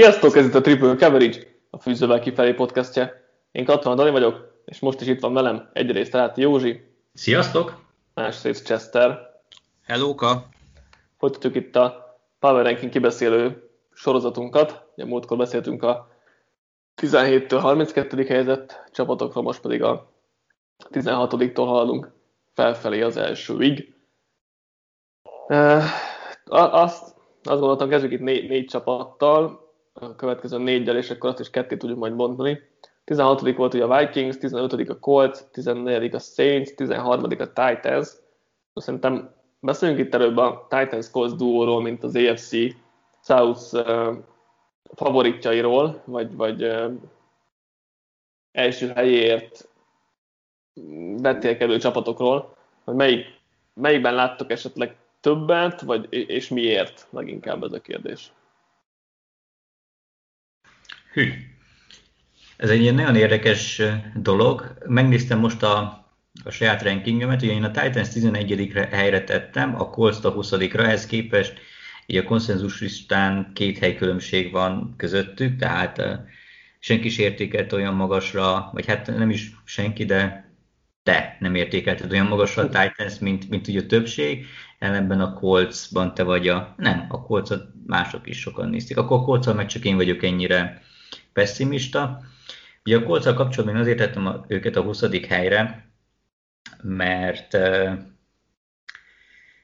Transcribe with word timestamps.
Sziasztok, 0.00 0.36
ez 0.36 0.46
itt 0.46 0.54
a 0.54 0.60
Triple 0.60 0.96
Coverage, 0.96 1.38
a 1.70 1.78
Fűzővel 1.78 2.20
kifelé 2.20 2.52
podcastja. 2.52 3.10
Én 3.52 3.64
Katona 3.64 3.94
Dani 3.94 4.10
vagyok, 4.10 4.62
és 4.64 4.78
most 4.78 5.00
is 5.00 5.06
itt 5.06 5.20
van 5.20 5.32
velem 5.32 5.70
egyrészt 5.72 6.12
Ráti 6.12 6.40
Józsi. 6.40 6.94
Sziasztok! 7.14 7.80
Másrészt 8.14 8.64
Chester. 8.64 9.18
Hellóka! 9.82 10.48
Folytatjuk 11.18 11.54
itt 11.54 11.76
a 11.76 12.18
Power 12.38 12.64
Ranking 12.64 12.90
kibeszélő 12.90 13.70
sorozatunkat. 13.92 14.84
Ugye 14.96 15.06
múltkor 15.06 15.36
beszéltünk 15.36 15.82
a 15.82 16.08
17-től 17.02 17.58
32. 17.60 18.24
helyzet 18.24 18.90
csapatokról, 18.92 19.42
most 19.42 19.60
pedig 19.60 19.82
a 19.82 20.12
16-tól 20.90 21.52
haladunk 21.54 22.12
felfelé 22.52 23.00
az 23.00 23.16
elsőig. 23.16 23.94
Azt, 26.44 27.14
azt 27.42 27.60
gondoltam, 27.60 27.88
kezdjük 27.88 28.12
itt 28.12 28.20
négy, 28.20 28.48
négy 28.48 28.66
csapattal, 28.66 29.68
a 29.92 30.14
következő 30.14 30.58
négyel, 30.58 30.96
és 30.96 31.10
akkor 31.10 31.30
azt 31.30 31.40
is 31.40 31.50
ketté 31.50 31.76
tudjuk 31.76 31.98
majd 31.98 32.14
bontani. 32.14 32.60
16. 33.04 33.56
volt 33.56 33.74
ugye 33.74 33.84
a 33.84 33.98
Vikings, 33.98 34.38
15. 34.38 34.72
a 34.72 34.98
Colts, 34.98 35.38
14. 35.50 36.14
a 36.14 36.18
Saints, 36.18 36.74
13. 36.74 37.24
a 37.24 37.28
Titans. 37.28 38.08
Szerintem 38.74 39.34
beszéljünk 39.60 40.00
itt 40.00 40.14
előbb 40.14 40.36
a 40.36 40.66
Titans-Colts 40.68 41.32
duóról, 41.32 41.82
mint 41.82 42.04
az 42.04 42.16
AFC 42.16 42.56
South 43.22 43.84
favoritjairól, 44.94 46.02
vagy, 46.04 46.36
vagy 46.36 46.72
első 48.52 48.88
helyéért 48.88 49.68
vetélkedő 51.16 51.78
csapatokról, 51.78 52.56
hogy 52.84 52.94
melyik, 52.94 53.26
melyikben 53.74 54.14
láttok 54.14 54.50
esetleg 54.50 54.96
többet, 55.20 55.80
vagy, 55.80 56.06
és 56.10 56.48
miért 56.48 57.06
leginkább 57.10 57.62
ez 57.62 57.72
a 57.72 57.80
kérdés. 57.80 58.32
Hű. 61.12 61.32
Ez 62.56 62.70
egy 62.70 62.80
ilyen 62.80 62.94
nagyon 62.94 63.16
érdekes 63.16 63.82
dolog. 64.14 64.78
Megnéztem 64.86 65.38
most 65.38 65.62
a, 65.62 65.78
a 66.44 66.50
saját 66.50 66.82
rankingemet, 66.82 67.42
ugye 67.42 67.52
én 67.52 67.64
a 67.64 67.70
Titans 67.70 68.08
11. 68.08 68.72
helyre 68.90 69.24
tettem, 69.24 69.80
a 69.80 69.90
Colts 69.90 70.24
a 70.24 70.30
20 70.30 70.52
ehhez 70.52 71.06
képest 71.06 71.60
így 72.06 72.16
a 72.16 72.22
konszenzus 72.22 72.80
listán 72.80 73.50
két 73.54 73.78
hely 73.78 73.94
különbség 73.94 74.52
van 74.52 74.94
közöttük, 74.96 75.58
tehát 75.58 76.02
senki 76.78 77.06
is 77.06 77.18
értékelt 77.18 77.72
olyan 77.72 77.94
magasra, 77.94 78.70
vagy 78.72 78.86
hát 78.86 79.06
nem 79.06 79.30
is 79.30 79.50
senki, 79.64 80.04
de 80.04 80.50
te 81.02 81.36
nem 81.40 81.54
értékelted 81.54 82.12
olyan 82.12 82.26
magasra 82.26 82.62
a 82.62 82.68
Titans, 82.68 83.18
mint, 83.18 83.48
mint 83.48 83.68
ugye 83.68 83.80
a 83.80 83.86
többség, 83.86 84.46
ellenben 84.78 85.20
a 85.20 85.32
Coltsban 85.32 86.14
te 86.14 86.22
vagy 86.22 86.48
a... 86.48 86.74
Nem, 86.76 87.06
a 87.08 87.22
Coltsot 87.22 87.64
mások 87.86 88.26
is 88.26 88.40
sokan 88.40 88.68
nézték. 88.68 88.96
Akkor 88.96 89.18
a 89.18 89.22
Coltsal 89.22 89.54
meg 89.54 89.66
csak 89.66 89.84
én 89.84 89.96
vagyok 89.96 90.22
ennyire 90.22 90.82
pessimista. 91.32 92.20
Ugye 92.84 92.96
a 92.96 93.02
Coltsal 93.02 93.34
kapcsolatban 93.34 93.76
én 93.76 93.82
azért 93.82 93.98
tettem 93.98 94.44
őket 94.48 94.76
a 94.76 94.82
20. 94.82 95.26
helyre, 95.28 95.90
mert 96.82 97.58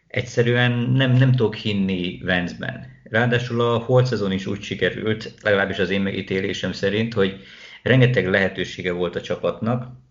egyszerűen 0.06 0.72
nem, 0.72 1.12
nem 1.12 1.30
tudok 1.30 1.54
hinni 1.54 2.20
Vance-ben. 2.24 2.86
Ráadásul 3.04 3.60
a 3.60 3.78
holt 3.78 4.06
szezon 4.06 4.32
is 4.32 4.46
úgy 4.46 4.62
sikerült, 4.62 5.34
legalábbis 5.42 5.78
az 5.78 5.90
én 5.90 6.00
megítélésem 6.00 6.72
szerint, 6.72 7.14
hogy 7.14 7.42
rengeteg 7.82 8.28
lehetősége 8.28 8.92
volt 8.92 9.16
a 9.16 9.20
csapatnak 9.20 10.04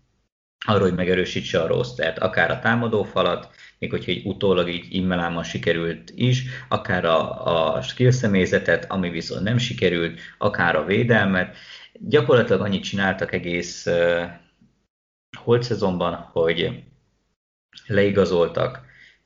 arra, 0.65 0.83
hogy 0.83 0.95
megerősítse 0.95 1.61
a 1.61 1.67
rostert, 1.67 2.19
akár 2.19 2.51
a 2.51 2.59
támadófalat, 2.59 3.49
még 3.79 3.89
hogyha 3.89 4.11
egy 4.11 4.25
utólag 4.25 4.69
így 4.69 4.85
immelámmal 4.89 5.43
sikerült 5.43 6.11
is, 6.15 6.43
akár 6.69 7.05
a, 7.05 7.75
a 7.75 7.81
skill 7.81 8.11
személyzetet, 8.11 8.91
ami 8.91 9.09
viszont 9.09 9.43
nem 9.43 9.57
sikerült, 9.57 10.19
akár 10.37 10.75
a 10.75 10.85
védelmet. 10.85 11.57
Gyakorlatilag 11.93 12.61
annyit 12.61 12.83
csináltak 12.83 13.33
egész 13.33 13.85
uh, 13.85 14.23
holt 15.37 15.63
szezonban, 15.63 16.13
hogy 16.13 16.83
leigazoltak, 17.87 18.83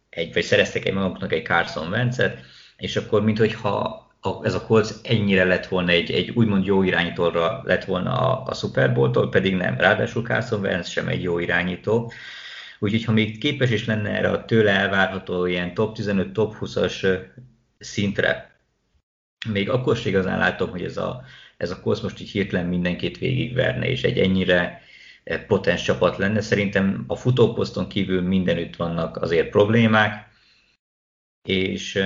egy, 0.09 0.33
vagy 0.33 0.43
szereztek 0.43 0.85
egy 0.85 0.93
maguknak 0.93 1.33
egy 1.33 1.45
Carson 1.45 1.89
Vencet, 1.89 2.39
és 2.77 2.95
akkor 2.95 3.23
minthogyha 3.23 4.07
a, 4.21 4.45
ez 4.45 4.53
a 4.53 4.65
Colts 4.65 4.89
ennyire 5.03 5.43
lett 5.43 5.67
volna 5.67 5.91
egy, 5.91 6.11
egy 6.11 6.29
úgymond 6.29 6.65
jó 6.65 6.83
irányítóra 6.83 7.61
lett 7.65 7.85
volna 7.85 8.13
a, 8.13 8.43
a 8.45 8.53
Super 8.53 8.93
Bowl-tól, 8.93 9.29
pedig 9.29 9.55
nem. 9.55 9.77
Ráadásul 9.77 10.23
Carson 10.23 10.59
Wentz 10.59 10.87
sem 10.87 11.07
egy 11.07 11.23
jó 11.23 11.39
irányító. 11.39 12.11
Úgyhogy 12.79 13.03
ha 13.03 13.11
még 13.11 13.37
képes 13.37 13.69
is 13.69 13.85
lenne 13.85 14.09
erre 14.09 14.29
a 14.29 14.45
tőle 14.45 14.71
elvárható 14.71 15.45
ilyen 15.45 15.73
top 15.73 15.95
15, 15.95 16.33
top 16.33 16.55
20-as 16.59 17.19
szintre, 17.79 18.59
még 19.47 19.69
akkor 19.69 19.97
sem 19.97 20.07
igazán 20.07 20.37
látom, 20.37 20.69
hogy 20.69 20.83
ez 20.83 20.97
a, 20.97 21.23
ez 21.57 21.71
a 21.71 21.79
Colts 21.79 22.01
most 22.01 22.21
így 22.21 22.29
hirtelen 22.29 22.65
mindenkit 22.65 23.17
végigverne, 23.17 23.89
és 23.89 24.03
egy 24.03 24.19
ennyire 24.19 24.81
potens 25.47 25.81
csapat 25.81 26.17
lenne. 26.17 26.41
Szerintem 26.41 27.03
a 27.07 27.15
futóposzton 27.15 27.87
kívül 27.87 28.21
mindenütt 28.21 28.75
vannak 28.75 29.17
azért 29.17 29.49
problémák, 29.49 30.27
és 31.47 32.03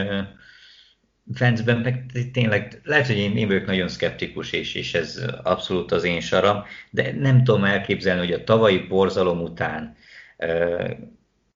Fencben 1.34 1.78
meg 1.78 2.06
tényleg, 2.32 2.82
lehet, 2.84 3.08
hogy 3.08 3.18
én, 3.18 3.38
én 3.38 3.48
vagyok 3.48 3.66
nagyon 3.66 3.88
szkeptikus, 3.88 4.52
és, 4.52 4.76
és 4.76 4.94
ez 4.94 5.26
abszolút 5.44 5.92
az 5.92 6.04
én 6.04 6.22
saram, 6.22 6.64
de 6.90 7.14
nem 7.14 7.44
tudom 7.44 7.64
elképzelni, 7.64 8.20
hogy 8.20 8.34
a 8.34 8.44
tavalyi 8.44 8.80
borzalom 8.80 9.42
után 9.42 9.96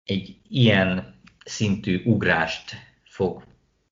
egy 0.03 0.35
ilyen 0.49 1.15
szintű 1.45 2.01
ugrást 2.05 2.75
fog, 3.03 3.43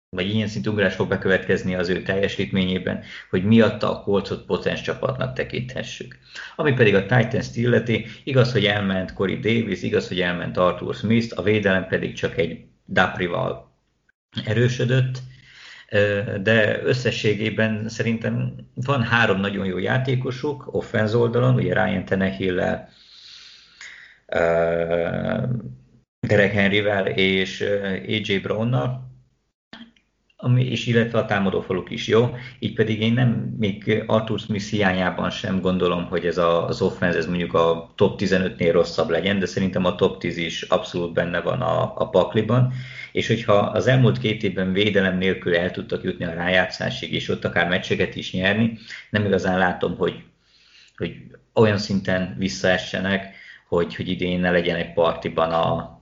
vagy 0.09 0.33
ilyen 0.33 0.47
szintű 0.47 0.69
ugrás 0.69 0.95
fog 0.95 1.07
bekövetkezni 1.07 1.75
az 1.75 1.89
ő 1.89 2.01
teljesítményében, 2.01 3.03
hogy 3.29 3.43
miatta 3.43 3.91
a 3.91 4.03
kolcot 4.03 4.45
potens 4.45 4.81
csapatnak 4.81 5.35
tekinthessük. 5.35 6.17
Ami 6.55 6.73
pedig 6.73 6.95
a 6.95 7.05
Titans 7.05 7.55
illeti, 7.55 8.05
igaz, 8.23 8.51
hogy 8.51 8.65
elment 8.65 9.13
Corey 9.13 9.35
Davis, 9.35 9.81
igaz, 9.81 10.07
hogy 10.07 10.21
elment 10.21 10.57
Arthur 10.57 10.95
Smith, 10.95 11.39
a 11.39 11.41
védelem 11.41 11.87
pedig 11.87 12.13
csak 12.13 12.37
egy 12.37 12.65
Daprival 12.87 13.73
erősödött, 14.45 15.19
de 16.41 16.81
összességében 16.83 17.89
szerintem 17.89 18.55
van 18.73 19.03
három 19.03 19.39
nagyon 19.39 19.65
jó 19.65 19.77
játékosuk 19.77 20.75
offenz 20.75 21.15
oldalon, 21.15 21.55
ugye 21.55 21.73
Ryan 21.73 22.05
Tenehill-lel, 22.05 22.89
Derek 26.19 26.51
Henryvel 26.51 27.07
és 27.07 27.61
AJ 28.07 28.37
Brownnal, 28.37 29.05
ami, 30.37 30.65
és 30.65 30.87
illetve 30.87 31.19
a 31.19 31.25
támadófaluk 31.25 31.91
is 31.91 32.07
jó, 32.07 32.35
így 32.59 32.73
pedig 32.73 33.01
én 33.01 33.13
nem 33.13 33.55
még 33.57 34.03
Arthur 34.07 34.39
Smith 34.39 34.65
hiányában 34.65 35.29
sem 35.29 35.61
gondolom, 35.61 36.05
hogy 36.05 36.25
ez 36.25 36.37
a, 36.37 36.67
az 36.67 36.81
offense 36.81 37.17
ez 37.17 37.25
mondjuk 37.25 37.53
a 37.53 37.93
top 37.95 38.19
15-nél 38.21 38.69
rosszabb 38.71 39.09
legyen, 39.09 39.39
de 39.39 39.45
szerintem 39.45 39.85
a 39.85 39.95
top 39.95 40.19
10 40.19 40.37
is 40.37 40.61
abszolút 40.61 41.13
benne 41.13 41.41
van 41.41 41.61
a, 41.61 41.93
a 41.95 42.09
pakliban, 42.09 42.73
és 43.11 43.27
hogyha 43.27 43.53
az 43.53 43.87
elmúlt 43.87 44.17
két 44.17 44.43
évben 44.43 44.73
védelem 44.73 45.17
nélkül 45.17 45.55
el 45.55 45.71
tudtak 45.71 46.03
jutni 46.03 46.25
a 46.25 46.33
rájátszásig, 46.33 47.13
és 47.13 47.29
ott 47.29 47.45
akár 47.45 47.67
meccseket 47.67 48.15
is 48.15 48.31
nyerni, 48.31 48.77
nem 49.09 49.25
igazán 49.25 49.57
látom, 49.57 49.97
hogy, 49.97 50.23
hogy 50.97 51.15
olyan 51.53 51.77
szinten 51.77 52.35
visszaessenek, 52.37 53.34
hogy, 53.67 53.95
hogy 53.95 54.07
idén 54.07 54.39
ne 54.39 54.51
legyen 54.51 54.75
egy 54.75 54.93
partiban 54.93 55.51
a, 55.51 55.99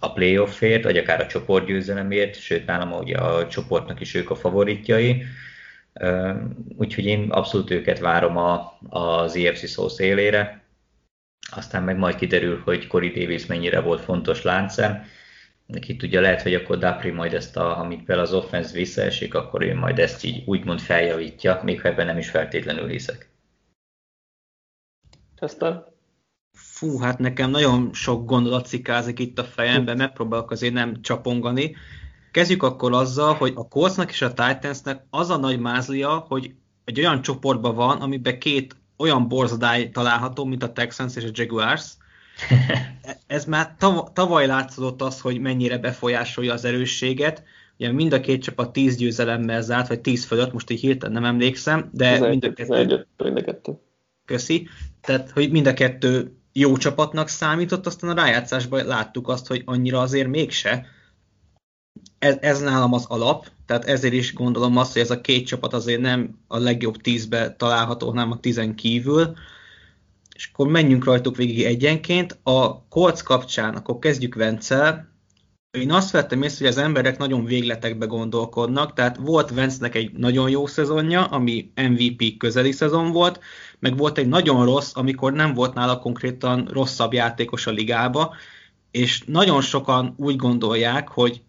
a 0.00 0.12
playoffért, 0.12 0.84
vagy 0.84 0.96
akár 0.96 1.20
a 1.20 1.26
csoportgyőzelemért, 1.26 2.40
sőt 2.40 2.66
nálam 2.66 2.92
ugye 2.92 3.16
a 3.16 3.48
csoportnak 3.48 4.00
is 4.00 4.14
ők 4.14 4.30
a 4.30 4.34
favoritjai. 4.34 5.24
Úgyhogy 6.76 7.04
én 7.04 7.30
abszolút 7.30 7.70
őket 7.70 7.98
várom 7.98 8.36
a, 8.36 8.78
az 8.88 9.36
EFC 9.36 9.68
szó 9.68 9.88
szélére. 9.88 10.62
Aztán 11.50 11.82
meg 11.82 11.96
majd 11.96 12.14
kiderül, 12.14 12.60
hogy 12.64 12.86
Corey 12.86 13.10
Davis 13.10 13.46
mennyire 13.46 13.80
volt 13.80 14.00
fontos 14.00 14.42
láncem. 14.42 15.04
Ki 15.80 15.96
tudja, 15.96 16.20
lehet, 16.20 16.42
hogy 16.42 16.54
akkor 16.54 16.78
Dapri 16.78 17.10
majd 17.10 17.34
ezt, 17.34 17.56
a, 17.56 17.78
amit 17.78 18.04
fel 18.04 18.18
az 18.18 18.32
offense 18.32 18.72
visszaesik, 18.72 19.34
akkor 19.34 19.62
ő 19.62 19.74
majd 19.74 19.98
ezt 19.98 20.24
így 20.24 20.42
úgymond 20.46 20.80
feljavítja, 20.80 21.60
még 21.64 21.80
ha 21.80 21.88
ebben 21.88 22.06
nem 22.06 22.18
is 22.18 22.30
feltétlenül 22.30 22.88
hiszek. 22.88 23.28
Aztán 25.38 25.97
Fú, 26.78 26.98
hát 26.98 27.18
nekem 27.18 27.50
nagyon 27.50 27.90
sok 27.92 28.26
gondolat 28.26 28.66
cikázik 28.66 29.18
itt 29.18 29.38
a 29.38 29.44
fejemben, 29.44 29.96
megpróbálok 29.96 30.50
azért 30.50 30.72
nem 30.72 31.02
csapongani. 31.02 31.76
Kezdjük 32.30 32.62
akkor 32.62 32.92
azzal, 32.92 33.34
hogy 33.34 33.52
a 33.54 33.68
Coltsnak 33.68 34.10
és 34.10 34.22
a 34.22 34.32
Titansnek 34.32 35.02
az 35.10 35.30
a 35.30 35.36
nagy 35.36 35.58
mázlia, 35.58 36.24
hogy 36.28 36.54
egy 36.84 36.98
olyan 36.98 37.22
csoportban 37.22 37.74
van, 37.74 38.00
amiben 38.00 38.38
két 38.38 38.76
olyan 38.96 39.28
borzadály 39.28 39.90
található, 39.90 40.44
mint 40.44 40.62
a 40.62 40.72
Texans 40.72 41.16
és 41.16 41.24
a 41.24 41.30
Jaguars. 41.32 41.96
Ez 43.26 43.44
már 43.44 43.74
tav- 43.78 44.12
tavaly 44.12 44.46
látszódott 44.46 45.02
az, 45.02 45.20
hogy 45.20 45.40
mennyire 45.40 45.78
befolyásolja 45.78 46.52
az 46.52 46.64
erősséget. 46.64 47.42
Ugye 47.78 47.92
mind 47.92 48.12
a 48.12 48.20
két 48.20 48.42
csapat 48.42 48.72
10 48.72 48.96
győzelemmel 48.96 49.62
zárt, 49.62 49.88
vagy 49.88 50.00
10 50.00 50.24
fölött, 50.24 50.52
most 50.52 50.70
így 50.70 50.80
hirtelen 50.80 51.14
nem 51.14 51.30
emlékszem, 51.30 51.90
de 51.92 52.12
11, 52.12 52.30
mind 52.30 52.44
a 52.44 52.52
kettő... 52.52 52.64
11, 52.64 53.06
mind 53.16 53.36
a 53.36 53.42
kettő. 53.42 53.78
Köszi. 54.24 54.68
Tehát, 55.00 55.30
hogy 55.30 55.50
mind 55.50 55.66
a 55.66 55.74
kettő 55.74 56.32
jó 56.58 56.76
csapatnak 56.76 57.28
számított, 57.28 57.86
aztán 57.86 58.10
a 58.10 58.14
rájátszásban 58.14 58.84
láttuk 58.86 59.28
azt, 59.28 59.46
hogy 59.46 59.62
annyira 59.64 60.00
azért 60.00 60.28
mégse. 60.28 60.86
ez, 62.18 62.36
ez 62.40 62.60
nálam 62.60 62.92
az 62.92 63.04
alap, 63.08 63.50
tehát 63.66 63.84
ezért 63.84 64.14
is 64.14 64.34
gondolom 64.34 64.76
azt, 64.76 64.92
hogy 64.92 65.02
ez 65.02 65.10
a 65.10 65.20
két 65.20 65.46
csapat 65.46 65.72
azért 65.72 66.00
nem 66.00 66.38
a 66.46 66.58
legjobb 66.58 66.96
tízbe 66.96 67.54
található, 67.56 68.08
hanem 68.08 68.30
a 68.30 68.40
tizen 68.40 68.74
kívül, 68.74 69.34
és 70.34 70.50
akkor 70.52 70.68
menjünk 70.68 71.04
rajtuk 71.04 71.36
végig 71.36 71.64
egyenként. 71.64 72.38
A 72.42 72.86
Colts 72.88 73.22
kapcsán, 73.22 73.74
akkor 73.74 73.98
kezdjük 73.98 74.34
Vencel. 74.34 75.08
Én 75.80 75.92
azt 75.92 76.10
vettem 76.10 76.42
észre, 76.42 76.64
hogy 76.66 76.76
az 76.76 76.82
emberek 76.82 77.18
nagyon 77.18 77.44
végletekbe 77.44 78.06
gondolkodnak, 78.06 78.92
tehát 78.92 79.16
volt 79.16 79.50
Vencnek 79.50 79.94
egy 79.94 80.12
nagyon 80.12 80.50
jó 80.50 80.66
szezonja, 80.66 81.24
ami 81.24 81.70
MVP 81.74 82.36
közeli 82.36 82.72
szezon 82.72 83.12
volt, 83.12 83.40
meg 83.78 83.96
volt 83.96 84.18
egy 84.18 84.28
nagyon 84.28 84.64
rossz, 84.64 84.92
amikor 84.94 85.32
nem 85.32 85.54
volt 85.54 85.74
nála 85.74 85.98
konkrétan 85.98 86.68
rosszabb 86.72 87.12
játékos 87.12 87.66
a 87.66 87.70
ligába, 87.70 88.34
és 88.90 89.22
nagyon 89.26 89.60
sokan 89.60 90.14
úgy 90.16 90.36
gondolják, 90.36 91.08
hogy 91.08 91.42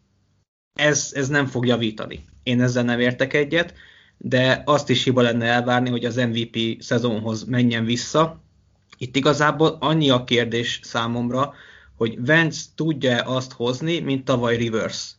ez, 0.74 1.12
ez 1.14 1.28
nem 1.28 1.46
fog 1.46 1.66
javítani. 1.66 2.26
Én 2.44 2.62
ezzel 2.62 2.84
nem 2.84 3.00
értek 3.00 3.34
egyet, 3.34 3.74
de 4.18 4.62
azt 4.66 4.90
is 4.90 5.04
hiba 5.04 5.22
lenne 5.22 5.46
elvárni, 5.46 5.90
hogy 5.90 6.06
az 6.06 6.16
MVP 6.16 6.82
szezonhoz 6.82 7.44
menjen 7.44 7.86
vissza. 7.86 8.42
Itt 8.98 9.16
igazából 9.16 9.78
annyi 9.80 10.10
a 10.10 10.24
kérdés 10.24 10.80
számomra, 10.84 11.54
hogy 12.00 12.26
Vance 12.26 12.62
tudja 12.76 13.22
azt 13.22 13.52
hozni, 13.52 14.00
mint 14.00 14.26
tavaly 14.26 14.56
Rivers. 14.56 15.12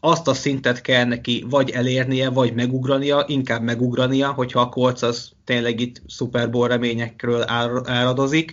Azt 0.00 0.28
a 0.28 0.34
szintet 0.34 0.80
kell 0.80 1.04
neki 1.04 1.44
vagy 1.50 1.70
elérnie, 1.70 2.30
vagy 2.30 2.54
megugrania, 2.54 3.24
inkább 3.28 3.62
megugrania, 3.62 4.32
hogyha 4.32 4.60
a 4.60 4.68
Colts 4.68 5.02
az 5.02 5.30
tényleg 5.44 5.80
itt 5.80 6.02
Super 6.06 6.50
Bowl 6.50 6.68
reményekről 6.68 7.44
áradozik, 7.84 8.52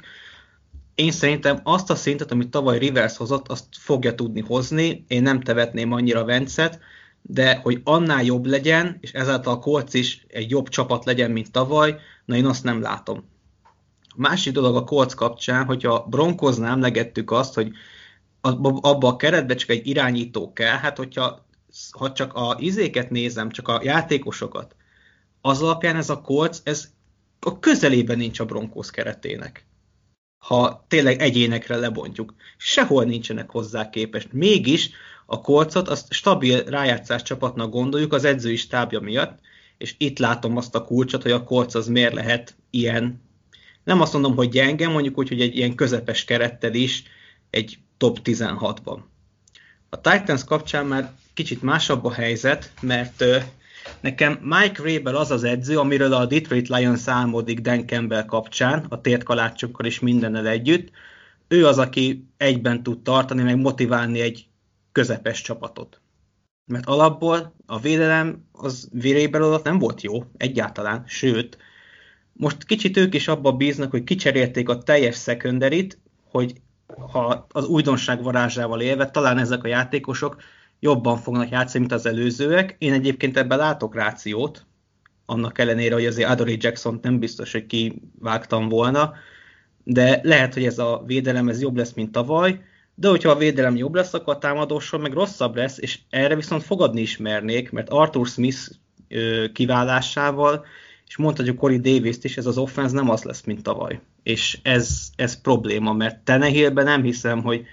én 0.95 1.11
szerintem 1.11 1.59
azt 1.63 1.89
a 1.89 1.95
szintet, 1.95 2.31
amit 2.31 2.49
tavaly 2.49 2.77
Rivers 2.77 3.17
hozott, 3.17 3.47
azt 3.47 3.65
fogja 3.71 4.15
tudni 4.15 4.41
hozni. 4.41 5.05
Én 5.07 5.21
nem 5.21 5.41
tevetném 5.41 5.91
annyira 5.91 6.25
Vencet, 6.25 6.79
de 7.21 7.55
hogy 7.55 7.81
annál 7.83 8.23
jobb 8.23 8.45
legyen, 8.45 8.97
és 9.01 9.11
ezáltal 9.11 9.53
a 9.53 9.59
Colts 9.59 9.93
is 9.93 10.25
egy 10.27 10.49
jobb 10.49 10.69
csapat 10.69 11.05
legyen, 11.05 11.31
mint 11.31 11.51
tavaly, 11.51 11.95
na 12.25 12.35
én 12.35 12.45
azt 12.45 12.63
nem 12.63 12.81
látom. 12.81 13.23
Másik 14.19 14.53
dolog 14.53 14.75
a 14.75 14.83
Colts 14.83 15.13
kapcsán, 15.13 15.65
hogyha 15.65 16.05
Broncoznál 16.09 16.71
emlegettük 16.71 17.31
azt, 17.31 17.53
hogy 17.53 17.71
abba 18.41 19.07
a 19.07 19.15
keretbe 19.15 19.55
csak 19.55 19.69
egy 19.69 19.87
irányító 19.87 20.53
kell, 20.53 20.77
hát 20.77 20.97
hogyha 20.97 21.45
ha 21.91 22.11
csak 22.11 22.33
a 22.33 22.55
izéket 22.59 23.09
nézem, 23.09 23.49
csak 23.49 23.67
a 23.67 23.79
játékosokat, 23.83 24.75
az 25.41 25.61
alapján 25.61 25.95
ez 25.95 26.09
a 26.09 26.21
Colts, 26.21 26.57
ez 26.63 26.89
a 27.39 27.59
közelében 27.59 28.17
nincs 28.17 28.39
a 28.39 28.45
Broncos 28.45 28.91
keretének 28.91 29.67
ha 30.39 30.85
tényleg 30.87 31.21
egyénekre 31.21 31.75
lebontjuk. 31.75 32.33
Sehol 32.57 33.03
nincsenek 33.03 33.49
hozzá 33.49 33.89
képest. 33.89 34.33
Mégis 34.33 34.89
a 35.25 35.41
kolcot 35.41 35.87
azt 35.87 36.13
stabil 36.13 36.63
rájátszás 36.63 37.21
csapatnak 37.21 37.71
gondoljuk 37.71 38.13
az 38.13 38.23
edzői 38.23 38.55
stábja 38.55 38.99
miatt, 38.99 39.39
és 39.77 39.95
itt 39.97 40.19
látom 40.19 40.57
azt 40.57 40.75
a 40.75 40.83
kulcsot, 40.83 41.21
hogy 41.21 41.31
a 41.31 41.43
kolc 41.43 41.75
az 41.75 41.87
miért 41.87 42.13
lehet 42.13 42.55
ilyen, 42.69 43.28
nem 43.89 44.01
azt 44.01 44.13
mondom, 44.13 44.35
hogy 44.35 44.49
gyenge, 44.49 44.87
mondjuk 44.87 45.17
úgy, 45.17 45.27
hogy 45.27 45.41
egy 45.41 45.57
ilyen 45.57 45.75
közepes 45.75 46.25
kerettel 46.25 46.73
is 46.73 47.03
egy 47.49 47.77
top 47.97 48.19
16-ban. 48.23 48.99
A 49.89 50.01
Titans 50.01 50.43
kapcsán 50.43 50.85
már 50.85 51.11
kicsit 51.33 51.61
másabb 51.61 52.05
a 52.05 52.11
helyzet, 52.11 52.71
mert 52.81 53.23
Nekem 54.01 54.39
Mike 54.41 54.83
Rabel 54.83 55.15
az 55.15 55.31
az 55.31 55.43
edző, 55.43 55.77
amiről 55.77 56.13
a 56.13 56.25
Detroit 56.25 56.67
Lions 56.67 57.07
álmodik 57.07 57.59
Dan 57.59 57.87
Campbell 57.87 58.25
kapcsán, 58.25 58.85
a 58.89 59.01
tértkalácsokkal 59.01 59.85
és 59.85 59.99
mindennel 59.99 60.47
együtt. 60.47 60.91
Ő 61.47 61.67
az, 61.67 61.77
aki 61.77 62.27
egyben 62.37 62.83
tud 62.83 63.01
tartani, 63.01 63.41
meg 63.43 63.57
motiválni 63.57 64.19
egy 64.19 64.47
közepes 64.91 65.41
csapatot. 65.41 66.01
Mert 66.65 66.85
alapból 66.85 67.55
a 67.65 67.79
védelem 67.79 68.47
az 68.51 68.89
Rabel 69.01 69.43
alatt 69.43 69.63
nem 69.63 69.79
volt 69.79 70.01
jó, 70.01 70.23
egyáltalán, 70.37 71.03
sőt, 71.07 71.57
most 72.39 72.63
kicsit 72.63 72.97
ők 72.97 73.13
is 73.13 73.27
abba 73.27 73.51
bíznak, 73.51 73.91
hogy 73.91 74.03
kicserélték 74.03 74.69
a 74.69 74.77
teljes 74.77 75.15
szekunderit, 75.15 75.99
hogy 76.31 76.53
ha 77.11 77.45
az 77.49 77.65
újdonság 77.65 78.23
varázsával 78.23 78.81
élve, 78.81 79.09
talán 79.09 79.37
ezek 79.37 79.63
a 79.63 79.67
játékosok 79.67 80.41
jobban 80.79 81.17
fognak 81.17 81.49
játszani, 81.49 81.79
mint 81.79 81.93
az 81.93 82.05
előzőek. 82.05 82.75
Én 82.77 82.93
egyébként 82.93 83.37
ebben 83.37 83.57
látok 83.57 83.95
rációt, 83.95 84.65
annak 85.25 85.59
ellenére, 85.59 85.93
hogy 85.93 86.05
azért 86.05 86.29
Adoree 86.29 86.55
Jackson 86.59 86.99
nem 87.01 87.19
biztos, 87.19 87.51
hogy 87.51 87.65
kivágtam 87.65 88.69
volna, 88.69 89.13
de 89.83 90.19
lehet, 90.23 90.53
hogy 90.53 90.65
ez 90.65 90.79
a 90.79 91.03
védelem 91.05 91.49
ez 91.49 91.61
jobb 91.61 91.77
lesz, 91.77 91.93
mint 91.93 92.11
tavaly, 92.11 92.61
de 92.95 93.07
hogyha 93.07 93.29
a 93.29 93.37
védelem 93.37 93.75
jobb 93.75 93.95
lesz, 93.95 94.13
akkor 94.13 94.35
a 94.35 94.37
támadósor 94.37 94.99
meg 94.99 95.13
rosszabb 95.13 95.55
lesz, 95.55 95.77
és 95.77 95.99
erre 96.09 96.35
viszont 96.35 96.63
fogadni 96.63 97.01
ismernék, 97.01 97.71
mert 97.71 97.89
Arthur 97.89 98.27
Smith 98.27 98.59
kiválásával, 99.53 100.65
és 101.09 101.17
mondhatjuk 101.17 101.57
Corey 101.57 101.79
davis 101.79 102.17
is, 102.21 102.37
ez 102.37 102.45
az 102.45 102.57
offense 102.57 102.95
nem 102.95 103.09
az 103.09 103.23
lesz, 103.23 103.43
mint 103.43 103.63
tavaly. 103.63 103.99
És 104.23 104.59
ez, 104.63 105.09
ez 105.15 105.41
probléma, 105.41 105.93
mert 105.93 106.19
Tenehillben 106.19 106.85
nem 106.85 107.03
hiszem, 107.03 107.41
hogy, 107.41 107.65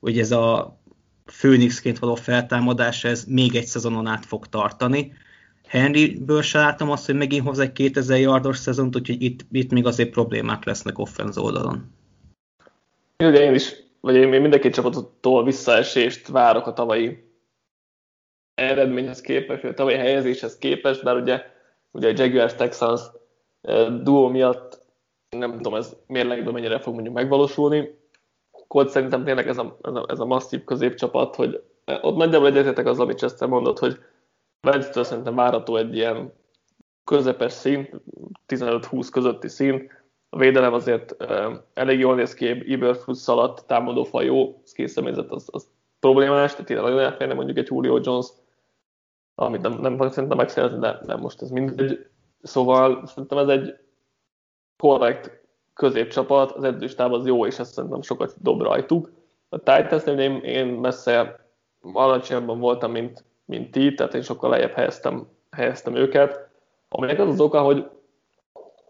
hogy 0.00 0.18
ez 0.18 0.30
a 0.32 0.78
Főnixként 1.26 1.98
való 1.98 2.14
feltámadás 2.14 3.04
ez 3.04 3.24
még 3.24 3.54
egy 3.54 3.66
szezonon 3.66 4.06
át 4.06 4.26
fog 4.26 4.46
tartani. 4.46 5.12
Henryből 5.66 6.42
se 6.42 6.58
látom 6.58 6.90
azt, 6.90 7.06
hogy 7.06 7.14
megint 7.14 7.46
hoz 7.46 7.58
egy 7.58 7.72
2000 7.72 8.18
yardos 8.18 8.56
szezont, 8.56 8.96
úgyhogy 8.96 9.22
itt, 9.22 9.40
itt 9.50 9.70
még 9.70 9.86
azért 9.86 10.10
problémák 10.10 10.64
lesznek 10.64 10.98
offenz 10.98 11.38
oldalon. 11.38 11.92
Ugye 13.18 13.40
én 13.40 13.54
is, 13.54 13.72
vagy 14.00 14.14
én 14.14 14.28
mindenki 14.28 14.70
csapattól 14.70 15.44
visszaesést 15.44 16.28
várok 16.28 16.66
a 16.66 16.72
tavalyi 16.72 17.32
eredményhez 18.54 19.20
képest, 19.20 19.62
vagy 19.62 19.70
a 19.70 19.74
tavalyi 19.74 19.96
helyezéshez 19.96 20.58
képest, 20.58 21.02
bár 21.02 21.16
ugye, 21.16 21.42
ugye 21.90 22.08
a 22.08 22.12
Jaguars 22.16 22.54
Texans 22.54 23.00
duo 24.02 24.28
miatt 24.28 24.82
nem 25.36 25.52
tudom, 25.52 25.74
ez 25.74 25.96
mérlegben 26.06 26.52
mennyire 26.52 26.78
fog 26.78 26.94
mondjuk 26.94 27.14
megvalósulni, 27.14 27.98
Colt 28.66 28.88
szerintem 28.88 29.24
tényleg 29.24 29.48
ez 29.48 29.58
a, 29.58 29.78
ez 29.82 29.94
a, 29.94 30.04
ez 30.08 30.20
a 30.20 30.24
masszív 30.24 30.64
középcsapat, 30.64 31.34
hogy 31.34 31.62
ott 32.00 32.16
nagyjából 32.16 32.48
egyetetek 32.48 32.86
az, 32.86 33.00
amit 33.00 33.18
Chester 33.18 33.48
mondott, 33.48 33.78
hogy 33.78 33.98
Vence-től 34.60 35.04
szerintem 35.04 35.34
várható 35.34 35.76
egy 35.76 35.96
ilyen 35.96 36.32
közepes 37.04 37.52
szín, 37.52 38.02
15-20 38.48 39.08
közötti 39.12 39.48
szín. 39.48 39.90
A 40.28 40.38
védelem 40.38 40.72
azért 40.72 41.16
elég 41.74 41.98
jól 41.98 42.14
néz 42.14 42.34
ki, 42.34 42.72
Iberfluss 42.72 43.28
alatt 43.28 43.66
támadó 43.66 44.04
faj 44.04 44.24
jó, 44.24 44.62
készszemélyzet 44.72 45.30
az, 45.30 45.48
az 45.50 45.68
problémás, 46.00 46.50
tehát 46.52 46.70
ilyen 46.70 46.82
nagyon 46.82 46.98
elférne 46.98 47.34
mondjuk 47.34 47.58
egy 47.58 47.68
Julio 47.70 47.98
Jones, 48.02 48.26
amit 49.34 49.60
nem, 49.60 49.72
nem 49.72 50.10
szerintem 50.10 50.36
megszerezni, 50.36 50.78
de, 50.78 51.00
de 51.06 51.16
most 51.16 51.42
ez 51.42 51.50
mindegy. 51.50 52.06
Szóval 52.42 53.06
szerintem 53.06 53.38
ez 53.38 53.48
egy 53.48 53.78
korrekt 54.76 55.40
középcsapat, 55.74 56.50
az 56.50 56.64
edzőstáb 56.64 57.12
az 57.12 57.26
jó, 57.26 57.46
és 57.46 57.58
ezt 57.58 57.72
szerintem 57.72 58.02
sokat 58.02 58.34
dob 58.42 58.62
rajtuk. 58.62 59.12
A 59.48 59.58
titans 59.58 60.04
én, 60.04 60.36
én 60.36 60.66
messze 60.66 61.46
alacsonyabban 61.92 62.58
voltam, 62.58 62.90
mint, 62.90 63.24
mint 63.44 63.70
ti, 63.70 63.94
tehát 63.94 64.14
én 64.14 64.22
sokkal 64.22 64.50
lejjebb 64.50 64.72
helyeztem, 64.72 65.28
helyeztem 65.50 65.94
őket, 65.94 66.48
aminek 66.88 67.18
az 67.18 67.28
az 67.28 67.40
oka, 67.40 67.62
hogy 67.62 67.90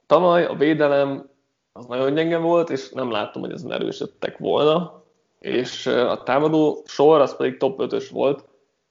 tavaly 0.06 0.44
a 0.44 0.54
védelem 0.54 1.28
az 1.72 1.86
nagyon 1.86 2.14
gyenge 2.14 2.38
volt, 2.38 2.70
és 2.70 2.90
nem 2.90 3.10
láttam, 3.10 3.42
hogy 3.42 3.52
ezen 3.52 3.72
erősödtek 3.72 4.38
volna, 4.38 5.02
és 5.38 5.86
a 5.86 6.22
támadó 6.22 6.82
sor 6.86 7.20
az 7.20 7.36
pedig 7.36 7.56
top 7.56 7.80
5-ös 7.82 8.08
volt, 8.12 8.44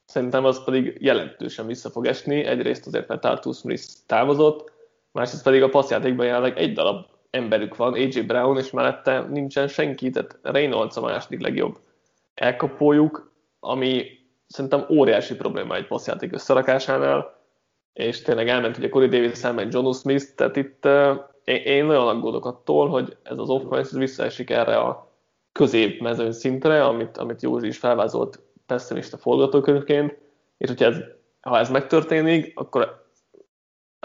szerintem 0.10 0.46
az 0.46 0.64
pedig 0.64 0.98
jelentősen 1.00 1.68
vissza 1.68 1.90
fog 1.90 2.06
esni, 2.06 2.44
egyrészt 2.44 2.88
azért, 2.88 3.08
mert 3.08 3.26
Arthur 3.26 3.54
Smith 3.54 3.84
távozott, 4.06 4.72
másrészt 5.12 5.44
pedig 5.44 5.64
a 5.64 5.70
passzjátékban 5.70 6.26
jelenleg 6.26 6.58
egy 6.58 6.74
darab 6.74 7.06
emberük 7.30 7.76
van, 7.76 7.94
AJ 7.94 8.22
Brown, 8.22 8.58
és 8.58 8.72
mellette 8.72 9.20
nincsen 9.20 9.68
senki, 9.68 10.10
tehát 10.10 10.40
Reynolds 10.42 10.98
a 10.98 11.02
második 11.02 11.42
legjobb 11.42 11.80
elkapójuk, 12.34 13.32
ami 13.60 14.06
szerintem 14.48 14.86
óriási 14.90 15.36
probléma 15.36 15.76
egy 15.76 15.88
passzjáték 15.88 16.34
összerakásánál, 16.34 17.38
és 17.94 18.22
tényleg 18.22 18.48
elment 18.48 18.78
ugye 18.78 18.90
Corey 18.90 19.08
Davis 19.08 19.42
meg 19.42 19.74
John 19.74 19.92
Smith, 19.92 20.26
tehát 20.36 20.56
itt 20.56 20.86
uh, 20.86 21.18
én 21.44 21.86
nagyon 21.86 22.08
aggódok 22.08 22.46
attól, 22.46 22.88
hogy 22.90 23.18
ez 23.24 23.38
az 23.38 23.50
offense 23.50 23.98
visszaesik 23.98 24.50
erre 24.50 24.78
a 24.78 25.12
középmezőny 25.52 26.32
szintre, 26.32 26.86
amit, 26.86 27.18
amit 27.18 27.42
Józsi 27.42 27.68
is 27.68 27.78
felvázolt 27.78 28.40
pessimista 28.70 29.18
forgatókönyvként, 29.18 30.18
és 30.58 30.68
hogyha 30.68 30.86
ez, 30.86 30.98
ha 31.42 31.58
ez 31.58 31.70
megtörténik, 31.70 32.60
akkor 32.60 33.08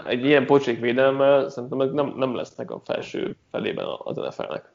egy 0.05 0.25
ilyen 0.25 0.45
pocsék 0.45 0.79
védelemmel 0.79 1.49
szerintem 1.49 1.93
nem, 1.93 2.13
nem 2.15 2.35
lesznek 2.35 2.71
a 2.71 2.79
felső 2.79 3.35
felében 3.51 3.85
az 4.03 4.15
NFL-nek. 4.15 4.73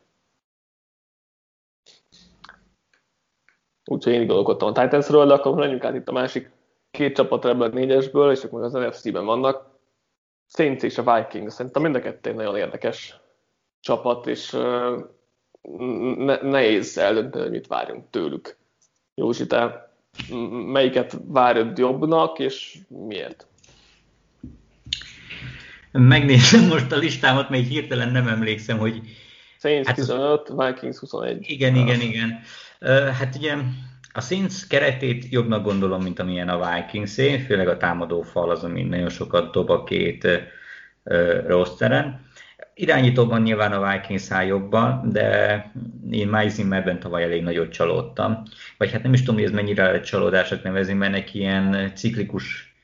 Úgyhogy 3.84 4.12
én 4.12 4.26
gondolkodtam 4.26 4.68
a 4.68 4.72
Titansről, 4.72 5.26
de 5.26 5.32
akkor 5.32 5.54
menjünk 5.54 5.84
át 5.84 5.94
itt 5.94 6.08
a 6.08 6.12
másik 6.12 6.50
két 6.90 7.14
csapatra 7.14 7.50
ebből 7.50 7.70
a 7.70 7.74
négyesből, 7.74 8.30
és 8.30 8.44
akkor 8.44 8.62
az 8.62 8.72
NFC-ben 8.72 9.24
vannak. 9.24 9.68
Saints 10.46 10.82
és 10.82 10.98
a 10.98 11.14
Vikings. 11.14 11.52
Szerintem 11.52 11.82
mind 11.82 11.94
a 11.94 12.00
kettő 12.00 12.32
nagyon 12.32 12.56
érdekes 12.56 13.20
csapat, 13.80 14.26
és 14.26 14.50
ne, 16.16 16.36
nehéz 16.36 16.98
eldönteni, 16.98 17.42
hogy 17.42 17.52
mit 17.52 17.66
várjunk 17.66 18.10
tőlük. 18.10 18.59
Józsi, 19.14 19.46
te 19.46 19.90
melyiket 20.66 21.18
várod 21.26 21.78
jobbnak, 21.78 22.38
és 22.38 22.78
miért? 22.88 23.46
Megnézem 25.92 26.66
most 26.66 26.92
a 26.92 26.96
listámat, 26.96 27.50
még 27.50 27.66
hirtelen 27.66 28.12
nem 28.12 28.28
emlékszem, 28.28 28.78
hogy... 28.78 29.00
Saints 29.58 29.86
hát 29.86 29.94
15, 29.94 30.52
Vikings 30.56 30.98
21. 30.98 31.50
Igen, 31.50 31.76
igen, 31.76 32.00
igen. 32.00 32.40
Hát 33.18 33.36
ugye 33.36 33.54
a 34.12 34.20
Saints 34.20 34.66
keretét 34.66 35.28
jobbnak 35.28 35.64
gondolom, 35.64 36.02
mint 36.02 36.18
amilyen 36.18 36.48
a 36.48 36.74
vikings 36.74 37.14
főleg 37.46 37.68
a 37.68 37.76
támadó 37.76 38.22
fal 38.22 38.50
az, 38.50 38.64
ami 38.64 38.82
nagyon 38.82 39.08
sokat 39.08 39.52
dob 39.52 39.70
a 39.70 39.84
két 39.84 40.26
rosteren. 41.46 42.29
Irányítóban 42.74 43.42
nyilván 43.42 43.72
a 43.72 43.90
Vikings 43.90 44.30
áll 44.30 44.46
jobban, 44.46 45.10
de 45.12 45.72
én 46.10 46.28
Mike 46.28 46.48
Zimmerben 46.48 47.00
tavaly 47.00 47.22
elég 47.22 47.42
nagyot 47.42 47.72
csalódtam. 47.72 48.42
Vagy 48.78 48.92
hát 48.92 49.02
nem 49.02 49.12
is 49.12 49.20
tudom, 49.20 49.34
hogy 49.34 49.44
ez 49.44 49.50
mennyire 49.50 49.84
lehet 49.84 50.04
csalódásnak 50.04 50.62
nevezni, 50.62 50.92
mert 50.92 51.12
neki 51.12 51.38
ilyen 51.38 51.92
ciklikus 51.94 52.74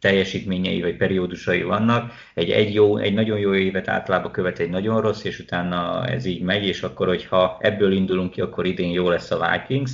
teljesítményei 0.00 0.80
vagy 0.80 0.96
periódusai 0.96 1.62
vannak. 1.62 2.12
Egy, 2.34 2.50
egy, 2.50 2.74
jó, 2.74 2.96
egy 2.96 3.14
nagyon 3.14 3.38
jó 3.38 3.54
évet 3.54 3.88
általában 3.88 4.32
követ 4.32 4.58
egy 4.58 4.70
nagyon 4.70 5.00
rossz, 5.00 5.24
és 5.24 5.38
utána 5.38 6.06
ez 6.06 6.24
így 6.24 6.42
megy, 6.42 6.64
és 6.64 6.82
akkor, 6.82 7.06
hogyha 7.06 7.58
ebből 7.60 7.92
indulunk 7.92 8.30
ki, 8.30 8.40
akkor 8.40 8.66
idén 8.66 8.90
jó 8.90 9.08
lesz 9.08 9.30
a 9.30 9.50
Vikings 9.50 9.92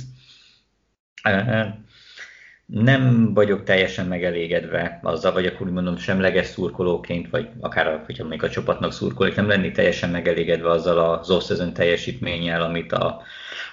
nem 2.71 3.33
vagyok 3.33 3.63
teljesen 3.63 4.05
megelégedve 4.05 4.99
azzal, 5.03 5.31
vagy 5.31 5.45
akkor 5.45 5.67
úgy 5.67 5.73
mondom 5.73 5.97
semleges 5.97 6.45
szurkolóként, 6.45 7.29
vagy 7.29 7.49
akár 7.59 8.03
hogyha 8.05 8.27
még 8.27 8.43
a 8.43 8.49
csapatnak 8.49 8.93
szurkolik, 8.93 9.35
nem 9.35 9.47
lenni 9.47 9.71
teljesen 9.71 10.09
megelégedve 10.09 10.69
azzal 10.69 10.97
az 10.97 11.29
off 11.29 11.51
teljesítménnyel, 11.73 12.61
amit 12.61 12.91
a, 12.91 13.21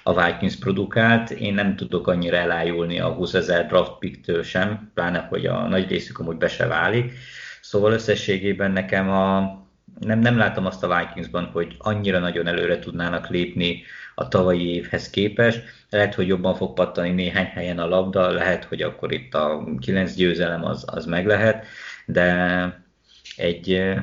a 0.03 0.25
Vikings 0.25 0.55
produkált. 0.55 1.29
Én 1.29 1.53
nem 1.53 1.75
tudok 1.75 2.07
annyira 2.07 2.37
elájulni 2.37 2.99
a 2.99 3.07
20 3.07 3.33
ezer 3.33 3.67
draft 3.67 3.97
picktől 3.99 4.43
sem, 4.43 4.91
pláne, 4.93 5.19
hogy 5.29 5.45
a 5.45 5.67
nagy 5.67 5.89
részük 5.89 6.19
amúgy 6.19 6.37
be 6.37 6.47
se 6.47 6.67
válik. 6.67 7.13
Szóval 7.61 7.91
összességében 7.91 8.71
nekem 8.71 9.09
a, 9.09 9.39
nem, 9.99 10.19
nem 10.19 10.37
látom 10.37 10.65
azt 10.65 10.83
a 10.83 10.97
Vikingsban, 10.97 11.45
hogy 11.45 11.75
annyira 11.77 12.19
nagyon 12.19 12.47
előre 12.47 12.79
tudnának 12.79 13.27
lépni 13.27 13.83
a 14.15 14.27
tavalyi 14.27 14.73
évhez 14.73 15.09
képest. 15.09 15.78
Lehet, 15.89 16.15
hogy 16.15 16.27
jobban 16.27 16.55
fog 16.55 16.73
pattani 16.73 17.09
néhány 17.09 17.45
helyen 17.45 17.79
a 17.79 17.87
labda, 17.87 18.31
lehet, 18.31 18.63
hogy 18.63 18.81
akkor 18.81 19.11
itt 19.11 19.33
a 19.33 19.63
kilenc 19.79 20.13
győzelem 20.13 20.65
az, 20.65 20.83
az 20.87 21.05
meg 21.05 21.25
lehet, 21.25 21.65
de 22.05 22.83
egy 23.37 23.93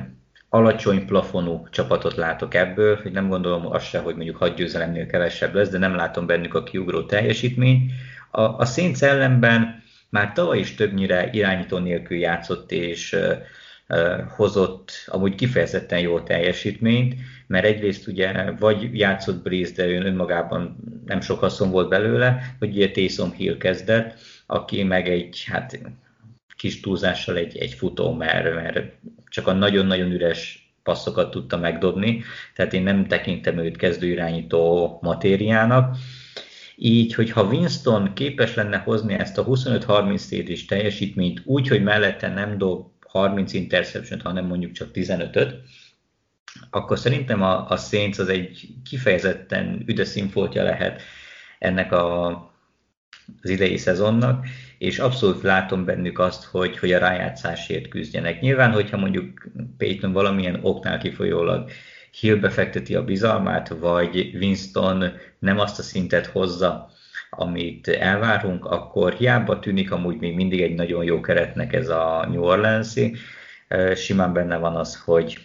alacsony 0.49 1.05
plafonú 1.05 1.67
csapatot 1.69 2.15
látok 2.15 2.53
ebből, 2.53 2.99
hogy 3.01 3.11
nem 3.11 3.27
gondolom 3.27 3.65
azt 3.65 3.85
se, 3.85 3.99
hogy 3.99 4.15
mondjuk 4.15 4.37
6 4.37 4.55
győzelemnél 4.55 5.05
kevesebb 5.05 5.53
lesz, 5.53 5.69
de 5.69 5.77
nem 5.77 5.95
látom 5.95 6.25
bennük 6.25 6.53
a 6.53 6.63
kiugró 6.63 7.03
teljesítményt. 7.05 7.91
A, 8.31 8.41
a 8.41 8.65
Saints 8.65 9.03
ellenben 9.03 9.83
már 10.09 10.33
tavaly 10.33 10.59
is 10.59 10.75
többnyire 10.75 11.29
irányító 11.31 11.77
nélkül 11.77 12.17
játszott, 12.17 12.71
és 12.71 13.15
hozott 14.35 14.91
amúgy 15.05 15.35
kifejezetten 15.35 15.99
jó 15.99 16.19
teljesítményt, 16.19 17.15
mert 17.47 17.65
egyrészt 17.65 18.07
ugye 18.07 18.51
vagy 18.51 18.97
játszott 18.97 19.43
Breeze, 19.43 19.73
de 19.75 19.85
ő 19.85 20.05
önmagában 20.05 20.77
nem 21.05 21.21
sok 21.21 21.39
haszon 21.39 21.71
volt 21.71 21.89
belőle, 21.89 22.55
vagy 22.59 22.69
ugye 22.69 22.91
Taysom 22.91 23.31
Hill 23.31 23.57
kezdett, 23.57 24.19
aki 24.45 24.83
meg 24.83 25.09
egy 25.09 25.43
hát 25.47 25.79
kis 26.57 26.79
túlzással 26.79 27.37
egy, 27.37 27.57
egy 27.57 27.73
futó, 27.73 28.13
mert, 28.13 28.53
mert 28.53 28.79
csak 29.29 29.47
a 29.47 29.53
nagyon-nagyon 29.53 30.11
üres 30.11 30.71
passzokat 30.83 31.31
tudta 31.31 31.57
megdobni, 31.57 32.23
tehát 32.55 32.73
én 32.73 32.83
nem 32.83 33.07
tekintem 33.07 33.57
őt 33.57 33.77
kezdőirányító 33.77 34.99
matériának. 35.01 35.97
Így, 36.75 37.13
hogyha 37.13 37.43
Winston 37.43 38.13
képes 38.13 38.55
lenne 38.55 38.77
hozni 38.77 39.13
ezt 39.13 39.37
a 39.37 39.45
25-30 39.45 40.17
széris 40.17 40.65
teljesítményt 40.65 41.41
úgy, 41.45 41.67
hogy 41.67 41.83
mellette 41.83 42.27
nem 42.27 42.57
dob 42.57 42.85
30 43.07 43.53
interception 43.53 44.19
hanem 44.19 44.45
mondjuk 44.45 44.71
csak 44.71 44.89
15-öt, 44.93 45.55
akkor 46.69 46.99
szerintem 46.99 47.41
a, 47.41 47.69
a 47.69 47.77
Saints 47.77 48.17
az 48.19 48.29
egy 48.29 48.67
kifejezetten 48.89 49.83
üdes 49.85 50.07
színfoltja 50.07 50.63
lehet 50.63 51.01
ennek 51.59 51.91
a, 51.91 52.27
az 53.41 53.49
idei 53.49 53.77
szezonnak, 53.77 54.45
és 54.77 54.99
abszolút 54.99 55.41
látom 55.41 55.85
bennük 55.85 56.19
azt, 56.19 56.43
hogy, 56.43 56.77
hogy 56.77 56.91
a 56.91 56.99
rájátszásért 56.99 57.87
küzdjenek. 57.87 58.41
Nyilván, 58.41 58.71
hogyha 58.71 58.97
mondjuk 58.97 59.49
Peyton 59.77 60.11
valamilyen 60.11 60.59
oknál 60.61 60.97
kifolyólag 60.97 61.69
Hillbe 62.19 62.49
fekteti 62.49 62.95
a 62.95 63.03
bizalmát, 63.03 63.67
vagy 63.67 64.35
Winston 64.35 65.11
nem 65.39 65.59
azt 65.59 65.79
a 65.79 65.83
szintet 65.83 66.25
hozza, 66.25 66.91
amit 67.29 67.87
elvárunk, 67.87 68.65
akkor 68.65 69.13
hiába 69.13 69.59
tűnik 69.59 69.91
amúgy 69.91 70.17
még 70.17 70.35
mindig 70.35 70.61
egy 70.61 70.75
nagyon 70.75 71.03
jó 71.03 71.21
keretnek 71.21 71.73
ez 71.73 71.89
a 71.89 72.25
New 72.29 72.43
Orleans-i. 72.43 73.15
Simán 73.95 74.33
benne 74.33 74.57
van 74.57 74.75
az, 74.75 75.01
hogy, 75.03 75.37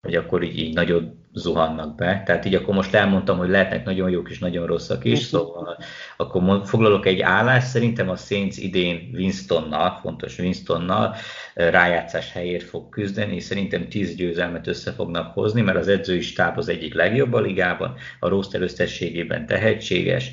hogy 0.00 0.14
akkor 0.14 0.42
így, 0.42 0.58
így 0.58 0.74
nagyot 0.74 1.17
zuhannak 1.38 1.94
be. 1.94 2.22
Tehát 2.26 2.44
így 2.44 2.54
akkor 2.54 2.74
most 2.74 2.94
elmondtam, 2.94 3.38
hogy 3.38 3.48
lehetnek 3.48 3.84
nagyon 3.84 4.10
jók 4.10 4.30
és 4.30 4.38
nagyon 4.38 4.66
rosszak 4.66 5.04
is, 5.04 5.18
szóval 5.18 5.78
akkor 6.16 6.60
foglalok 6.64 7.06
egy 7.06 7.20
állást, 7.20 7.66
szerintem 7.66 8.08
a 8.08 8.16
Saints 8.16 8.56
idén 8.56 9.10
Winstonnal, 9.14 9.98
fontos 10.00 10.38
Winstonnal 10.38 11.14
rájátszás 11.54 12.32
helyért 12.32 12.68
fog 12.68 12.88
küzdeni, 12.88 13.34
és 13.34 13.42
szerintem 13.42 13.88
10 13.88 14.14
győzelmet 14.14 14.66
össze 14.66 14.92
fognak 14.92 15.32
hozni, 15.32 15.60
mert 15.60 15.78
az 15.78 15.88
edzői 15.88 16.20
stáb 16.20 16.58
az 16.58 16.68
egyik 16.68 16.94
legjobb 16.94 17.32
a 17.32 17.40
ligában, 17.40 17.94
a 18.20 18.28
roster 18.28 18.60
összességében 18.60 19.46
tehetséges, 19.46 20.30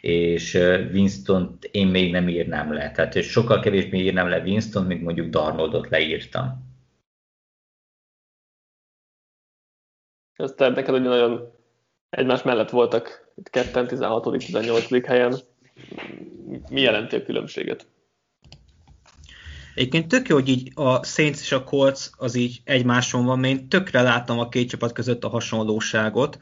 és 0.00 0.54
Winston 0.92 1.58
én 1.70 1.86
még 1.86 2.12
nem 2.12 2.28
írnám 2.28 2.72
le. 2.72 2.90
Tehát 2.90 3.22
sokkal 3.22 3.60
kevésbé 3.60 3.98
írnám 3.98 4.28
le 4.28 4.38
Winston, 4.38 4.84
mint 4.84 5.02
mondjuk 5.02 5.28
Darnoldot 5.28 5.88
leírtam. 5.88 6.67
Ez 10.38 10.52
tehát 10.56 10.74
neked 10.74 10.94
ugye 10.94 11.08
nagyon 11.08 11.52
egymás 12.10 12.42
mellett 12.42 12.70
voltak 12.70 13.30
itt 13.34 13.50
ketten, 13.50 13.86
16 13.86 14.38
18 14.38 15.06
helyen. 15.06 15.34
Mi 16.70 16.80
jelenti 16.80 17.16
a 17.16 17.22
különbséget? 17.22 17.86
Egyébként 19.74 20.08
tök 20.08 20.28
jó, 20.28 20.34
hogy 20.34 20.48
így 20.48 20.72
a 20.74 21.04
Saints 21.04 21.40
és 21.40 21.52
a 21.52 21.64
Colts 21.64 22.10
az 22.16 22.34
így 22.34 22.60
egymáson 22.64 23.24
van, 23.24 23.38
mert 23.38 23.54
én 23.54 23.68
tökre 23.68 24.02
láttam 24.02 24.38
a 24.38 24.48
két 24.48 24.68
csapat 24.68 24.92
között 24.92 25.24
a 25.24 25.28
hasonlóságot. 25.28 26.38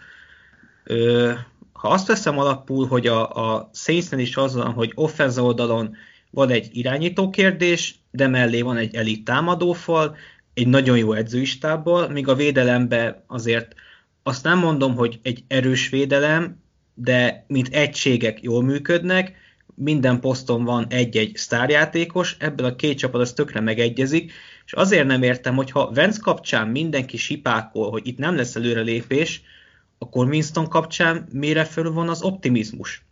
Ö, 0.84 1.32
ha 1.72 1.88
azt 1.88 2.06
veszem 2.06 2.38
alapul, 2.38 2.86
hogy 2.86 3.06
a, 3.06 3.52
a 3.54 3.70
Saintsnél 3.72 4.20
is 4.20 4.36
az 4.36 4.54
van, 4.54 4.72
hogy 4.72 4.92
offense 4.94 5.40
oldalon 5.40 5.96
van 6.30 6.50
egy 6.50 6.68
irányító 6.72 7.30
kérdés, 7.30 7.94
de 8.10 8.28
mellé 8.28 8.62
van 8.62 8.76
egy 8.76 8.94
elit 8.94 9.24
támadófal, 9.24 10.16
egy 10.54 10.66
nagyon 10.66 10.98
jó 10.98 11.12
edzőistából, 11.12 12.08
míg 12.08 12.28
a 12.28 12.34
védelembe 12.34 13.24
azért 13.26 13.74
azt 14.26 14.44
nem 14.44 14.58
mondom, 14.58 14.94
hogy 14.94 15.18
egy 15.22 15.44
erős 15.48 15.88
védelem, 15.88 16.62
de 16.94 17.44
mint 17.46 17.68
egységek 17.68 18.42
jól 18.42 18.62
működnek, 18.62 19.32
minden 19.74 20.20
poszton 20.20 20.64
van 20.64 20.86
egy-egy 20.88 21.36
sztárjátékos, 21.36 22.36
ebből 22.38 22.66
a 22.66 22.76
két 22.76 22.98
csapat 22.98 23.20
az 23.20 23.32
tökre 23.32 23.60
megegyezik, 23.60 24.32
és 24.66 24.72
azért 24.72 25.06
nem 25.06 25.22
értem, 25.22 25.54
hogy 25.54 25.70
ha 25.70 25.90
Vence 25.92 26.20
kapcsán 26.22 26.68
mindenki 26.68 27.16
sipákol, 27.16 27.90
hogy 27.90 28.06
itt 28.06 28.18
nem 28.18 28.36
lesz 28.36 28.56
előrelépés, 28.56 29.42
akkor 29.98 30.26
Winston 30.26 30.68
kapcsán 30.68 31.26
mire 31.32 31.64
föl 31.64 31.92
van 31.92 32.08
az 32.08 32.22
optimizmus? 32.22 33.04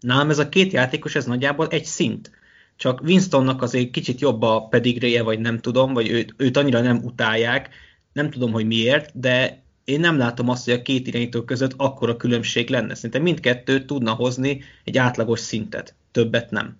Nálam 0.00 0.30
ez 0.30 0.38
a 0.38 0.48
két 0.48 0.72
játékos, 0.72 1.14
ez 1.14 1.24
nagyjából 1.24 1.68
egy 1.68 1.84
szint. 1.84 2.30
Csak 2.76 3.00
Winstonnak 3.00 3.62
azért 3.62 3.90
kicsit 3.90 4.20
jobb 4.20 4.42
a 4.42 4.66
pedigréje, 4.68 5.22
vagy 5.22 5.38
nem 5.38 5.58
tudom, 5.58 5.92
vagy 5.92 6.08
őt, 6.08 6.34
őt 6.36 6.56
annyira 6.56 6.80
nem 6.80 7.00
utálják, 7.04 7.68
nem 8.12 8.30
tudom, 8.30 8.52
hogy 8.52 8.66
miért, 8.66 9.20
de 9.20 9.62
én 9.90 10.00
nem 10.00 10.18
látom 10.18 10.48
azt, 10.48 10.64
hogy 10.64 10.74
a 10.74 10.82
két 10.82 11.06
irányító 11.06 11.42
között 11.42 11.72
akkora 11.76 12.16
különbség 12.16 12.68
lenne. 12.68 12.94
Szerintem 12.94 13.22
mindkettő 13.22 13.84
tudna 13.84 14.12
hozni 14.12 14.62
egy 14.84 14.98
átlagos 14.98 15.40
szintet, 15.40 15.94
többet 16.10 16.50
nem. 16.50 16.76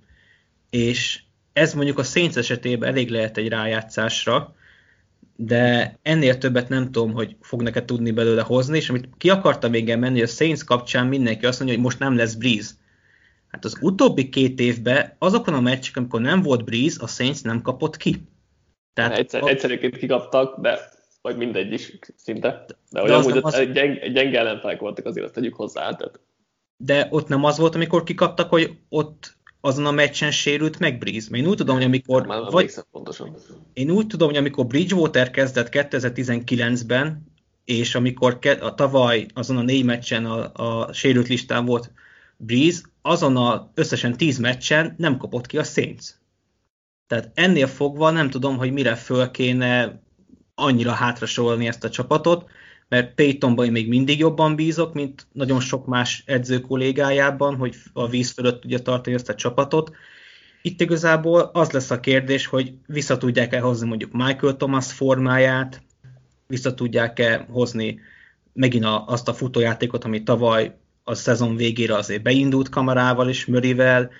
És 0.70 1.20
ez 1.52 1.74
mondjuk 1.74 1.98
a 1.98 2.02
Saints 2.02 2.36
esetében 2.36 2.88
elég 2.88 3.10
lehet 3.10 3.36
egy 3.36 3.48
rájátszásra, 3.48 4.54
de 5.36 5.98
ennél 6.02 6.38
többet 6.38 6.68
nem 6.68 6.84
tudom, 6.90 7.12
hogy 7.12 7.36
fognak-e 7.40 7.84
tudni 7.84 8.10
belőle 8.10 8.42
hozni, 8.42 8.76
és 8.76 8.88
amit 8.88 9.08
ki 9.18 9.30
akartam 9.30 9.70
még 9.70 9.96
menni, 9.96 10.22
a 10.22 10.26
Saints 10.26 10.64
kapcsán 10.64 11.06
mindenki 11.06 11.46
azt 11.46 11.58
mondja, 11.58 11.76
hogy 11.76 11.86
most 11.86 11.98
nem 11.98 12.16
lesz 12.16 12.34
Breeze. 12.34 12.70
Hát 13.48 13.64
az 13.64 13.78
utóbbi 13.80 14.28
két 14.28 14.60
évben 14.60 15.14
azokon 15.18 15.54
a 15.54 15.60
meccsek, 15.60 15.96
amikor 15.96 16.20
nem 16.20 16.42
volt 16.42 16.64
Breeze, 16.64 17.02
a 17.02 17.06
Saints 17.06 17.42
nem 17.42 17.62
kapott 17.62 17.96
ki. 17.96 18.22
Tehát 18.92 19.16
Egyszer, 19.18 19.42
a... 19.42 19.48
Egyszerűként 19.48 19.96
kikaptak, 19.96 20.60
de 20.60 20.78
vagy 21.22 21.36
mindegy 21.36 21.72
is 21.72 21.98
szinte. 22.16 22.64
De, 22.90 23.02
de 23.02 23.14
amúgy 23.14 23.38
az... 23.42 23.56
gyeng, 23.72 24.12
gyenge 24.12 24.38
ellenfelek 24.38 24.80
voltak 24.80 25.06
azért, 25.06 25.24
azt 25.24 25.34
tegyük 25.34 25.54
hozzá. 25.54 25.94
Tehát. 25.94 26.20
De 26.76 27.06
ott 27.10 27.28
nem 27.28 27.44
az 27.44 27.58
volt, 27.58 27.74
amikor 27.74 28.02
kikaptak, 28.02 28.48
hogy 28.48 28.78
ott 28.88 29.38
azon 29.60 29.86
a 29.86 29.90
meccsen 29.90 30.30
sérült 30.30 30.78
meg 30.78 30.98
Breeze. 30.98 31.36
Én 31.36 31.46
úgy 31.46 31.56
tudom, 31.56 31.76
hogy 31.76 31.84
amikor... 31.84 32.26
Már 32.26 32.50
vagy, 32.50 32.74
pontosan. 32.90 33.36
Én 33.72 33.90
úgy 33.90 34.06
tudom, 34.06 34.28
hogy 34.28 34.36
amikor 34.36 34.66
Bridgewater 34.66 35.30
kezdett 35.30 35.68
2019-ben, 35.70 37.28
és 37.64 37.94
amikor 37.94 38.38
ke, 38.38 38.52
a 38.52 38.74
tavaly 38.74 39.26
azon 39.34 39.56
a 39.56 39.62
négy 39.62 39.84
meccsen 39.84 40.24
a, 40.24 40.50
a 40.52 40.92
sérült 40.92 41.28
listán 41.28 41.64
volt 41.64 41.92
Breeze 42.36 42.82
azon 43.02 43.36
a 43.36 43.70
összesen 43.74 44.16
10 44.16 44.38
meccsen 44.38 44.94
nem 44.98 45.16
kapott 45.16 45.46
ki 45.46 45.58
a 45.58 45.62
Saints. 45.62 46.04
Tehát 47.06 47.30
ennél 47.34 47.66
fogva 47.66 48.10
nem 48.10 48.30
tudom, 48.30 48.56
hogy 48.56 48.72
mire 48.72 48.94
föl 48.94 49.30
kéne 49.30 50.00
annyira 50.60 50.92
hátra 50.92 51.26
sorolni 51.26 51.66
ezt 51.66 51.84
a 51.84 51.90
csapatot, 51.90 52.50
mert 52.88 53.14
Paytonban 53.14 53.64
én 53.66 53.72
még 53.72 53.88
mindig 53.88 54.18
jobban 54.18 54.54
bízok, 54.54 54.94
mint 54.94 55.26
nagyon 55.32 55.60
sok 55.60 55.86
más 55.86 56.22
edző 56.26 56.60
kollégájában, 56.60 57.56
hogy 57.56 57.74
a 57.92 58.08
víz 58.08 58.30
fölött 58.30 58.60
tudja 58.60 58.78
tartani 58.78 59.16
ezt 59.16 59.28
a 59.28 59.34
csapatot. 59.34 59.92
Itt 60.62 60.80
igazából 60.80 61.50
az 61.52 61.70
lesz 61.70 61.90
a 61.90 62.00
kérdés, 62.00 62.46
hogy 62.46 62.72
vissza 62.86 63.16
tudják-e 63.16 63.60
hozni 63.60 63.88
mondjuk 63.88 64.12
Michael 64.12 64.56
Thomas 64.56 64.92
formáját, 64.92 65.82
vissza 66.46 66.74
tudják-e 66.74 67.46
hozni 67.50 68.00
megint 68.52 68.84
a, 68.84 69.04
azt 69.06 69.28
a 69.28 69.34
futójátékot, 69.34 70.04
ami 70.04 70.22
tavaly 70.22 70.76
a 71.04 71.14
szezon 71.14 71.56
végére 71.56 71.94
azért 71.94 72.22
beindult 72.22 72.68
kamarával 72.68 73.28
és 73.28 73.46
Mörivel, 73.46 74.10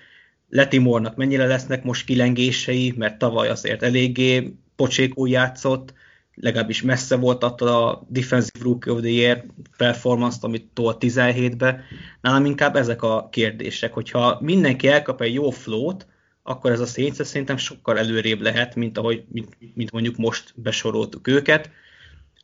Letimornak 0.49 1.16
mennyire 1.16 1.47
lesznek 1.47 1.85
most 1.85 2.04
kilengései, 2.04 2.94
mert 2.97 3.18
tavaly 3.18 3.49
azért 3.49 3.82
eléggé 3.82 4.54
pocsékul 4.76 5.28
játszott, 5.28 5.94
legalábbis 6.40 6.82
messze 6.82 7.16
volt 7.16 7.44
attól 7.44 7.68
a 7.68 8.06
Defensive 8.09 8.64
Rookie 8.64 8.92
of 8.92 9.00
the 9.00 9.11
Year 9.11 9.44
performance-t, 9.76 10.44
amit 10.44 10.68
tolt 10.73 11.04
17-be. 11.04 11.85
Nálam 12.20 12.44
inkább 12.44 12.76
ezek 12.76 13.02
a 13.02 13.28
kérdések, 13.30 13.92
hogyha 13.92 14.38
mindenki 14.40 14.88
elkap 14.88 15.20
egy 15.20 15.35
jó 15.35 15.50
flót, 15.50 16.06
akkor 16.42 16.70
ez 16.70 16.80
a 16.80 16.87
Saints 16.87 17.23
szerintem 17.23 17.56
sokkal 17.56 17.99
előrébb 17.99 18.40
lehet, 18.40 18.75
mint, 18.75 18.99
ahogy, 18.99 19.25
mint, 19.28 19.56
mint 19.75 19.90
mondjuk 19.90 20.16
most 20.16 20.52
besoroltuk 20.54 21.28
őket. 21.28 21.70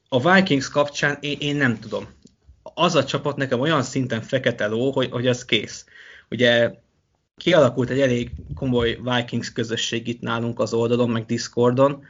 A 0.08 0.32
Vikings 0.32 0.68
kapcsán 0.68 1.18
én, 1.20 1.36
én 1.40 1.56
nem 1.56 1.78
tudom. 1.78 2.06
Az 2.62 2.94
a 2.94 3.04
csapat 3.04 3.36
nekem 3.36 3.60
olyan 3.60 3.82
szinten 3.82 4.22
fekete 4.22 4.66
ló, 4.66 4.90
hogy, 4.90 5.10
hogy 5.10 5.26
az 5.26 5.44
kész. 5.44 5.86
Ugye 6.30 6.74
kialakult 7.36 7.90
egy 7.90 8.00
elég 8.00 8.30
komoly 8.54 8.98
Vikings 9.02 9.52
közösség 9.52 10.08
itt 10.08 10.20
nálunk 10.20 10.58
az 10.58 10.72
oldalon, 10.72 11.10
meg 11.10 11.26
Discordon, 11.26 12.04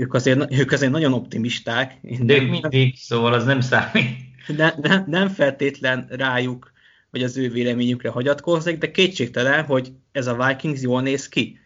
ők 0.00 0.14
azért, 0.14 0.52
ők 0.52 0.72
azért 0.72 0.92
nagyon 0.92 1.12
optimisták. 1.12 1.98
De 2.20 2.34
ők 2.34 2.50
mindig, 2.50 2.96
szóval 2.96 3.32
az 3.32 3.44
nem 3.44 3.60
számít. 3.60 4.28
Ne, 4.46 4.72
ne, 4.80 5.04
nem 5.06 5.28
feltétlen 5.28 6.06
rájuk, 6.10 6.72
vagy 7.10 7.22
az 7.22 7.36
ő 7.36 7.50
véleményükre 7.50 8.08
hagyatkoznék, 8.08 8.78
de 8.78 8.90
kétségtelen, 8.90 9.64
hogy 9.64 9.92
ez 10.12 10.26
a 10.26 10.46
Vikings 10.46 10.80
jól 10.80 11.02
néz 11.02 11.28
ki. 11.28 11.58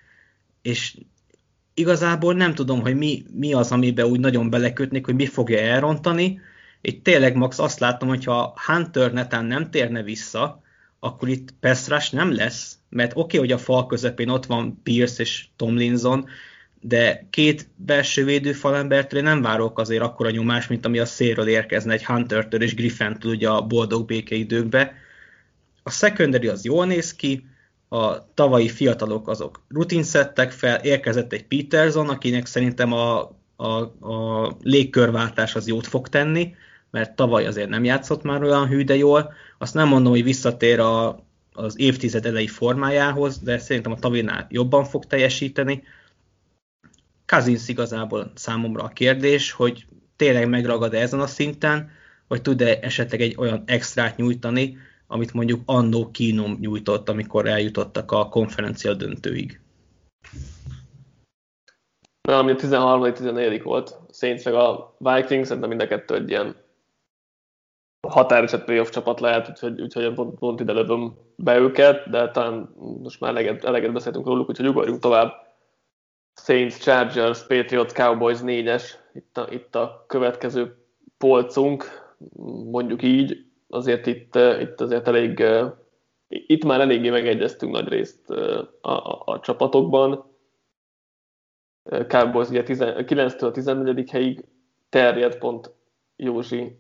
És 0.62 0.97
igazából 1.75 2.35
nem 2.35 2.55
tudom, 2.55 2.81
hogy 2.81 2.97
mi, 2.97 3.25
mi 3.33 3.53
az, 3.53 3.73
amiben 3.73 4.07
úgy 4.07 4.21
nagyon 4.21 4.50
belekötnék, 4.50 5.05
hogy 5.05 5.14
mi 5.14 5.26
fogja 5.26 5.59
elrontani. 5.59 6.41
Itt 6.81 7.05
tényleg 7.05 7.37
max 7.37 7.59
azt 7.59 7.79
látom, 7.79 8.09
hogyha 8.09 8.55
Hunter 8.67 9.12
netán 9.12 9.45
nem 9.45 9.71
térne 9.71 10.03
vissza, 10.03 10.62
akkor 10.99 11.29
itt 11.29 11.55
pass 11.61 12.11
nem 12.11 12.35
lesz, 12.35 12.79
mert 12.88 13.11
oké, 13.11 13.21
okay, 13.21 13.38
hogy 13.38 13.53
a 13.53 13.62
fal 13.62 13.87
közepén 13.87 14.29
ott 14.29 14.47
van 14.47 14.81
Pierce 14.83 15.23
és 15.23 15.47
Tomlinson, 15.57 16.26
de 16.87 17.26
két 17.31 17.69
belső 17.76 18.25
védő 18.25 18.53
falembertől 18.53 19.23
nem 19.23 19.43
várok 19.43 19.79
azért 19.79 20.03
akkora 20.03 20.31
nyomás, 20.31 20.67
mint 20.67 20.87
ami 20.87 20.99
a 20.99 21.05
szélről 21.05 21.49
érkezne 21.49 21.93
egy 21.93 22.05
Hunter-től 22.05 22.62
és 22.62 22.75
Griffentől 22.75 23.33
ugye 23.33 23.49
a 23.49 23.62
boldog 23.62 24.07
békeidőkbe. 24.07 24.95
A 25.83 25.91
secondary 25.91 26.49
az 26.49 26.64
jól 26.64 26.87
néz 26.87 27.14
ki, 27.14 27.47
a 27.88 28.35
tavalyi 28.35 28.69
fiatalok 28.69 29.29
azok 29.29 29.62
rutin 29.69 30.03
szedtek 30.03 30.53
fel, 30.53 30.76
érkezett 30.76 31.33
egy 31.33 31.47
Peterson, 31.47 32.09
akinek 32.09 32.47
szerintem 32.47 32.93
a, 32.93 33.21
a, 33.57 33.67
a 34.09 34.57
légkörváltás 34.62 35.55
az 35.55 35.67
jót 35.67 35.87
fog 35.87 36.09
tenni, 36.09 36.55
mert 36.91 37.17
tavaly 37.17 37.47
azért 37.47 37.69
nem 37.69 37.85
játszott 37.85 38.23
már 38.23 38.43
olyan 38.43 38.69
hű, 38.69 38.85
de 38.85 38.97
jól. 38.97 39.33
Azt 39.59 39.75
nem 39.75 39.88
mondom, 39.88 40.12
hogy 40.12 40.25
visszatér 40.25 40.81
a, 40.81 41.25
az 41.53 41.81
évtized 41.81 42.27
elejé 42.27 42.47
formájához, 42.47 43.38
de 43.38 43.59
szerintem 43.59 43.92
a 43.92 43.99
tavinál 43.99 44.47
jobban 44.51 44.85
fog 44.85 45.05
teljesíteni. 45.05 45.83
Kazinsz 47.27 47.69
igazából 47.69 48.33
számomra 48.35 48.83
a 48.83 48.89
kérdés, 48.89 49.53
hogy 49.53 49.87
tényleg 50.17 50.49
megragad 50.49 50.95
-e 50.95 51.01
ezen 51.01 51.21
a 51.21 51.27
szinten, 51.27 51.91
vagy 52.29 52.43
tud-e 52.43 52.79
esetleg 52.81 53.21
egy 53.21 53.35
olyan 53.39 53.63
extrát 53.67 54.17
nyújtani, 54.17 54.77
amit 55.07 55.33
mondjuk 55.33 55.61
annó 55.65 56.11
kínom 56.11 56.57
nyújtott, 56.61 57.09
amikor 57.09 57.47
eljutottak 57.47 58.13
a 58.13 58.29
konferencia 58.29 58.95
döntőig. 58.95 59.61
Na, 62.29 62.39
ami 62.39 62.51
a 62.51 62.55
13-14 62.55 63.61
volt, 63.63 63.99
Saints 64.13 64.45
meg 64.45 64.55
a 64.55 64.97
Vikings, 64.99 65.47
szerintem 65.47 65.69
mind 65.69 65.81
a 65.81 65.87
kettő 65.87 66.15
egy 66.15 66.29
ilyen 66.29 66.57
határeset 68.09 68.65
playoff 68.65 68.89
csapat 68.89 69.21
lehet, 69.21 69.49
úgyhogy, 69.49 69.81
úgyhogy 69.81 70.15
pont, 70.15 70.39
pont 70.39 70.61
ide 70.61 70.73
lövöm 70.73 71.15
be 71.37 71.59
őket, 71.59 72.11
de 72.11 72.31
talán 72.31 72.75
most 73.03 73.21
már 73.21 73.31
eleget, 73.31 73.65
eleget 73.65 73.93
beszéltünk 73.93 74.27
róluk, 74.27 74.49
úgyhogy 74.49 74.67
ugorjunk 74.67 75.01
tovább. 75.01 75.33
Saints, 76.35 76.79
Chargers, 76.79 77.47
Patriots, 77.47 77.92
Cowboys 77.92 78.38
4-es, 78.42 78.90
itt 79.14 79.38
a, 79.38 79.47
itt 79.51 79.75
a 79.75 80.05
következő 80.07 80.77
polcunk, 81.18 81.85
mondjuk 82.70 83.03
így, 83.03 83.47
azért 83.68 84.07
itt, 84.07 84.35
itt 84.61 84.81
azért 84.81 85.09
elég, 85.09 85.44
itt 86.29 86.64
már 86.64 86.81
eléggé 86.81 87.11
megegyeztünk 87.11 87.73
nagy 87.73 87.88
részt 87.88 88.31
a, 88.31 88.90
a, 88.90 89.23
a 89.25 89.40
csapatokban. 89.40 90.33
Cowboys 92.09 92.49
ugye 92.49 92.62
9-től 92.66 93.51
14. 93.53 94.11
helyig 94.11 94.44
terjed 94.88 95.38
pont 95.38 95.73
Józsi 96.16 96.77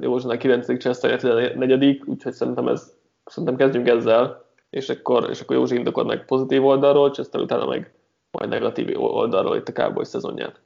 Józsánál 0.00 0.36
9. 0.36 0.78
Chester 0.78 1.20
14. 1.20 2.02
úgyhogy 2.06 2.32
szerintem, 2.32 2.68
ez, 2.68 2.96
szerintem 3.24 3.56
kezdjünk 3.56 3.88
ezzel, 3.88 4.44
és 4.70 4.88
akkor, 4.88 5.30
és 5.30 5.40
akkor 5.40 5.56
Józsi 5.56 5.74
indokol 5.74 6.04
meg 6.04 6.24
pozitív 6.24 6.64
oldalról, 6.64 7.10
Chester 7.10 7.40
utána 7.40 7.66
meg 7.66 7.95
majd 8.38 8.50
negatív 8.50 9.00
oldalról 9.00 9.56
itt 9.56 9.68
a 9.68 9.72
Cowboys 9.72 10.08
szezonját. 10.08 10.60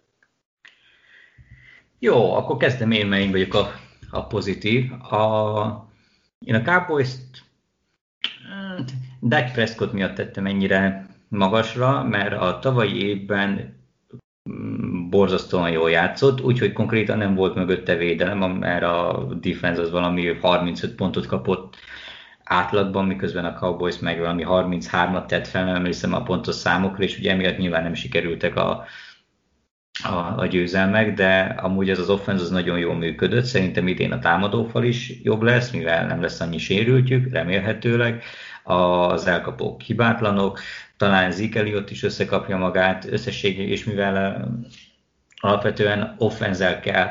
Jó, 1.98 2.34
akkor 2.34 2.56
kezdem 2.56 2.90
én, 2.90 3.06
mert 3.06 3.22
én 3.22 3.30
vagyok 3.30 3.54
a, 3.54 3.70
a 4.10 4.26
pozitív. 4.26 4.92
A, 4.92 5.88
én 6.44 6.54
a 6.54 6.62
Cowboys-t 6.62 7.42
hát, 8.48 8.90
Dak 9.20 9.52
Prescott 9.52 9.92
miatt 9.92 10.14
tettem 10.14 10.46
ennyire 10.46 11.08
magasra, 11.28 12.02
mert 12.02 12.32
a 12.32 12.58
tavalyi 12.58 13.06
évben 13.06 13.78
borzasztóan 15.10 15.70
jól 15.70 15.90
játszott, 15.90 16.42
úgyhogy 16.42 16.72
konkrétan 16.72 17.18
nem 17.18 17.34
volt 17.34 17.54
mögötte 17.54 17.96
védelem, 17.96 18.38
mert 18.38 18.82
a 18.82 19.28
defense 19.40 19.80
az 19.80 19.90
valami 19.90 20.34
35 20.34 20.94
pontot 20.94 21.26
kapott 21.26 21.76
átlagban, 22.52 23.06
miközben 23.06 23.44
a 23.44 23.52
Cowboys 23.52 23.98
meg 23.98 24.18
valami 24.18 24.44
33-at 24.48 25.26
tett 25.26 25.46
fel, 25.46 25.64
nem 25.64 25.74
emlékszem 25.74 26.14
a 26.14 26.22
pontos 26.22 26.54
számokra, 26.54 27.02
és 27.02 27.18
ugye 27.18 27.30
emiatt 27.30 27.58
nyilván 27.58 27.82
nem 27.82 27.94
sikerültek 27.94 28.56
a, 28.56 28.84
a, 30.02 30.14
a 30.36 30.46
győzelmek, 30.46 31.14
de 31.14 31.40
amúgy 31.40 31.90
ez 31.90 31.98
az 31.98 32.10
offense 32.10 32.42
az 32.42 32.50
nagyon 32.50 32.78
jól 32.78 32.94
működött, 32.94 33.44
szerintem 33.44 33.88
idén 33.88 34.12
a 34.12 34.18
támadófal 34.18 34.84
is 34.84 35.12
jobb 35.22 35.42
lesz, 35.42 35.70
mivel 35.70 36.06
nem 36.06 36.20
lesz 36.20 36.40
annyi 36.40 36.58
sérültjük, 36.58 37.32
remélhetőleg, 37.32 38.22
az 38.62 39.26
elkapók 39.26 39.80
hibátlanok, 39.80 40.60
talán 40.96 41.30
Zeke 41.30 41.58
Elliott 41.58 41.90
is 41.90 42.02
összekapja 42.02 42.56
magát 42.56 43.12
összességében, 43.12 43.70
és 43.70 43.84
mivel 43.84 44.48
alapvetően 45.36 46.14
offenzel 46.18 46.80
kell, 46.80 47.08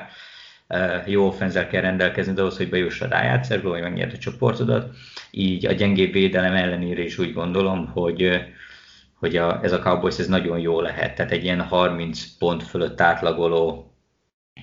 jó 1.05 1.25
offenzel 1.25 1.67
kell 1.67 1.81
rendelkezni, 1.81 2.33
de 2.33 2.41
ahhoz, 2.41 2.57
hogy 2.57 2.69
bejuss 2.69 3.01
a 3.01 3.07
rájátszásba, 3.07 3.69
vagy 3.69 3.81
megnyert 3.81 4.13
a 4.13 4.17
csoportodat, 4.17 4.95
így 5.31 5.65
a 5.65 5.71
gyengébb 5.71 6.11
védelem 6.11 6.53
ellenére 6.53 7.03
is 7.03 7.17
úgy 7.17 7.33
gondolom, 7.33 7.87
hogy, 7.87 8.41
hogy 9.13 9.35
a, 9.35 9.59
ez 9.63 9.71
a 9.71 9.79
Cowboys 9.79 10.19
ez 10.19 10.27
nagyon 10.27 10.59
jó 10.59 10.81
lehet. 10.81 11.15
Tehát 11.15 11.31
egy 11.31 11.43
ilyen 11.43 11.61
30 11.61 12.37
pont 12.37 12.63
fölött 12.63 13.01
átlagoló 13.01 13.93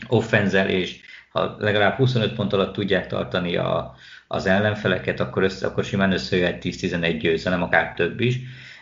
offenzel, 0.09 0.69
és 0.69 1.01
ha 1.33 1.57
legalább 1.59 1.97
25 1.97 2.35
pont 2.35 2.53
alatt 2.53 2.73
tudják 2.73 3.07
tartani 3.07 3.57
a, 3.57 3.95
az 4.29 4.47
ellenfeleket, 4.47 5.21
akkor, 5.21 5.43
össze, 5.43 5.67
akkor 5.67 5.85
simán 5.85 6.13
összejöhet 6.13 6.63
10-11 6.65 7.19
győzelem, 7.21 7.63
akár 7.63 7.95
több 7.95 8.21
is. 8.21 8.39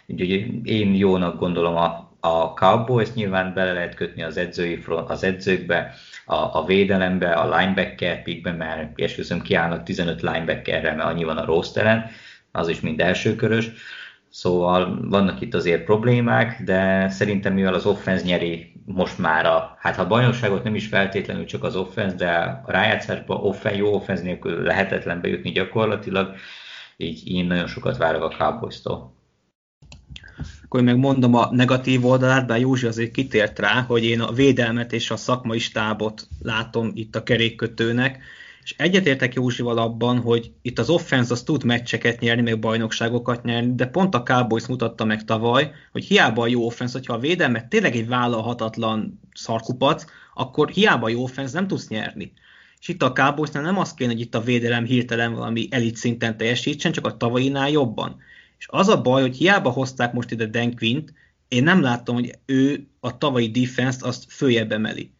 Úgyhogy 0.06 0.66
én 0.66 0.94
jónak 0.94 1.38
gondolom 1.38 1.76
a, 1.76 2.16
a 2.20 2.52
Cowboys, 2.52 3.12
nyilván 3.12 3.54
bele 3.54 3.72
lehet 3.72 3.94
kötni 3.94 4.22
az 4.22 4.36
edzői 4.36 4.84
az 4.86 5.24
edzőkbe, 5.24 5.94
a, 6.26 6.34
a 6.34 6.64
védelembe, 6.66 7.32
a 7.32 7.58
linebacker 7.58 8.22
pickbe, 8.22 8.52
mert 8.52 9.00
esküszöm 9.00 9.42
kiállnak 9.42 9.82
15 9.82 10.22
linebackerre, 10.22 10.94
mert 10.94 11.08
annyi 11.08 11.24
van 11.24 11.36
a 11.36 11.44
rosteren, 11.44 12.10
az 12.52 12.68
is 12.68 12.80
mind 12.80 13.00
elsőkörös. 13.00 13.70
Szóval 14.30 15.08
vannak 15.08 15.40
itt 15.40 15.54
azért 15.54 15.84
problémák, 15.84 16.62
de 16.62 17.08
szerintem 17.08 17.54
mivel 17.54 17.74
az 17.74 17.86
offense 17.86 18.24
nyeri 18.24 18.72
most 18.86 19.18
már 19.18 19.46
a, 19.46 19.76
hát 19.78 19.96
ha 19.96 20.06
bajnokságot 20.06 20.64
nem 20.64 20.74
is 20.74 20.86
feltétlenül 20.86 21.44
csak 21.44 21.64
az 21.64 21.76
offense, 21.76 22.16
de 22.16 22.30
a 22.66 22.70
rájátszásban 22.70 23.36
offense, 23.40 23.78
jó 23.78 23.94
offense 23.94 24.22
nélkül 24.22 24.62
lehetetlen 24.62 25.20
bejutni 25.20 25.50
gyakorlatilag, 25.50 26.34
így 26.96 27.30
én 27.30 27.46
nagyon 27.46 27.66
sokat 27.66 27.96
várok 27.96 28.22
a 28.22 28.36
Cowboys-tól 28.36 29.13
akkor 30.74 30.86
meg 30.86 30.98
mondom 30.98 31.34
a 31.34 31.48
negatív 31.52 32.06
oldalát, 32.06 32.46
bár 32.46 32.60
Józsi 32.60 32.86
azért 32.86 33.10
kitért 33.10 33.58
rá, 33.58 33.80
hogy 33.80 34.04
én 34.04 34.20
a 34.20 34.32
védelmet 34.32 34.92
és 34.92 35.10
a 35.10 35.16
szakmai 35.16 35.58
stábot 35.58 36.28
látom 36.42 36.90
itt 36.94 37.16
a 37.16 37.22
kerékkötőnek, 37.22 38.18
És 38.62 38.74
egyetértek 38.78 39.34
Józsival 39.34 39.78
abban, 39.78 40.18
hogy 40.18 40.52
itt 40.62 40.78
az 40.78 40.90
offense 40.90 41.32
az 41.32 41.42
tud 41.42 41.64
meccseket 41.64 42.20
nyerni, 42.20 42.42
meg 42.42 42.58
bajnokságokat 42.58 43.44
nyerni, 43.44 43.74
de 43.74 43.86
pont 43.86 44.14
a 44.14 44.22
Cowboys 44.22 44.66
mutatta 44.66 45.04
meg 45.04 45.24
tavaly, 45.24 45.70
hogy 45.92 46.04
hiába 46.04 46.42
a 46.42 46.46
jó 46.46 46.66
offense, 46.66 46.98
hogyha 46.98 47.14
a 47.14 47.18
védelmet 47.18 47.68
tényleg 47.68 47.96
egy 47.96 48.08
vállalhatatlan 48.08 49.20
szarkupac, 49.34 50.04
akkor 50.34 50.68
hiába 50.68 51.08
jó 51.08 51.22
offense 51.22 51.58
nem 51.58 51.66
tudsz 51.66 51.88
nyerni. 51.88 52.32
És 52.80 52.88
itt 52.88 53.02
a 53.02 53.12
Cowboysnál 53.12 53.62
nem 53.62 53.78
az 53.78 53.94
kéne, 53.94 54.12
hogy 54.12 54.20
itt 54.20 54.34
a 54.34 54.40
védelem 54.40 54.84
hirtelen 54.84 55.34
valami 55.34 55.68
elit 55.70 55.96
szinten 55.96 56.36
teljesítsen, 56.36 56.92
csak 56.92 57.06
a 57.06 57.16
tavainál 57.16 57.70
jobban. 57.70 58.16
És 58.58 58.66
az 58.70 58.88
a 58.88 59.00
baj, 59.00 59.20
hogy 59.20 59.36
hiába 59.36 59.70
hozták 59.70 60.12
most 60.12 60.30
ide 60.30 60.46
Dan 60.46 60.74
Quint, 60.74 61.12
én 61.48 61.62
nem 61.62 61.82
láttam, 61.82 62.14
hogy 62.14 62.38
ő 62.46 62.86
a 63.00 63.18
tavalyi 63.18 63.50
defense-t 63.50 64.02
azt 64.02 64.24
följebb 64.28 64.72
emeli. 64.72 65.12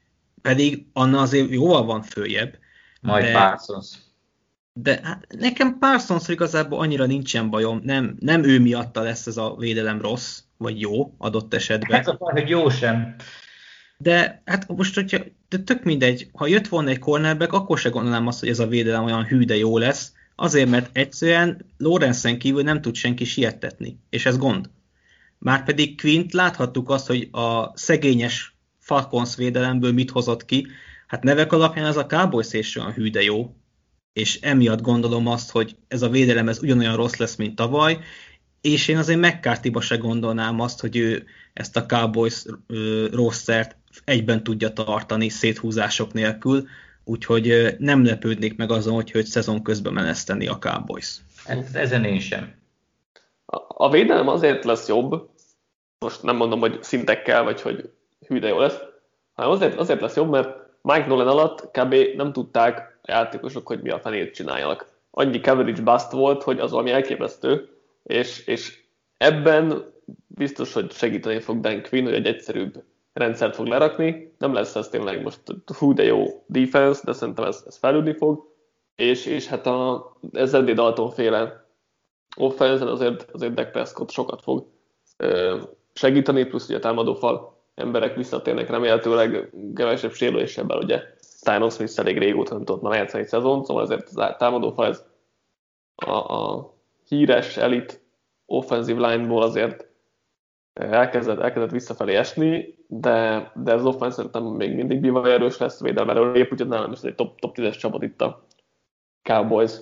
Pedig 0.43 0.87
annál 0.93 1.21
azért 1.21 1.51
jóval 1.51 1.85
van 1.85 2.03
följebb. 2.03 2.59
Majd 3.01 3.25
de, 3.25 3.33
Parsons. 3.33 3.89
De 4.73 5.01
hát 5.03 5.27
nekem 5.39 5.79
parsons 5.79 6.29
igazából 6.29 6.79
annyira 6.79 7.07
nincsen 7.07 7.51
bajom. 7.51 7.81
Nem, 7.83 8.17
nem 8.21 8.45
ő 8.45 8.61
miatta 8.61 9.03
lesz 9.03 9.27
ez 9.27 9.37
a 9.37 9.57
védelem 9.59 10.01
rossz, 10.01 10.41
vagy 10.57 10.81
jó 10.81 11.15
adott 11.19 11.55
esetben. 11.55 12.01
Ez 12.01 12.09
a 12.09 12.17
baj, 12.19 12.33
hogy 12.33 12.49
jó 12.49 12.71
sem. 12.71 13.15
De 13.99 14.43
hát 14.45 14.69
most, 14.69 14.95
hogyha, 14.95 15.19
de 15.49 15.59
tök 15.59 15.83
mindegy, 15.83 16.29
ha 16.33 16.47
jött 16.47 16.69
volna 16.69 16.89
egy 16.89 16.99
cornerback, 16.99 17.53
akkor 17.53 17.79
se 17.79 17.89
gondolnám 17.89 18.27
azt, 18.27 18.41
hogy 18.41 18.49
ez 18.49 18.59
a 18.59 18.67
védelem 18.67 19.05
olyan 19.05 19.25
hű, 19.25 19.45
de 19.45 19.57
jó 19.57 19.79
lesz. 19.79 20.13
Azért, 20.35 20.69
mert 20.69 20.97
egyszerűen 20.97 21.67
Lorenzen 21.77 22.39
kívül 22.39 22.63
nem 22.63 22.81
tud 22.81 22.95
senki 22.95 23.25
siettetni, 23.25 23.99
és 24.11 24.27
ez 24.27 24.39
gond. 24.39 24.71
Márpedig 25.39 26.01
Quint 26.01 26.33
láthattuk 26.33 26.91
azt, 26.91 27.07
hogy 27.07 27.29
a 27.33 27.77
szegényes 27.77 28.57
Falcons 28.79 29.37
védelemből 29.37 29.93
mit 29.93 30.11
hozott 30.11 30.45
ki. 30.45 30.67
Hát 31.07 31.23
nevek 31.23 31.53
alapján 31.53 31.87
ez 31.87 31.97
a 31.97 32.07
Cowboys 32.07 32.53
és 32.53 32.77
olyan 32.77 32.93
hű, 32.93 33.11
de 33.11 33.23
jó. 33.23 33.57
És 34.13 34.41
emiatt 34.41 34.81
gondolom 34.81 35.27
azt, 35.27 35.51
hogy 35.51 35.77
ez 35.89 36.03
a 36.03 36.09
védelem 36.09 36.49
ez 36.49 36.63
ugyanolyan 36.63 36.97
rossz 36.97 37.17
lesz, 37.17 37.37
mint 37.37 37.55
tavaly, 37.55 37.99
és 38.61 38.89
én 38.89 38.97
azért 38.97 39.21
mccarthy 39.21 39.73
se 39.81 39.97
gondolnám 39.97 40.61
azt, 40.61 40.81
hogy 40.81 40.97
ő 40.97 41.27
ezt 41.53 41.77
a 41.77 41.87
Cowboys 41.87 42.45
rosszert 43.13 43.77
egyben 44.05 44.43
tudja 44.43 44.73
tartani 44.73 45.29
széthúzások 45.29 46.13
nélkül, 46.13 46.67
úgyhogy 47.05 47.75
nem 47.79 48.05
lepődnék 48.05 48.57
meg 48.57 48.71
azon, 48.71 48.95
hogy 48.95 49.11
őt 49.15 49.27
szezon 49.27 49.63
közben 49.63 49.93
meneszteni 49.93 50.47
a 50.47 50.59
Cowboys. 50.59 51.17
Hát 51.45 51.75
ezen 51.75 52.05
én 52.05 52.21
sem. 52.21 52.55
A, 53.47 53.57
a 53.69 53.91
védelem 53.91 54.29
azért 54.29 54.65
lesz 54.65 54.89
jobb, 54.89 55.29
most 55.99 56.23
nem 56.23 56.37
mondom, 56.37 56.61
hogy 56.61 56.83
szintekkel, 56.83 57.43
vagy 57.43 57.61
hogy 57.61 57.91
hű 58.27 58.39
de 58.39 58.49
jó 58.49 58.59
lesz, 58.59 58.79
hanem 59.33 59.51
azért, 59.51 59.79
azért 59.79 60.01
lesz 60.01 60.17
jobb, 60.17 60.31
mert 60.31 60.57
Mike 60.83 61.07
Nolan 61.07 61.29
alatt 61.29 61.71
kb. 61.71 61.95
nem 62.17 62.33
tudták 62.33 62.99
a 63.03 63.11
játékosok, 63.13 63.67
hogy 63.67 63.83
mi 63.83 63.91
a 63.91 64.01
fenét 64.01 64.35
csináljanak. 64.35 64.87
Annyi 65.11 65.41
coverage 65.41 65.83
bust 65.83 66.11
volt, 66.11 66.43
hogy 66.43 66.59
az 66.59 66.71
valami 66.71 66.91
elképesztő, 66.91 67.69
és, 68.03 68.47
és 68.47 68.83
ebben 69.17 69.93
biztos, 70.27 70.73
hogy 70.73 70.93
segíteni 70.93 71.41
fog 71.41 71.61
Dan 71.61 71.83
Quinn, 71.83 72.05
hogy 72.05 72.15
egy 72.15 72.27
egyszerűbb 72.27 72.83
rendszert 73.15 73.55
fog 73.55 73.67
lerakni. 73.67 74.35
Nem 74.39 74.53
lesz 74.53 74.75
ez 74.75 74.89
tényleg 74.89 75.23
most 75.23 75.41
hú 75.79 75.93
de 75.93 76.03
jó 76.03 76.25
defense, 76.47 77.01
de 77.05 77.13
szerintem 77.13 77.45
ez, 77.45 77.63
ez 77.67 77.77
fejlődni 77.77 78.13
fog. 78.13 78.53
És, 78.97 79.27
és 79.27 79.47
hát 79.47 79.67
a, 79.67 80.13
ez 80.33 80.55
Eddie 80.55 80.75
Dalton 80.75 81.11
féle 81.11 81.67
offense 82.37 82.91
azért, 82.91 83.31
azért 83.33 83.55
Dak 83.55 83.71
Prescott 83.71 84.11
sokat 84.11 84.43
fog 84.43 84.67
ö, 85.17 85.61
segíteni, 85.93 86.45
plusz 86.45 86.69
ugye 86.69 86.77
a 86.77 86.81
támadófal 86.81 87.63
emberek 87.75 88.17
visszatérnek 88.17 88.71
remélhetőleg 88.71 89.53
kevesebb 89.75 90.13
sérülésebbel, 90.13 90.79
ugye 90.79 91.03
Tyron 91.41 91.71
Smith 91.71 91.99
elég 91.99 92.19
régóta 92.19 92.55
nem 92.55 92.65
tudott 92.65 92.83
már 92.83 92.95
játszani 92.95 93.23
egy 93.23 93.29
szezon, 93.29 93.65
szóval 93.65 93.83
ezért 93.83 94.09
a 94.15 94.37
támadófal 94.37 94.87
ez 94.87 95.05
a, 95.95 96.11
a 96.11 96.73
híres 97.09 97.57
elit 97.57 98.03
offensive 98.47 99.09
line-ból 99.09 99.43
azért 99.43 99.87
elkezdett, 100.75 101.39
elkezdett 101.39 101.71
visszafelé 101.71 102.15
esni, 102.15 102.79
de, 102.87 103.51
de 103.55 103.75
az 103.75 103.85
offense 103.85 104.17
szerintem 104.17 104.45
még 104.45 104.75
mindig 104.75 105.01
bivaj 105.01 105.33
erős 105.33 105.59
lesz 105.59 105.81
védelmeről 105.81 106.37
épp, 106.37 106.53
úgyhogy 106.53 106.69
nálam 106.69 106.93
is 106.93 107.01
egy 107.03 107.15
top, 107.15 107.41
top 107.41 107.57
10-es 107.57 107.79
csapat 107.79 108.03
itt 108.03 108.21
a 108.21 108.47
Cowboys. 109.23 109.81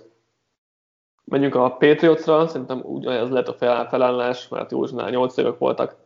Menjünk 1.25 1.55
a 1.55 1.77
Patriotsra, 1.77 2.47
szerintem 2.47 2.81
ugyanez 2.85 3.31
lehet 3.31 3.49
a 3.49 3.87
felállás, 3.89 4.49
mert 4.49 4.71
Józsnál 4.71 5.11
8 5.11 5.37
évek 5.37 5.59
voltak. 5.59 5.97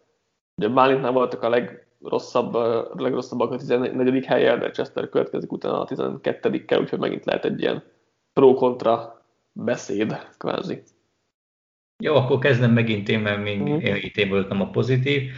Ugye 0.56 0.68
Bálintnál 0.68 1.12
voltak 1.12 1.42
a 1.42 1.48
legrosszabb, 1.48 2.54
a 2.54 2.90
legrosszabbak 2.96 3.50
a 3.50 3.56
14. 3.56 4.24
helyen, 4.24 4.58
de 4.58 4.70
Chester 4.70 5.08
következik 5.08 5.52
utána 5.52 5.80
a 5.80 5.86
12-kel, 5.86 6.80
úgyhogy 6.80 6.98
megint 6.98 7.24
lehet 7.24 7.44
egy 7.44 7.60
ilyen 7.60 7.82
pro-kontra 8.32 9.22
beszéd, 9.52 10.18
kvázi. 10.38 10.82
Jó, 11.98 12.14
akkor 12.14 12.38
kezdem 12.38 12.72
megint 12.72 13.08
én, 13.08 13.20
mert 13.20 13.42
még 13.42 13.60
itt 14.04 14.16
én 14.16 14.28
voltam 14.28 14.60
a 14.60 14.70
pozitív. 14.70 15.30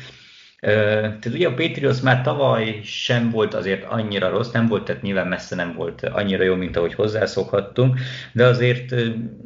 Tehát 0.61 1.27
ugye 1.27 1.49
a 1.49 1.55
Patriots 1.55 2.03
már 2.03 2.23
tavaly 2.23 2.81
sem 2.83 3.31
volt 3.31 3.55
azért 3.55 3.85
annyira 3.85 4.29
rossz, 4.29 4.51
nem 4.51 4.67
volt, 4.67 4.85
tehát 4.85 5.03
nyilván 5.03 5.27
messze 5.27 5.57
nem 5.57 5.75
volt 5.75 6.03
annyira 6.03 6.43
jó, 6.43 6.55
mint 6.55 6.77
ahogy 6.77 6.95
hozzászokhattunk, 6.95 7.99
de 8.33 8.45
azért 8.45 8.95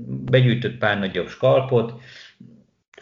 begyűjtött 0.07 0.79
pár 0.79 0.99
nagyobb 0.99 1.29
skalpot, 1.29 2.01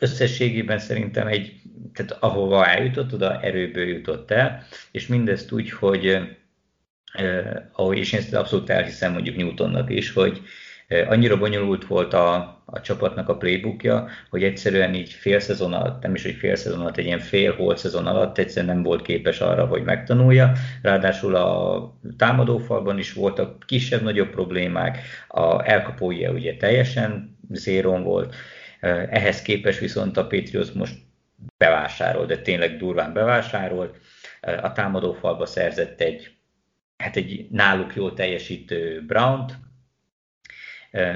összességében 0.01 0.79
szerintem 0.79 1.27
egy, 1.27 1.53
tehát 1.93 2.17
ahova 2.21 2.67
eljutott, 2.67 3.13
oda 3.13 3.41
erőből 3.41 3.87
jutott 3.87 4.31
el, 4.31 4.67
és 4.91 5.07
mindezt 5.07 5.53
úgy, 5.53 5.71
hogy 5.71 6.07
eh, 7.13 7.53
ahogy 7.73 7.99
és 7.99 8.13
én 8.13 8.21
ezt 8.21 8.35
abszolút 8.35 8.71
elhiszem 8.71 9.13
mondjuk 9.13 9.37
Newtonnak 9.37 9.91
is, 9.91 10.13
hogy 10.13 10.43
Annyira 11.09 11.39
bonyolult 11.39 11.87
volt 11.87 12.13
a, 12.13 12.35
a 12.65 12.81
csapatnak 12.81 13.29
a 13.29 13.37
playbookja, 13.37 14.09
hogy 14.31 14.43
egyszerűen 14.43 14.95
így 14.95 15.13
fél 15.13 15.41
szezon 15.41 15.73
alatt, 15.73 16.03
nem 16.03 16.15
is 16.15 16.25
egy 16.25 16.35
fél 16.35 16.57
szezon 16.57 16.81
alatt, 16.81 16.97
egy 16.97 17.05
ilyen 17.05 17.19
fél 17.19 17.55
holt 17.55 17.79
szezon 17.79 18.07
alatt 18.07 18.39
egyszerűen 18.39 18.75
nem 18.75 18.83
volt 18.83 19.03
képes 19.03 19.41
arra, 19.41 19.67
hogy 19.67 19.83
megtanulja. 19.83 20.53
Ráadásul 20.83 21.35
a 21.35 21.99
támadófalban 22.17 22.99
is 22.99 23.13
voltak 23.13 23.65
kisebb-nagyobb 23.67 24.31
problémák, 24.31 24.99
a 25.29 25.69
elkapója 25.71 26.31
ugye 26.33 26.57
teljesen 26.57 27.39
zéron 27.51 28.03
volt, 28.03 28.35
ehhez 29.11 29.43
képest 29.43 29.79
viszont 29.79 30.17
a 30.17 30.27
Patriots 30.27 30.73
most 30.73 30.95
bevásárolt, 31.57 32.29
de 32.29 32.39
tényleg 32.39 32.77
durván 32.77 33.13
bevásárolt. 33.13 33.97
A 34.41 34.73
támadófalba 34.73 35.47
szerzett 35.47 36.01
egy, 36.01 36.31
hát 36.97 37.17
egy 37.17 37.47
náluk 37.51 37.95
jól 37.95 38.15
teljesítő 38.15 39.05
Brown-t, 39.07 39.59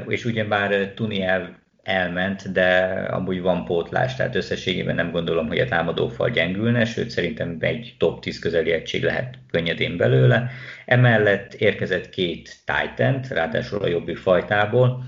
és 0.08 0.24
ugyebár 0.24 0.92
Tuni 0.94 1.22
el, 1.22 1.62
elment, 1.82 2.52
de 2.52 2.76
amúgy 3.10 3.40
van 3.40 3.64
pótlás, 3.64 4.16
tehát 4.16 4.34
összességében 4.34 4.94
nem 4.94 5.10
gondolom, 5.10 5.46
hogy 5.46 5.58
a 5.58 5.68
támadófal 5.68 6.30
gyengülne, 6.30 6.84
sőt 6.84 7.10
szerintem 7.10 7.56
egy 7.60 7.94
top 7.98 8.20
10 8.20 8.38
közeli 8.38 8.72
egység 8.72 9.02
lehet 9.02 9.38
könnyedén 9.50 9.96
belőle. 9.96 10.50
Emellett 10.86 11.54
érkezett 11.54 12.10
két 12.10 12.56
titan 12.64 13.20
ráadásul 13.28 13.82
a 13.82 13.88
jobbik 13.88 14.16
fajtából, 14.16 15.04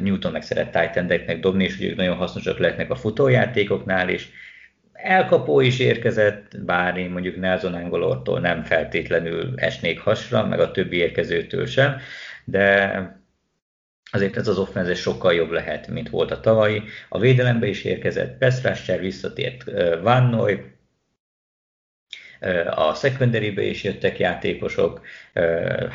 Newton 0.00 0.32
meg 0.32 0.42
szeret 0.42 0.70
titan 0.70 1.40
dobni, 1.40 1.64
és 1.64 1.80
ők 1.80 1.96
nagyon 1.96 2.16
hasznosak 2.16 2.58
lehetnek 2.58 2.90
a 2.90 2.96
futójátékoknál, 2.96 4.08
és 4.08 4.26
elkapó 4.92 5.60
is 5.60 5.78
érkezett, 5.78 6.60
bár 6.64 6.96
én 6.96 7.10
mondjuk 7.10 7.36
Nelson 7.36 7.74
Angolortól 7.74 8.40
nem 8.40 8.62
feltétlenül 8.62 9.52
esnék 9.56 10.00
hasra, 10.00 10.46
meg 10.46 10.60
a 10.60 10.70
többi 10.70 10.96
érkezőtől 10.96 11.66
sem, 11.66 11.96
de 12.44 13.17
azért 14.10 14.36
ez 14.36 14.48
az 14.48 14.58
offense 14.58 14.94
sokkal 14.94 15.34
jobb 15.34 15.50
lehet, 15.50 15.88
mint 15.88 16.10
volt 16.10 16.30
a 16.30 16.40
tavalyi. 16.40 16.82
A 17.08 17.18
védelembe 17.18 17.66
is 17.66 17.84
érkezett 17.84 18.38
Pestrasser, 18.38 19.00
visszatért 19.00 19.64
Van 20.02 20.22
Noy, 20.22 20.76
a 22.70 22.94
secondary 22.94 23.68
is 23.68 23.84
jöttek 23.84 24.18
játékosok, 24.18 25.00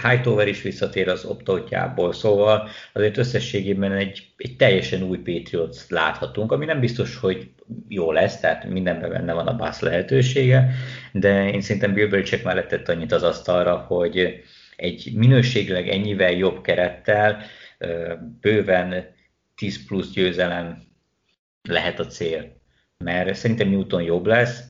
Hightower 0.03 0.47
is 0.47 0.61
visszatér 0.61 1.09
az 1.09 1.25
optotjából, 1.25 2.13
szóval 2.13 2.69
azért 2.93 3.17
összességében 3.17 3.91
egy, 3.91 4.27
egy 4.37 4.55
teljesen 4.55 5.03
új 5.03 5.17
Patriots 5.17 5.77
láthatunk, 5.87 6.51
ami 6.51 6.65
nem 6.65 6.79
biztos, 6.79 7.17
hogy 7.17 7.49
jó 7.87 8.11
lesz, 8.11 8.39
tehát 8.39 8.65
mindenben 8.65 9.09
benne 9.09 9.33
van 9.33 9.47
a 9.47 9.55
bász 9.55 9.81
lehetősége, 9.81 10.69
de 11.11 11.49
én 11.49 11.61
szerintem 11.61 11.93
Bill 11.93 12.07
Belichick 12.07 12.43
mellett 12.43 12.67
tett 12.67 12.89
annyit 12.89 13.11
az 13.11 13.23
asztalra, 13.23 13.75
hogy 13.75 14.43
egy 14.75 15.11
minőségileg 15.15 15.87
ennyivel 15.87 16.31
jobb 16.31 16.61
kerettel 16.61 17.43
bőven 18.41 19.05
10 19.55 19.85
plusz 19.85 20.11
győzelem 20.11 20.83
lehet 21.61 21.99
a 21.99 22.07
cél. 22.07 22.61
Mert 22.97 23.35
szerintem 23.35 23.69
Newton 23.69 24.01
jobb 24.01 24.25
lesz 24.25 24.63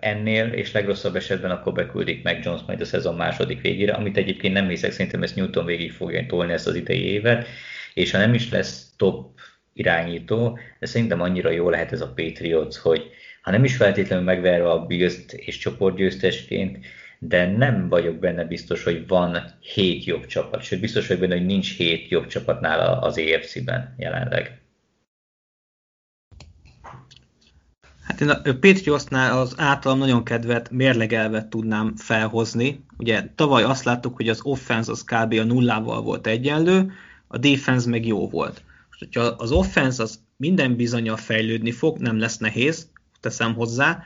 ennél, 0.00 0.52
és 0.52 0.72
legrosszabb 0.72 1.16
esetben 1.16 1.50
akkor 1.50 1.72
beküldik 1.72 2.22
meg 2.22 2.44
Jones 2.44 2.60
majd 2.66 2.80
a 2.80 2.84
szezon 2.84 3.14
második 3.14 3.60
végére, 3.60 3.92
amit 3.92 4.16
egyébként 4.16 4.54
nem 4.54 4.68
hiszek, 4.68 4.92
szerintem 4.92 5.22
ezt 5.22 5.36
Newton 5.36 5.64
végig 5.64 5.92
fogja 5.92 6.26
tolni 6.26 6.52
ezt 6.52 6.66
az 6.66 6.74
idei 6.74 7.02
évet, 7.02 7.46
és 7.94 8.10
ha 8.10 8.18
nem 8.18 8.34
is 8.34 8.50
lesz 8.50 8.92
top 8.96 9.38
irányító, 9.72 10.58
de 10.78 10.86
szerintem 10.86 11.20
annyira 11.20 11.50
jó 11.50 11.70
lehet 11.70 11.92
ez 11.92 12.00
a 12.00 12.12
Patriots, 12.14 12.76
hogy 12.76 13.10
ha 13.42 13.50
nem 13.50 13.64
is 13.64 13.76
feltétlenül 13.76 14.24
megverve 14.24 14.70
a 14.70 14.86
bills 14.86 15.16
és 15.36 15.58
csoportgyőztesként, 15.58 16.86
de 17.18 17.56
nem 17.56 17.88
vagyok 17.88 18.18
benne 18.18 18.44
biztos, 18.44 18.84
hogy 18.84 19.06
van 19.06 19.54
hét 19.60 20.04
jobb 20.04 20.26
csapat, 20.26 20.62
sőt 20.62 20.80
biztos 20.80 21.06
vagyok 21.06 21.22
benne, 21.22 21.36
hogy 21.36 21.46
nincs 21.46 21.76
hét 21.76 22.08
jobb 22.08 22.26
csapat 22.26 22.60
nála 22.60 23.00
az 23.00 23.18
EFC-ben 23.18 23.94
jelenleg. 23.98 24.60
Hát 28.02 28.20
én 28.20 28.28
a 28.28 28.42
Patriotsnál 28.42 29.38
az 29.38 29.54
általam 29.56 29.98
nagyon 29.98 30.24
kedvet 30.24 30.70
mérlegelvet 30.70 31.46
tudnám 31.46 31.96
felhozni. 31.96 32.84
Ugye 32.98 33.22
tavaly 33.34 33.62
azt 33.62 33.84
láttuk, 33.84 34.16
hogy 34.16 34.28
az 34.28 34.40
offense 34.42 34.90
az 34.90 35.04
kb. 35.04 35.32
a 35.32 35.44
nullával 35.44 36.02
volt 36.02 36.26
egyenlő, 36.26 36.92
a 37.26 37.38
defense 37.38 37.88
meg 37.88 38.06
jó 38.06 38.28
volt. 38.28 38.62
Most, 38.88 38.98
hogyha 38.98 39.20
az 39.20 39.52
offense 39.52 40.02
az 40.02 40.20
minden 40.36 40.76
bizonyal 40.76 41.16
fejlődni 41.16 41.70
fog, 41.70 41.98
nem 41.98 42.18
lesz 42.18 42.38
nehéz, 42.38 42.90
teszem 43.20 43.54
hozzá, 43.54 44.02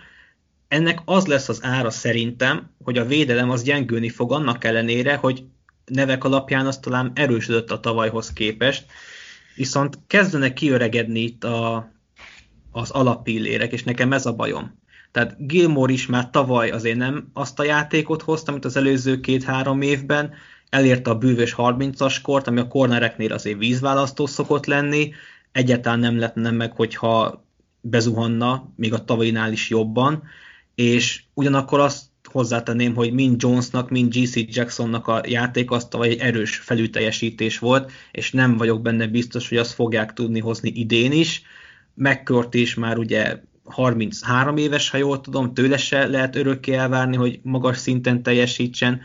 ennek 0.72 1.00
az 1.04 1.26
lesz 1.26 1.48
az 1.48 1.64
ára 1.64 1.90
szerintem, 1.90 2.70
hogy 2.84 2.98
a 2.98 3.04
védelem 3.04 3.50
az 3.50 3.62
gyengülni 3.62 4.08
fog 4.08 4.32
annak 4.32 4.64
ellenére, 4.64 5.14
hogy 5.14 5.44
nevek 5.84 6.24
alapján 6.24 6.66
az 6.66 6.78
talán 6.78 7.12
erősödött 7.14 7.70
a 7.70 7.80
tavalyhoz 7.80 8.32
képest, 8.32 8.86
viszont 9.56 9.98
kezdenek 10.06 10.52
kiöregedni 10.52 11.20
itt 11.20 11.44
a, 11.44 11.92
az 12.70 12.90
alappillérek, 12.90 13.72
és 13.72 13.82
nekem 13.82 14.12
ez 14.12 14.26
a 14.26 14.32
bajom. 14.32 14.78
Tehát 15.10 15.46
Gilmore 15.46 15.92
is 15.92 16.06
már 16.06 16.30
tavaly 16.30 16.70
azért 16.70 16.96
nem 16.96 17.30
azt 17.32 17.58
a 17.58 17.64
játékot 17.64 18.22
hozta, 18.22 18.52
mint 18.52 18.64
az 18.64 18.76
előző 18.76 19.20
két-három 19.20 19.82
évben, 19.82 20.34
elérte 20.70 21.10
a 21.10 21.18
bűvös 21.18 21.54
30-as 21.56 22.16
kort, 22.22 22.46
ami 22.46 22.60
a 22.60 22.68
cornereknél 22.68 23.32
azért 23.32 23.58
vízválasztó 23.58 24.26
szokott 24.26 24.66
lenni, 24.66 25.12
egyáltalán 25.52 25.98
nem 25.98 26.18
lehetne 26.18 26.50
meg, 26.50 26.72
hogyha 26.72 27.44
bezuhanna, 27.80 28.72
még 28.76 28.92
a 28.92 29.04
tavalyinál 29.04 29.52
is 29.52 29.70
jobban, 29.70 30.22
és 30.74 31.22
ugyanakkor 31.34 31.80
azt 31.80 32.02
hozzátenném, 32.32 32.94
hogy 32.94 33.12
mind 33.12 33.42
Jonesnak, 33.42 33.90
mind 33.90 34.14
GC 34.14 34.54
Jacksonnak 34.54 35.06
a 35.06 35.20
játék 35.26 35.70
az 35.70 35.84
tavaly 35.84 36.08
egy 36.08 36.18
erős 36.18 36.56
felülteljesítés 36.56 37.58
volt, 37.58 37.92
és 38.12 38.30
nem 38.30 38.56
vagyok 38.56 38.82
benne 38.82 39.06
biztos, 39.06 39.48
hogy 39.48 39.58
azt 39.58 39.72
fogják 39.72 40.12
tudni 40.12 40.40
hozni 40.40 40.70
idén 40.74 41.12
is. 41.12 41.42
McCourt 41.94 42.54
is 42.54 42.74
már 42.74 42.98
ugye 42.98 43.40
33 43.64 44.56
éves, 44.56 44.90
ha 44.90 44.96
jól 44.96 45.20
tudom, 45.20 45.54
tőle 45.54 45.76
se 45.76 46.06
lehet 46.06 46.36
örökké 46.36 46.72
elvárni, 46.72 47.16
hogy 47.16 47.40
magas 47.42 47.78
szinten 47.78 48.22
teljesítsen. 48.22 49.00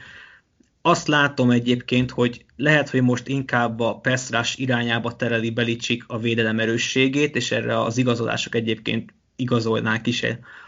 Azt 0.82 1.08
látom 1.08 1.52
egyébként, 1.52 2.12
hogy 2.12 2.46
lehet, 2.56 2.90
hogy 2.90 3.02
most 3.02 3.28
inkább 3.28 3.80
a 3.80 3.96
Pestrás 3.96 4.56
irányába 4.56 5.16
tereli 5.16 5.50
Belicsik 5.50 6.04
a 6.08 6.20
védelem 6.20 6.60
erősségét, 6.60 7.36
és 7.36 7.52
erre 7.52 7.82
az 7.82 7.98
igazolások 7.98 8.56
egyébként 8.56 9.14
igazolnák 9.36 10.08
is 10.08 10.22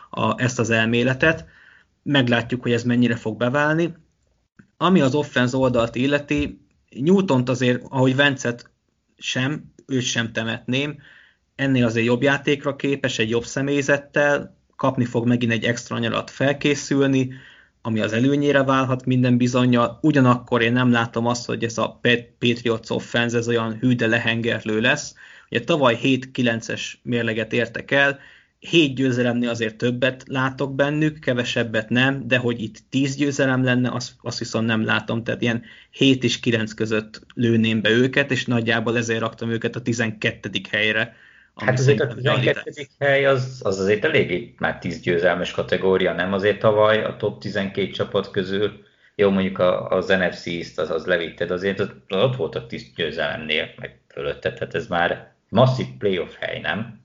a, 0.10 0.42
ezt 0.42 0.60
az 0.60 0.70
elméletet. 0.70 1.46
Meglátjuk, 2.04 2.62
hogy 2.62 2.72
ez 2.72 2.84
mennyire 2.84 3.16
fog 3.16 3.38
beválni. 3.38 3.94
Ami 4.78 5.02
az 5.02 5.16
offense 5.16 5.58
oldalt 5.58 5.96
illeti, 5.96 6.62
newton 6.90 7.44
azért, 7.46 7.84
ahogy 7.90 8.16
Vencet 8.16 8.70
sem, 9.18 9.74
őt 9.86 10.04
sem 10.04 10.32
temetném, 10.32 10.98
ennél 11.56 11.86
azért 11.86 12.06
jobb 12.06 12.22
játékra 12.22 12.76
képes, 12.76 13.20
egy 13.20 13.30
jobb 13.30 13.46
személyzettel, 13.46 14.58
kapni 14.76 15.06
fog 15.06 15.28
megint 15.28 15.52
egy 15.52 15.64
extra 15.64 15.98
nyarat 15.98 16.30
felkészülni, 16.30 17.34
ami 17.82 18.00
az 18.00 18.14
előnyére 18.14 18.64
válhat 18.64 19.06
minden 19.06 19.38
bizonyja. 19.38 20.00
Ugyanakkor 20.02 20.62
én 20.62 20.74
nem 20.74 20.92
látom 20.92 21.26
azt, 21.26 21.46
hogy 21.46 21.64
ez 21.64 21.78
a 21.78 22.00
Patriots 22.40 22.90
offense 22.90 23.38
ez 23.38 23.48
olyan 23.48 23.78
hű, 23.80 23.96
de 23.96 24.08
lehengerlő 24.08 24.80
lesz. 24.80 25.14
Ugye 25.50 25.64
tavaly 25.64 26.00
7-9-es 26.04 26.94
mérleget 27.04 27.54
értek 27.54 27.92
el, 27.92 28.20
hét 28.60 28.96
győzelemnél 28.96 29.50
azért 29.50 29.76
többet 29.76 30.24
látok 30.28 30.76
bennük, 30.76 31.20
kevesebbet 31.20 31.90
nem, 31.90 32.28
de 32.28 32.38
hogy 32.38 32.62
itt 32.62 32.78
tíz 32.90 33.16
győzelem 33.16 33.64
lenne, 33.64 33.92
azt, 33.92 34.12
azt 34.22 34.40
viszont 34.40 34.66
nem 34.66 34.86
látom, 34.86 35.24
tehát 35.24 35.42
ilyen 35.42 35.64
7 35.92 36.24
és 36.24 36.40
9 36.40 36.74
között 36.74 37.22
lőném 37.34 37.82
be 37.82 37.90
őket, 37.90 38.32
és 38.32 38.46
nagyjából 38.46 38.98
ezért 38.98 39.20
raktam 39.20 39.50
őket 39.50 39.76
a 39.76 39.82
12. 39.82 40.50
helyre. 40.70 41.16
Hát 41.56 41.80
azért 41.80 42.00
a 42.00 42.08
12. 42.08 42.72
hely 43.00 43.26
az, 43.26 43.62
az 43.64 43.80
azért 43.80 44.06
eléggé 44.06 44.56
már 44.58 44.80
10 44.80 45.00
győzelmes 45.00 45.52
kategória, 45.52 46.14
nem 46.14 46.34
azért 46.34 46.60
tavaly 46.60 47.04
a 47.04 47.16
top 47.16 47.42
12 47.42 47.90
csapat 47.90 48.32
közül, 48.32 48.88
jó 49.16 49.30
mondjuk 49.30 49.60
az 49.90 50.08
NFC 50.08 50.48
East 50.48 50.80
az, 50.80 50.90
az 50.90 51.06
levitted, 51.06 51.52
azért 51.52 51.80
az, 51.80 51.92
ott 52.08 52.36
volt 52.36 52.56
a 52.56 52.66
10 52.66 52.86
győzelemnél, 52.96 53.70
meg 53.78 54.00
fölötted, 54.08 54.54
tehát 54.54 54.76
ez 54.76 54.88
már 54.88 55.34
masszív 55.50 55.86
playoff 55.98 56.34
hely, 56.40 56.60
nem? 56.60 56.99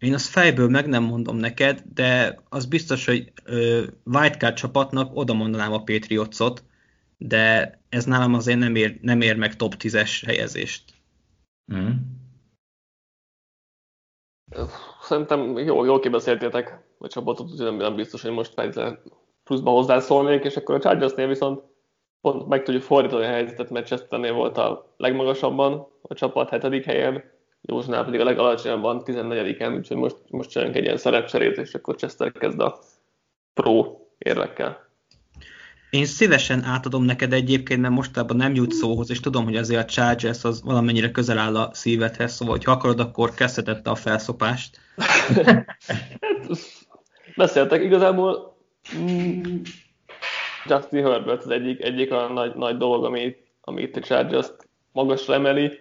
Én 0.00 0.14
azt 0.14 0.28
fejből 0.28 0.68
meg 0.68 0.86
nem 0.86 1.02
mondom 1.02 1.36
neked, 1.36 1.82
de 1.94 2.40
az 2.48 2.66
biztos, 2.66 3.06
hogy 3.06 3.32
ö, 3.44 3.84
wildcard 4.04 4.54
csapatnak 4.54 5.16
oda 5.16 5.34
mondanám 5.34 5.72
a 5.72 5.82
Patriotsot, 5.82 6.64
de 7.18 7.74
ez 7.88 8.04
nálam 8.04 8.34
azért 8.34 8.58
nem 8.58 8.74
ér, 8.74 8.98
nem 9.00 9.20
ér 9.20 9.36
meg 9.36 9.56
top 9.56 9.74
10-es 9.78 10.22
helyezést. 10.26 10.84
Mm. 11.74 11.90
Szerintem 15.02 15.58
jó, 15.58 15.84
jól 15.84 16.00
kibeszéltétek 16.00 16.80
a 16.98 17.08
csapatot, 17.08 17.50
úgyhogy 17.50 17.66
nem, 17.66 17.76
nem 17.76 17.94
biztos, 17.94 18.22
hogy 18.22 18.30
most 18.30 18.54
pluszba 19.44 19.70
hozzászólnék, 19.70 20.44
és 20.44 20.56
akkor 20.56 20.74
a 20.74 20.78
Chargersnél 20.78 21.26
viszont 21.26 21.62
pont 22.20 22.48
meg 22.48 22.62
tudjuk 22.62 22.82
fordítani 22.82 23.24
a 23.24 23.28
helyzetet, 23.28 23.70
mert 23.70 23.86
Chesternél 23.86 24.32
volt 24.32 24.58
a 24.58 24.94
legmagasabban 24.96 25.86
a 26.02 26.14
csapat 26.14 26.48
hetedik 26.48 26.84
helyen, 26.84 27.24
Józsnál 27.60 28.04
pedig 28.04 28.20
a 28.20 28.24
legalacsonyabban 28.24 29.02
14-en, 29.04 29.76
úgyhogy 29.76 29.96
most, 29.96 30.16
most 30.28 30.50
csinálunk 30.50 30.76
egy 30.76 30.84
ilyen 30.84 30.96
szerepcserét, 30.96 31.56
és 31.56 31.74
akkor 31.74 31.96
Chester 31.96 32.32
kezd 32.32 32.60
a 32.60 32.78
pro 33.54 33.98
érvekkel. 34.18 34.88
Én 35.90 36.04
szívesen 36.04 36.62
átadom 36.62 37.04
neked 37.04 37.32
egyébként, 37.32 37.80
mert 37.80 37.94
mostában 37.94 38.36
nem 38.36 38.54
jut 38.54 38.72
szóhoz, 38.72 39.10
és 39.10 39.20
tudom, 39.20 39.44
hogy 39.44 39.56
azért 39.56 39.82
a 39.82 39.84
Chargers 39.84 40.44
az 40.44 40.62
valamennyire 40.62 41.10
közel 41.10 41.38
áll 41.38 41.56
a 41.56 41.70
szívedhez, 41.72 42.32
szóval, 42.32 42.58
ha 42.64 42.72
akarod, 42.72 43.00
akkor 43.00 43.34
kezdhetette 43.34 43.90
a 43.90 43.94
felszopást. 43.94 44.78
Beszéltek 47.36 47.82
igazából 47.82 48.56
mm, 48.96 49.60
Justin 50.66 51.04
Herbert 51.04 51.44
az 51.44 51.50
egyik, 51.50 51.82
egyik 51.82 52.12
a 52.12 52.32
nagy, 52.32 52.54
nagy 52.54 52.76
dolog, 52.76 53.04
ami, 53.04 53.36
ami 53.60 53.82
itt 53.82 53.96
a 53.96 54.00
Chargers 54.00 54.48
magasra 54.92 55.34
emeli 55.34 55.78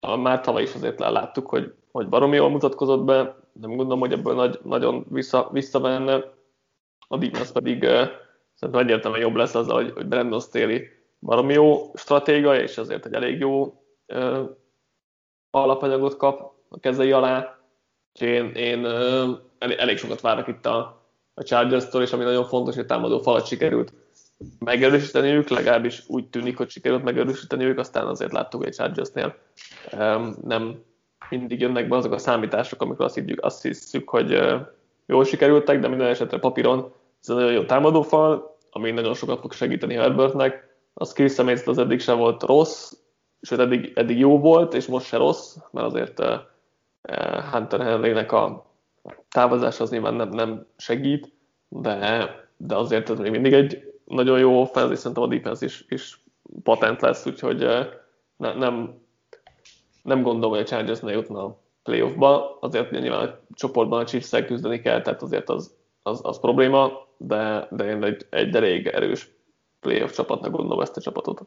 már 0.00 0.40
tavaly 0.40 0.62
is 0.62 0.74
azért 0.74 0.98
láttuk, 0.98 1.48
hogy, 1.48 1.74
hogy 1.92 2.08
baromi 2.08 2.36
jól 2.36 2.50
mutatkozott 2.50 3.04
be, 3.04 3.36
nem 3.52 3.70
gondolom, 3.70 4.00
hogy 4.00 4.12
ebből 4.12 4.34
nagy, 4.34 4.58
nagyon 4.62 5.06
vissza, 5.08 5.48
visszavenne. 5.52 6.24
A 7.08 7.16
Dignas 7.16 7.52
pedig 7.52 7.82
uh, 7.82 8.08
szerintem 8.54 8.84
egyértelműen 8.84 9.22
jobb 9.22 9.34
lesz 9.34 9.54
azzal, 9.54 9.82
hogy, 9.82 9.92
hogy 9.92 10.06
Brandon 10.06 10.40
Staley 10.40 10.80
baromi 11.18 11.52
jó 11.52 11.90
stratéga, 11.94 12.60
és 12.60 12.78
azért 12.78 13.06
egy 13.06 13.12
elég 13.12 13.38
jó 13.38 13.82
uh, 14.06 14.50
alapanyagot 15.50 16.16
kap 16.16 16.52
a 16.68 16.80
kezei 16.80 17.12
alá. 17.12 17.58
Úgyhogy 18.12 18.28
én, 18.28 18.50
én 18.50 18.84
uh, 18.84 19.38
elég, 19.58 19.78
elég 19.78 19.98
sokat 19.98 20.20
várok 20.20 20.48
itt 20.48 20.66
a, 20.66 21.04
a 21.34 21.42
Chargers-től, 21.42 22.02
és 22.02 22.12
ami 22.12 22.24
nagyon 22.24 22.44
fontos, 22.44 22.74
hogy 22.74 22.86
támadó 22.86 23.18
falat 23.18 23.46
sikerült 23.46 23.92
megerősíteniük, 24.58 25.48
legalábbis 25.48 26.02
úgy 26.06 26.28
tűnik, 26.28 26.56
hogy 26.56 26.70
sikerült 26.70 27.04
megerősíteniük, 27.04 27.78
aztán 27.78 28.06
azért 28.06 28.32
láttuk 28.32 28.66
egy 28.66 28.74
Chargersnél 28.74 29.36
nem 30.42 30.82
mindig 31.28 31.60
jönnek 31.60 31.88
be 31.88 31.96
azok 31.96 32.12
a 32.12 32.18
számítások, 32.18 32.82
amikor 32.82 33.04
azt, 33.04 33.14
hiszük, 33.14 33.44
azt 33.44 33.62
hiszük, 33.62 34.08
hogy 34.08 34.38
jól 35.06 35.24
sikerültek, 35.24 35.80
de 35.80 35.88
minden 35.88 36.06
esetre 36.06 36.38
papíron 36.38 36.92
ez 37.22 37.28
egy 37.28 37.34
nagyon 37.36 37.52
jó 37.52 37.64
támadófal, 37.64 38.56
ami 38.70 38.90
nagyon 38.90 39.14
sokat 39.14 39.40
fog 39.40 39.52
segíteni 39.52 39.94
Herbertnek. 39.94 40.68
A 40.94 41.04
skill 41.04 41.28
személyzet 41.28 41.68
az 41.68 41.78
eddig 41.78 42.00
sem 42.00 42.18
volt 42.18 42.42
rossz, 42.42 42.92
sőt 43.40 43.58
eddig, 43.58 43.92
eddig 43.94 44.18
jó 44.18 44.38
volt, 44.38 44.74
és 44.74 44.86
most 44.86 45.06
se 45.06 45.16
rossz, 45.16 45.56
mert 45.70 45.86
azért 45.86 46.22
Hunter 47.52 47.80
Henry-nek 47.80 48.32
a 48.32 48.66
távozás 49.28 49.80
az 49.80 49.90
nyilván 49.90 50.14
nem, 50.14 50.28
nem 50.28 50.66
segít, 50.76 51.32
de, 51.68 52.28
de 52.56 52.76
azért 52.76 53.10
ez 53.10 53.18
még 53.18 53.30
mindig 53.30 53.52
egy 53.52 53.89
nagyon 54.10 54.38
jó 54.38 54.60
offense, 54.60 54.92
és 54.92 54.98
szerintem 54.98 55.22
a 55.22 55.26
defense 55.26 55.64
is, 55.64 55.84
is 55.88 56.24
patent 56.62 57.00
lesz, 57.00 57.26
úgyhogy 57.26 57.58
ne, 58.36 58.54
nem, 58.54 59.00
nem 60.02 60.22
gondolom, 60.22 60.50
hogy 60.50 60.60
a 60.60 60.64
Chargers 60.64 61.00
ne 61.00 61.12
jutna 61.12 61.44
a 61.44 61.58
playoffba, 61.82 62.58
azért 62.60 62.90
nyilván 62.90 63.28
a 63.28 63.38
csoportban 63.54 64.00
a 64.00 64.04
chiefs 64.04 64.44
küzdeni 64.46 64.80
kell, 64.80 65.02
tehát 65.02 65.22
azért 65.22 65.48
az, 65.48 65.74
az, 66.02 66.20
az 66.22 66.40
probléma, 66.40 67.06
de, 67.16 67.68
de 67.70 67.84
én 67.84 68.04
egy, 68.04 68.26
egy 68.30 68.54
elég 68.54 68.86
erős 68.86 69.30
playoff 69.80 70.12
csapatnak 70.12 70.50
gondolom 70.50 70.80
ezt 70.80 70.96
a 70.96 71.00
csapatot. 71.00 71.42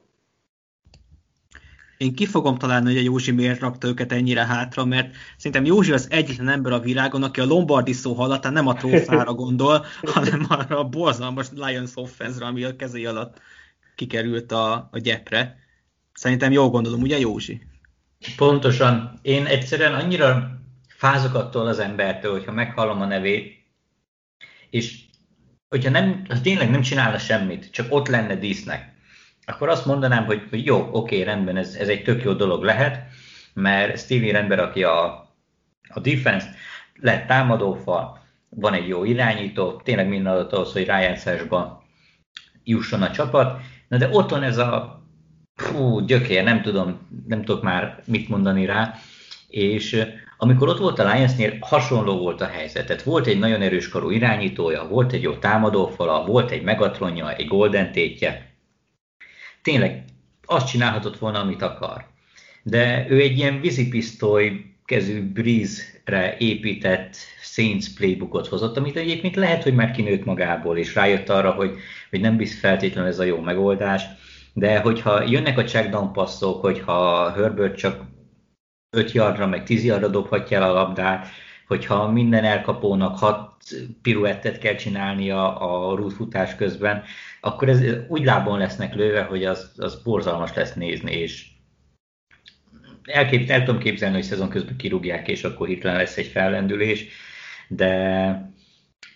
Én 2.03 2.15
ki 2.15 2.25
fogom 2.25 2.57
találni, 2.57 2.85
hogy 2.85 2.97
a 2.97 3.01
Józsi 3.01 3.31
miért 3.31 3.59
rakta 3.59 3.87
őket 3.87 4.11
ennyire 4.11 4.45
hátra, 4.45 4.85
mert 4.85 5.15
szerintem 5.37 5.65
Józsi 5.65 5.91
az 5.91 6.07
egyetlen 6.09 6.49
ember 6.49 6.71
a 6.71 6.79
világon, 6.79 7.23
aki 7.23 7.39
a 7.39 7.45
Lombardi 7.45 7.93
szó 7.93 8.13
hallatán 8.13 8.53
nem 8.53 8.67
a 8.67 8.73
trófára 8.73 9.33
gondol, 9.43 9.85
hanem 10.01 10.45
arra 10.49 10.79
a 10.79 10.89
borzalmas 10.89 11.47
Lions 11.55 11.91
offense 11.95 12.45
ami 12.45 12.63
a 12.63 12.75
kezé 12.75 13.05
alatt 13.05 13.41
kikerült 13.95 14.51
a, 14.51 14.89
a 14.91 14.97
gyepre. 14.97 15.57
Szerintem 16.13 16.51
jól 16.51 16.69
gondolom, 16.69 17.01
ugye 17.01 17.19
Józsi? 17.19 17.61
Pontosan. 18.35 19.19
Én 19.21 19.45
egyszerűen 19.45 19.93
annyira 19.93 20.59
fázok 20.87 21.33
attól 21.33 21.67
az 21.67 21.79
embertől, 21.79 22.31
hogyha 22.31 22.51
meghallom 22.51 23.01
a 23.01 23.05
nevét, 23.05 23.65
és 24.69 24.99
hogyha 25.69 25.89
nem, 25.89 26.25
ha 26.29 26.41
tényleg 26.41 26.69
nem 26.69 26.81
csinálna 26.81 27.17
semmit, 27.17 27.71
csak 27.71 27.85
ott 27.89 28.07
lenne 28.07 28.35
dísznek, 28.35 28.92
akkor 29.45 29.69
azt 29.69 29.85
mondanám, 29.85 30.25
hogy, 30.25 30.41
hogy 30.49 30.65
jó, 30.65 30.89
oké, 30.91 31.21
rendben, 31.21 31.57
ez, 31.57 31.75
ez 31.75 31.87
egy 31.87 32.03
tök 32.03 32.23
jó 32.23 32.33
dolog 32.33 32.63
lehet, 32.63 33.03
mert 33.53 33.99
Stevie 33.99 34.31
rendben 34.31 34.59
aki 34.59 34.83
a, 34.83 35.05
a 35.89 35.99
defense 35.99 36.47
lett 36.99 37.27
támadófal, 37.27 38.21
van 38.49 38.73
egy 38.73 38.87
jó 38.87 39.03
irányító, 39.03 39.81
tényleg 39.83 40.07
minden 40.07 40.33
adott 40.33 40.53
ahhoz, 40.53 40.73
hogy 40.73 40.85
rájátszásba 40.85 41.83
jusson 42.63 43.01
a 43.01 43.11
csapat, 43.11 43.61
na 43.87 43.97
de 43.97 44.09
ott 44.11 44.29
van 44.29 44.43
ez 44.43 44.57
a 44.57 45.01
fú, 45.55 45.99
gyökér, 45.99 46.43
nem 46.43 46.61
tudom, 46.61 47.07
nem 47.27 47.43
tudok 47.43 47.63
már 47.63 48.03
mit 48.05 48.29
mondani 48.29 48.65
rá, 48.65 48.95
és 49.47 50.05
amikor 50.37 50.67
ott 50.67 50.77
volt 50.77 50.99
a 50.99 51.13
Lionsnél, 51.13 51.57
hasonló 51.59 52.17
volt 52.17 52.41
a 52.41 52.45
helyzet. 52.45 52.85
Tehát 52.85 53.03
volt 53.03 53.27
egy 53.27 53.39
nagyon 53.39 53.61
erős 53.61 53.89
karú 53.89 54.09
irányítója, 54.09 54.87
volt 54.87 55.11
egy 55.11 55.21
jó 55.21 55.33
támadófala, 55.33 56.25
volt 56.25 56.51
egy 56.51 56.63
Megatronja, 56.63 57.35
egy 57.35 57.47
Golden 57.47 57.91
tétje. 57.91 58.52
Tényleg 59.63 60.03
azt 60.45 60.67
csinálhatott 60.67 61.17
volna, 61.17 61.39
amit 61.39 61.61
akar. 61.61 62.05
De 62.63 63.05
ő 63.09 63.19
egy 63.19 63.37
ilyen 63.37 63.61
vízipisztoly 63.61 64.65
kezű 64.85 65.31
Breeze-re 65.31 66.37
épített 66.37 67.15
Saints 67.41 67.95
playbookot 67.95 68.47
hozott, 68.47 68.77
amit 68.77 68.95
egyébként 68.95 69.35
lehet, 69.35 69.63
hogy 69.63 69.73
már 69.73 69.91
kinőtt 69.91 70.25
magából, 70.25 70.77
és 70.77 70.95
rájött 70.95 71.29
arra, 71.29 71.51
hogy, 71.51 71.75
hogy 72.09 72.19
nem 72.19 72.37
biztos 72.37 72.59
feltétlenül 72.59 73.09
ez 73.09 73.19
a 73.19 73.23
jó 73.23 73.39
megoldás, 73.39 74.03
de 74.53 74.79
hogyha 74.79 75.23
jönnek 75.23 75.57
a 75.57 75.63
checkdown 75.63 76.11
passzok, 76.11 76.61
hogyha 76.61 77.31
Herbert 77.31 77.77
csak 77.77 78.01
5 78.89 79.11
yardra, 79.11 79.47
meg 79.47 79.63
10 79.63 79.83
yardra 79.83 80.07
dobhatja 80.07 80.57
el 80.57 80.69
a 80.69 80.73
labdát, 80.73 81.27
hogyha 81.67 82.11
minden 82.11 82.43
elkapónak 82.43 83.17
6 83.17 83.53
piruettet 84.01 84.57
kell 84.57 84.75
csinálnia 84.75 85.57
a 85.57 85.95
rútfutás 85.95 86.55
közben, 86.55 87.03
akkor 87.45 87.69
ez 87.69 87.81
úgy 88.07 88.23
lábon 88.23 88.57
lesznek 88.57 88.95
lőve, 88.95 89.21
hogy 89.21 89.45
az, 89.45 89.71
az 89.77 90.01
borzalmas 90.03 90.53
lesz 90.53 90.73
nézni, 90.73 91.11
és 91.11 91.47
elkép, 93.03 93.49
el 93.49 93.63
tudom 93.63 93.81
képzelni, 93.81 94.15
hogy 94.15 94.23
szezon 94.23 94.49
közben 94.49 94.75
kirúgják, 94.75 95.27
és 95.27 95.43
akkor 95.43 95.67
hirtelen 95.67 95.97
lesz 95.97 96.17
egy 96.17 96.27
fellendülés, 96.27 97.05
de, 97.67 98.53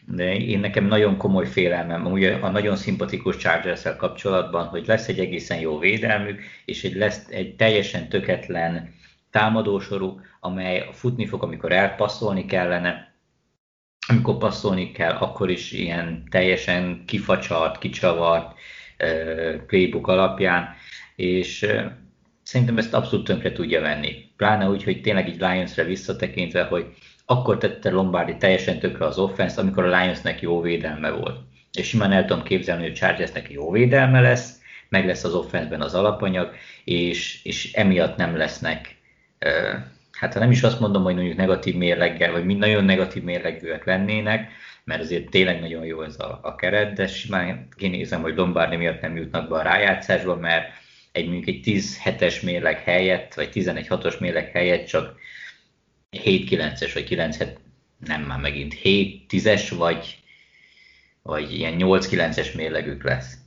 de 0.06 0.36
én 0.36 0.60
nekem 0.60 0.86
nagyon 0.86 1.18
komoly 1.18 1.48
félelmem, 1.48 2.06
ugye 2.06 2.34
a 2.34 2.50
nagyon 2.50 2.76
szimpatikus 2.76 3.38
chargers 3.38 3.84
kapcsolatban, 3.98 4.68
hogy 4.68 4.88
lesz 4.88 5.08
egy 5.08 5.20
egészen 5.20 5.60
jó 5.60 5.80
védelmük, 5.80 6.42
és 6.66 6.84
egy 6.84 6.96
lesz 6.96 7.28
egy 7.30 7.56
teljesen 7.56 8.10
töketlen 8.10 8.94
támadósorú, 9.32 10.20
amely 10.40 10.90
futni 10.92 11.26
fog, 11.26 11.44
amikor 11.44 11.72
elpasszolni 11.72 12.46
kellene, 12.46 13.07
amikor 14.08 14.38
passzolni 14.38 14.92
kell, 14.92 15.16
akkor 15.16 15.50
is 15.50 15.72
ilyen 15.72 16.24
teljesen 16.30 17.04
kifacsart, 17.06 17.78
kicsavart 17.78 18.58
playbook 19.68 20.08
alapján, 20.08 20.76
és 21.16 21.66
szerintem 22.44 22.78
ezt 22.78 22.94
abszolút 22.94 23.26
tönkre 23.26 23.52
tudja 23.52 23.82
venni. 23.82 24.30
Pláne 24.36 24.70
úgy, 24.70 24.84
hogy 24.84 25.02
tényleg 25.02 25.28
így 25.28 25.40
Lionsre 25.40 25.84
visszatekintve, 25.84 26.64
hogy 26.64 26.86
akkor 27.26 27.58
tette 27.58 27.90
Lombardi 27.90 28.38
teljesen 28.38 28.80
tökre 28.80 29.06
az 29.06 29.18
offense 29.18 29.62
amikor 29.62 29.86
a 29.86 30.00
Lionsnek 30.00 30.42
jó 30.42 30.62
védelme 30.62 31.10
volt. 31.10 31.40
És 31.72 31.88
simán 31.88 32.12
el 32.12 32.26
tudom 32.26 32.44
képzelni, 32.44 32.82
hogy 32.82 32.92
a 32.92 32.96
Chargersnek 32.96 33.52
jó 33.52 33.72
védelme 33.72 34.22
lesz, 34.22 34.62
meg 34.90 35.06
lesz 35.06 35.24
az 35.24 35.34
offenszben 35.34 35.82
az 35.82 35.94
alapanyag, 35.94 36.56
és, 36.84 37.44
és 37.44 37.74
emiatt 37.74 38.18
nem 38.18 38.38
lesznek, 38.38 38.96
hát 40.20 40.34
ha 40.34 40.40
nem 40.40 40.52
is 40.52 40.64
azt 40.64 40.80
mondom, 40.80 41.04
hogy 41.04 41.16
mondjuk 41.16 41.38
negatív 41.38 41.76
mérleggel, 41.76 42.32
vagy 42.32 42.46
mind 42.46 42.60
nagyon 42.60 42.84
negatív 42.84 43.24
mérlegűek 43.24 43.86
lennének, 43.86 44.52
mert 44.84 45.02
azért 45.02 45.30
tényleg 45.30 45.60
nagyon 45.60 45.86
jó 45.86 46.02
ez 46.02 46.20
a, 46.20 46.40
a 46.44 46.56
keret, 46.56 46.94
de 46.94 47.08
simán 47.08 47.68
kinézem, 47.76 48.22
hogy 48.22 48.36
Lombardi 48.36 48.76
miatt 48.76 49.02
nem 49.02 49.16
jutnak 49.16 49.50
be 49.50 49.56
a 49.56 49.62
rájátszásba, 49.62 50.36
mert 50.36 50.70
egy 51.12 51.26
mondjuk 51.26 51.48
egy 51.48 51.62
10-7-es 51.66 52.44
mérleg 52.44 52.80
helyett, 52.80 53.34
vagy 53.34 53.50
11-6-os 53.54 54.20
mérleg 54.20 54.52
helyett 54.52 54.86
csak 54.86 55.20
7-9-es, 56.12 56.90
vagy 56.94 57.04
9 57.04 57.38
nem 58.06 58.22
már 58.22 58.40
megint 58.40 58.76
7-10-es, 58.84 59.74
vagy, 59.78 60.20
vagy 61.22 61.54
ilyen 61.54 61.76
8-9-es 61.78 62.56
mérlegük 62.56 63.04
lesz. 63.04 63.38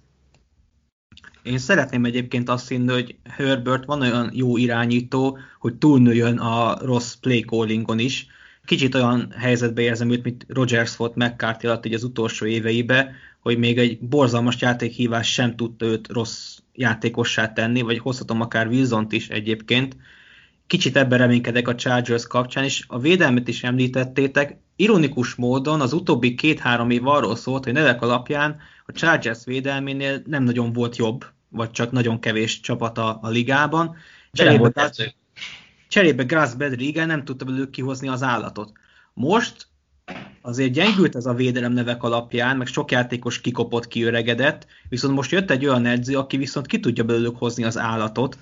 Én 1.42 1.58
szeretném 1.58 2.04
egyébként 2.04 2.48
azt 2.48 2.68
hinni, 2.68 2.92
hogy 2.92 3.16
Herbert 3.28 3.84
van 3.84 4.00
olyan 4.00 4.30
jó 4.34 4.56
irányító, 4.56 5.38
hogy 5.58 5.74
túlnőjön 5.74 6.38
a 6.38 6.78
rossz 6.84 7.14
play 7.14 7.40
callingon 7.40 7.98
is. 7.98 8.26
Kicsit 8.64 8.94
olyan 8.94 9.32
helyzetbe 9.38 9.82
érzem 9.82 10.10
őt, 10.10 10.24
mint 10.24 10.46
Rogers 10.48 10.96
volt 10.96 11.16
McCarthy 11.16 11.66
alatt 11.66 11.86
az 11.86 12.04
utolsó 12.04 12.46
éveibe, 12.46 13.12
hogy 13.40 13.58
még 13.58 13.78
egy 13.78 13.98
borzalmas 13.98 14.60
játékhívás 14.60 15.32
sem 15.32 15.56
tudta 15.56 15.84
őt 15.84 16.08
rossz 16.12 16.58
játékossá 16.72 17.52
tenni, 17.52 17.80
vagy 17.80 17.98
hozhatom 17.98 18.40
akár 18.40 18.66
wilson 18.66 19.06
is 19.10 19.28
egyébként. 19.28 19.96
Kicsit 20.66 20.96
ebben 20.96 21.18
reménykedek 21.18 21.68
a 21.68 21.74
Chargers 21.74 22.26
kapcsán, 22.26 22.64
és 22.64 22.84
a 22.86 22.98
védelmet 22.98 23.48
is 23.48 23.62
említettétek. 23.62 24.56
Ironikus 24.76 25.34
módon 25.34 25.80
az 25.80 25.92
utóbbi 25.92 26.34
két-három 26.34 26.90
év 26.90 27.06
arról 27.06 27.36
szólt, 27.36 27.64
hogy 27.64 27.72
nevek 27.72 28.02
alapján 28.02 28.56
a 28.90 28.98
Chargers 28.98 29.44
védelménél 29.44 30.22
nem 30.26 30.42
nagyon 30.42 30.72
volt 30.72 30.96
jobb, 30.96 31.24
vagy 31.48 31.70
csak 31.70 31.92
nagyon 31.92 32.20
kevés 32.20 32.60
csapat 32.60 32.98
a, 32.98 33.18
a 33.22 33.28
ligában. 33.28 33.96
Cserébe, 34.32 34.92
cserébe 35.88 36.22
Grass 36.22 36.54
Bedriga 36.54 37.04
nem 37.04 37.24
tudta 37.24 37.44
belőlük 37.44 37.70
kihozni 37.70 38.08
az 38.08 38.22
állatot. 38.22 38.72
Most 39.12 39.68
azért 40.40 40.72
gyengült 40.72 41.16
ez 41.16 41.26
a 41.26 41.34
védelem 41.34 41.72
nevek 41.72 42.02
alapján, 42.02 42.56
meg 42.56 42.66
sok 42.66 42.90
játékos 42.90 43.40
kikopott, 43.40 43.88
kiöregedett, 43.88 44.66
viszont 44.88 45.14
most 45.14 45.30
jött 45.30 45.50
egy 45.50 45.66
olyan 45.66 45.86
edző, 45.86 46.16
aki 46.16 46.36
viszont 46.36 46.66
ki 46.66 46.80
tudja 46.80 47.04
belőlük 47.04 47.38
hozni 47.38 47.64
az 47.64 47.78
állatot, 47.78 48.38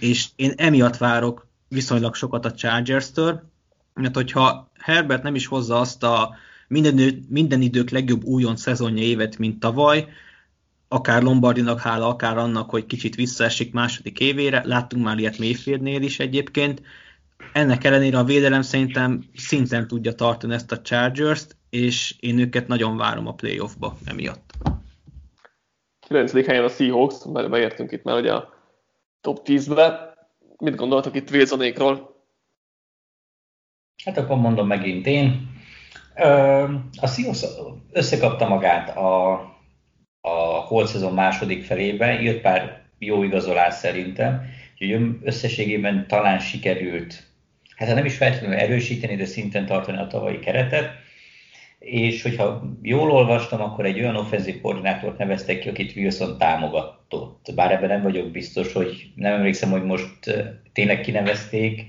és 0.00 0.26
én 0.36 0.52
emiatt 0.56 0.96
várok 0.96 1.46
viszonylag 1.68 2.14
sokat 2.14 2.44
a 2.44 2.52
Chargers-től, 2.52 3.42
mert 3.94 4.14
hogyha 4.14 4.70
Herbert 4.78 5.22
nem 5.22 5.34
is 5.34 5.46
hozza 5.46 5.80
azt 5.80 6.02
a 6.02 6.36
minden, 6.68 7.26
minden 7.28 7.60
idők 7.60 7.90
legjobb 7.90 8.24
újon 8.24 8.56
szezonja 8.56 9.02
évet, 9.02 9.38
mint 9.38 9.60
tavaly, 9.60 10.08
akár 10.88 11.22
Lombardinak 11.22 11.80
hála, 11.80 12.08
akár 12.08 12.38
annak, 12.38 12.70
hogy 12.70 12.86
kicsit 12.86 13.14
visszaesik 13.14 13.72
második 13.72 14.20
évére, 14.20 14.62
láttunk 14.64 15.04
már 15.04 15.18
ilyet 15.18 15.38
Mayfieldnél 15.38 16.02
is 16.02 16.18
egyébként, 16.18 16.82
ennek 17.52 17.84
ellenére 17.84 18.18
a 18.18 18.24
védelem 18.24 18.62
szerintem 18.62 19.24
szinten 19.34 19.86
tudja 19.86 20.12
tartani 20.12 20.54
ezt 20.54 20.72
a 20.72 20.80
Chargers-t, 20.80 21.56
és 21.70 22.14
én 22.20 22.38
őket 22.38 22.68
nagyon 22.68 22.96
várom 22.96 23.26
a 23.26 23.34
playoffba 23.34 23.98
emiatt. 24.04 24.52
9. 26.08 26.46
helyen 26.46 26.64
a 26.64 26.68
Seahawks, 26.68 27.16
mert 27.32 27.50
beértünk 27.50 27.92
itt 27.92 28.02
már 28.02 28.18
ugye 28.18 28.32
a 28.32 28.54
top 29.20 29.40
10-be. 29.44 30.16
Mit 30.58 30.74
gondoltak 30.74 31.14
itt 31.14 31.30
Wilsonékról? 31.30 32.16
Hát 34.04 34.18
akkor 34.18 34.36
mondom 34.36 34.66
megint 34.66 35.06
én. 35.06 35.56
A 37.00 37.06
Seahawks 37.06 37.44
összekapta 37.92 38.48
magát 38.48 38.96
a, 38.96 39.32
a 40.20 40.30
holt 40.66 40.86
szezon 40.86 41.14
második 41.14 41.64
felébe, 41.64 42.22
jött 42.22 42.40
pár 42.40 42.82
jó 42.98 43.22
igazolás 43.22 43.74
szerintem, 43.74 44.42
úgyhogy 44.72 45.18
összességében 45.22 46.06
talán 46.08 46.38
sikerült 46.38 47.28
hát 47.78 47.94
nem 47.94 48.04
is 48.04 48.16
feltétlenül 48.16 48.58
erősíteni, 48.58 49.16
de 49.16 49.24
szinten 49.24 49.66
tartani 49.66 49.98
a 49.98 50.06
tavalyi 50.06 50.38
keretet. 50.38 50.90
És 51.78 52.22
hogyha 52.22 52.62
jól 52.82 53.10
olvastam, 53.10 53.60
akkor 53.60 53.84
egy 53.84 53.98
olyan 53.98 54.16
offenzív 54.16 54.60
koordinátort 54.60 55.18
neveztek 55.18 55.58
ki, 55.58 55.68
akit 55.68 55.96
Wilson 55.96 56.38
támogatott. 56.38 57.52
Bár 57.54 57.72
ebben 57.72 57.88
nem 57.88 58.02
vagyok 58.02 58.30
biztos, 58.30 58.72
hogy 58.72 59.10
nem 59.14 59.32
emlékszem, 59.32 59.70
hogy 59.70 59.84
most 59.84 60.44
tényleg 60.72 61.00
kinevezték, 61.00 61.84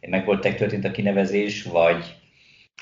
meg 0.00 0.24
volt 0.24 0.56
történt 0.56 0.84
a 0.84 0.90
kinevezés, 0.90 1.62
vagy, 1.62 2.16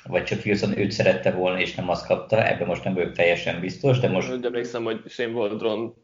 vagy 0.04 0.24
csak 0.24 0.44
Wilson 0.44 0.78
őt 0.78 0.90
szerette 0.90 1.30
volna, 1.30 1.60
és 1.60 1.74
nem 1.74 1.88
azt 1.88 2.06
kapta, 2.06 2.48
ebben 2.48 2.66
most 2.66 2.84
nem 2.84 2.94
vagyok 2.94 3.12
teljesen 3.12 3.60
biztos, 3.60 3.98
de 3.98 4.08
most... 4.08 4.32
Úgy 4.32 4.44
emlékszem, 4.44 4.84
hogy 4.84 5.00
Shane 5.08 5.32
Waldron, 5.32 5.94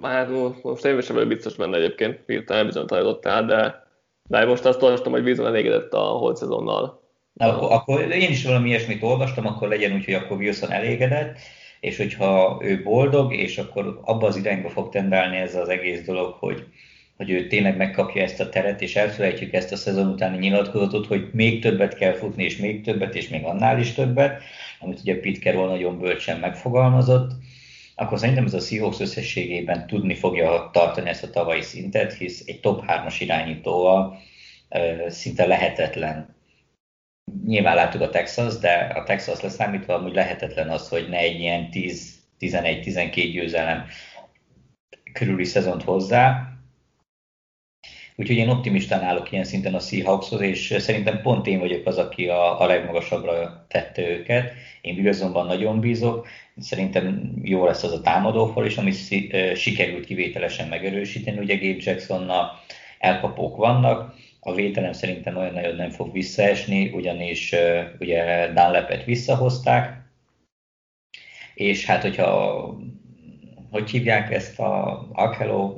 már 0.00 0.28
most 0.62 0.84
én 0.84 1.00
sem 1.00 1.14
vagyok 1.14 1.28
biztos 1.28 1.54
benne 1.54 1.76
egyébként, 1.76 2.20
hirtelen 2.26 2.66
bizonytalanítottál, 2.66 3.44
de 3.44 3.82
de 4.28 4.44
most 4.44 4.64
azt 4.64 4.82
olvastam, 4.82 5.12
hogy 5.12 5.24
Wilson 5.24 5.46
elégedett 5.46 5.92
a 5.92 6.00
holt 6.00 6.36
szezonnal. 6.36 7.02
Na, 7.32 7.46
akkor, 7.46 7.72
akkor 7.72 8.00
én 8.00 8.30
is 8.30 8.44
valami 8.44 8.68
ilyesmit 8.68 9.02
olvastam, 9.02 9.46
akkor 9.46 9.68
legyen 9.68 9.92
úgy, 9.92 10.04
hogy 10.04 10.14
akkor 10.14 10.36
Wilson 10.36 10.70
elégedett, 10.70 11.38
és 11.80 11.96
hogyha 11.96 12.58
ő 12.62 12.82
boldog, 12.82 13.34
és 13.34 13.58
akkor 13.58 14.00
abba 14.04 14.26
az 14.26 14.36
irányba 14.36 14.68
fog 14.68 14.88
tendálni 14.88 15.36
ez 15.36 15.54
az 15.54 15.68
egész 15.68 16.04
dolog, 16.04 16.34
hogy, 16.38 16.66
hogy 17.16 17.30
ő 17.30 17.46
tényleg 17.46 17.76
megkapja 17.76 18.22
ezt 18.22 18.40
a 18.40 18.48
teret, 18.48 18.82
és 18.82 18.96
elfelejtjük 18.96 19.52
ezt 19.52 19.72
a 19.72 19.76
szezon 19.76 20.06
utáni 20.06 20.38
nyilatkozatot, 20.38 21.06
hogy 21.06 21.28
még 21.32 21.62
többet 21.62 21.94
kell 21.94 22.12
futni, 22.12 22.44
és 22.44 22.56
még 22.56 22.82
többet, 22.82 23.14
és 23.14 23.28
még 23.28 23.44
annál 23.44 23.78
is 23.78 23.92
többet, 23.92 24.42
amit 24.80 25.00
ugye 25.00 25.20
Carroll 25.40 25.68
nagyon 25.68 25.98
bölcsen 25.98 26.38
megfogalmazott, 26.38 27.32
akkor 27.94 28.18
szerintem 28.18 28.44
ez 28.44 28.54
a 28.54 28.60
Seahawks 28.60 29.00
összességében 29.00 29.86
tudni 29.86 30.14
fogja 30.14 30.70
tartani 30.72 31.08
ezt 31.08 31.22
a 31.22 31.30
tavalyi 31.30 31.62
szintet, 31.62 32.12
hisz 32.12 32.42
egy 32.46 32.60
top 32.60 32.84
3-as 32.86 33.16
irányítóval 33.18 34.18
szinte 35.08 35.46
lehetetlen. 35.46 36.34
Nyilván 37.46 37.74
láttuk 37.74 38.00
a 38.00 38.10
Texas, 38.10 38.58
de 38.58 38.72
a 38.94 39.02
Texas 39.02 39.40
leszámítva 39.40 39.94
amúgy 39.94 40.14
lehetetlen 40.14 40.68
az, 40.68 40.88
hogy 40.88 41.08
ne 41.08 41.16
egy 41.16 41.40
ilyen 41.40 41.70
10 41.70 42.22
11-12 42.40 43.30
győzelem 43.32 43.86
körüli 45.12 45.44
szezont 45.44 45.82
hozzá. 45.82 46.53
Úgyhogy 48.16 48.36
én 48.36 48.48
optimistán 48.48 49.02
állok 49.02 49.32
ilyen 49.32 49.44
szinten 49.44 49.74
a 49.74 49.78
Seahawkshoz, 49.78 50.40
és 50.40 50.74
szerintem 50.78 51.22
pont 51.22 51.46
én 51.46 51.58
vagyok 51.58 51.86
az, 51.86 51.98
aki 51.98 52.28
a, 52.28 52.60
a 52.60 52.66
legmagasabbra 52.66 53.64
tette 53.68 54.08
őket. 54.08 54.52
Én 54.80 54.98
Wilsonban 54.98 55.46
nagyon 55.46 55.80
bízok, 55.80 56.26
szerintem 56.56 57.32
jó 57.42 57.64
lesz 57.64 57.82
az 57.82 57.92
a 57.92 58.00
támadófal 58.00 58.66
is, 58.66 58.76
amit 58.76 59.56
sikerült 59.56 60.04
kivételesen 60.04 60.68
megerősíteni. 60.68 61.38
Ugye 61.38 61.54
Gabe 61.54 61.76
Jacksonnal 61.78 62.60
elkapók 62.98 63.56
vannak, 63.56 64.14
a 64.40 64.54
védelem 64.54 64.92
szerintem 64.92 65.36
olyan 65.36 65.52
nagyon 65.52 65.76
nem 65.76 65.90
fog 65.90 66.12
visszaesni, 66.12 66.90
ugyanis 66.92 67.54
ugye 67.98 68.46
Dunlapet 68.46 69.04
visszahozták, 69.04 70.02
és 71.54 71.84
hát 71.84 72.02
hogyha 72.02 72.62
hogy 73.70 73.90
hívják 73.90 74.32
ezt 74.32 74.60
a 74.60 75.06
Akelo 75.12 75.76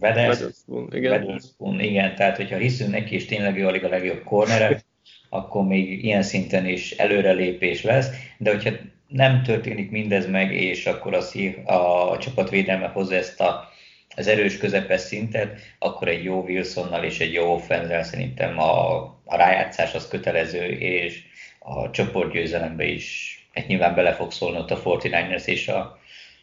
Weatherspoon, 0.00 0.88
igen. 0.92 1.10
Weatherspoon, 1.10 1.80
igen, 1.80 2.14
tehát 2.14 2.36
hogyha 2.36 2.56
hiszünk 2.56 2.90
neki, 2.90 3.14
és 3.14 3.24
tényleg 3.24 3.58
ő 3.58 3.66
alig 3.66 3.84
a 3.84 3.88
legjobb 3.88 4.22
cornere, 4.24 4.80
akkor 5.28 5.66
még 5.66 6.04
ilyen 6.04 6.22
szinten 6.22 6.66
is 6.66 6.90
előrelépés 6.90 7.82
lesz, 7.82 8.08
de 8.38 8.50
hogyha 8.50 8.70
nem 9.08 9.42
történik 9.42 9.90
mindez 9.90 10.26
meg, 10.26 10.54
és 10.54 10.86
akkor 10.86 11.14
a, 11.64 12.10
a 12.10 12.18
csapatvédelme 12.18 12.86
hozza 12.86 13.14
ezt 13.14 13.40
a, 13.40 13.68
az 14.16 14.26
erős 14.26 14.58
közepes 14.58 15.00
szintet, 15.00 15.60
akkor 15.78 16.08
egy 16.08 16.24
jó 16.24 16.40
Wilsonnal 16.40 17.04
és 17.04 17.20
egy 17.20 17.32
jó 17.32 17.52
offenzel 17.52 18.02
szerintem 18.02 18.58
a, 18.58 19.00
a 19.24 19.36
rájátszás 19.36 19.94
az 19.94 20.08
kötelező, 20.08 20.64
és 20.66 21.22
a 21.58 21.90
csoportgyőzelembe 21.90 22.84
is 22.84 23.34
egy 23.52 23.66
nyilván 23.66 23.94
bele 23.94 24.12
fog 24.12 24.32
szólni 24.32 24.58
ott 24.58 24.70
a 24.70 24.82
49ers 24.82 25.44
és 25.44 25.68
a, 25.68 25.98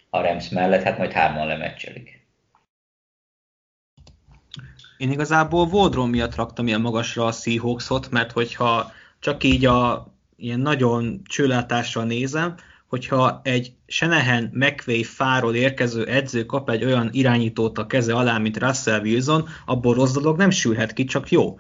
a 0.10 0.22
Rams 0.22 0.49
mellett, 0.49 0.84
hát 0.84 0.97
majd 0.97 1.12
hárman 1.12 1.47
lemeccselik. 1.47 2.27
Én 4.98 5.12
igazából 5.12 5.66
Voldron 5.66 6.10
miatt 6.10 6.36
raktam 6.36 6.68
ilyen 6.68 6.82
magasra 6.82 7.26
a 7.26 7.32
Seahawksot, 7.32 8.10
mert 8.12 8.32
hogyha 8.32 8.91
csak 9.20 9.43
így 9.43 9.66
a 9.66 10.08
ilyen 10.36 10.60
nagyon 10.60 11.22
csőlátással 11.26 12.04
nézem, 12.04 12.56
hogyha 12.88 13.41
egy 13.43 13.72
Senehen 13.88 14.50
McVay 14.54 15.04
fáról 15.04 15.56
érkező 15.56 16.06
edző 16.06 16.45
kap 16.45 16.70
egy 16.70 16.84
olyan 16.84 17.10
irányítót 17.12 17.78
a 17.78 17.88
keze 17.88 18.14
alá, 18.14 18.38
mint 18.38 18.58
Russell 18.58 19.00
Wilson, 19.02 19.48
abból 19.66 19.93
rossz 19.93 20.14
dolog 20.14 20.38
nem 20.38 20.50
sülhet 20.50 20.93
ki, 20.93 21.04
csak 21.04 21.32
jó. 21.32 21.60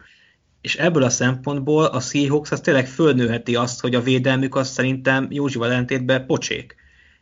És 0.61 0.75
ebből 0.75 1.03
a 1.03 1.09
szempontból 1.09 1.85
a 1.85 1.99
Seahawks 1.99 2.51
az 2.51 2.61
tényleg 2.61 2.87
fölnőheti 2.87 3.55
azt, 3.55 3.81
hogy 3.81 3.95
a 3.95 4.01
védelmük 4.01 4.55
az 4.55 4.67
szerintem 4.67 5.27
Józsival 5.29 5.69
ellentétben 5.69 6.25
pocsék. 6.25 6.75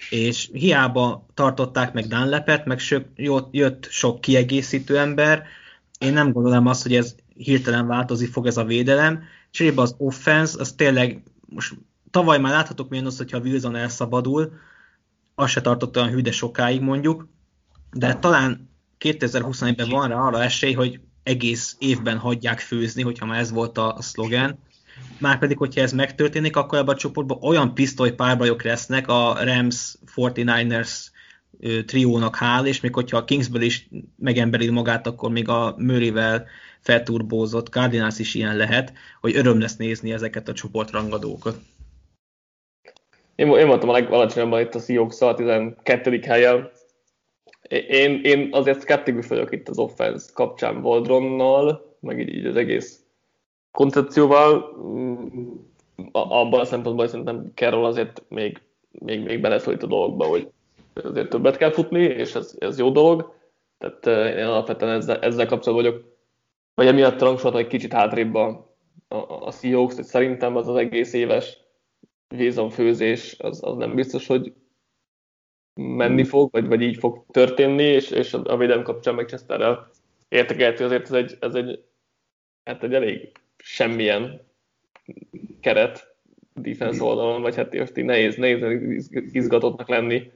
És 0.10 0.50
hiába 0.54 1.26
tartották 1.34 1.94
meg 1.94 2.08
Dunlapet, 2.08 2.66
meg 2.66 2.80
jött 3.52 3.88
sok 3.90 4.22
kiegészítő 4.22 4.98
ember, 4.98 5.44
én 6.00 6.14
nem 6.14 6.32
gondolom 6.32 6.68
azt, 6.68 6.82
hogy 6.84 6.96
ez 6.96 7.16
hirtelen 7.36 7.88
változni 7.88 8.26
fog 8.26 8.48
ez 8.48 8.58
a 8.58 8.64
védelem. 8.64 9.24
Cserébe 9.52 9.82
az 9.82 9.96
offense, 9.98 10.60
az 10.60 10.72
tényleg 10.74 11.24
most 11.46 11.74
tavaly 12.12 12.40
már 12.40 12.52
láthatok 12.52 12.90
milyen 12.90 13.06
az, 13.06 13.18
hogyha 13.18 13.40
Wilson 13.40 13.76
elszabadul, 13.76 14.54
az 15.36 15.50
se 15.50 15.62
tartott 15.62 15.98
olyan 15.98 16.10
hűde 16.10 16.32
sokáig 16.32 16.82
mondjuk, 16.82 17.28
de 17.92 18.16
talán 18.16 18.70
2021-ben 19.00 19.90
van 19.90 20.08
rá 20.08 20.16
arra 20.16 20.44
esély, 20.44 20.74
hogy 20.74 21.00
egész 21.24 21.76
évben 21.80 22.18
hagyják 22.18 22.60
főzni, 22.60 23.02
hogyha 23.02 23.26
már 23.26 23.40
ez 23.40 23.52
volt 23.52 23.78
a, 23.78 23.98
szlogen. 24.00 24.60
Márpedig, 25.20 25.58
hogyha 25.58 25.82
ez 25.82 25.92
megtörténik, 25.92 26.56
akkor 26.56 26.78
ebben 26.78 26.96
a 26.96 26.98
csoportban 26.98 27.38
olyan 27.42 27.74
pisztoly 27.74 28.12
párbajok 28.12 28.64
lesznek 28.64 29.08
a 29.08 29.38
Rams 29.44 29.96
49ers 30.16 31.08
triónak 31.86 32.36
hál, 32.36 32.66
és 32.66 32.82
még 32.82 32.94
hogyha 32.94 33.18
a 33.18 33.24
Kingsből 33.24 33.62
is 33.62 33.90
megemberít 34.18 34.72
magát, 34.72 35.08
akkor 35.08 35.32
még 35.32 35.50
a 35.50 35.76
Murrayvel 35.78 36.46
felturbózott 36.80 37.70
Cardinals 37.70 38.20
is 38.20 38.34
ilyen 38.34 38.56
lehet, 38.56 38.94
hogy 39.22 39.36
öröm 39.36 39.60
lesz 39.60 39.78
nézni 39.78 40.12
ezeket 40.12 40.48
a 40.48 40.54
csoportrangadókat. 40.54 41.58
Én, 43.36 43.48
én 43.48 43.68
voltam 43.68 43.90
a 43.90 43.92
legalacsonyabban 43.92 44.60
itt 44.62 44.76
a 44.76 44.80
seahawks 44.80 45.22
a 45.22 45.34
12. 45.34 46.20
helyen. 46.26 46.70
Én, 47.88 48.20
én 48.24 48.50
azért 48.52 48.80
szkeptikus 48.80 49.28
vagyok 49.28 49.52
itt 49.52 49.70
az 49.70 49.78
offense 49.78 50.30
kapcsán 50.34 50.82
Voldronnal, 50.82 51.98
meg 52.00 52.20
így, 52.20 52.36
így 52.36 52.46
az 52.46 52.56
egész 52.56 53.00
koncepcióval. 53.72 54.78
Mm, 54.84 55.14
abban 56.12 56.60
a 56.60 56.66
szempontból 56.66 57.08
szerintem 57.08 57.52
Carroll 57.56 57.86
azért 57.86 58.24
még, 58.28 58.62
még, 58.92 59.24
még 59.24 59.42
beleszólít 59.42 59.84
a 59.84 59.88
dologba, 59.88 60.26
hogy 60.26 60.48
azért 61.04 61.30
többet 61.30 61.58
kell 61.58 61.72
futni, 61.72 62.04
és 62.04 62.36
ez, 62.36 62.56
ez 62.58 62.80
jó 62.80 62.92
dolog. 62.92 63.34
Tehát 63.78 64.36
én 64.38 64.46
alapvetően 64.46 64.92
ezzel, 64.92 65.20
ezzel 65.20 65.46
kapcsolatban 65.46 65.92
vagyok, 65.92 66.18
vagy 66.74 66.88
emiatt 66.88 67.22
rangsoroltam 67.22 67.62
egy 67.62 67.68
kicsit 67.68 67.94
hátrébb 67.94 68.36
a, 68.36 68.76
a, 69.08 69.16
a 69.46 69.52
Seahawks, 69.52 69.96
hogy 69.96 70.04
szerintem 70.04 70.56
az 70.56 70.68
az 70.68 70.76
egész 70.76 71.14
éves 71.14 71.58
főzés 72.70 73.36
az, 73.40 73.64
az 73.64 73.78
nem 73.78 73.96
biztos, 73.96 74.28
hogy 74.28 74.54
menni 75.74 76.22
mm. 76.22 76.26
fog, 76.26 76.52
vagy, 76.52 76.68
vagy 76.68 76.82
így 76.82 76.98
fog 76.98 77.26
történni, 77.32 77.84
és, 77.84 78.12
és 78.12 78.34
a 78.34 78.58
védelem 78.58 78.84
kapcsán 78.84 79.16
meg 79.16 79.28
Chesterrel 79.28 79.90
értekelhető, 80.28 80.86
azért 80.86 81.04
ez 81.04 81.12
egy, 81.12 81.38
ez 81.40 81.56
egy, 81.56 81.84
hát 82.64 82.84
egy 82.84 82.94
elég 82.94 83.32
semmilyen 83.58 84.42
keret 85.60 86.16
defense 86.54 87.04
oldalon, 87.04 87.42
vagy 87.42 87.56
hát 87.56 87.74
most 87.74 87.98
így 87.98 88.06
nehéz, 88.06 88.36
nehéz 88.36 89.10
izgatottnak 89.12 89.88
lenni 89.88 90.32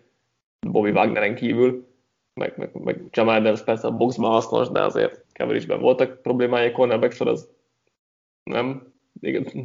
Bobby 0.68 0.90
Wagneren 0.90 1.36
kívül, 1.36 1.88
meg, 2.34 2.58
meg, 2.58 2.74
meg 2.74 3.02
Jamal 3.12 3.36
Adams 3.36 3.64
persze 3.64 3.88
a 3.88 3.98
boxban 3.98 4.32
hasznos, 4.32 4.70
de 4.70 4.84
azért 4.84 5.26
keverésben 5.32 5.80
voltak 5.80 6.22
problémái, 6.22 6.72
cornerback 6.72 7.14
sor 7.14 7.28
az 7.28 7.50
nem 8.44 8.94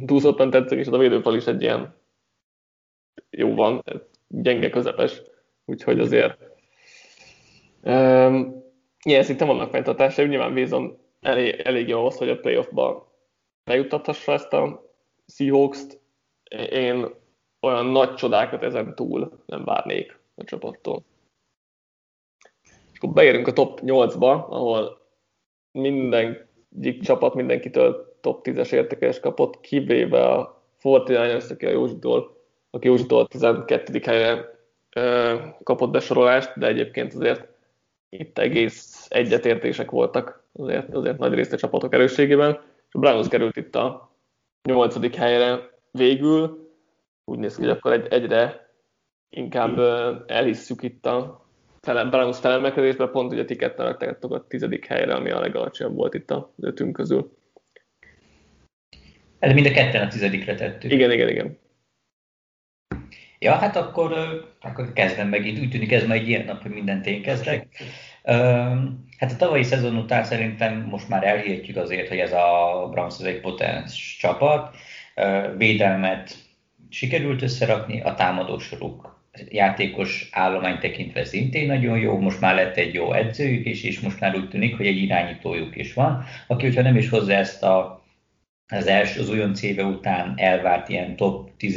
túlszottan 0.05 0.49
tetszik, 0.49 0.79
és 0.79 0.87
a 0.87 0.97
védőfal 0.97 1.35
is 1.35 1.45
egy 1.45 1.61
ilyen 1.61 1.95
jó 3.29 3.55
van, 3.55 3.83
gyenge 4.27 4.69
közepes, 4.69 5.21
úgyhogy 5.65 5.99
azért 5.99 6.37
um, 7.83 8.63
ilyen 9.03 9.23
szinten 9.23 9.47
vannak 9.47 9.69
fenntartásai, 9.69 10.27
nyilván 10.27 10.53
Wilson 10.53 10.97
elég, 11.21 11.53
elég 11.53 11.87
jó 11.87 11.99
ahhoz, 11.99 12.17
hogy 12.17 12.29
a 12.29 12.39
playoffba 12.39 13.13
lejuttathassa 13.63 14.31
ezt 14.31 14.53
a 14.53 14.83
Seahawks-t. 15.27 15.99
Én 16.69 17.05
olyan 17.61 17.85
nagy 17.85 18.13
csodákat 18.13 18.63
ezen 18.63 18.95
túl 18.95 19.43
nem 19.45 19.63
várnék 19.63 20.19
a 20.35 20.43
csapattól. 20.43 21.03
És 22.63 22.97
akkor 22.97 23.13
beérünk 23.13 23.47
a 23.47 23.53
top 23.53 23.79
8-ba, 23.83 24.47
ahol 24.49 25.01
minden 25.71 26.47
csapat 27.01 27.33
mindenkitől 27.33 28.17
top 28.21 28.47
10-es 28.47 28.71
értékes 28.71 29.19
kapott, 29.19 29.59
kivéve 29.59 30.25
a 30.25 30.63
49ers, 30.81 31.51
aki 31.51 31.65
a 31.65 31.69
Józsitól, 31.69 32.37
aki 32.69 32.87
Józsitól 32.87 33.27
12. 33.27 33.99
helyre 34.03 34.59
kapott 35.63 35.91
besorolást, 35.91 36.59
de 36.59 36.67
egyébként 36.67 37.13
azért 37.13 37.47
itt 38.09 38.37
egész 38.37 39.05
egyetértések 39.09 39.91
voltak 39.91 40.43
azért, 40.53 40.93
azért 40.93 41.17
nagy 41.17 41.33
részt 41.33 41.53
a 41.53 41.57
csapatok 41.57 41.93
erősségében. 41.93 42.51
És 42.87 42.93
a 42.93 42.99
Browns 42.99 43.27
került 43.27 43.55
itt 43.55 43.75
a 43.75 44.11
8. 44.63 45.15
helyre 45.15 45.69
végül. 45.91 46.69
Úgy 47.25 47.39
néz 47.39 47.55
ki, 47.55 47.61
hogy 47.61 47.71
akkor 47.71 47.91
egy, 47.91 48.07
egyre 48.13 48.64
inkább 49.35 49.79
elhisszük 50.27 50.83
itt 50.83 51.05
a 51.05 51.45
Browns 52.09 52.39
felemelkedésben, 52.39 53.11
pont 53.11 53.31
ugye 53.31 53.45
ti 53.45 53.55
ketten 53.55 53.97
a 54.21 54.47
tizedik 54.47 54.85
helyre, 54.85 55.13
ami 55.13 55.29
a 55.29 55.39
legalacsonyabb 55.39 55.95
volt 55.95 56.13
itt 56.13 56.31
a 56.31 56.53
ötünk 56.59 56.93
közül. 56.93 57.37
Ez 59.39 59.53
mind 59.53 59.65
a 59.65 59.71
ketten 59.71 60.05
a 60.05 60.07
tizedikre 60.07 60.55
tettük. 60.55 60.91
Igen, 60.91 61.11
igen, 61.11 61.29
igen. 61.29 61.57
Ja, 63.39 63.51
hát 63.51 63.75
akkor, 63.75 64.13
akkor 64.61 64.93
kezdem 64.93 65.27
meg. 65.27 65.41
Úgy 65.41 65.69
tűnik 65.69 65.91
ez 65.91 66.07
már 66.07 66.17
egy 66.17 66.27
ilyen 66.27 66.45
nap, 66.45 66.61
hogy 66.61 66.71
mindent 66.71 67.05
én 67.05 67.21
kezdek. 67.21 67.83
Hát 69.17 69.31
a 69.31 69.35
tavalyi 69.37 69.63
szezon 69.63 69.97
után 69.97 70.23
szerintem 70.23 70.87
most 70.89 71.09
már 71.09 71.23
elhihetjük 71.23 71.77
azért, 71.77 72.07
hogy 72.07 72.17
ez 72.17 72.31
a 72.31 72.87
Browns 72.91 73.19
egy 73.19 73.41
potens 73.41 74.17
csapat. 74.19 74.75
Védelmet 75.57 76.35
sikerült 76.89 77.41
összerakni, 77.41 78.01
a 78.01 78.13
támadósoruk 78.13 79.14
játékos 79.49 80.29
állomány 80.31 80.79
tekintve 80.79 81.23
szintén 81.23 81.67
nagyon 81.67 81.97
jó, 81.99 82.19
most 82.19 82.41
már 82.41 82.55
lett 82.55 82.77
egy 82.77 82.93
jó 82.93 83.13
edzőjük 83.13 83.65
is, 83.65 83.83
és 83.83 83.99
most 83.99 84.19
már 84.19 84.35
úgy 84.35 84.49
tűnik, 84.49 84.77
hogy 84.77 84.87
egy 84.87 85.01
irányítójuk 85.01 85.75
is 85.75 85.93
van, 85.93 86.23
aki, 86.47 86.65
hogyha 86.65 86.81
nem 86.81 86.97
is 86.97 87.09
hozzá 87.09 87.37
ezt 87.37 87.63
a, 87.63 88.03
az 88.67 88.87
első, 88.87 89.19
az 89.19 89.29
olyan 89.29 89.53
éve 89.61 89.83
után 89.83 90.33
elvárt 90.37 90.89
ilyen 90.89 91.15
top 91.15 91.49
10, 91.57 91.75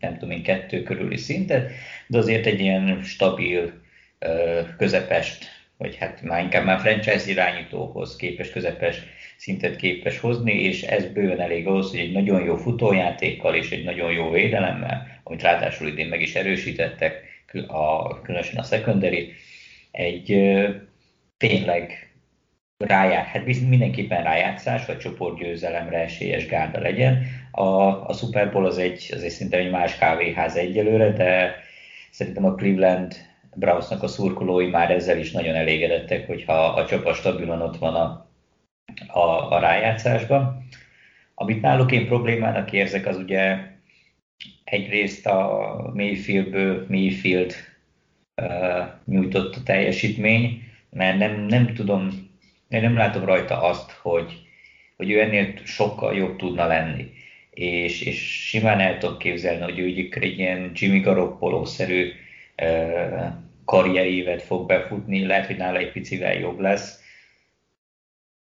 nem 0.00 0.12
tudom 0.12 0.30
én, 0.30 0.42
kettő 0.42 0.82
körüli 0.82 1.16
szintet, 1.16 1.70
de 2.06 2.18
azért 2.18 2.46
egy 2.46 2.60
ilyen 2.60 3.02
stabil 3.02 3.72
közepest, 4.76 5.46
vagy 5.76 5.96
hát 5.96 6.22
már 6.22 6.42
inkább 6.42 6.64
már 6.64 6.80
franchise 6.80 7.30
irányítóhoz 7.30 8.16
képes 8.16 8.50
közepes 8.50 9.02
szintet 9.38 9.76
képes 9.76 10.18
hozni, 10.18 10.52
és 10.52 10.82
ez 10.82 11.12
bőven 11.12 11.40
elég 11.40 11.66
ahhoz, 11.66 11.90
hogy 11.90 12.00
egy 12.00 12.12
nagyon 12.12 12.44
jó 12.44 12.56
futójátékkal 12.56 13.54
és 13.54 13.70
egy 13.70 13.84
nagyon 13.84 14.12
jó 14.12 14.30
védelemmel, 14.30 15.06
amit 15.22 15.42
ráadásul 15.42 15.88
idén 15.88 16.08
meg 16.08 16.20
is 16.20 16.34
erősítettek, 16.34 17.22
a, 17.66 18.20
különösen 18.20 18.58
a 18.58 18.62
secondary, 18.62 19.32
egy 19.90 20.26
tényleg 21.36 22.12
rájár, 22.78 23.24
hát 23.24 23.44
mindenképpen 23.68 24.22
rájátszás, 24.22 24.86
vagy 24.86 24.98
csoportgyőzelemre 24.98 25.98
esélyes 25.98 26.46
gárda 26.46 26.80
legyen. 26.80 27.22
A, 27.50 27.62
a 28.08 28.12
Super 28.12 28.52
Bowl 28.52 28.66
az 28.66 28.78
egy, 28.78 29.10
az 29.14 29.22
egy 29.22 29.30
szinte 29.30 29.56
egy 29.56 29.70
más 29.70 29.98
kávéház 29.98 30.56
egyelőre, 30.56 31.12
de 31.12 31.54
szerintem 32.10 32.44
a 32.44 32.54
Cleveland 32.54 33.14
Brownsnak 33.54 34.02
a 34.02 34.08
szurkolói 34.08 34.66
már 34.66 34.90
ezzel 34.90 35.18
is 35.18 35.30
nagyon 35.30 35.54
elégedettek, 35.54 36.26
hogyha 36.26 36.64
a 36.66 36.86
csapat 36.86 37.14
stabilan 37.14 37.62
ott 37.62 37.76
van 37.76 37.94
a, 37.94 38.27
a, 39.06 39.54
a 39.54 39.58
rájátszásban. 39.58 40.66
Amit 41.34 41.60
náluk 41.60 41.92
én 41.92 42.06
problémának 42.06 42.72
érzek, 42.72 43.06
az 43.06 43.16
ugye 43.16 43.56
egyrészt 44.64 45.26
a 45.26 45.90
Mayfieldből 45.94 46.86
Mayfield 46.88 47.54
uh, 48.36 48.86
nyújtott 49.04 49.56
a 49.56 49.62
teljesítmény, 49.62 50.62
mert 50.90 51.18
nem, 51.18 51.40
nem 51.40 51.74
tudom, 51.74 52.30
én 52.68 52.80
nem 52.80 52.96
látom 52.96 53.24
rajta 53.24 53.62
azt, 53.62 53.90
hogy, 53.90 54.46
hogy 54.96 55.10
ő 55.10 55.20
ennél 55.20 55.52
sokkal 55.64 56.14
jobb 56.16 56.36
tudna 56.36 56.66
lenni. 56.66 57.12
És, 57.50 58.02
és 58.02 58.46
simán 58.48 58.80
el 58.80 58.98
tudok 58.98 59.18
képzelni, 59.18 59.62
hogy 59.62 59.78
ő 59.78 60.08
egy 60.10 60.38
ilyen 60.38 60.70
Jimmy 60.74 61.00
Garoppolo-szerű 61.00 62.12
uh, 62.62 63.26
karrierévet 63.64 64.42
fog 64.42 64.66
befutni, 64.66 65.26
lehet, 65.26 65.46
hogy 65.46 65.56
nála 65.56 65.78
egy 65.78 65.92
picivel 65.92 66.34
jobb 66.34 66.60
lesz, 66.60 67.06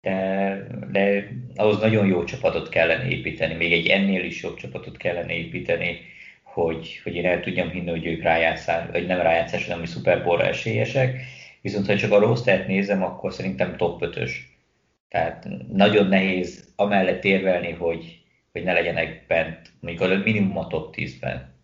de, 0.07 0.67
de 0.91 1.29
ahhoz 1.57 1.79
nagyon 1.79 2.07
jó 2.07 2.25
csapatot 2.25 2.69
kellene 2.69 3.09
építeni, 3.09 3.55
még 3.55 3.73
egy 3.73 3.87
ennél 3.87 4.25
is 4.25 4.43
jobb 4.43 4.57
csapatot 4.57 4.97
kellene 4.97 5.33
építeni, 5.33 6.01
hogy, 6.43 7.01
hogy 7.03 7.15
én 7.15 7.27
el 7.27 7.41
tudjam 7.41 7.71
hinni, 7.71 7.91
hogy 7.91 8.07
ők 8.07 8.23
rájátszás, 8.23 8.91
vagy 8.93 9.07
nem 9.07 9.21
rájátszás, 9.21 9.65
hanem 9.65 9.79
hogy 9.79 9.89
Super 9.89 10.25
Bowl 10.25 10.43
esélyesek. 10.43 11.21
Viszont 11.61 11.87
ha 11.87 11.97
csak 11.97 12.13
a 12.13 12.19
rostert 12.19 12.67
nézem, 12.67 13.03
akkor 13.03 13.33
szerintem 13.33 13.77
top 13.77 14.03
5-ös. 14.05 14.31
Tehát 15.09 15.49
nagyon 15.73 16.07
nehéz 16.07 16.73
amellett 16.77 17.25
érvelni, 17.25 17.73
hogy, 17.73 18.19
hogy 18.53 18.63
ne 18.63 18.73
legyenek 18.73 19.25
bent, 19.29 19.73
mondjuk 19.81 20.11
a 20.11 20.17
minimum 20.25 20.59
a 20.59 20.67
top 20.67 20.95
10-ben. 20.97 21.56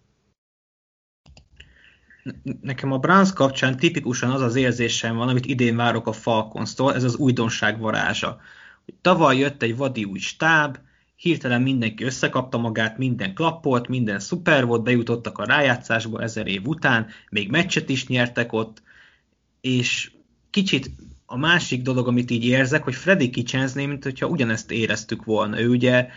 Nekem 2.61 2.93
a 2.93 2.99
Browns 2.99 3.33
kapcsán 3.33 3.77
tipikusan 3.77 4.31
az 4.31 4.41
az 4.41 4.55
érzésem 4.55 5.16
van, 5.16 5.29
amit 5.29 5.47
idén 5.47 5.77
várok 5.77 6.07
a 6.07 6.12
Falcons-tól, 6.12 6.95
ez 6.95 7.05
az 7.05 7.16
újdonság 7.16 7.79
varázsa. 7.79 8.41
Tavaly 9.01 9.39
jött 9.39 9.62
egy 9.62 9.77
vadi 9.77 10.05
új 10.05 10.18
stáb, 10.18 10.79
hirtelen 11.16 11.62
mindenki 11.62 12.05
összekapta 12.05 12.59
magát, 12.59 12.99
minden 12.99 13.35
klappolt, 13.35 13.89
minden 13.89 14.18
szuper 14.18 14.64
volt, 14.64 14.83
bejutottak 14.83 15.39
a 15.39 15.45
rájátszásba 15.45 16.23
ezer 16.23 16.47
év 16.47 16.66
után, 16.66 17.07
még 17.31 17.51
meccset 17.51 17.89
is 17.89 18.07
nyertek 18.07 18.53
ott, 18.53 18.83
és 19.61 20.12
kicsit 20.51 20.91
a 21.27 21.37
másik 21.37 21.83
dolog, 21.83 22.09
amit 22.09 22.31
így 22.31 22.45
érzek, 22.45 22.83
hogy 22.83 22.95
Freddy 22.95 23.31
Kitchensnél, 23.31 23.87
mint 23.87 24.05
hogyha 24.05 24.27
ugyanezt 24.27 24.70
éreztük 24.70 25.25
volna. 25.25 25.61
Ő 25.61 25.68
ugye 25.68 26.09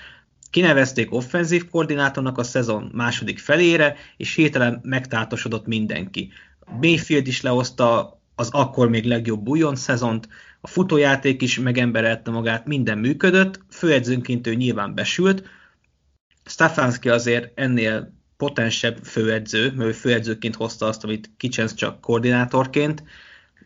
kinevezték 0.56 1.14
offenzív 1.14 1.70
koordinátornak 1.70 2.38
a 2.38 2.44
szezon 2.44 2.92
második 2.94 3.40
felére, 3.40 3.96
és 4.18 4.36
hirtelen 4.36 4.80
megtátosodott 4.84 5.66
mindenki. 5.66 6.32
Mayfield 6.82 7.28
is 7.28 7.42
lehozta 7.42 8.20
az 8.36 8.50
akkor 8.52 8.90
még 8.90 9.06
legjobb 9.06 9.48
újon 9.48 9.76
szezont, 9.76 10.28
a 10.62 10.68
futójáték 10.68 11.42
is 11.42 11.60
megemberelte 11.60 12.32
magát, 12.32 12.66
minden 12.66 12.98
működött, 12.98 13.60
főedzőnként 13.70 14.48
ő 14.48 14.54
nyilván 14.54 14.94
besült, 14.94 15.44
Stefanski 16.46 17.10
azért 17.10 17.60
ennél 17.60 18.14
potensebb 18.38 18.98
főedző, 19.04 19.72
mert 19.76 19.90
ő 19.90 19.92
főedzőként 19.92 20.56
hozta 20.56 20.86
azt, 20.86 21.04
amit 21.04 21.32
Kitchens 21.38 21.74
csak 21.74 22.02
koordinátorként, 22.02 23.04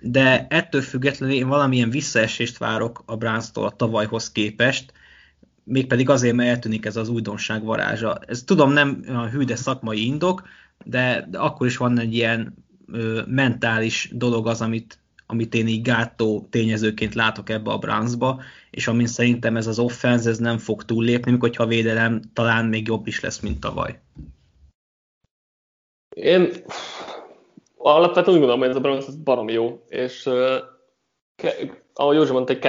de 0.02 0.48
ettől 0.50 0.82
függetlenül 0.82 1.36
én 1.36 1.48
valamilyen 1.48 1.90
visszaesést 1.90 2.58
várok 2.58 3.04
a 3.06 3.18
Browns-tól 3.18 3.66
a 3.66 3.76
tavalyhoz 3.76 4.32
képest, 4.32 4.94
mégpedig 5.70 6.10
azért, 6.10 6.36
mert 6.36 6.50
eltűnik 6.50 6.86
ez 6.86 6.96
az 6.96 7.10
újdonság 7.10 7.64
varázsa. 7.64 8.20
Ez 8.28 8.44
tudom 8.44 8.72
nem 8.72 9.04
a 9.08 9.28
hűde 9.28 9.56
szakmai 9.56 10.06
indok, 10.06 10.48
de, 10.86 11.28
de 11.30 11.38
akkor 11.38 11.68
is 11.68 11.78
van 11.78 12.00
egy 12.00 12.14
ilyen 12.14 12.66
ö, 12.92 13.22
mentális 13.28 14.10
dolog 14.14 14.48
az, 14.48 14.62
amit, 14.62 15.00
amit 15.26 15.54
én 15.54 15.68
így 15.68 15.82
gátó 15.82 16.48
tényezőként 16.50 17.16
látok 17.16 17.50
ebbe 17.50 17.72
a 17.72 17.78
Brownsba, 17.78 18.42
és 18.72 18.88
amin 18.88 19.08
szerintem 19.08 19.58
ez 19.58 19.68
az 19.68 19.80
offense 19.80 20.30
ez 20.30 20.38
nem 20.38 20.58
fog 20.58 20.84
túllépni, 20.84 21.32
mikor 21.32 21.56
ha 21.56 21.66
védelem 21.66 22.22
talán 22.34 22.66
még 22.66 22.88
jobb 22.88 23.08
is 23.08 23.20
lesz, 23.20 23.40
mint 23.40 23.60
tavaly. 23.60 24.00
Én 26.16 26.50
alapvetően 27.78 28.38
úgy 28.38 28.42
gondolom, 28.42 28.60
hogy 28.60 28.70
ez 28.70 28.76
a 28.76 28.80
Browns 28.80 29.08
ez 29.08 29.16
barom 29.16 29.50
jó, 29.50 29.86
és 29.90 30.26
uh, 30.26 30.56
ahogy 31.94 32.16
József 32.16 32.34
mondta, 32.34 32.54
egy 32.54 32.60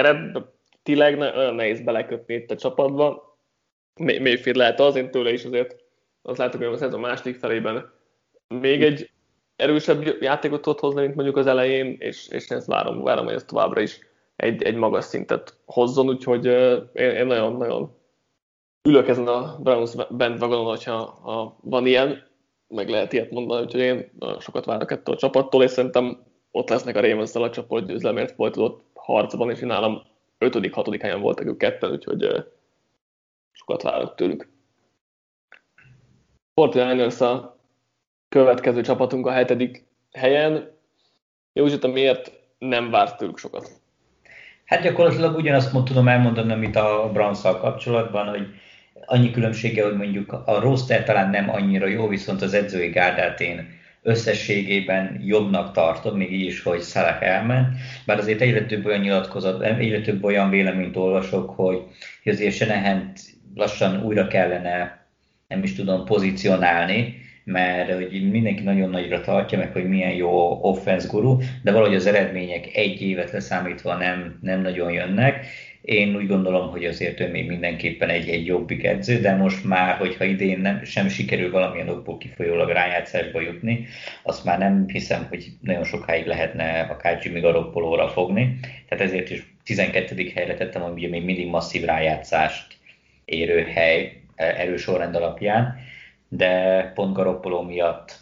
kerettileg 0.83 1.17
nagyon 1.17 1.55
nehéz 1.55 1.81
belekötni 1.81 2.33
itt 2.33 2.51
a 2.51 2.55
csapatba. 2.55 3.37
Mayfield 3.95 4.55
lehet 4.55 4.79
az, 4.79 4.95
én 4.95 5.11
tőle 5.11 5.31
is 5.31 5.45
azért 5.45 5.75
azt 6.21 6.37
látok, 6.37 6.63
hogy 6.63 6.73
a 6.73 6.77
szezon 6.77 6.99
második 6.99 7.35
felében 7.35 7.91
még 8.47 8.83
egy 8.83 9.09
erősebb 9.55 10.21
játékot 10.21 10.61
tud 10.61 10.79
hozni, 10.79 11.01
mint 11.01 11.15
mondjuk 11.15 11.37
az 11.37 11.47
elején, 11.47 11.95
és, 11.99 12.27
és 12.27 12.49
én 12.49 12.57
ezt 12.57 12.67
várom, 12.67 13.03
várom, 13.03 13.25
hogy 13.25 13.33
ez 13.33 13.43
továbbra 13.43 13.81
is 13.81 13.99
egy, 14.35 14.63
egy 14.63 14.75
magas 14.75 15.05
szintet 15.05 15.57
hozzon, 15.65 16.07
úgyhogy 16.07 16.45
én, 16.93 17.25
nagyon-nagyon 17.25 17.95
ülök 18.87 19.07
ezen 19.07 19.27
a 19.27 19.57
Browns 19.59 19.95
bandwagonon, 20.09 20.65
hogyha 20.65 21.05
ha 21.05 21.57
van 21.61 21.85
ilyen, 21.85 22.29
meg 22.67 22.89
lehet 22.89 23.13
ilyet 23.13 23.31
mondani, 23.31 23.63
úgyhogy 23.63 23.79
én 23.79 24.11
sokat 24.39 24.65
várok 24.65 24.91
ettől 24.91 25.15
a 25.15 25.17
csapattól, 25.17 25.63
és 25.63 25.71
szerintem 25.71 26.23
ott 26.51 26.69
lesznek 26.69 26.95
a 26.95 27.01
ravens 27.01 27.35
a 27.35 27.49
csapat 27.49 27.87
győzelemért 27.87 28.35
folytatott 28.35 28.83
harcban, 28.93 29.49
és 29.49 29.61
én 29.61 29.67
nálam 29.67 30.01
5.-6. 30.41 30.97
helyen 31.01 31.21
voltak 31.21 31.45
ők 31.45 31.57
ketten, 31.57 31.91
úgyhogy 31.91 32.45
sokat 33.51 33.81
várok 33.81 34.15
tőlük. 34.15 34.49
49ers 36.55 37.21
a 37.21 37.57
következő 38.29 38.81
csapatunk 38.81 39.27
a 39.27 39.31
hetedik 39.31 39.85
helyen. 40.11 40.71
Józsita, 41.53 41.87
miért 41.87 42.31
nem 42.57 42.89
vársz 42.89 43.15
tőlük 43.15 43.37
sokat? 43.37 43.69
Hát 44.65 44.81
gyakorlatilag 44.81 45.35
ugyanazt 45.35 45.83
tudom 45.85 46.07
elmondani, 46.07 46.51
amit 46.51 46.75
a 46.75 47.09
browns 47.13 47.41
kapcsolatban, 47.41 48.27
hogy 48.27 48.47
annyi 49.05 49.31
különbsége, 49.31 49.83
hogy 49.83 49.95
mondjuk 49.95 50.31
a 50.31 50.59
roster 50.59 51.03
talán 51.03 51.29
nem 51.29 51.49
annyira 51.49 51.87
jó, 51.87 52.07
viszont 52.07 52.41
az 52.41 52.53
edzői 52.53 52.89
gárdát 52.89 53.39
én 53.39 53.79
összességében 54.03 55.21
jobbnak 55.25 55.73
tartom, 55.73 56.17
még 56.17 56.33
így 56.33 56.45
is, 56.45 56.63
hogy 56.63 56.81
Salah 56.81 57.23
elment, 57.23 57.67
bár 58.05 58.17
azért 58.17 58.41
egyre 58.41 58.65
több 58.65 58.85
olyan 58.85 58.99
nyilatkozat, 58.99 59.61
egyre 59.61 60.01
több 60.01 60.23
olyan 60.23 60.49
véleményt 60.49 60.95
olvasok, 60.95 61.49
hogy 61.49 61.81
azért 62.25 62.55
Senehent 62.55 63.19
lassan 63.55 64.03
újra 64.03 64.27
kellene, 64.27 65.05
nem 65.47 65.63
is 65.63 65.73
tudom, 65.73 66.05
pozícionálni, 66.05 67.15
mert 67.43 67.93
hogy 67.93 68.31
mindenki 68.31 68.63
nagyon 68.63 68.89
nagyra 68.89 69.21
tartja 69.21 69.57
meg, 69.57 69.71
hogy 69.71 69.89
milyen 69.89 70.13
jó 70.13 70.59
offense 70.61 71.07
guru, 71.07 71.37
de 71.63 71.71
valahogy 71.71 71.95
az 71.95 72.05
eredmények 72.05 72.75
egy 72.75 73.01
évet 73.01 73.31
leszámítva 73.31 73.95
nem, 73.95 74.39
nem 74.41 74.61
nagyon 74.61 74.91
jönnek. 74.91 75.45
Én 75.81 76.15
úgy 76.15 76.27
gondolom, 76.27 76.69
hogy 76.69 76.85
azért 76.85 77.19
ő 77.19 77.29
még 77.29 77.47
mindenképpen 77.47 78.09
egy, 78.09 78.29
egy 78.29 78.45
jobbik 78.45 78.83
edző, 78.83 79.19
de 79.19 79.35
most 79.35 79.63
már, 79.63 79.97
hogyha 79.97 80.23
idén 80.23 80.59
nem, 80.59 80.83
sem 80.83 81.07
sikerül 81.07 81.51
valamilyen 81.51 81.89
okból 81.89 82.17
kifolyólag 82.17 82.69
rájátszásba 82.69 83.41
jutni, 83.41 83.87
azt 84.23 84.45
már 84.45 84.57
nem 84.57 84.85
hiszem, 84.87 85.25
hogy 85.29 85.47
nagyon 85.61 85.83
sokáig 85.83 86.25
lehetne 86.25 86.79
akár 86.79 87.19
Jimmy 87.23 87.39
Garoppolóra 87.39 88.09
fogni. 88.09 88.59
Tehát 88.87 89.03
ezért 89.03 89.29
is 89.29 89.55
12. 89.63 90.31
helyre 90.35 90.53
tettem, 90.53 90.83
ami 90.83 91.07
még 91.07 91.23
mindig 91.23 91.47
masszív 91.47 91.83
rájátszást 91.83 92.77
érő 93.25 93.63
hely 93.63 94.21
erős 94.35 94.81
sorrend 94.81 95.15
alapján 95.15 95.89
de 96.33 96.83
pont 96.95 97.13
Garoppolo 97.13 97.61
miatt 97.61 98.19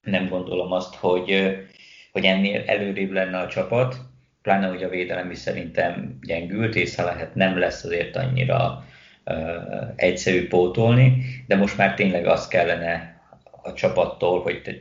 nem 0.00 0.28
gondolom 0.28 0.72
azt, 0.72 0.94
hogy, 0.94 1.56
hogy 2.12 2.24
ennél 2.24 2.62
előrébb 2.66 3.10
lenne 3.10 3.38
a 3.38 3.48
csapat, 3.48 3.96
pláne 4.46 4.66
hogy 4.66 4.82
a 4.82 4.88
védelem 4.88 5.30
is 5.30 5.38
szerintem 5.38 6.18
gyengült, 6.22 6.74
és 6.74 6.96
lehet 6.96 7.34
nem 7.34 7.58
lesz 7.58 7.84
azért 7.84 8.16
annyira 8.16 8.84
uh, 9.24 9.36
egyszerű 9.96 10.48
pótolni, 10.48 11.24
de 11.46 11.56
most 11.56 11.76
már 11.76 11.94
tényleg 11.94 12.26
azt 12.26 12.50
kellene 12.50 13.20
a 13.62 13.72
csapattól, 13.72 14.42
hogy 14.42 14.62
te 14.62 14.72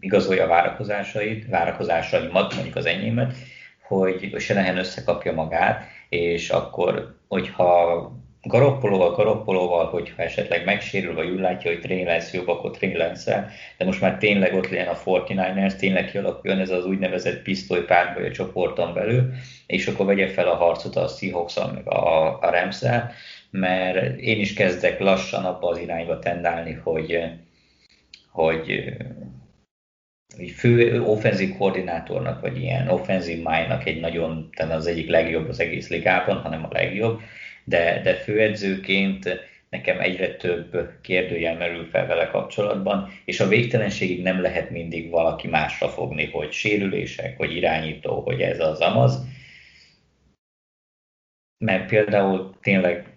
igazolja 0.00 0.44
a 0.44 0.48
várakozásait, 0.48 1.48
várakozásaimat, 1.48 2.54
mondjuk 2.54 2.76
az 2.76 2.86
enyémet, 2.86 3.34
hogy, 3.82 4.34
Senehen 4.38 4.78
összekapja 4.78 5.32
magát, 5.32 5.84
és 6.08 6.50
akkor, 6.50 7.16
hogyha 7.28 8.10
Garoppolóval, 8.46 9.10
Garoppolóval, 9.10 9.86
hogyha 9.86 10.22
esetleg 10.22 10.64
megsérül, 10.64 11.14
vagy 11.14 11.30
úgy 11.30 11.38
látja, 11.38 11.70
hogy 11.70 11.80
Trey 11.80 12.04
Lance 12.04 12.36
jobb, 12.36 12.48
akkor 12.48 12.70
Trey 12.70 12.96
lance 12.96 13.50
de 13.78 13.84
most 13.84 14.00
már 14.00 14.18
tényleg 14.18 14.54
ott 14.54 14.68
legyen 14.68 14.88
a 14.88 14.98
49ers, 15.04 15.76
tényleg 15.76 16.10
kialakuljon 16.10 16.60
ez 16.60 16.70
az 16.70 16.86
úgynevezett 16.86 17.42
pisztoly 17.42 17.84
párbaj 17.84 18.26
a 18.26 18.30
csoporton 18.30 18.94
belül, 18.94 19.32
és 19.66 19.86
akkor 19.86 20.06
vegye 20.06 20.28
fel 20.28 20.48
a 20.48 20.54
harcot 20.54 20.96
a 20.96 21.06
seahawks 21.06 21.54
meg 21.74 21.88
a, 21.88 22.38
a 22.40 22.50
rams 22.50 22.80
mert 23.50 24.18
én 24.18 24.40
is 24.40 24.54
kezdek 24.54 25.00
lassan 25.00 25.44
abba 25.44 25.68
az 25.68 25.78
irányba 25.78 26.18
tendálni, 26.18 26.72
hogy, 26.72 27.18
hogy 28.30 28.94
fő 30.54 31.02
offenzív 31.02 31.56
koordinátornak, 31.56 32.40
vagy 32.40 32.60
ilyen 32.60 32.88
offenzív 32.88 33.42
májnak 33.42 33.86
egy 33.86 34.00
nagyon, 34.00 34.48
talán 34.56 34.76
az 34.76 34.86
egyik 34.86 35.08
legjobb 35.08 35.48
az 35.48 35.60
egész 35.60 35.88
ligában, 35.88 36.36
hanem 36.36 36.64
a 36.64 36.72
legjobb, 36.72 37.20
de, 37.66 38.00
de 38.02 38.14
főedzőként 38.14 39.40
nekem 39.68 40.00
egyre 40.00 40.36
több 40.36 40.90
kérdőjel 41.00 41.56
merül 41.56 41.84
fel 41.84 42.06
vele 42.06 42.26
kapcsolatban, 42.26 43.08
és 43.24 43.40
a 43.40 43.48
végtelenségig 43.48 44.22
nem 44.22 44.40
lehet 44.40 44.70
mindig 44.70 45.10
valaki 45.10 45.48
másra 45.48 45.88
fogni, 45.88 46.30
hogy 46.30 46.52
sérülések, 46.52 47.36
hogy 47.36 47.56
irányító, 47.56 48.20
hogy 48.20 48.40
ez 48.40 48.60
az 48.60 48.80
amaz. 48.80 49.24
Mert 51.64 51.88
például 51.88 52.54
tényleg 52.62 53.16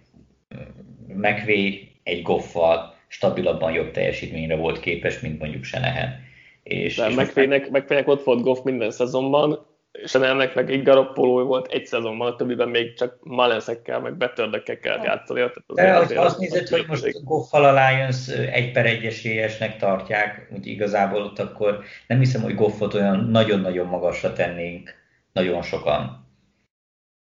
McVay 1.06 1.88
egy 2.02 2.22
goffal 2.22 2.94
stabilabban 3.08 3.72
jobb 3.72 3.90
teljesítményre 3.90 4.56
volt 4.56 4.80
képes, 4.80 5.20
mint 5.20 5.38
mondjuk 5.38 5.64
Senehen. 5.64 6.28
És, 6.62 6.96
De 6.96 7.08
és 7.08 7.14
McVaynek, 7.14 8.08
ott 8.08 8.24
volt 8.24 8.42
Goff 8.42 8.62
minden 8.64 8.90
szezonban, 8.90 9.66
és 9.92 10.14
ennek 10.14 10.54
meg 10.54 10.70
egy 10.70 10.82
Garoppolo 10.82 11.44
volt 11.44 11.72
egy 11.72 11.86
szezonban, 11.86 12.32
a 12.32 12.36
többiben 12.36 12.68
még 12.68 12.94
csak 12.94 13.16
Malenszekkel, 13.20 14.00
meg 14.00 14.16
betördekkel 14.16 14.78
kell 14.78 15.04
játszani. 15.04 15.50
De 15.74 15.96
az, 15.96 16.12
azt 16.16 16.38
nézed, 16.38 16.68
hogy 16.68 16.84
most 16.88 17.24
Goffal 17.24 17.64
a 17.64 17.72
Lions 17.72 18.28
egy 18.28 18.72
per 18.72 18.86
egy 18.86 19.04
esélyesnek 19.04 19.76
tartják, 19.76 20.48
úgy 20.56 20.66
igazából 20.66 21.22
ott 21.22 21.38
akkor 21.38 21.82
nem 22.06 22.18
hiszem, 22.18 22.42
hogy 22.42 22.54
Goffot 22.54 22.94
olyan 22.94 23.28
nagyon-nagyon 23.30 23.86
magasra 23.86 24.32
tennénk 24.32 24.94
nagyon 25.32 25.62
sokan. 25.62 26.28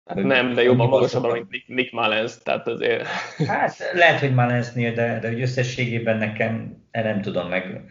Hát 0.06 0.24
nem, 0.24 0.54
de 0.54 0.64
jobban 0.64 0.88
magasabban, 0.88 1.32
mint 1.32 1.50
Nick, 1.50 1.68
Nick 1.68 1.92
Mullens, 1.92 2.38
tehát 2.44 2.68
azért... 2.68 3.08
Hát 3.48 3.92
lehet, 3.94 4.20
hogy 4.20 4.34
Mullensnél, 4.34 4.94
de, 4.94 5.20
de 5.20 5.28
hogy 5.28 5.42
összességében 5.42 6.18
nekem 6.18 6.84
nem 6.92 7.22
tudom 7.22 7.50
meg. 7.50 7.84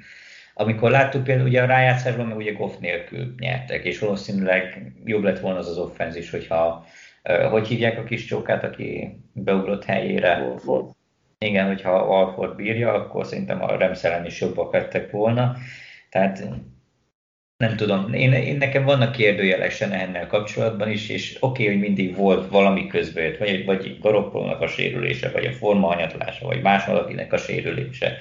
Amikor 0.55 0.90
láttuk 0.90 1.24
például 1.24 1.48
ugye 1.48 1.62
a 1.62 1.66
rájátszásban, 1.66 2.26
meg 2.26 2.36
ugye 2.36 2.53
Goff 2.53 2.72
nélkül 2.80 3.34
nyertek, 3.38 3.84
és 3.84 3.98
valószínűleg 3.98 4.92
jobb 5.05 5.22
lett 5.22 5.40
volna 5.40 5.59
az 5.59 5.68
az 5.68 5.78
offenz 5.78 6.16
is, 6.16 6.30
hogyha 6.30 6.86
hogy 7.50 7.66
hívják 7.66 7.98
a 7.98 8.05
kis 8.05 8.24
csókát, 8.24 8.64
aki 8.64 9.16
beugrott 9.32 9.84
helyére. 9.84 10.32
Alford. 10.32 10.90
Igen, 11.38 11.66
hogyha 11.66 11.92
Alford 11.92 12.57
bírja, 12.57 12.92
akkor 12.92 13.26
szerintem 13.26 13.62
a 13.62 13.76
Remszelen 13.76 14.26
is 14.26 14.40
jobbak 14.40 14.72
lettek 14.72 15.11
volna. 15.11 15.57
Tehát 16.11 16.44
nem 17.57 17.76
tudom, 17.76 18.12
én, 18.12 18.32
én 18.32 18.57
nekem 18.57 18.84
vannak 18.84 19.12
kérdőjelesen 19.12 19.92
ennél 19.92 20.26
kapcsolatban 20.26 20.90
is, 20.90 21.09
és 21.09 21.36
oké, 21.40 21.62
okay, 21.62 21.74
hogy 21.74 21.84
mindig 21.84 22.16
volt 22.16 22.50
valami 22.50 22.86
közbejött, 22.86 23.38
vagy, 23.38 23.64
vagy 23.64 23.98
Garoppolónak 24.00 24.61
a 24.61 24.66
sérülése, 24.66 25.30
vagy 25.30 25.44
a 25.44 25.53
formahanyatlása, 25.53 26.46
vagy 26.46 26.62
más 26.62 26.84
valakinek 26.84 27.32
a 27.32 27.36
sérülése. 27.36 28.16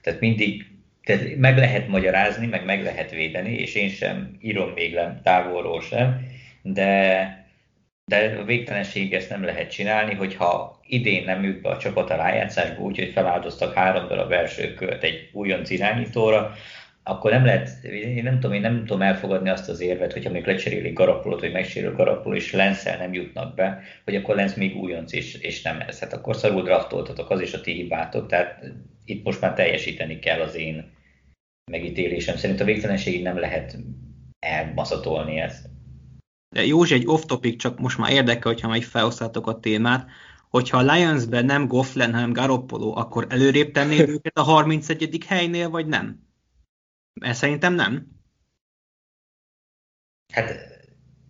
Tehát 0.00 0.20
mindig 0.20 0.73
tehát 1.04 1.36
meg 1.36 1.56
lehet 1.56 1.88
magyarázni, 1.88 2.46
meg 2.46 2.64
meg 2.64 2.82
lehet 2.82 3.10
védeni, 3.10 3.52
és 3.54 3.74
én 3.74 3.88
sem 3.88 4.36
írom 4.40 4.70
még 4.70 4.94
le 4.94 5.20
távolról 5.22 5.80
sem, 5.80 6.26
de, 6.62 7.46
de 8.04 8.36
a 8.40 8.44
végtelenség 8.44 9.14
ezt 9.14 9.30
nem 9.30 9.44
lehet 9.44 9.70
csinálni, 9.70 10.14
hogyha 10.14 10.80
idén 10.86 11.24
nem 11.24 11.44
jut 11.44 11.60
be 11.60 11.68
a 11.68 11.78
csapat 11.78 12.10
a 12.10 12.16
rájátszásba, 12.16 12.82
úgyhogy 12.82 13.10
feláldoztak 13.12 13.74
három 13.74 14.08
darab 14.08 14.32
első 14.32 14.74
kört 14.74 15.02
egy 15.02 15.30
újonc 15.32 15.70
irányítóra, 15.70 16.54
akkor 17.06 17.30
nem 17.30 17.44
lehet, 17.44 17.70
én 17.82 18.22
nem 18.22 18.40
tudom, 18.40 18.52
én 18.52 18.60
nem 18.60 18.78
tudom 18.78 19.02
elfogadni 19.02 19.48
azt 19.48 19.68
az 19.68 19.80
érvet, 19.80 20.12
hogyha 20.12 20.30
még 20.30 20.46
lecserélik 20.46 20.92
Garapolot, 20.92 21.40
vagy 21.40 21.52
megsérül 21.52 21.94
Garapol, 21.94 22.36
és 22.36 22.52
Lenszel 22.52 22.96
nem 22.96 23.12
jutnak 23.12 23.54
be, 23.54 23.82
hogy 24.04 24.14
akkor 24.14 24.34
Lenz 24.34 24.54
még 24.54 24.76
újonc, 24.76 25.12
és, 25.12 25.34
és 25.34 25.62
nem 25.62 25.80
ez. 25.80 26.00
Hát 26.00 26.12
akkor 26.12 26.36
szarul 26.36 26.62
draftoltatok, 26.62 27.30
az 27.30 27.40
is 27.40 27.52
a 27.52 27.60
ti 27.60 27.72
hibátok, 27.72 28.28
tehát 28.28 28.64
itt 29.04 29.24
most 29.24 29.40
már 29.40 29.54
teljesíteni 29.54 30.18
kell 30.18 30.40
az 30.40 30.54
én 30.54 30.93
megítélésem 31.70 32.36
szerint. 32.36 32.60
A 32.60 32.64
végtelenségig 32.64 33.22
nem 33.22 33.38
lehet 33.38 33.76
elmaszatolni 34.38 35.40
ezt. 35.40 35.68
De 36.54 36.64
Józsi, 36.64 36.94
egy 36.94 37.06
off-topic, 37.06 37.60
csak 37.60 37.78
most 37.78 37.98
már 37.98 38.12
érdekel, 38.12 38.52
hogyha 38.52 38.68
majd 38.68 38.82
felhoztátok 38.82 39.46
a 39.46 39.60
témát, 39.60 40.08
hogyha 40.48 40.78
a 40.78 40.92
Lionsben 40.92 41.44
nem 41.44 41.66
Goff 41.66 41.94
lenne, 41.94 42.14
hanem 42.14 42.32
Garoppolo, 42.32 42.98
akkor 42.98 43.26
előrébb 43.28 43.70
tennéd 43.70 44.08
őket 44.08 44.38
a 44.38 44.42
31. 44.42 45.24
helynél, 45.26 45.70
vagy 45.70 45.86
nem? 45.86 46.26
Mert 47.20 47.36
szerintem 47.36 47.74
nem. 47.74 48.06
Hát 50.32 50.54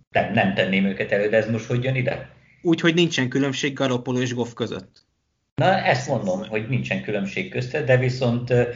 nem, 0.08 0.32
nem 0.32 0.54
tenném 0.54 0.84
őket 0.84 1.12
elő, 1.12 1.28
de 1.28 1.36
ez 1.36 1.50
most 1.50 1.66
hogy 1.66 1.84
jön 1.84 1.94
ide? 1.94 2.32
Úgy, 2.62 2.80
hogy 2.80 2.94
nincsen 2.94 3.28
különbség 3.28 3.72
Garoppolo 3.72 4.20
és 4.20 4.34
Goff 4.34 4.52
között. 4.52 5.06
Na, 5.54 5.76
ezt 5.76 6.08
mondom, 6.08 6.48
hogy 6.48 6.68
nincsen 6.68 7.02
különbség 7.02 7.50
közte, 7.50 7.82
de 7.82 7.96
viszont 7.96 8.50
uh, 8.50 8.68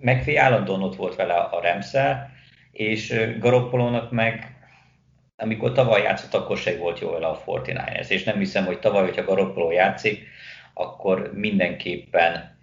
McVay 0.00 0.36
állandóan 0.36 0.82
ott 0.82 0.96
volt 0.96 1.16
vele 1.16 1.34
a 1.34 1.60
Remszel, 1.60 2.30
és 2.72 3.14
Garoppolónak 3.38 4.10
meg 4.10 4.56
amikor 5.36 5.72
tavaly 5.72 6.02
játszott, 6.02 6.34
akkor 6.34 6.56
se 6.56 6.76
volt 6.76 6.98
jó 6.98 7.10
vele 7.10 7.26
a 7.26 7.42
49ers, 7.46 8.08
és 8.08 8.24
nem 8.24 8.38
hiszem, 8.38 8.64
hogy 8.64 8.78
tavaly, 8.78 9.02
hogyha 9.02 9.24
Garoppolo 9.24 9.70
játszik, 9.70 10.26
akkor 10.74 11.30
mindenképpen 11.34 12.56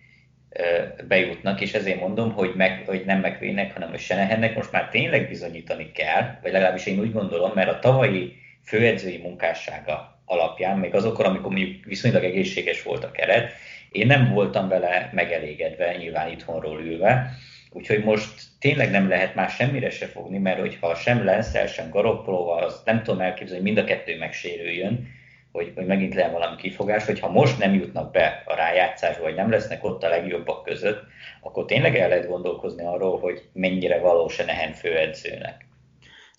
bejutnak, 1.07 1.61
és 1.61 1.73
ezért 1.73 1.99
mondom, 1.99 2.31
hogy, 2.31 2.53
meg, 2.55 2.83
hogy 2.85 3.03
nem 3.05 3.19
megvének, 3.19 3.73
hanem 3.73 3.93
a 3.93 3.97
Senehennek 3.97 4.55
most 4.55 4.71
már 4.71 4.89
tényleg 4.89 5.27
bizonyítani 5.27 5.91
kell, 5.91 6.37
vagy 6.41 6.51
legalábbis 6.51 6.85
én 6.85 6.99
úgy 6.99 7.11
gondolom, 7.11 7.51
mert 7.55 7.69
a 7.69 7.79
tavalyi 7.79 8.35
főedzői 8.65 9.17
munkássága 9.17 10.21
alapján, 10.25 10.77
még 10.77 10.93
azokkor, 10.95 11.25
amikor 11.25 11.51
mondjuk 11.51 11.85
viszonylag 11.85 12.23
egészséges 12.23 12.83
volt 12.83 13.03
a 13.03 13.11
keret, 13.11 13.51
én 13.93 14.07
nem 14.07 14.33
voltam 14.33 14.67
vele 14.67 15.09
megelégedve, 15.13 15.95
nyilván 15.95 16.31
itthonról 16.31 16.81
ülve, 16.81 17.31
úgyhogy 17.71 18.03
most 18.03 18.41
tényleg 18.59 18.91
nem 18.91 19.09
lehet 19.09 19.35
már 19.35 19.49
semmire 19.49 19.89
se 19.89 20.05
fogni, 20.05 20.37
mert 20.37 20.59
hogyha 20.59 20.95
sem 20.95 21.23
Lenszel, 21.23 21.67
sem 21.67 21.89
Garoppolóval, 21.89 22.63
az 22.63 22.81
nem 22.85 23.03
tudom 23.03 23.21
elképzelni, 23.21 23.63
hogy 23.63 23.73
mind 23.73 23.77
a 23.77 23.93
kettő 23.93 24.17
megsérüljön, 24.17 25.07
hogy, 25.51 25.71
hogy 25.75 25.85
megint 25.85 26.15
lehet 26.15 26.31
valami 26.31 26.55
kifogás, 26.55 27.05
hogyha 27.05 27.31
most 27.31 27.59
nem 27.59 27.73
jutnak 27.73 28.11
be 28.11 28.43
a 28.45 28.55
rájátszásba, 28.55 29.23
vagy 29.23 29.35
nem 29.35 29.49
lesznek 29.49 29.83
ott 29.83 30.03
a 30.03 30.09
legjobbak 30.09 30.63
között, 30.63 31.01
akkor 31.41 31.65
tényleg 31.65 31.95
el 31.95 32.09
lehet 32.09 32.27
gondolkozni 32.27 32.85
arról, 32.85 33.19
hogy 33.19 33.41
mennyire 33.53 33.99
valós 33.99 34.33
Senehen 34.33 34.73
főedzőnek. 34.73 35.65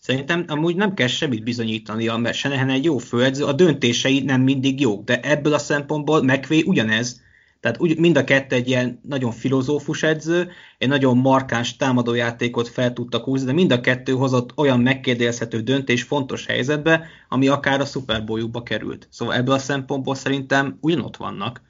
Szerintem 0.01 0.45
amúgy 0.49 0.77
nem 0.77 0.95
kell 0.95 1.07
semmit 1.07 1.45
bizonyítani, 1.45 2.07
mert 2.17 2.37
Senehen 2.37 2.71
egy 2.71 2.85
jó 2.85 2.99
főedző, 2.99 3.45
a 3.45 3.53
döntései 3.53 4.21
nem 4.21 4.41
mindig 4.41 4.81
jók, 4.81 5.05
de 5.05 5.21
ebből 5.21 5.55
a 5.55 5.59
szempontból 5.59 6.23
McVay 6.23 6.63
ugyanez, 6.67 7.24
tehát 7.65 7.81
úgy, 7.81 7.99
mind 7.99 8.17
a 8.17 8.25
kettő 8.25 8.57
egy 8.57 8.69
ilyen 8.69 9.01
nagyon 9.03 9.31
filozófus 9.31 10.03
edző, 10.03 10.51
egy 10.79 10.89
nagyon 10.89 11.17
markáns 11.17 11.77
támadójátékot 11.77 12.69
fel 12.69 12.93
tudtak 12.93 13.25
húzni, 13.25 13.47
de 13.47 13.53
mind 13.53 13.73
a 13.73 13.81
kettő 13.81 14.13
hozott 14.13 14.59
olyan 14.59 14.81
megkérdezhető 14.81 15.61
döntés 15.61 16.03
fontos 16.03 16.47
helyzetbe, 16.47 17.07
ami 17.29 17.49
akár 17.49 17.81
a 17.81 17.85
Super 17.85 18.25
Bowl-jukba 18.25 18.63
került. 18.63 19.09
Szóval 19.11 19.35
ebből 19.35 19.55
a 19.55 19.59
szempontból 19.59 20.15
szerintem 20.15 20.79
ugyanott 20.81 21.17
vannak. 21.17 21.63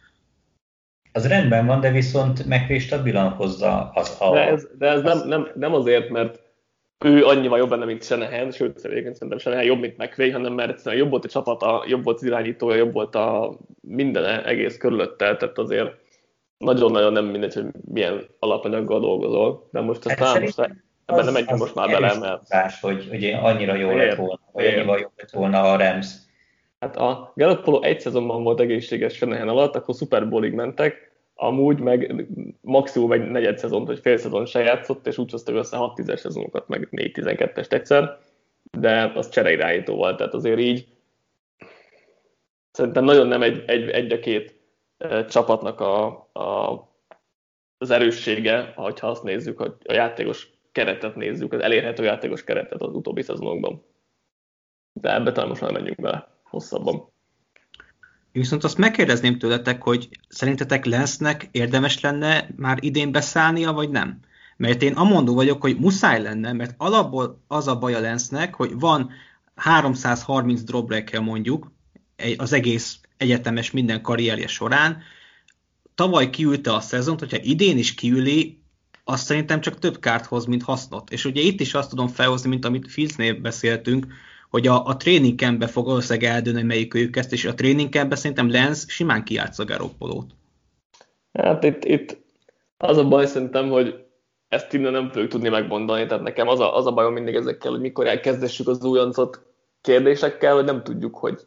Az 1.12 1.26
rendben 1.26 1.66
van, 1.66 1.80
de 1.80 1.90
viszont 1.90 2.46
McVay 2.46 2.78
stabilan 2.78 3.30
hozza 3.30 3.90
az 3.94 4.16
a... 4.18 4.30
De 4.30 4.46
ez, 4.46 4.66
de 4.78 4.86
ez 4.86 5.02
nem, 5.02 5.28
nem, 5.28 5.48
nem 5.54 5.74
azért, 5.74 6.10
mert 6.10 6.43
ő 7.04 7.24
annyival 7.24 7.58
jobb 7.58 7.68
benne, 7.68 7.84
mint 7.84 8.04
Senehen, 8.04 8.50
sőt, 8.50 8.84
egyébként 8.84 9.14
szerintem 9.14 9.38
Senehen 9.38 9.64
jobb, 9.64 9.80
mint 9.80 9.96
McVay, 9.96 10.30
hanem 10.30 10.52
mert 10.52 10.92
jobb 10.92 11.10
volt 11.10 11.24
a 11.24 11.28
csapata, 11.28 11.84
jobb 11.86 12.04
volt 12.04 12.16
az 12.16 12.24
irányítója, 12.24 12.76
jobb 12.76 12.92
volt 12.92 13.14
a 13.14 13.58
minden 13.80 14.44
egész 14.44 14.76
körülötte, 14.76 15.36
tehát 15.36 15.58
azért 15.58 15.94
nagyon-nagyon 16.58 17.12
nem 17.12 17.24
mindegy, 17.24 17.54
hogy 17.54 17.66
milyen 17.92 18.26
alapanyaggal 18.38 19.00
dolgozol, 19.00 19.68
de 19.72 19.80
most 19.80 20.06
ezt 20.06 20.18
hát 20.18 20.40
most 20.40 20.60
ebben 21.06 21.24
nem 21.24 21.32
megyünk 21.32 21.58
most 21.58 21.74
már 21.74 21.90
bele, 21.90 22.18
mert... 22.18 22.80
hogy, 22.80 23.06
hogy 23.08 23.24
annyira 23.24 23.74
jó 23.74 23.96
lett 23.96 24.16
volna, 24.16 24.40
hogy 24.52 24.66
annyival 24.66 24.98
jobb 24.98 25.12
lett 25.16 25.30
volna 25.30 25.60
a 25.60 25.76
Rams. 25.76 26.06
Hát 26.80 26.96
a 26.96 27.32
Garoppolo 27.34 27.82
egy 27.82 28.00
szezonban 28.00 28.42
volt 28.42 28.60
egészséges 28.60 29.14
Senehen 29.14 29.48
alatt, 29.48 29.76
akkor 29.76 29.94
Super 29.94 30.28
Bowlig 30.28 30.52
mentek, 30.52 31.12
amúgy 31.34 31.80
meg 31.80 32.26
maximum 32.60 33.12
egy 33.12 33.30
negyed 33.30 33.58
szezont, 33.58 33.86
vagy 33.86 33.98
fél 33.98 34.16
szezon 34.16 34.46
se 34.46 34.60
játszott, 34.60 35.06
és 35.06 35.18
úgy 35.18 35.30
hoztak 35.30 35.54
össze 35.54 35.76
6 35.76 35.94
10 35.94 36.18
szezonokat, 36.20 36.68
meg 36.68 36.88
4-12-est 36.90 37.72
egyszer, 37.72 38.18
de 38.78 39.12
az 39.14 39.28
csereirányító 39.28 39.94
volt, 39.94 40.16
tehát 40.16 40.34
azért 40.34 40.58
így 40.58 40.86
szerintem 42.70 43.04
nagyon 43.04 43.26
nem 43.26 43.42
egy, 43.42 43.64
egy, 43.66 43.88
egy 43.90 44.12
a 44.12 44.18
két 44.18 44.60
csapatnak 45.28 45.80
a, 45.80 46.06
a, 46.32 46.72
az 47.78 47.90
erőssége, 47.90 48.72
ha 48.76 48.92
azt 49.00 49.22
nézzük, 49.22 49.58
hogy 49.58 49.74
a 49.84 49.92
játékos 49.92 50.48
keretet 50.72 51.16
nézzük, 51.16 51.52
az 51.52 51.60
elérhető 51.60 52.04
játékos 52.04 52.44
keretet 52.44 52.82
az 52.82 52.94
utóbbi 52.94 53.22
szezonokban. 53.22 53.84
De 54.92 55.14
ebbe 55.14 55.32
talán 55.32 55.48
most 55.48 55.60
már 55.60 55.72
menjünk 55.72 56.00
bele 56.00 56.28
hosszabban. 56.42 57.12
Viszont 58.34 58.64
azt 58.64 58.78
megkérdezném 58.78 59.38
tőletek, 59.38 59.82
hogy 59.82 60.08
szerintetek 60.28 60.84
Lensnek 60.84 61.48
érdemes 61.50 62.00
lenne 62.00 62.48
már 62.56 62.78
idén 62.80 63.12
beszállnia, 63.12 63.72
vagy 63.72 63.90
nem? 63.90 64.20
Mert 64.56 64.82
én 64.82 64.92
amondó 64.92 65.34
vagyok, 65.34 65.60
hogy 65.60 65.78
muszáj 65.78 66.22
lenne, 66.22 66.52
mert 66.52 66.74
alapból 66.76 67.42
az 67.46 67.68
a 67.68 67.78
baj 67.78 67.94
a 67.94 68.16
hogy 68.54 68.78
van 68.78 69.10
330 69.54 70.62
dropback 70.62 71.20
mondjuk 71.20 71.72
az 72.36 72.52
egész 72.52 73.00
egyetemes 73.16 73.70
minden 73.70 74.02
karrierje 74.02 74.46
során. 74.46 75.02
Tavaly 75.94 76.30
kiülte 76.30 76.74
a 76.74 76.80
szezont, 76.80 77.18
hogyha 77.18 77.38
idén 77.42 77.78
is 77.78 77.94
kiüli, 77.94 78.62
az 79.04 79.20
szerintem 79.20 79.60
csak 79.60 79.78
több 79.78 80.00
kárt 80.00 80.26
hoz, 80.26 80.44
mint 80.44 80.62
hasznot. 80.62 81.10
És 81.10 81.24
ugye 81.24 81.40
itt 81.40 81.60
is 81.60 81.74
azt 81.74 81.88
tudom 81.90 82.08
felhozni, 82.08 82.48
mint 82.48 82.64
amit 82.64 82.90
Filznél 82.90 83.40
beszéltünk, 83.40 84.06
hogy 84.54 84.66
a, 84.66 84.84
a 84.84 84.96
training 84.96 85.38
campbe 85.38 85.66
fog 85.66 85.86
valószínűleg 85.86 86.32
eldőni, 86.32 86.62
melyik 86.62 86.94
ők 86.94 87.16
ezt, 87.16 87.32
és 87.32 87.44
a 87.44 87.54
training 87.54 87.90
campbe 87.90 88.16
szerintem 88.16 88.50
Lenz 88.50 88.90
simán 88.90 89.24
kijátsza 89.24 89.64
Garoppolót. 89.64 90.30
Hát 91.32 91.64
itt, 91.64 91.84
itt 91.84 92.16
az 92.76 92.96
a 92.96 93.08
baj 93.08 93.26
szerintem, 93.26 93.68
hogy 93.68 94.04
ezt 94.48 94.72
innen 94.72 94.92
nem 94.92 95.10
fogjuk 95.10 95.30
tudni 95.30 95.48
megmondani, 95.48 96.06
tehát 96.06 96.22
nekem 96.22 96.48
az 96.48 96.60
a, 96.60 96.76
az 96.76 96.86
a 96.86 96.92
bajom 96.92 97.12
mindig 97.12 97.34
ezekkel, 97.34 97.70
hogy 97.70 97.80
mikor 97.80 98.06
elkezdessük 98.06 98.68
az 98.68 98.84
újoncot 98.84 99.42
kérdésekkel, 99.80 100.54
hogy 100.54 100.64
nem 100.64 100.82
tudjuk, 100.82 101.16
hogy 101.16 101.40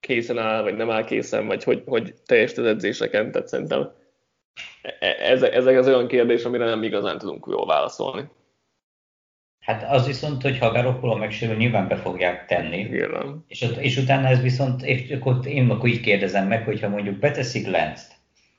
készen 0.00 0.38
áll, 0.38 0.62
vagy 0.62 0.76
nem 0.76 0.90
áll 0.90 1.04
készen, 1.04 1.46
vagy 1.46 1.64
hogy, 1.64 1.82
hogy 1.86 2.14
teljes 2.26 2.56
az 2.56 2.64
edzéseken, 2.64 3.32
tehát 3.32 3.48
szerintem 3.48 3.90
ezek, 5.00 5.52
e, 5.52 5.56
ezek 5.56 5.78
az 5.78 5.86
olyan 5.86 6.06
kérdés, 6.06 6.44
amire 6.44 6.64
nem 6.64 6.82
igazán 6.82 7.18
tudunk 7.18 7.46
jól 7.50 7.66
válaszolni. 7.66 8.30
Hát 9.64 9.90
az 9.90 10.06
viszont, 10.06 10.42
hogy 10.42 10.58
ha 10.58 10.70
Garoppolo 10.70 11.16
megsérül, 11.16 11.56
nyilván 11.56 11.88
be 11.88 11.96
fogják 11.96 12.46
tenni. 12.46 12.78
Igen. 12.78 13.44
És, 13.48 13.66
és 13.78 13.96
utána 13.96 14.28
ez 14.28 14.40
viszont, 14.40 14.82
és 14.82 15.10
akkor 15.10 15.46
én 15.46 15.70
akkor 15.70 15.88
így 15.88 16.00
kérdezem 16.00 16.46
meg, 16.46 16.64
hogyha 16.64 16.88
mondjuk 16.88 17.18
beteszik 17.18 17.66
Lenzt 17.66 18.12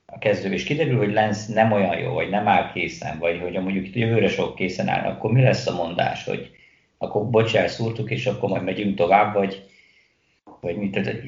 a 0.05 0.17
kezdő, 0.17 0.53
és 0.53 0.63
kiderül, 0.63 0.97
hogy 0.97 1.13
Lenz 1.13 1.47
nem 1.47 1.71
olyan 1.71 1.97
jó, 1.97 2.13
vagy 2.13 2.29
nem 2.29 2.47
áll 2.47 2.71
készen, 2.71 3.19
vagy 3.19 3.39
hogy 3.39 3.53
mondjuk 3.53 3.95
jövőre 3.95 4.27
sok 4.27 4.55
készen 4.55 4.87
áll, 4.87 5.09
akkor 5.09 5.31
mi 5.31 5.41
lesz 5.41 5.67
a 5.67 5.75
mondás, 5.75 6.23
hogy 6.23 6.51
akkor 6.97 7.29
bocs, 7.29 7.55
elszúrtuk, 7.55 8.11
és 8.11 8.25
akkor 8.25 8.49
majd 8.49 8.63
megyünk 8.63 8.95
tovább, 8.95 9.33
vagy, 9.33 9.63
vagy 10.61 10.75
mit. 10.75 10.91
Tehát 10.91 11.21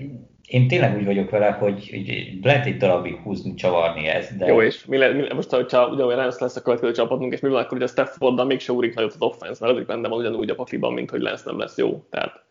én 0.47 0.67
tényleg 0.67 0.97
úgy 0.97 1.05
vagyok 1.05 1.29
vele, 1.29 1.49
hogy, 1.51 1.89
hogy 1.89 2.29
lehet 2.41 2.65
egy 2.65 2.77
darabig 2.77 3.15
húzni, 3.15 3.53
csavarni 3.53 4.07
ezt. 4.07 4.37
De... 4.37 4.45
Jó, 4.45 4.61
és 4.61 4.85
mi, 4.85 4.97
le, 4.97 5.13
mi 5.13 5.33
most, 5.33 5.49
hogyha 5.49 5.87
ugyanolyan 5.87 6.19
Lens 6.19 6.37
lesz 6.37 6.55
a 6.55 6.61
következő 6.61 6.91
csapatunk, 6.91 7.33
és 7.33 7.39
mi 7.39 7.49
van 7.49 7.59
akkor, 7.59 7.77
hogy 7.77 7.87
a 7.87 7.87
Stafforddal 7.87 8.45
mégse 8.45 8.71
úrik 8.71 8.95
nagyot 8.95 9.13
az 9.13 9.21
offense, 9.21 9.57
mert 9.59 9.73
az 9.73 9.79
is 9.79 9.85
benne 9.85 10.07
van 10.07 10.19
ugyanúgy 10.19 10.49
a 10.49 10.55
pakliban, 10.55 10.93
mint 10.93 11.09
hogy 11.09 11.21
Lens 11.21 11.43
nem 11.43 11.59
lesz 11.59 11.77
jó. 11.77 12.05
Tehát... 12.09 12.45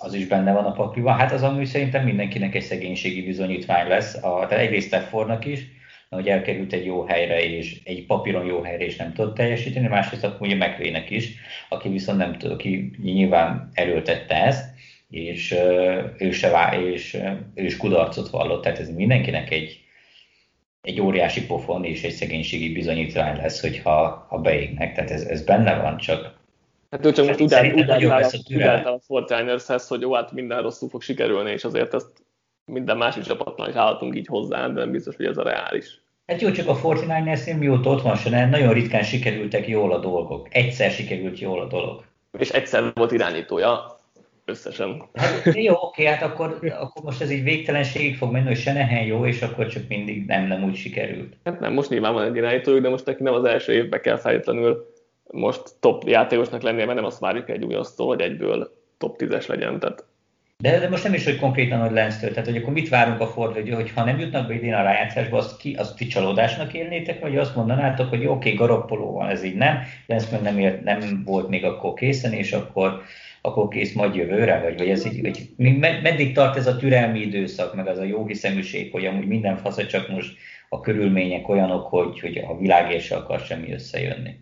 Az 0.00 0.14
is 0.14 0.26
benne 0.26 0.52
van 0.52 0.64
a 0.64 0.72
pakliban. 0.72 1.14
Hát 1.14 1.32
az 1.32 1.42
amúgy 1.42 1.64
szerintem 1.64 2.04
mindenkinek 2.04 2.54
egy 2.54 2.62
szegénységi 2.62 3.22
bizonyítvány 3.22 3.88
lesz. 3.88 4.14
A, 4.14 4.46
tehát 4.48 4.64
egyrészt 4.64 4.86
Staffordnak 4.86 5.44
is, 5.44 5.60
hogy 6.10 6.28
elkerült 6.28 6.72
egy 6.72 6.84
jó 6.84 7.04
helyre, 7.04 7.44
és 7.44 7.80
egy 7.84 8.06
papíron 8.06 8.44
jó 8.44 8.60
helyre, 8.60 8.84
és 8.84 8.96
nem 8.96 9.12
tudott 9.12 9.34
teljesíteni, 9.34 9.86
másrészt 9.86 10.24
akkor 10.24 10.46
ugye 10.46 10.66
McVaynek 10.66 11.10
is, 11.10 11.34
aki 11.68 11.88
viszont 11.88 12.18
nem 12.18 12.38
tud, 12.38 12.50
aki 12.50 12.90
nyilván 13.02 13.70
erőltette 13.72 14.44
ezt, 14.44 14.71
és 15.12 15.54
ő 16.18 16.30
se 16.30 16.50
vá, 16.50 16.80
és 16.80 17.18
ő 17.54 17.64
is 17.64 17.76
kudarcot 17.76 18.28
vallott, 18.28 18.62
tehát 18.62 18.78
ez 18.78 18.94
mindenkinek 18.94 19.50
egy, 19.50 19.80
egy 20.80 21.00
óriási 21.00 21.46
pofon 21.46 21.84
és 21.84 22.02
egy 22.02 22.12
szegénységi 22.12 22.72
bizonyítvány 22.72 23.36
lesz, 23.36 23.60
hogyha 23.60 24.26
ha 24.28 24.38
beégnek, 24.38 24.94
tehát 24.94 25.10
ez, 25.10 25.22
ez 25.22 25.44
benne 25.44 25.80
van, 25.80 25.96
csak 25.96 26.40
Hát 26.90 27.06
ő 27.06 27.12
csak 27.12 27.26
most 27.26 27.40
úgy, 27.40 27.54
áll, 27.54 27.72
úgy, 27.72 27.90
áll, 28.60 28.82
a 28.84 28.98
Fortinershez, 29.06 29.88
hogy 29.88 30.00
jó, 30.00 30.12
hát 30.14 30.32
minden 30.32 30.62
rosszul 30.62 30.88
fog 30.88 31.02
sikerülni, 31.02 31.50
és 31.50 31.64
azért 31.64 31.94
ezt 31.94 32.10
minden 32.64 32.96
másik 32.96 33.22
csapatnál 33.22 33.68
is 33.68 33.74
állhatunk 33.74 34.16
így 34.16 34.26
hozzá, 34.26 34.66
de 34.66 34.80
nem 34.80 34.90
biztos, 34.90 35.16
hogy 35.16 35.26
ez 35.26 35.36
a 35.36 35.42
reális. 35.42 36.00
Hát 36.26 36.40
jó, 36.40 36.50
csak 36.50 36.68
a 36.68 36.76
49ers 36.76 37.58
mióta 37.58 37.90
ott 37.90 38.02
van, 38.02 38.16
se 38.16 38.46
nagyon 38.46 38.72
ritkán 38.72 39.02
sikerültek 39.02 39.68
jól 39.68 39.92
a 39.92 39.98
dolgok. 39.98 40.48
Egyszer 40.50 40.90
sikerült 40.90 41.38
jól 41.38 41.60
a 41.60 41.66
dolog. 41.66 42.04
És 42.38 42.50
egyszer 42.50 42.92
volt 42.94 43.12
irányítója 43.12 44.00
összesen. 44.52 45.02
Hát, 45.14 45.54
jó, 45.54 45.74
oké, 45.74 46.04
hát 46.04 46.22
akkor, 46.22 46.58
akkor 46.80 47.02
most 47.02 47.20
ez 47.20 47.30
így 47.30 47.42
végtelenségig 47.42 48.16
fog 48.16 48.32
menni, 48.32 48.46
hogy 48.46 48.56
se 48.56 48.72
nehen 48.72 49.04
jó, 49.04 49.26
és 49.26 49.42
akkor 49.42 49.66
csak 49.66 49.82
mindig 49.88 50.26
nem, 50.26 50.46
nem 50.46 50.64
úgy 50.64 50.76
sikerült. 50.76 51.36
Hát 51.44 51.60
nem, 51.60 51.72
most 51.72 51.90
nyilván 51.90 52.12
van 52.12 52.24
egy 52.24 52.36
irányítójuk, 52.36 52.82
de 52.82 52.88
most 52.88 53.06
neki 53.06 53.22
nem 53.22 53.34
az 53.34 53.44
első 53.44 53.72
évben 53.72 54.00
kell 54.00 54.16
feltétlenül 54.16 54.92
most 55.30 55.62
top 55.80 56.08
játékosnak 56.08 56.62
lennie, 56.62 56.84
mert 56.84 56.96
nem 56.96 57.04
azt 57.04 57.20
várjuk 57.20 57.48
egy 57.48 57.64
új 57.64 57.76
osztó, 57.76 58.06
hogy 58.06 58.20
egyből 58.20 58.72
top 58.98 59.16
10-es 59.18 59.46
legyen. 59.48 59.78
Tehát 59.78 60.04
de, 60.62 60.78
de 60.78 60.88
most 60.88 61.04
nem 61.04 61.14
is, 61.14 61.24
hogy 61.24 61.36
konkrétan, 61.36 61.80
hogy 61.80 61.90
Lensztől, 61.90 62.30
tehát 62.30 62.48
hogy 62.48 62.56
akkor 62.56 62.72
mit 62.72 62.88
várunk 62.88 63.20
a 63.20 63.26
Ford, 63.26 63.54
hogy, 63.54 63.74
hogy 63.74 63.90
ha 63.90 64.04
nem 64.04 64.18
jutnak 64.18 64.48
be 64.48 64.54
idén 64.54 64.74
a 64.74 64.82
rájátszásba, 64.82 65.36
azt, 65.36 65.56
ki, 65.56 65.74
azt 65.74 65.96
ti 65.96 66.06
csalódásnak 66.06 66.72
élnétek, 66.72 67.20
vagy 67.20 67.36
azt 67.36 67.56
mondanátok, 67.56 68.08
hogy 68.08 68.18
oké, 68.18 68.28
okay, 68.28 68.54
Garoppoló 68.54 69.12
van, 69.12 69.28
ez 69.28 69.42
így 69.42 69.54
nem, 69.54 69.78
Lenz 70.06 70.30
meg 70.30 70.42
nem, 70.42 70.58
ért, 70.58 70.82
nem 70.84 71.22
volt 71.24 71.48
még 71.48 71.64
akkor 71.64 71.94
készen, 71.94 72.32
és 72.32 72.52
akkor, 72.52 73.02
akkor 73.42 73.68
kész 73.68 73.92
majd 73.92 74.14
jövőre, 74.14 74.60
vagy, 74.60 74.78
vagy 74.78 74.88
ez 74.88 75.06
így, 75.06 75.20
hogy 75.20 75.48
meddig 75.78 76.34
tart 76.34 76.56
ez 76.56 76.66
a 76.66 76.76
türelmi 76.76 77.20
időszak, 77.20 77.74
meg 77.74 77.86
az 77.86 77.98
a 77.98 78.04
jó 78.04 78.26
hiszeműség, 78.26 78.92
hogy 78.92 79.06
amúgy 79.06 79.26
minden 79.26 79.56
fasz, 79.56 79.86
csak 79.86 80.08
most 80.08 80.36
a 80.68 80.80
körülmények 80.80 81.48
olyanok, 81.48 81.86
hogy, 81.86 82.20
hogy 82.20 82.38
a 82.38 82.56
világ 82.56 83.00
se 83.00 83.16
akar 83.16 83.40
semmi 83.40 83.72
összejönni. 83.72 84.40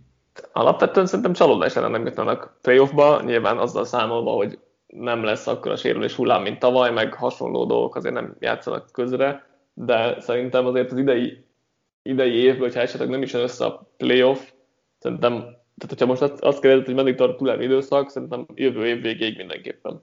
Alapvetően 0.53 1.07
szerintem 1.07 1.33
csalódás 1.33 1.75
lenne 1.75 1.89
nem 1.89 2.07
jutnának 2.07 2.59
playoffba, 2.63 3.23
nyilván 3.25 3.59
azzal 3.59 3.85
számolva, 3.85 4.31
hogy 4.31 4.59
nem 4.87 5.25
lesz 5.25 5.47
akkor 5.47 5.71
a 5.71 5.77
sérülés 5.77 6.15
hullám, 6.15 6.43
mint 6.43 6.59
tavaly, 6.59 6.93
meg 6.93 7.15
hasonló 7.15 7.65
dolgok 7.65 7.97
azért 7.97 8.15
nem 8.15 8.37
játszanak 8.41 8.89
közre, 8.93 9.45
de 9.75 10.21
szerintem 10.21 10.67
azért 10.67 10.93
az 10.93 10.99
idei, 10.99 11.45
idei 12.03 12.35
évből, 12.35 12.61
hogyha 12.61 12.81
esetleg 12.81 13.09
nem 13.09 13.23
is 13.23 13.33
jön 13.33 13.43
össze 13.43 13.65
a 13.65 13.91
playoff, 13.97 14.41
szerintem, 14.99 15.45
tehát 15.81 15.89
hogyha 15.89 16.07
most 16.07 16.23
azt, 16.23 16.41
azt 16.41 16.61
kérdezed, 16.61 16.87
hogy 16.87 16.95
meddig 16.95 17.15
tart 17.15 17.37
túl 17.37 17.63
időszak, 17.63 18.11
szerintem 18.11 18.47
jövő 18.55 18.87
év 18.87 19.03
végéig 19.03 19.37
mindenképpen 19.37 20.03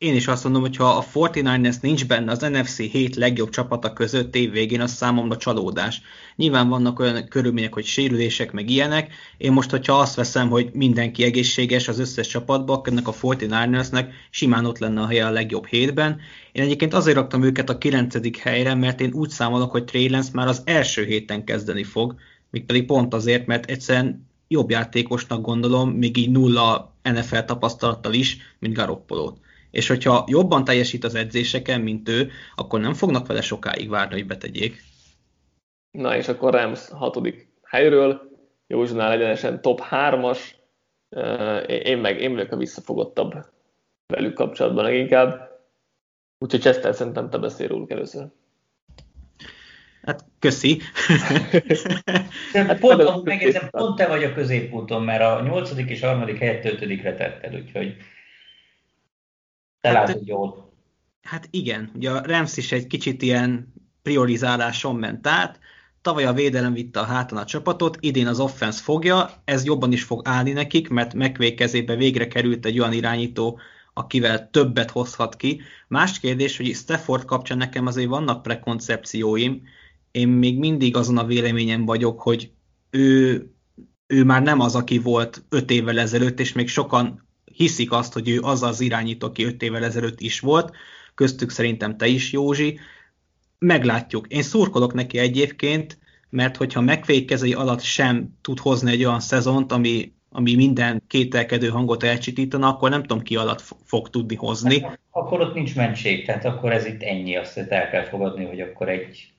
én 0.00 0.14
is 0.14 0.26
azt 0.26 0.44
mondom, 0.44 0.62
hogy 0.62 0.76
ha 0.76 0.84
a 0.84 1.04
49ers 1.14 1.80
nincs 1.80 2.06
benne 2.06 2.30
az 2.30 2.40
NFC 2.40 2.76
7 2.78 3.16
legjobb 3.16 3.48
csapata 3.48 3.92
között 3.92 4.34
év 4.34 4.50
végén, 4.50 4.80
az 4.80 4.92
számomra 4.92 5.36
csalódás. 5.36 6.02
Nyilván 6.36 6.68
vannak 6.68 6.98
olyan 6.98 7.28
körülmények, 7.28 7.74
hogy 7.74 7.84
sérülések, 7.84 8.52
meg 8.52 8.70
ilyenek. 8.70 9.12
Én 9.36 9.52
most, 9.52 9.70
hogyha 9.70 9.98
azt 9.98 10.14
veszem, 10.14 10.48
hogy 10.48 10.70
mindenki 10.72 11.24
egészséges 11.24 11.88
az 11.88 11.98
összes 11.98 12.26
csapatban, 12.26 12.80
ennek 12.84 13.08
a 13.08 13.12
49ersnek 13.12 14.06
simán 14.30 14.64
ott 14.64 14.78
lenne 14.78 15.00
a 15.00 15.06
helye 15.06 15.26
a 15.26 15.30
legjobb 15.30 15.66
hétben. 15.66 16.20
Én 16.52 16.62
egyébként 16.62 16.94
azért 16.94 17.16
raktam 17.16 17.42
őket 17.42 17.70
a 17.70 17.78
9. 17.78 18.40
helyre, 18.42 18.74
mert 18.74 19.00
én 19.00 19.12
úgy 19.12 19.30
számolok, 19.30 19.70
hogy 19.70 19.84
Trey 19.84 20.10
Lance 20.10 20.30
már 20.32 20.46
az 20.46 20.62
első 20.64 21.04
héten 21.04 21.44
kezdeni 21.44 21.84
fog, 21.84 22.14
pedig 22.50 22.86
pont 22.86 23.14
azért, 23.14 23.46
mert 23.46 23.70
egyszerűen 23.70 24.28
jobb 24.48 24.70
játékosnak 24.70 25.40
gondolom, 25.40 25.90
még 25.90 26.16
így 26.16 26.30
nulla 26.30 26.94
NFL 27.02 27.38
tapasztalattal 27.38 28.12
is, 28.12 28.38
mint 28.58 28.74
Garoppolót 28.74 29.38
és 29.70 29.88
hogyha 29.88 30.24
jobban 30.26 30.64
teljesít 30.64 31.04
az 31.04 31.14
edzéseken, 31.14 31.80
mint 31.80 32.08
ő, 32.08 32.30
akkor 32.54 32.80
nem 32.80 32.94
fognak 32.94 33.26
vele 33.26 33.40
sokáig 33.40 33.88
várni, 33.88 34.14
hogy 34.14 34.26
betegyék. 34.26 34.82
Na 35.90 36.16
és 36.16 36.28
akkor 36.28 36.52
Rams 36.52 36.88
hatodik 36.88 37.48
helyről, 37.62 38.28
Józsnál 38.66 39.12
egyenesen 39.12 39.62
top 39.62 39.80
3-as, 39.90 40.38
én 41.66 41.98
meg 41.98 42.20
én 42.20 42.32
vagyok 42.32 42.52
a 42.52 42.56
visszafogottabb 42.56 43.32
velük 44.06 44.34
kapcsolatban 44.34 44.84
leginkább. 44.84 45.48
Úgyhogy 46.38 46.60
Chester 46.60 46.94
szerintem 46.94 47.30
te 47.30 47.38
beszél 47.38 47.68
róluk 47.68 47.90
először. 47.90 48.26
Hát 50.02 50.24
köszi. 50.38 50.80
hát 52.52 52.78
pont, 52.78 53.24
megjegyzem, 53.24 53.68
pont 53.70 53.96
te 53.96 54.06
vagy 54.06 54.24
a 54.24 54.32
középúton, 54.32 55.02
mert 55.02 55.22
a 55.22 55.42
nyolcadik 55.42 55.90
és 55.90 56.00
harmadik 56.00 56.38
helyett 56.38 56.64
ötödikre 56.64 57.14
tetted, 57.14 57.54
úgyhogy 57.54 57.96
te 59.80 59.88
hát, 59.88 60.08
látod 60.08 60.26
jól. 60.26 60.72
Hát 61.22 61.48
igen, 61.50 61.90
ugye 61.94 62.10
a 62.10 62.22
Rams 62.26 62.56
is 62.56 62.72
egy 62.72 62.86
kicsit 62.86 63.22
ilyen 63.22 63.72
priorizáláson 64.02 64.96
ment 64.96 65.26
át, 65.26 65.58
tavaly 66.02 66.24
a 66.24 66.32
védelem 66.32 66.72
vitte 66.72 67.00
a 67.00 67.04
hátán 67.04 67.38
a 67.38 67.44
csapatot, 67.44 67.96
idén 68.00 68.26
az 68.26 68.40
offense 68.40 68.82
fogja, 68.82 69.30
ez 69.44 69.64
jobban 69.64 69.92
is 69.92 70.02
fog 70.02 70.22
állni 70.24 70.52
nekik, 70.52 70.88
mert 70.88 71.14
McVay 71.14 71.54
kezébe 71.54 71.94
végre 71.94 72.28
került 72.28 72.66
egy 72.66 72.78
olyan 72.78 72.92
irányító, 72.92 73.60
akivel 73.92 74.50
többet 74.50 74.90
hozhat 74.90 75.36
ki. 75.36 75.60
Más 75.88 76.20
kérdés, 76.20 76.56
hogy 76.56 76.74
Stafford 76.74 77.24
kapcsán 77.24 77.58
nekem 77.58 77.86
azért 77.86 78.08
vannak 78.08 78.42
prekoncepcióim, 78.42 79.62
én 80.10 80.28
még 80.28 80.58
mindig 80.58 80.96
azon 80.96 81.18
a 81.18 81.24
véleményem 81.24 81.84
vagyok, 81.84 82.20
hogy 82.20 82.50
ő, 82.90 83.44
ő 84.06 84.24
már 84.24 84.42
nem 84.42 84.60
az, 84.60 84.74
aki 84.74 84.98
volt 84.98 85.42
öt 85.48 85.70
évvel 85.70 85.98
ezelőtt, 85.98 86.40
és 86.40 86.52
még 86.52 86.68
sokan 86.68 87.28
hiszik 87.44 87.92
azt, 87.92 88.12
hogy 88.12 88.28
ő 88.28 88.40
az 88.40 88.62
az 88.62 88.80
irányító, 88.80 89.26
aki 89.26 89.44
öt 89.44 89.62
évvel 89.62 89.84
ezelőtt 89.84 90.20
is 90.20 90.40
volt, 90.40 90.72
köztük 91.14 91.50
szerintem 91.50 91.96
te 91.96 92.06
is, 92.06 92.32
Józsi. 92.32 92.78
Meglátjuk. 93.58 94.26
Én 94.26 94.42
szurkolok 94.42 94.94
neki 94.94 95.18
egyébként, 95.18 95.98
mert 96.30 96.56
hogyha 96.56 96.80
megfékezei 96.80 97.52
alatt 97.52 97.80
sem 97.80 98.38
tud 98.40 98.58
hozni 98.58 98.90
egy 98.90 99.04
olyan 99.04 99.20
szezont, 99.20 99.72
ami, 99.72 100.12
ami 100.28 100.54
minden 100.54 101.02
kételkedő 101.06 101.68
hangot 101.68 102.02
elcsitítana, 102.02 102.68
akkor 102.68 102.90
nem 102.90 103.02
tudom 103.02 103.22
ki 103.22 103.36
alatt 103.36 103.62
fog 103.84 104.10
tudni 104.10 104.34
hozni. 104.34 104.80
Hát, 104.80 105.00
akkor 105.10 105.40
ott 105.40 105.54
nincs 105.54 105.76
mentség, 105.76 106.26
tehát 106.26 106.44
akkor 106.44 106.72
ez 106.72 106.86
itt 106.86 107.02
ennyi, 107.02 107.36
azt 107.36 107.58
el 107.58 107.90
kell 107.90 108.04
fogadni, 108.04 108.44
hogy 108.44 108.60
akkor 108.60 108.88
egy 108.88 109.32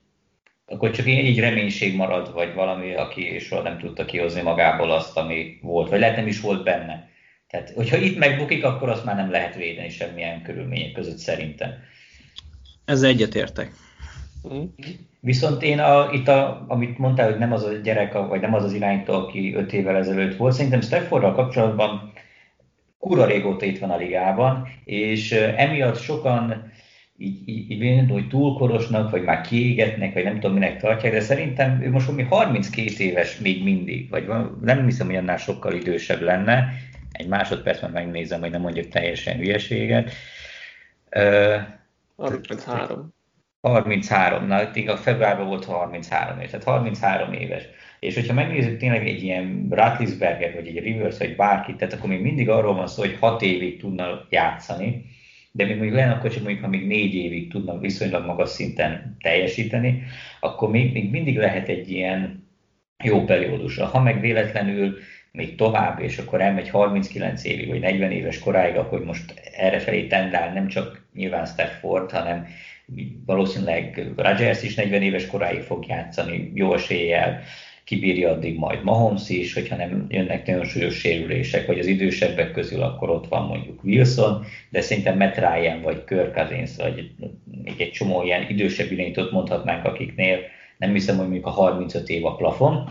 akkor 0.66 0.90
csak 0.90 1.06
egy 1.06 1.38
reménység 1.38 1.96
marad, 1.96 2.32
vagy 2.32 2.54
valami, 2.54 2.94
aki 2.94 3.38
soha 3.38 3.62
nem 3.62 3.78
tudta 3.78 4.04
kihozni 4.04 4.42
magából 4.42 4.90
azt, 4.90 5.16
ami 5.16 5.58
volt, 5.62 5.88
vagy 5.88 6.00
lehet 6.00 6.16
nem 6.16 6.26
is 6.26 6.40
volt 6.40 6.64
benne. 6.64 7.10
Tehát, 7.48 7.70
hogyha 7.70 7.96
itt 7.96 8.18
megbukik, 8.18 8.64
akkor 8.64 8.88
azt 8.88 9.04
már 9.04 9.16
nem 9.16 9.30
lehet 9.30 9.54
védeni 9.54 9.88
semmilyen 9.88 10.42
körülmények 10.42 10.92
között 10.92 11.16
szerintem. 11.16 11.70
Ez 12.84 13.02
egyetértek. 13.02 13.72
Mm. 14.52 14.62
Viszont 15.20 15.62
én, 15.62 15.78
a, 15.78 16.12
itt 16.12 16.28
a, 16.28 16.64
amit 16.68 16.98
mondtál, 16.98 17.30
hogy 17.30 17.38
nem 17.38 17.52
az 17.52 17.64
a 17.64 17.72
gyerek, 17.72 18.12
vagy 18.12 18.40
nem 18.40 18.54
az 18.54 18.64
az 18.64 18.72
irányító, 18.72 19.14
aki 19.14 19.54
öt 19.54 19.72
évvel 19.72 19.96
ezelőtt 19.96 20.36
volt, 20.36 20.54
szerintem 20.54 20.80
Staffordral 20.80 21.34
kapcsolatban 21.34 22.12
kura 22.98 23.26
régóta 23.26 23.64
itt 23.64 23.78
van 23.78 23.90
a 23.90 23.96
ligában, 23.96 24.68
és 24.84 25.32
emiatt 25.32 26.00
sokan 26.00 26.72
így, 27.18 27.48
így, 27.48 27.70
így 27.70 28.10
hogy 28.10 28.28
túlkorosnak, 28.28 29.10
vagy 29.10 29.22
már 29.22 29.40
kiégetnek, 29.40 30.14
vagy 30.14 30.24
nem 30.24 30.34
tudom 30.34 30.52
minek 30.52 30.80
tartják, 30.80 31.12
de 31.12 31.20
szerintem 31.20 31.82
ő 31.82 31.90
most 31.90 32.06
valami 32.06 32.22
32 32.22 33.04
éves 33.04 33.38
még 33.38 33.62
mindig, 33.62 34.10
vagy 34.10 34.26
nem 34.60 34.84
hiszem, 34.84 35.06
hogy 35.06 35.16
annál 35.16 35.36
sokkal 35.36 35.72
idősebb 35.72 36.20
lenne. 36.20 36.68
Egy 37.12 37.26
másodpercben 37.26 37.90
megnézem, 37.90 38.40
hogy 38.40 38.50
nem 38.50 38.60
mondjuk 38.60 38.88
teljesen 38.88 39.36
hülyeséget. 39.36 40.12
33. 42.16 43.14
33, 43.60 44.46
na 44.46 44.70
a 44.86 44.96
februárban 44.96 45.46
volt 45.46 45.64
33 45.64 46.38
éves, 46.38 46.50
tehát 46.50 46.64
33 46.66 47.32
éves. 47.32 47.62
És 48.00 48.14
hogyha 48.14 48.34
megnézzük 48.34 48.78
tényleg 48.78 49.06
egy 49.08 49.22
ilyen 49.22 49.66
Ratlisberger, 49.70 50.54
vagy 50.54 50.66
egy 50.66 50.78
Rivers, 50.78 51.18
vagy 51.18 51.36
bárkit, 51.36 51.76
tehát 51.76 51.94
akkor 51.94 52.08
még 52.08 52.20
mindig 52.20 52.48
arról 52.48 52.74
van 52.74 52.86
szó, 52.86 53.02
hogy 53.02 53.16
6 53.20 53.42
évig 53.42 53.80
tudna 53.80 54.26
játszani, 54.30 55.04
de 55.52 55.64
még 55.64 55.76
mondjuk 55.76 55.96
lenne 55.96 56.12
akkor 56.12 56.30
csak 56.30 56.42
mondjuk, 56.42 56.64
ha 56.64 56.70
még 56.70 56.86
négy 56.86 57.14
évig 57.14 57.50
tudnak 57.50 57.80
viszonylag 57.80 58.26
magas 58.26 58.48
szinten 58.48 59.16
teljesíteni, 59.20 60.02
akkor 60.40 60.70
még, 60.70 60.92
még 60.92 61.10
mindig 61.10 61.36
lehet 61.36 61.68
egy 61.68 61.90
ilyen 61.90 62.48
jó 63.04 63.24
periódusra. 63.24 63.86
Ha 63.86 64.00
meg 64.00 64.20
véletlenül 64.20 64.98
még 65.32 65.54
tovább, 65.54 66.00
és 66.00 66.18
akkor 66.18 66.40
elmegy 66.40 66.68
39 66.68 67.44
évig, 67.44 67.68
vagy 67.68 67.80
40 67.80 68.10
éves 68.10 68.38
koráig, 68.38 68.76
akkor 68.76 69.04
most 69.04 69.34
errefelé 69.56 70.06
tendál 70.06 70.52
nem 70.52 70.68
csak 70.68 71.06
nyilván 71.14 71.46
Stafford, 71.46 72.10
hanem 72.10 72.46
valószínűleg 73.26 74.12
Rodgers 74.16 74.62
is 74.62 74.74
40 74.74 75.02
éves 75.02 75.26
koráig 75.26 75.60
fog 75.60 75.86
játszani, 75.86 76.52
jó 76.54 76.74
eséllyel, 76.74 77.40
kibírja 77.84 78.30
addig 78.30 78.58
majd 78.58 78.82
Mahomes 78.82 79.28
is, 79.28 79.54
hogyha 79.54 79.76
nem 79.76 80.06
jönnek 80.08 80.46
nagyon 80.46 80.64
súlyos 80.64 80.98
sérülések, 80.98 81.66
vagy 81.66 81.78
az 81.78 81.86
idősebbek 81.86 82.52
közül, 82.52 82.82
akkor 82.82 83.10
ott 83.10 83.28
van 83.28 83.46
mondjuk 83.46 83.84
Wilson, 83.84 84.44
de 84.70 84.80
szerintem 84.80 85.16
Matt 85.16 85.36
Ryan, 85.36 85.82
vagy 85.82 86.04
Kirk 86.04 86.34
Cousins, 86.34 86.76
vagy 86.76 87.10
még 87.62 87.80
egy 87.80 87.90
csomó 87.90 88.22
ilyen 88.22 88.48
idősebb 88.48 88.92
irányítót 88.92 89.30
mondhatnánk, 89.30 89.84
akiknél 89.84 90.38
nem 90.78 90.92
hiszem, 90.92 91.16
hogy 91.16 91.24
mondjuk 91.24 91.46
a 91.46 91.50
35 91.50 92.08
év 92.08 92.24
a 92.24 92.36
plafon. 92.36 92.90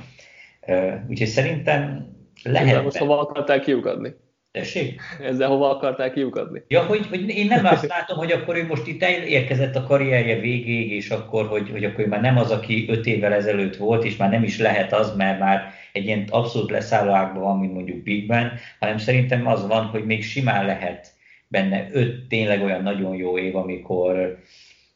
Úgyhogy 1.10 1.28
szerintem 1.28 2.08
lehet. 2.44 2.84
Most 2.84 2.98
hova 2.98 3.20
akartál 3.20 3.60
kiukadni? 3.60 4.14
Tessék? 4.52 5.02
Ezzel 5.22 5.50
hova 5.50 5.70
akarták 5.70 6.14
kiukadni? 6.14 6.64
Ja, 6.68 6.84
hogy, 6.84 7.08
hogy 7.08 7.30
én 7.30 7.46
nem 7.46 7.66
azt 7.66 7.88
látom, 7.88 8.18
hogy 8.18 8.32
akkor 8.32 8.56
ő 8.56 8.66
most 8.66 8.88
itt 8.88 9.04
érkezett 9.04 9.76
a 9.76 9.84
karrierje 9.84 10.40
végéig, 10.40 10.92
és 10.92 11.10
akkor, 11.10 11.48
hogy, 11.48 11.70
hogy 11.70 11.84
akkor 11.84 12.04
ő 12.04 12.08
már 12.08 12.22
nem 12.22 12.38
az, 12.38 12.52
aki 12.52 12.86
öt 12.90 13.06
évvel 13.06 13.34
ezelőtt 13.34 13.76
volt, 13.76 14.04
és 14.04 14.18
már 14.18 14.30
nem 14.30 14.44
is 14.44 14.60
lehet 14.60 14.94
az, 14.94 15.16
mert 15.16 15.40
már 15.40 15.74
egy 15.94 16.06
ilyen 16.06 16.26
abszolút 16.30 16.70
leszállóákban 16.70 17.42
van, 17.42 17.60
mint 17.60 17.74
mondjuk 17.74 18.04
Big 18.04 18.28
Ben, 18.28 18.52
hanem 18.80 18.98
szerintem 18.98 19.48
az 19.48 19.68
van, 19.68 19.86
hogy 19.86 20.06
még 20.06 20.24
simán 20.24 20.66
lehet 20.66 21.14
benne 21.48 21.88
öt 21.92 22.28
tényleg 22.28 22.64
olyan 22.64 22.82
nagyon 22.82 23.16
jó 23.16 23.38
év, 23.38 23.56
amikor, 23.56 24.38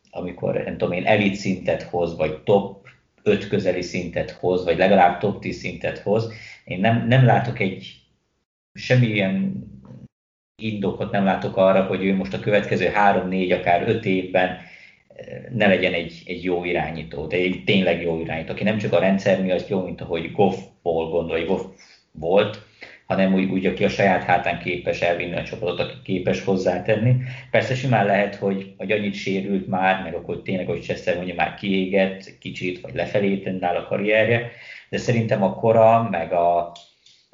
amikor 0.10 0.53
nem 0.53 0.78
tudom 0.78 0.93
én, 0.93 1.06
elit 1.06 1.36
szintet 1.36 1.82
hoz, 1.82 2.18
vagy 2.18 2.38
top 2.43 2.88
5 3.24 3.47
közeli 3.47 3.82
szintet 3.82 4.32
hoz, 4.32 4.64
vagy 4.64 4.78
legalább 4.78 5.20
top 5.20 5.39
10 5.39 5.58
szintet 5.58 5.97
hoz. 5.97 6.34
Én 6.66 6.80
nem, 6.80 7.08
nem 7.08 7.26
látok 7.26 7.60
egy 7.60 8.05
semmilyen 8.76 9.63
indokot 10.61 11.11
nem 11.11 11.23
látok 11.23 11.57
arra, 11.57 11.84
hogy 11.84 12.05
ő 12.05 12.15
most 12.15 12.34
a 12.34 12.39
következő 12.39 12.88
három, 12.88 13.28
négy, 13.28 13.51
akár 13.51 13.88
öt 13.88 14.05
évben 14.05 14.49
eh, 14.49 15.43
ne 15.51 15.67
legyen 15.67 15.93
egy, 15.93 16.23
egy 16.26 16.43
jó 16.43 16.63
irányító, 16.63 17.26
de 17.26 17.36
egy 17.36 17.63
tényleg 17.65 18.01
jó 18.01 18.19
irányító, 18.19 18.51
aki 18.51 18.63
nem 18.63 18.78
csak 18.78 18.93
a 18.93 18.99
rendszer 18.99 19.41
miatt 19.41 19.67
jó, 19.67 19.84
mint 19.84 20.01
ahogy 20.01 20.32
Goff-ból 20.32 21.09
gondol, 21.09 21.38
vagy 21.38 21.47
Goff 21.47 21.63
volt, 22.11 22.63
hanem 23.05 23.34
úgy, 23.34 23.51
úgy, 23.51 23.65
aki 23.65 23.84
a 23.84 23.89
saját 23.89 24.23
hátán 24.23 24.59
képes 24.59 25.01
elvinni 25.01 25.36
a 25.36 25.43
csapatot, 25.43 25.80
aki 25.80 25.97
képes 26.03 26.43
hozzátenni. 26.43 27.15
Persze 27.51 27.76
simán 27.76 28.05
lehet, 28.05 28.36
hogy, 28.36 28.73
hogy 28.78 28.91
annyit 28.91 29.13
sérült 29.13 29.67
már, 29.67 30.03
meg 30.03 30.13
akkor 30.13 30.41
tényleg, 30.41 30.67
hogy 30.67 30.82
Chester 30.82 31.15
mondja, 31.15 31.36
már 31.36 31.53
kiégett 31.53 32.38
kicsit, 32.39 32.82
vagy 32.82 32.95
lefelé 32.95 33.38
tendál 33.38 33.76
a 33.76 33.88
karrierje, 33.88 34.51
de 34.89 34.97
szerintem 34.97 35.43
a 35.43 35.53
kora, 35.53 36.07
meg 36.11 36.34
a, 36.34 36.71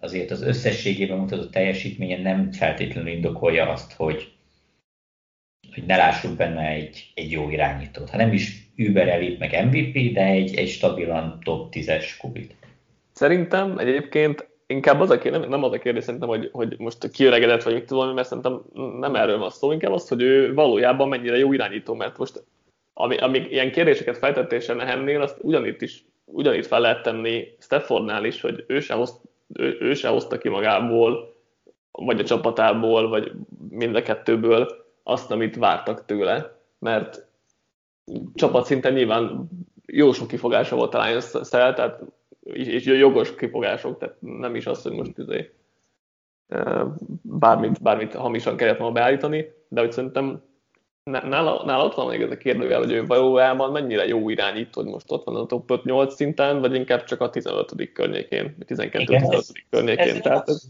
azért 0.01 0.31
az 0.31 0.41
összességében 0.41 1.17
mutatott 1.17 1.51
teljesítménye 1.51 2.21
nem 2.21 2.51
feltétlenül 2.51 3.11
indokolja 3.11 3.69
azt, 3.69 3.93
hogy, 3.93 4.31
hogy 5.73 5.83
ne 5.85 5.97
lássunk 5.97 6.37
benne 6.37 6.67
egy, 6.67 7.11
egy 7.13 7.31
jó 7.31 7.49
irányítót. 7.49 8.09
Ha 8.09 8.17
nem 8.17 8.33
is 8.33 8.71
Uber 8.77 9.07
elit 9.07 9.39
meg 9.39 9.65
MVP, 9.65 10.13
de 10.13 10.25
egy, 10.25 10.55
egy 10.55 10.69
stabilan 10.69 11.39
top 11.43 11.73
10-es 11.75 12.05
kubit. 12.19 12.55
Szerintem 13.13 13.77
egyébként 13.77 14.49
inkább 14.67 14.99
az 14.99 15.09
a 15.09 15.17
kérdés, 15.17 15.41
nem, 15.41 15.49
nem 15.49 15.63
az 15.63 15.71
a 15.71 15.79
kérdés 15.79 16.03
szerintem, 16.03 16.29
hogy, 16.29 16.49
hogy 16.51 16.75
most 16.77 17.11
kiöregedett, 17.11 17.63
vagy 17.63 17.73
mit 17.73 17.85
tudom, 17.85 18.13
mert 18.13 18.27
szerintem 18.27 18.61
nem 18.99 19.15
erről 19.15 19.37
van 19.37 19.49
szó, 19.49 19.71
inkább 19.71 19.91
az, 19.91 20.07
hogy 20.07 20.21
ő 20.21 20.53
valójában 20.53 21.07
mennyire 21.07 21.37
jó 21.37 21.53
irányító, 21.53 21.93
mert 21.93 22.17
most 22.17 22.43
ami, 22.93 23.17
amíg 23.17 23.51
ilyen 23.51 23.71
kérdéseket 23.71 24.17
feltettésen 24.17 24.75
nehennél, 24.75 25.21
azt 25.21 25.37
ugyanitt 25.41 25.81
is 25.81 26.03
ugyanitt 26.25 26.65
fel 26.65 26.79
lehet 26.79 27.03
tenni 27.03 27.47
Staffordnál 27.59 28.25
is, 28.25 28.41
hogy 28.41 28.63
ő 28.67 28.79
se 28.79 28.93
hoz 28.93 29.21
ő, 29.53 29.77
ő 29.79 29.93
se 29.93 30.07
hozta 30.07 30.37
ki 30.37 30.49
magából, 30.49 31.35
vagy 31.91 32.19
a 32.19 32.23
csapatából, 32.23 33.09
vagy 33.09 33.31
mind 33.69 33.95
a 33.95 34.01
kettőből 34.01 34.85
azt, 35.03 35.31
amit 35.31 35.55
vártak 35.55 36.05
tőle, 36.05 36.59
mert 36.79 37.27
csapatszinten 38.33 38.93
nyilván 38.93 39.49
jó 39.85 40.11
sok 40.11 40.27
kifogása 40.27 40.75
volt 40.75 40.93
a 40.93 41.05
lions 41.05 41.31
tehát 41.49 42.01
és 42.41 42.85
jogos 42.85 43.35
kifogások, 43.35 43.97
tehát 43.97 44.15
nem 44.19 44.55
is 44.55 44.65
az, 44.65 44.81
hogy 44.81 44.91
most 44.91 45.17
izé, 45.17 45.51
bármit, 47.21 47.81
bármit 47.81 48.13
hamisan 48.13 48.55
kellett 48.55 48.77
volna 48.77 48.93
beállítani, 48.93 49.53
de 49.67 49.81
hogy 49.81 49.91
szerintem 49.91 50.41
nála, 51.03 51.63
nála 51.65 51.83
ott 51.83 51.95
van 51.95 52.07
még 52.07 52.21
ez 52.21 52.31
a 52.31 52.37
kérdőjel, 52.37 52.79
hogy 52.79 52.91
ő 52.91 53.05
valójában 53.05 53.71
mennyire 53.71 54.05
jó 54.05 54.29
irányító, 54.29 54.81
hogy 54.81 54.91
most 54.91 55.11
ott 55.11 55.23
van 55.23 55.35
a 55.35 55.45
top 55.45 55.81
5-8 55.85 56.09
szinten, 56.09 56.59
vagy 56.59 56.75
inkább 56.75 57.03
csak 57.03 57.21
a 57.21 57.29
15. 57.29 57.91
környékén, 57.93 58.55
12-15. 58.67 59.47
környékén. 59.69 60.07
Ez, 60.07 60.19
Tehát 60.21 60.49
ez, 60.49 60.63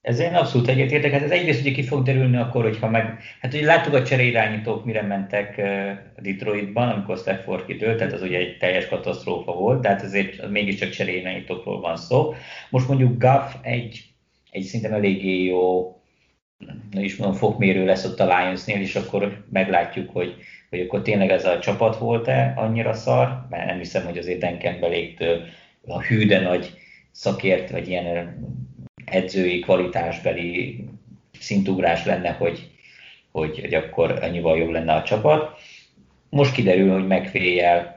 ez 0.00 0.18
én 0.18 0.34
abszolút 0.34 0.68
egyetértek. 0.68 1.12
Hát 1.12 1.22
ez 1.22 1.30
egyrészt 1.30 1.60
ugye 1.60 1.72
ki 1.72 1.82
fog 1.82 2.02
derülni 2.02 2.36
akkor, 2.36 2.62
hogyha 2.62 2.88
meg... 2.88 3.18
Hát 3.40 3.54
ugye 3.54 3.64
láttuk 3.64 3.94
a 3.94 4.02
cseréirányítók 4.02 4.84
mire 4.84 5.02
mentek 5.02 5.56
Detroitban, 6.22 6.88
amikor 6.88 7.18
Stafford 7.18 7.64
kidőlt, 7.64 7.98
tehát 7.98 8.12
az 8.12 8.22
ugye 8.22 8.38
egy 8.38 8.56
teljes 8.58 8.88
katasztrófa 8.88 9.52
volt, 9.52 9.80
de 9.80 9.88
hát 9.88 10.02
ezért 10.02 10.48
mégiscsak 10.50 10.90
cseréirányítókról 10.90 11.80
van 11.80 11.96
szó. 11.96 12.34
Most 12.70 12.88
mondjuk 12.88 13.22
Guff 13.22 13.54
egy, 13.62 14.04
egy 14.50 14.62
szinte 14.62 14.88
eléggé 14.88 15.44
jó 15.44 15.96
nem 16.90 17.04
is 17.04 17.16
mondom, 17.16 17.38
fokmérő 17.38 17.84
lesz 17.84 18.04
ott 18.04 18.20
a 18.20 18.38
Lionsnél, 18.38 18.80
és 18.80 18.94
akkor 18.94 19.44
meglátjuk, 19.50 20.10
hogy, 20.10 20.34
hogy 20.70 20.80
akkor 20.80 21.02
tényleg 21.02 21.30
ez 21.30 21.44
a 21.44 21.58
csapat 21.58 21.96
volt-e 21.96 22.52
annyira 22.56 22.92
szar, 22.92 23.46
mert 23.50 23.66
nem 23.66 23.78
hiszem, 23.78 24.04
hogy 24.04 24.18
azért 24.18 24.40
Dan 24.40 24.58
Campbelléktől 24.58 25.42
a 25.86 26.02
hű, 26.02 26.26
de 26.26 26.40
nagy 26.40 26.74
szakért, 27.10 27.70
vagy 27.70 27.88
ilyen 27.88 28.36
edzői 29.04 29.58
kvalitásbeli 29.58 30.84
szintugrás 31.38 32.04
lenne, 32.04 32.30
hogy, 32.30 32.70
hogy, 33.30 33.60
hogy 33.60 33.74
akkor 33.74 34.18
annyival 34.22 34.58
jobb 34.58 34.70
lenne 34.70 34.94
a 34.94 35.02
csapat. 35.02 35.58
Most 36.28 36.54
kiderül, 36.54 36.92
hogy 36.92 37.06
megféljel 37.06 37.91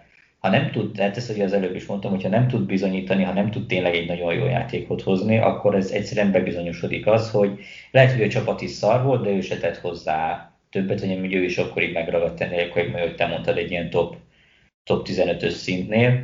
ha 0.45 0.51
nem 0.51 0.71
tud, 0.71 0.91
tehát 0.91 1.17
ezt, 1.17 1.27
hogy 1.27 1.41
az 1.41 1.53
előbb 1.53 1.75
is 1.75 1.85
mondtam, 1.85 2.11
hogyha 2.11 2.29
nem 2.29 2.47
tud 2.47 2.65
bizonyítani, 2.65 3.23
ha 3.23 3.33
nem 3.33 3.51
tud 3.51 3.67
tényleg 3.67 3.95
egy 3.95 4.07
nagyon 4.07 4.33
jó 4.33 4.45
játékot 4.45 5.01
hozni, 5.01 5.37
akkor 5.37 5.75
ez 5.75 5.91
egyszerűen 5.91 6.31
bebizonyosodik 6.31 7.07
az, 7.07 7.31
hogy 7.31 7.59
lehet, 7.91 8.11
hogy 8.11 8.21
a 8.21 8.27
csapat 8.27 8.61
is 8.61 8.71
szar 8.71 9.03
volt, 9.03 9.23
de 9.23 9.29
ő 9.29 9.41
se 9.41 9.57
tett 9.57 9.77
hozzá 9.77 10.51
többet, 10.69 10.99
hogy 10.99 11.33
ő 11.33 11.43
is 11.43 11.57
akkor 11.57 11.83
így 11.83 11.93
megragadt 11.93 12.41
ennél, 12.41 12.69
hogy 12.69 13.15
te 13.15 13.25
mondtad 13.25 13.57
egy 13.57 13.71
ilyen 13.71 13.89
top, 13.89 14.15
top 14.83 15.07
15-ös 15.07 15.49
szintnél 15.49 16.23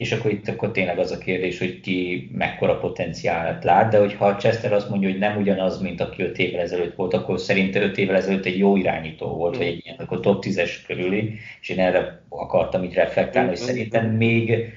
és 0.00 0.12
akkor 0.12 0.30
itt 0.30 0.48
akkor 0.48 0.70
tényleg 0.70 0.98
az 0.98 1.10
a 1.10 1.18
kérdés, 1.18 1.58
hogy 1.58 1.80
ki 1.80 2.30
mekkora 2.32 2.78
potenciált 2.78 3.64
lát, 3.64 3.90
de 3.90 3.98
hogyha 3.98 4.36
Chester 4.36 4.72
azt 4.72 4.88
mondja, 4.88 5.08
hogy 5.08 5.18
nem 5.18 5.36
ugyanaz, 5.36 5.80
mint 5.80 6.00
aki 6.00 6.22
5 6.22 6.38
évvel 6.38 6.60
ezelőtt 6.60 6.94
volt, 6.94 7.14
akkor 7.14 7.40
szerinte 7.40 7.80
5 7.80 7.98
évvel 7.98 8.16
ezelőtt 8.16 8.44
egy 8.44 8.58
jó 8.58 8.76
irányító 8.76 9.26
volt, 9.26 9.56
vagy 9.56 9.66
egy 9.66 9.80
ilyen, 9.84 9.96
akkor 9.98 10.20
top 10.20 10.44
10-es 10.44 10.70
körüli, 10.86 11.38
és 11.60 11.68
én 11.68 11.78
erre 11.78 12.22
akartam 12.28 12.82
itt 12.82 12.94
reflektálni, 12.94 13.48
hogy 13.48 13.58
szerintem 13.58 14.10
még, 14.10 14.72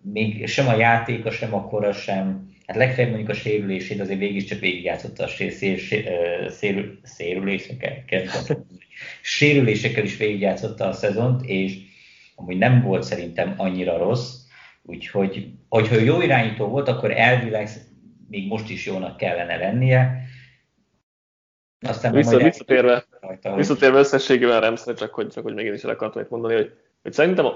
még 0.00 0.46
sem 0.46 0.68
a 0.68 0.76
játéka, 0.76 1.30
sem 1.30 1.54
a 1.54 1.68
kora, 1.68 1.92
sem, 1.92 2.50
hát 2.66 2.76
legfeljebb 2.76 3.12
mondjuk 3.12 3.30
a 3.36 3.40
sérülését 3.40 4.00
azért 4.00 4.18
végig 4.18 4.44
csak 4.44 4.58
végigjátszotta 4.58 5.24
a 5.24 5.30
sérülésekkel, 7.18 8.04
sérülésekkel 9.22 10.04
is 10.04 10.16
végigjátszotta 10.16 10.86
a 10.86 10.92
szezont, 10.92 11.44
és 11.44 11.76
amúgy 12.34 12.58
nem 12.58 12.82
volt 12.82 13.02
szerintem 13.02 13.54
annyira 13.56 13.98
rossz, 13.98 14.42
Úgyhogy, 14.86 15.52
hogyha 15.68 15.96
jó 15.96 16.20
irányító 16.20 16.66
volt, 16.66 16.88
akkor 16.88 17.10
elvileg 17.10 17.68
még 18.28 18.48
most 18.48 18.70
is 18.70 18.86
jónak 18.86 19.16
kellene 19.16 19.56
lennie. 19.56 20.22
Aztán 21.80 22.12
Vissza, 22.12 22.36
visszatérve, 22.36 23.04
rajta, 23.20 23.54
visszatérve 23.54 23.98
összességében 23.98 24.60
Remszre, 24.60 24.94
csak 24.94 25.14
hogy, 25.14 25.28
csak 25.28 25.44
hogy 25.44 25.54
még 25.54 25.66
én 25.66 25.74
is 25.74 25.84
el 25.84 25.90
akartam 25.90 26.22
itt 26.22 26.30
mondani, 26.30 26.54
hogy, 26.54 26.76
hogy 27.02 27.12
szerintem 27.12 27.46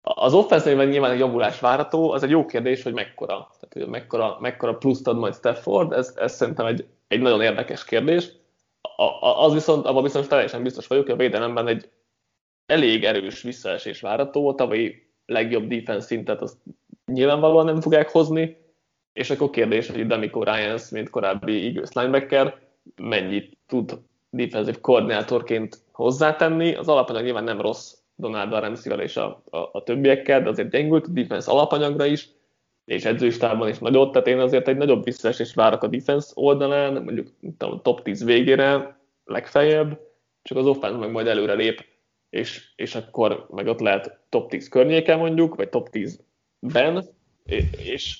Az 0.00 0.34
offenszében 0.34 0.88
nyilván 0.88 1.10
egy 1.10 1.18
javulás 1.18 1.60
várható, 1.60 2.10
az 2.10 2.22
egy 2.22 2.30
jó 2.30 2.46
kérdés, 2.46 2.82
hogy 2.82 2.92
mekkora, 2.92 3.34
tehát 3.60 3.72
hogy 3.72 3.86
mekkora, 3.86 4.36
mekkora 4.40 4.76
pluszt 4.76 5.06
ad 5.06 5.18
majd 5.18 5.34
Stafford, 5.34 5.92
ez, 5.92 6.14
ez 6.16 6.34
szerintem 6.34 6.66
egy, 6.66 6.86
egy 7.08 7.20
nagyon 7.20 7.42
érdekes 7.42 7.84
kérdés. 7.84 8.32
A, 8.80 9.02
a, 9.02 9.44
az 9.44 9.52
viszont, 9.52 9.86
abban 9.86 10.02
viszont 10.02 10.28
teljesen 10.28 10.62
biztos 10.62 10.86
vagyok, 10.86 11.04
hogy 11.04 11.14
a 11.14 11.16
védelemben 11.18 11.68
egy 11.68 11.90
elég 12.66 13.04
erős 13.04 13.42
visszaesés 13.42 14.00
várható, 14.00 14.48
a 14.48 14.54
tavalyi 14.54 15.09
legjobb 15.30 15.68
defense 15.68 16.06
szintet 16.06 16.42
azt 16.42 16.56
nyilvánvalóan 17.06 17.64
nem 17.64 17.80
fogják 17.80 18.10
hozni, 18.10 18.56
és 19.12 19.30
akkor 19.30 19.50
kérdés, 19.50 19.88
hogy 19.88 20.06
Demico 20.06 20.42
Ryans, 20.42 20.88
mint 20.90 21.10
korábbi 21.10 21.66
Eagles 21.66 21.92
linebacker, 21.92 22.58
mennyit 22.96 23.56
tud 23.66 23.98
defensive 24.30 24.80
koordinátorként 24.80 25.78
hozzátenni. 25.92 26.74
Az 26.74 26.88
alapanyag 26.88 27.24
nyilván 27.24 27.44
nem 27.44 27.60
rossz 27.60 27.94
Donald 28.14 28.50
Ramsey-vel 28.50 29.00
és 29.00 29.16
a, 29.16 29.42
a, 29.50 29.58
a, 29.72 29.82
többiekkel, 29.82 30.42
de 30.42 30.48
azért 30.48 30.70
gyengült 30.70 31.06
a 31.06 31.10
defense 31.10 31.50
alapanyagra 31.50 32.04
is, 32.04 32.28
és 32.84 33.04
edzőistában 33.04 33.68
is 33.68 33.78
nagyot, 33.78 34.12
tehát 34.12 34.26
én 34.26 34.38
azért 34.38 34.68
egy 34.68 34.76
nagyobb 34.76 35.04
visszaesést 35.04 35.54
várok 35.54 35.82
a 35.82 35.86
defense 35.86 36.30
oldalán, 36.34 37.02
mondjuk 37.02 37.28
a 37.58 37.82
top 37.82 38.02
10 38.02 38.24
végére 38.24 38.98
legfeljebb, 39.24 40.00
csak 40.42 40.58
az 40.58 40.66
offense 40.66 40.98
meg 40.98 41.10
majd 41.10 41.26
előre 41.26 41.54
lép, 41.54 41.84
és, 42.30 42.72
és 42.76 42.94
akkor 42.94 43.46
meg 43.50 43.66
ott 43.66 43.80
lehet 43.80 44.18
top 44.28 44.50
10 44.50 44.68
környéken 44.68 45.18
mondjuk, 45.18 45.54
vagy 45.54 45.68
top 45.68 45.88
10-ben, 45.92 47.04
és 47.84 48.18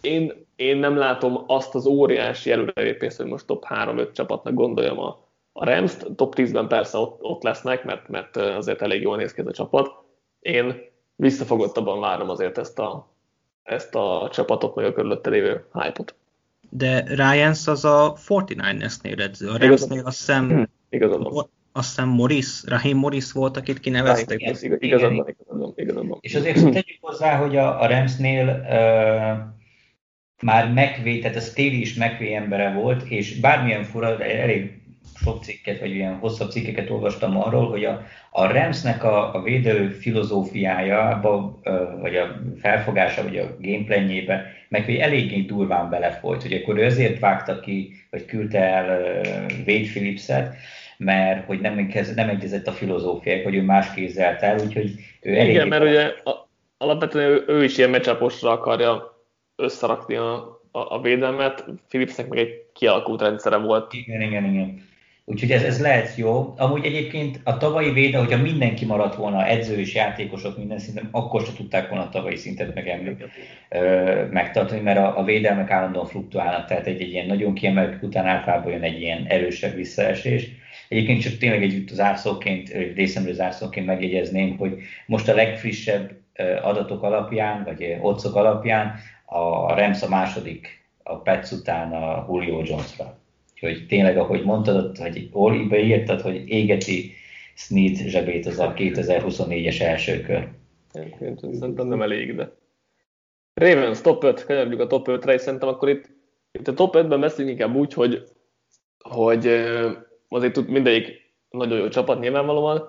én, 0.00 0.46
én 0.56 0.76
nem 0.76 0.96
látom 0.96 1.44
azt 1.46 1.74
az 1.74 1.86
óriási 1.86 2.50
előrelépést, 2.50 3.16
hogy 3.16 3.26
most 3.26 3.46
top 3.46 3.64
3-5 3.68 4.12
csapatnak 4.12 4.54
gondoljam 4.54 4.98
a, 4.98 5.24
a 5.52 5.64
rams 5.64 5.96
top 6.16 6.34
10-ben 6.36 6.68
persze 6.68 6.98
ott, 6.98 7.22
ott 7.22 7.42
lesznek, 7.42 7.84
mert, 7.84 8.08
mert 8.08 8.36
azért 8.36 8.82
elég 8.82 9.02
jól 9.02 9.16
néz 9.16 9.32
ki 9.32 9.40
ez 9.40 9.46
a 9.46 9.52
csapat. 9.52 9.90
Én 10.40 10.80
visszafogottabban 11.16 12.00
várom 12.00 12.28
azért 12.28 12.58
ezt 12.58 12.78
a, 12.78 13.08
ezt 13.62 13.94
a 13.94 14.28
csapatot, 14.32 14.74
meg 14.74 14.84
a 14.84 14.92
körülötte 14.92 15.30
lévő 15.30 15.64
hype-ot. 15.72 16.14
De 16.70 17.04
Ryans 17.06 17.66
az 17.66 17.84
a 17.84 18.14
49ers-nél 18.28 19.18
edző. 19.18 19.48
A 19.48 19.58
Ramsnél 19.58 20.04
azt 20.04 20.18
hiszem, 20.18 20.48
hm, 20.48 20.62
igazad 20.88 21.48
azt 21.80 21.88
hiszem 21.88 22.08
Morris, 22.08 22.62
Rahim 22.66 22.96
Morris 22.96 23.32
volt, 23.32 23.56
akit 23.56 23.80
kineveztek. 23.80 24.40
Igazad, 24.40 24.82
igazad, 24.82 25.12
igazad, 25.12 25.72
igazad, 25.76 26.18
És 26.20 26.34
azért 26.34 26.62
tegyük 26.62 26.98
hozzá, 27.00 27.36
hogy 27.36 27.56
a, 27.56 27.80
a 27.80 27.86
Ramsnél 27.86 28.46
uh, 28.46 29.38
már 30.42 30.68
McVay, 30.68 31.18
tehát 31.18 31.36
a 31.36 31.40
Staley 31.40 31.80
is 31.80 31.94
McVay 31.94 32.34
embere 32.34 32.72
volt, 32.72 33.02
és 33.02 33.40
bármilyen 33.40 33.84
fura, 33.84 34.24
elég 34.24 34.80
sok 35.14 35.42
cikket, 35.42 35.80
vagy 35.80 35.94
ilyen 35.94 36.14
hosszabb 36.14 36.50
cikkeket 36.50 36.90
olvastam 36.90 37.36
arról, 37.36 37.70
hogy 37.70 37.84
a, 37.84 38.02
a 38.30 38.52
Ramsnek 38.52 39.04
a, 39.04 39.34
a 39.34 39.42
védő 39.42 39.88
filozófiája, 39.88 41.20
vagy 42.00 42.16
a 42.16 42.40
felfogása, 42.60 43.22
vagy 43.22 43.36
a 43.36 43.56
gameplanjébe, 43.60 44.46
meg 44.68 44.84
hogy 44.84 44.94
eléggé 44.94 45.40
durván 45.40 45.90
belefolyt, 45.90 46.42
hogy 46.42 46.52
akkor 46.52 46.78
ő 46.78 46.84
azért 46.84 47.18
vágta 47.18 47.60
ki, 47.60 47.92
vagy 48.10 48.24
küldte 48.24 48.58
el 48.58 49.00
Wade 49.66 49.88
Phillipset, 49.90 50.56
mert 51.04 51.46
hogy 51.46 51.60
nem, 51.60 51.90
nem 52.14 52.28
egyezett 52.28 52.66
a 52.66 52.72
filozófiák, 52.72 53.44
hogy 53.44 53.54
ő 53.54 53.62
más 53.62 53.94
kézelt 53.94 54.42
el, 54.42 54.58
úgyhogy 54.58 54.94
ő 55.20 55.38
elég... 55.38 55.50
Igen, 55.50 55.68
mert 55.68 55.82
ugye 55.82 56.12
alapvetően 56.78 57.30
ő, 57.30 57.44
ő 57.46 57.64
is 57.64 57.78
ilyen 57.78 57.90
mecsaposra 57.90 58.50
akarja 58.50 59.22
összerakni 59.56 60.14
a, 60.14 60.34
a, 60.70 60.78
a 60.94 61.00
védelmet, 61.00 61.64
Philipsnek 61.88 62.28
meg 62.28 62.38
egy 62.38 62.66
kialakult 62.74 63.20
rendszere 63.20 63.56
volt. 63.56 63.92
Igen, 63.92 64.20
igen, 64.20 64.44
igen. 64.44 64.88
Úgyhogy 65.24 65.50
ez, 65.50 65.62
ez 65.62 65.80
lehet 65.80 66.16
jó. 66.16 66.54
Amúgy 66.56 66.84
egyébként 66.84 67.40
a 67.44 67.56
tavalyi 67.56 67.92
véde, 67.92 68.18
hogyha 68.18 68.42
mindenki 68.42 68.84
maradt 68.84 69.14
volna, 69.14 69.46
edző 69.46 69.78
és 69.78 69.94
játékosok 69.94 70.56
minden 70.56 70.78
szinten, 70.78 71.08
akkor 71.10 71.42
se 71.42 71.52
tudták 71.56 71.88
volna 71.88 72.04
a 72.04 72.08
tavalyi 72.08 72.36
szintet 72.36 72.74
megemlíteni, 72.74 73.30
megtartani, 74.30 74.80
mert 74.80 74.98
a, 74.98 75.18
a 75.18 75.24
védelmek 75.24 75.70
állandóan 75.70 76.06
fluktuálnak, 76.06 76.66
tehát 76.66 76.86
egy, 76.86 77.00
egy 77.00 77.12
ilyen 77.12 77.26
nagyon 77.26 77.54
kiemelkedő 77.54 78.06
után 78.06 78.26
általában 78.26 78.72
jön 78.72 78.82
egy 78.82 79.00
ilyen 79.00 79.24
erősebb 79.28 79.74
visszaesés. 79.74 80.48
Egyébként 80.90 81.20
csak 81.20 81.36
tényleg 81.38 81.62
együtt 81.62 81.90
az 81.90 82.00
árszóként, 82.00 82.68
részemről 82.68 83.32
az 83.32 83.40
árszóként 83.40 83.86
megjegyezném, 83.86 84.56
hogy 84.56 84.78
most 85.06 85.28
a 85.28 85.34
legfrissebb 85.34 86.12
adatok 86.62 87.02
alapján, 87.02 87.64
vagy 87.64 87.96
otcok 88.00 88.34
alapján 88.34 88.94
a 89.24 89.74
Rams 89.74 90.02
a 90.02 90.08
második 90.08 90.84
a 91.02 91.16
Pets 91.16 91.50
után 91.50 91.92
a 91.92 92.26
Julio 92.28 92.62
Jonesra. 92.64 93.18
Úgyhogy 93.54 93.86
tényleg, 93.86 94.18
ahogy 94.18 94.44
mondtad, 94.44 94.96
hogy 94.96 95.28
Olibe 95.32 95.78
írtad, 95.78 96.20
hogy 96.20 96.48
égeti 96.48 97.12
Snead 97.54 97.96
zsebét 97.96 98.46
az 98.46 98.58
a 98.58 98.74
2024-es 98.76 99.80
első 99.80 100.20
kör. 100.20 100.48
Szerintem 101.52 101.86
nem 101.86 102.02
elég, 102.02 102.34
de... 102.34 102.52
Ravens 103.54 104.00
top 104.00 104.24
5, 104.24 104.44
kanyarodjuk 104.44 104.80
a 104.80 104.86
top 104.86 105.06
5-re, 105.10 105.32
és 105.32 105.40
szerintem 105.40 105.68
akkor 105.68 105.88
itt, 105.88 106.10
itt 106.52 106.68
a 106.68 106.74
top 106.74 106.94
5-ben 106.96 107.20
beszélünk 107.20 107.50
inkább 107.50 107.74
úgy, 107.74 107.92
hogy, 107.92 108.24
hogy 108.98 109.44
azért 110.36 110.52
tud 110.52 110.68
mindegyik 110.68 111.32
nagyon 111.50 111.78
jó 111.78 111.88
csapat 111.88 112.20
nyilvánvalóan, 112.20 112.88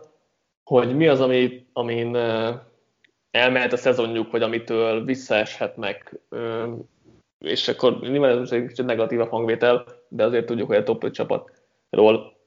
hogy 0.63 0.95
mi 0.95 1.07
az, 1.07 1.21
ami, 1.21 1.65
amin 1.73 2.15
elmehet 3.31 3.73
a 3.73 3.77
szezonjuk, 3.77 4.31
vagy 4.31 4.41
amitől 4.41 5.05
visszaeshetnek, 5.05 6.19
és 7.39 7.67
akkor 7.67 7.99
nyilván 7.99 8.41
ez 8.41 8.51
egy 8.51 8.67
kicsit 8.67 8.85
negatív 8.85 9.21
a 9.21 9.27
hangvétel, 9.27 9.85
de 10.07 10.23
azért 10.23 10.45
tudjuk, 10.45 10.67
hogy 10.67 10.77
a 10.77 10.83
top 10.83 11.03
5 11.03 11.13
csapatról 11.13 12.39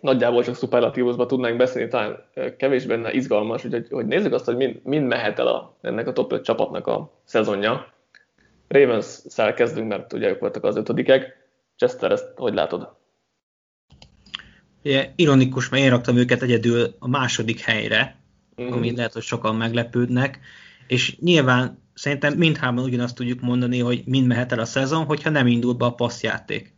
nagyjából 0.00 0.42
csak 0.42 0.54
szuperlatívusban 0.54 1.26
tudnánk 1.26 1.56
beszélni, 1.56 1.88
talán 1.88 2.24
kevés 2.56 2.86
benne 2.86 3.12
izgalmas, 3.12 3.64
úgyhogy 3.64 3.86
hogy 3.90 4.06
nézzük 4.06 4.32
azt, 4.32 4.44
hogy 4.44 4.56
mind, 4.56 4.80
mind 4.84 5.06
mehet 5.06 5.38
el 5.38 5.46
a, 5.46 5.76
ennek 5.80 6.06
a 6.06 6.12
top 6.12 6.32
5 6.32 6.44
csapatnak 6.44 6.86
a 6.86 7.10
szezonja. 7.24 7.92
Ravens-szel 8.68 9.54
kezdünk, 9.54 9.88
mert 9.88 10.12
ugye 10.12 10.28
ők 10.28 10.40
voltak 10.40 10.64
az 10.64 10.76
ötödikek. 10.76 11.36
Chester, 11.76 12.12
ezt 12.12 12.32
hogy 12.36 12.54
látod? 12.54 12.94
Ugye, 14.84 15.12
ironikus, 15.16 15.68
mert 15.68 15.82
én 15.82 15.90
raktam 15.90 16.16
őket 16.16 16.42
egyedül 16.42 16.96
a 16.98 17.08
második 17.08 17.60
helyre, 17.60 18.16
mm-hmm. 18.62 18.72
ami 18.72 18.96
lehet, 18.96 19.12
hogy 19.12 19.22
sokan 19.22 19.56
meglepődnek, 19.56 20.40
és 20.86 21.16
nyilván 21.20 21.78
szerintem 21.94 22.34
mindhárman 22.34 22.84
ugyanazt 22.84 23.14
tudjuk 23.14 23.40
mondani, 23.40 23.78
hogy 23.78 24.02
mind 24.06 24.26
mehet 24.26 24.52
el 24.52 24.58
a 24.58 24.64
szezon, 24.64 25.04
hogyha 25.04 25.30
nem 25.30 25.46
indul 25.46 25.74
be 25.74 25.84
a 25.84 25.94
passzjáték. 25.94 26.74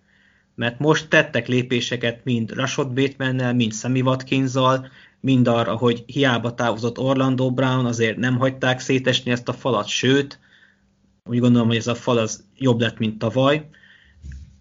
Mert 0.54 0.78
most 0.78 1.08
tettek 1.08 1.48
lépéseket 1.48 2.24
mind 2.24 2.52
Rashad 2.52 2.92
Batemannel, 2.92 3.54
mind 3.54 3.74
Sammy 3.74 4.00
Watkinszal, 4.00 4.88
mind 5.20 5.48
arra, 5.48 5.76
hogy 5.76 6.02
hiába 6.06 6.54
távozott 6.54 6.98
Orlando 6.98 7.50
Brown, 7.50 7.86
azért 7.86 8.16
nem 8.16 8.36
hagyták 8.36 8.80
szétesni 8.80 9.30
ezt 9.30 9.48
a 9.48 9.52
falat, 9.52 9.86
sőt, 9.86 10.38
úgy 11.24 11.38
gondolom, 11.38 11.68
hogy 11.68 11.76
ez 11.76 11.86
a 11.86 11.94
fal 11.94 12.18
az 12.18 12.44
jobb 12.56 12.80
lett, 12.80 12.98
mint 12.98 13.18
tavaly, 13.18 13.68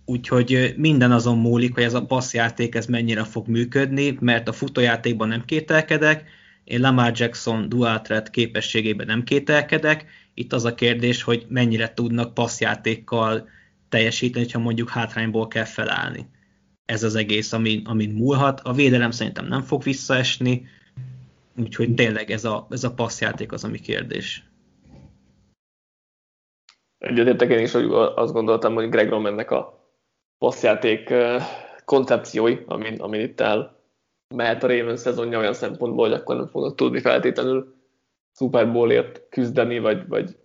úgyhogy 0.05 0.73
minden 0.77 1.11
azon 1.11 1.37
múlik, 1.37 1.73
hogy 1.73 1.83
ez 1.83 1.93
a 1.93 2.05
passzjáték 2.05 2.75
ez 2.75 2.85
mennyire 2.85 3.23
fog 3.23 3.47
működni, 3.47 4.17
mert 4.19 4.47
a 4.47 4.53
futójátékban 4.53 5.27
nem 5.27 5.45
kételkedek, 5.45 6.23
én 6.63 6.79
Lamar 6.79 7.11
Jackson 7.15 7.69
dual 7.69 8.01
threat 8.01 8.29
képességében 8.29 9.05
nem 9.05 9.23
kételkedek, 9.23 10.05
itt 10.33 10.53
az 10.53 10.65
a 10.65 10.73
kérdés, 10.73 11.23
hogy 11.23 11.45
mennyire 11.49 11.93
tudnak 11.93 12.33
passzjátékkal 12.33 13.49
teljesíteni, 13.89 14.49
ha 14.51 14.59
mondjuk 14.59 14.89
hátrányból 14.89 15.47
kell 15.47 15.63
felállni. 15.63 16.25
Ez 16.85 17.03
az 17.03 17.15
egész, 17.15 17.53
amin, 17.53 17.81
amin 17.85 18.09
múlhat. 18.09 18.59
A 18.59 18.73
védelem 18.73 19.11
szerintem 19.11 19.45
nem 19.45 19.61
fog 19.61 19.83
visszaesni, 19.83 20.67
úgyhogy 21.57 21.93
tényleg 21.93 22.31
ez 22.31 22.45
a, 22.45 22.67
ez 22.69 22.83
a 22.83 22.93
passzjáték 22.93 23.51
az, 23.51 23.63
ami 23.63 23.79
kérdés. 23.79 24.43
Egyetértek 26.97 27.49
én 27.49 27.59
is, 27.59 27.71
hogy 27.71 27.85
azt 28.15 28.33
gondoltam, 28.33 28.73
hogy 28.73 28.89
Greg 28.89 29.09
Romannek 29.09 29.51
a 29.51 29.82
passzjáték 30.43 31.13
koncepciói, 31.85 32.57
amin, 32.65 32.99
amin 32.99 33.21
itt 33.21 33.39
el 33.39 33.75
mehet 34.35 34.63
a 34.63 34.67
Ravens 34.67 34.99
szezonja 34.99 35.39
olyan 35.39 35.53
szempontból, 35.53 36.09
hogy 36.09 36.17
akkor 36.17 36.35
nem 36.35 36.47
fognak 36.47 36.75
tudni 36.75 36.99
feltétlenül 36.99 37.75
Super 38.35 38.71
Bowlért 38.71 39.21
küzdeni, 39.29 39.79
vagy, 39.79 40.07
vagy 40.07 40.35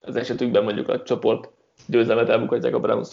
az 0.00 0.16
esetükben 0.16 0.64
mondjuk 0.64 0.88
a 0.88 1.02
csoport 1.02 1.50
győzelmet 1.86 2.28
elbukhatják 2.28 2.74
a 2.74 2.80
browns 2.80 3.08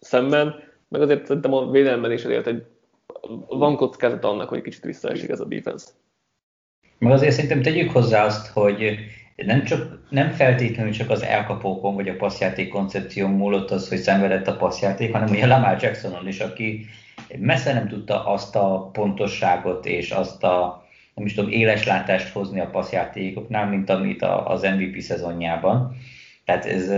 szemben, 0.00 0.54
meg 0.88 1.00
azért 1.00 1.26
szerintem 1.26 1.52
a 1.52 1.70
védelemben 1.70 2.12
is 2.12 2.24
azért 2.24 2.46
egy, 2.46 2.64
van 3.48 3.76
kockázat 3.76 4.24
annak, 4.24 4.48
hogy 4.48 4.62
kicsit 4.62 4.84
visszaesik 4.84 5.28
ez 5.28 5.40
a 5.40 5.44
defense. 5.44 5.86
Meg 6.98 7.12
azért 7.12 7.32
szerintem 7.32 7.62
tegyük 7.62 7.90
hozzá 7.90 8.24
azt, 8.24 8.46
hogy 8.46 8.98
nem, 9.46 9.64
csak, 9.64 10.06
nem 10.10 10.30
feltétlenül 10.30 10.92
csak 10.92 11.10
az 11.10 11.22
elkapókon 11.22 11.94
vagy 11.94 12.08
a 12.08 12.16
passzjáték 12.16 12.68
koncepción 12.68 13.30
múlott 13.30 13.70
az, 13.70 13.88
hogy 13.88 13.98
szenvedett 13.98 14.46
a 14.46 14.56
passzjáték, 14.56 15.12
hanem 15.12 15.28
ugye 15.28 15.46
Lamar 15.46 15.82
Jacksonon 15.82 16.28
is, 16.28 16.40
aki 16.40 16.86
messze 17.38 17.72
nem 17.72 17.88
tudta 17.88 18.26
azt 18.26 18.56
a 18.56 18.90
pontosságot 18.92 19.86
és 19.86 20.10
azt 20.10 20.42
a 20.42 20.84
nem 21.14 21.26
is 21.26 21.34
tudom, 21.34 21.50
éles 21.50 21.84
látást 21.84 22.28
hozni 22.28 22.60
a 22.60 22.70
passzjátékoknál, 22.70 23.66
mint 23.66 23.90
amit 23.90 24.22
az 24.22 24.62
MVP 24.62 25.00
szezonjában. 25.00 25.96
Tehát 26.44 26.66
ez 26.66 26.88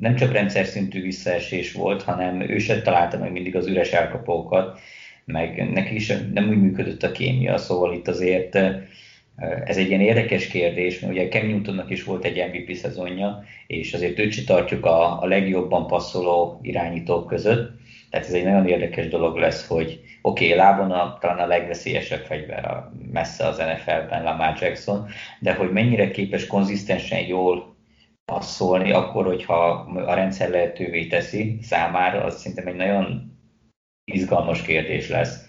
nem 0.00 0.14
csak 0.14 0.32
rendszer 0.32 0.64
szintű 0.66 1.02
visszaesés 1.02 1.72
volt, 1.72 2.02
hanem 2.02 2.40
ő 2.40 2.58
se 2.58 2.82
találta 2.82 3.18
meg 3.18 3.32
mindig 3.32 3.56
az 3.56 3.66
üres 3.66 3.92
elkapókat, 3.92 4.78
meg 5.24 5.70
neki 5.72 5.94
is 5.94 6.12
nem 6.32 6.48
úgy 6.48 6.60
működött 6.60 7.02
a 7.02 7.12
kémia, 7.12 7.58
szóval 7.58 7.94
itt 7.94 8.08
azért 8.08 8.58
Ez 9.64 9.76
egy 9.76 9.88
ilyen 9.88 10.00
érdekes 10.00 10.46
kérdés, 10.46 11.00
mert 11.00 11.12
ugye 11.12 11.28
Cam 11.28 11.46
Newtonnak 11.46 11.90
is 11.90 12.04
volt 12.04 12.24
egy 12.24 12.50
MVP 12.52 12.74
szezonja, 12.74 13.44
és 13.66 13.94
azért 13.94 14.18
őt 14.18 14.46
tartjuk 14.46 14.86
a, 14.86 15.22
a 15.22 15.26
legjobban 15.26 15.86
passzoló 15.86 16.58
irányítók 16.62 17.26
között. 17.26 17.72
Tehát 18.10 18.26
ez 18.26 18.32
egy 18.32 18.44
nagyon 18.44 18.68
érdekes 18.68 19.08
dolog 19.08 19.36
lesz, 19.36 19.66
hogy 19.66 20.00
oké, 20.22 20.44
okay, 20.44 20.56
lábon 20.56 20.90
a, 20.90 21.18
talán 21.20 21.38
a 21.38 21.46
legveszélyesebb 21.46 22.24
fegyver 22.24 22.64
a, 22.64 22.92
messze 23.12 23.46
az 23.46 23.56
NFL-ben 23.56 24.22
Lamar 24.22 24.56
Jackson, 24.60 25.06
de 25.40 25.54
hogy 25.54 25.72
mennyire 25.72 26.10
képes 26.10 26.46
konzisztensen 26.46 27.26
jól 27.26 27.76
passzolni, 28.24 28.92
akkor, 28.92 29.26
hogyha 29.26 29.68
a 30.06 30.14
rendszer 30.14 30.50
lehetővé 30.50 31.06
teszi 31.06 31.58
számára, 31.62 32.24
az 32.24 32.38
szerintem 32.38 32.66
egy 32.66 32.76
nagyon 32.76 33.32
izgalmas 34.04 34.62
kérdés 34.62 35.08
lesz. 35.08 35.43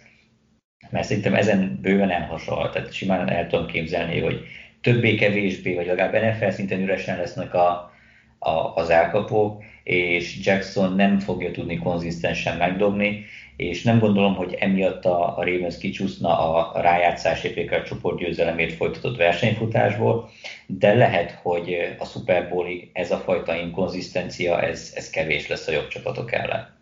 Mert 0.89 1.07
szerintem 1.07 1.35
ezen 1.35 1.79
bőven 1.81 2.09
elhasonlít, 2.09 2.71
tehát 2.71 2.93
simán 2.93 3.29
el 3.29 3.47
tudom 3.47 3.67
képzelni, 3.67 4.19
hogy 4.19 4.45
többé-kevésbé, 4.81 5.75
vagy 5.75 5.85
legalább 5.85 6.13
NFL 6.13 6.49
szinten 6.49 6.81
üresen 6.81 7.17
lesznek 7.17 7.53
a, 7.53 7.91
a, 8.39 8.73
az 8.75 8.89
elkapók, 8.89 9.63
és 9.83 10.45
Jackson 10.45 10.95
nem 10.95 11.19
fogja 11.19 11.51
tudni 11.51 11.77
konzisztensen 11.77 12.57
megdobni, 12.57 13.25
és 13.57 13.83
nem 13.83 13.99
gondolom, 13.99 14.35
hogy 14.35 14.53
emiatt 14.53 15.05
a, 15.05 15.37
a 15.37 15.43
Ravens 15.43 15.77
kicsúszna 15.77 16.39
a, 16.39 16.75
a 16.75 16.81
rájátszás 16.81 17.43
értékel 17.43 17.83
csoportgyőzelemért 17.83 18.73
folytatott 18.73 19.17
versenyfutásból, 19.17 20.29
de 20.67 20.93
lehet, 20.93 21.31
hogy 21.31 21.95
a 21.99 22.05
Super 22.05 22.49
Bowlig 22.49 22.89
ez 22.93 23.11
a 23.11 23.17
fajta 23.17 23.55
inkonzisztencia, 23.55 24.61
ez, 24.61 24.93
ez 24.95 25.09
kevés 25.09 25.47
lesz 25.47 25.67
a 25.67 25.71
jobb 25.71 25.87
csapatok 25.87 26.33
ellen. 26.33 26.74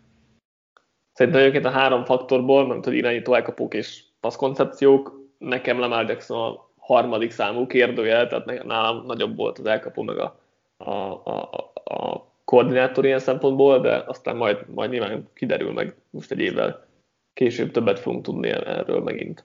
Szerintem 1.14 1.40
egyébként 1.40 1.64
a 1.64 1.70
három 1.70 2.04
faktorból, 2.04 2.66
nem 2.66 2.80
tudom, 2.80 2.98
irányító 2.98 3.34
elkapók 3.34 3.74
és 3.74 4.02
passzkoncepciók, 4.20 5.20
nekem 5.38 5.78
Lamar 5.78 6.08
Jackson 6.08 6.52
a 6.52 6.70
harmadik 6.78 7.30
számú 7.30 7.66
kérdőjel, 7.66 8.26
tehát 8.26 8.64
nálam 8.64 9.06
nagyobb 9.06 9.36
volt 9.36 9.58
az 9.58 9.66
elkapó 9.66 10.02
meg 10.02 10.18
a, 10.18 10.40
a, 10.76 10.90
a, 11.24 11.72
a 11.84 12.28
koordinátor 12.44 13.04
ilyen 13.04 13.18
szempontból, 13.18 13.80
de 13.80 14.04
aztán 14.06 14.36
majd, 14.36 14.68
majd 14.68 14.90
nyilván 14.90 15.28
kiderül 15.34 15.72
meg 15.72 15.96
most 16.10 16.30
egy 16.30 16.38
évvel 16.38 16.86
később 17.32 17.70
többet 17.70 17.98
fogunk 17.98 18.24
tudni 18.24 18.48
erről 18.48 19.00
megint. 19.00 19.44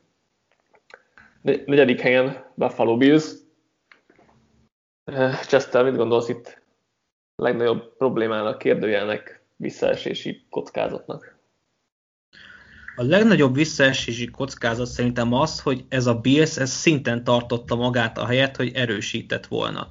Negyedik 1.42 2.00
helyen 2.00 2.52
Buffalo 2.54 2.98
Bills. 2.98 3.32
Eh, 5.04 5.40
Chester, 5.40 5.84
mit 5.84 5.96
gondolsz 5.96 6.30
itt 6.30 6.62
legnagyobb 7.36 7.98
problémának, 7.98 8.58
kérdőjelnek, 8.58 9.44
visszaesési 9.56 10.46
kockázatnak? 10.50 11.39
A 13.00 13.04
legnagyobb 13.04 13.56
visszaesési 13.56 14.26
kockázat 14.26 14.88
szerintem 14.88 15.34
az, 15.34 15.60
hogy 15.60 15.86
ez 15.90 16.06
a 16.06 16.16
Bills 16.16 16.58
ez 16.58 16.70
szinten 16.72 17.24
tartotta 17.24 17.76
magát 17.76 18.18
a 18.18 18.26
helyet, 18.26 18.56
hogy 18.56 18.72
erősített 18.74 19.46
volna. 19.46 19.88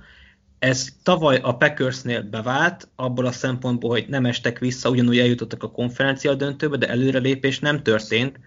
Ez 0.59 0.89
tavaly 1.03 1.41
a 1.43 1.57
Packersnél 1.57 2.23
bevált, 2.23 2.89
abból 2.97 3.27
a 3.27 3.33
szempontból, 3.33 3.91
hogy 3.91 4.05
nem 4.09 4.27
estek 4.27 4.59
vissza, 4.59 4.91
ugyanúgy 4.91 5.19
eljutottak 5.19 5.63
a 5.63 5.71
konferencia 5.71 6.35
döntőbe, 6.35 6.77
de 6.77 6.89
előrelépés 6.89 7.59
nem 7.59 7.83
történt, 7.83 8.41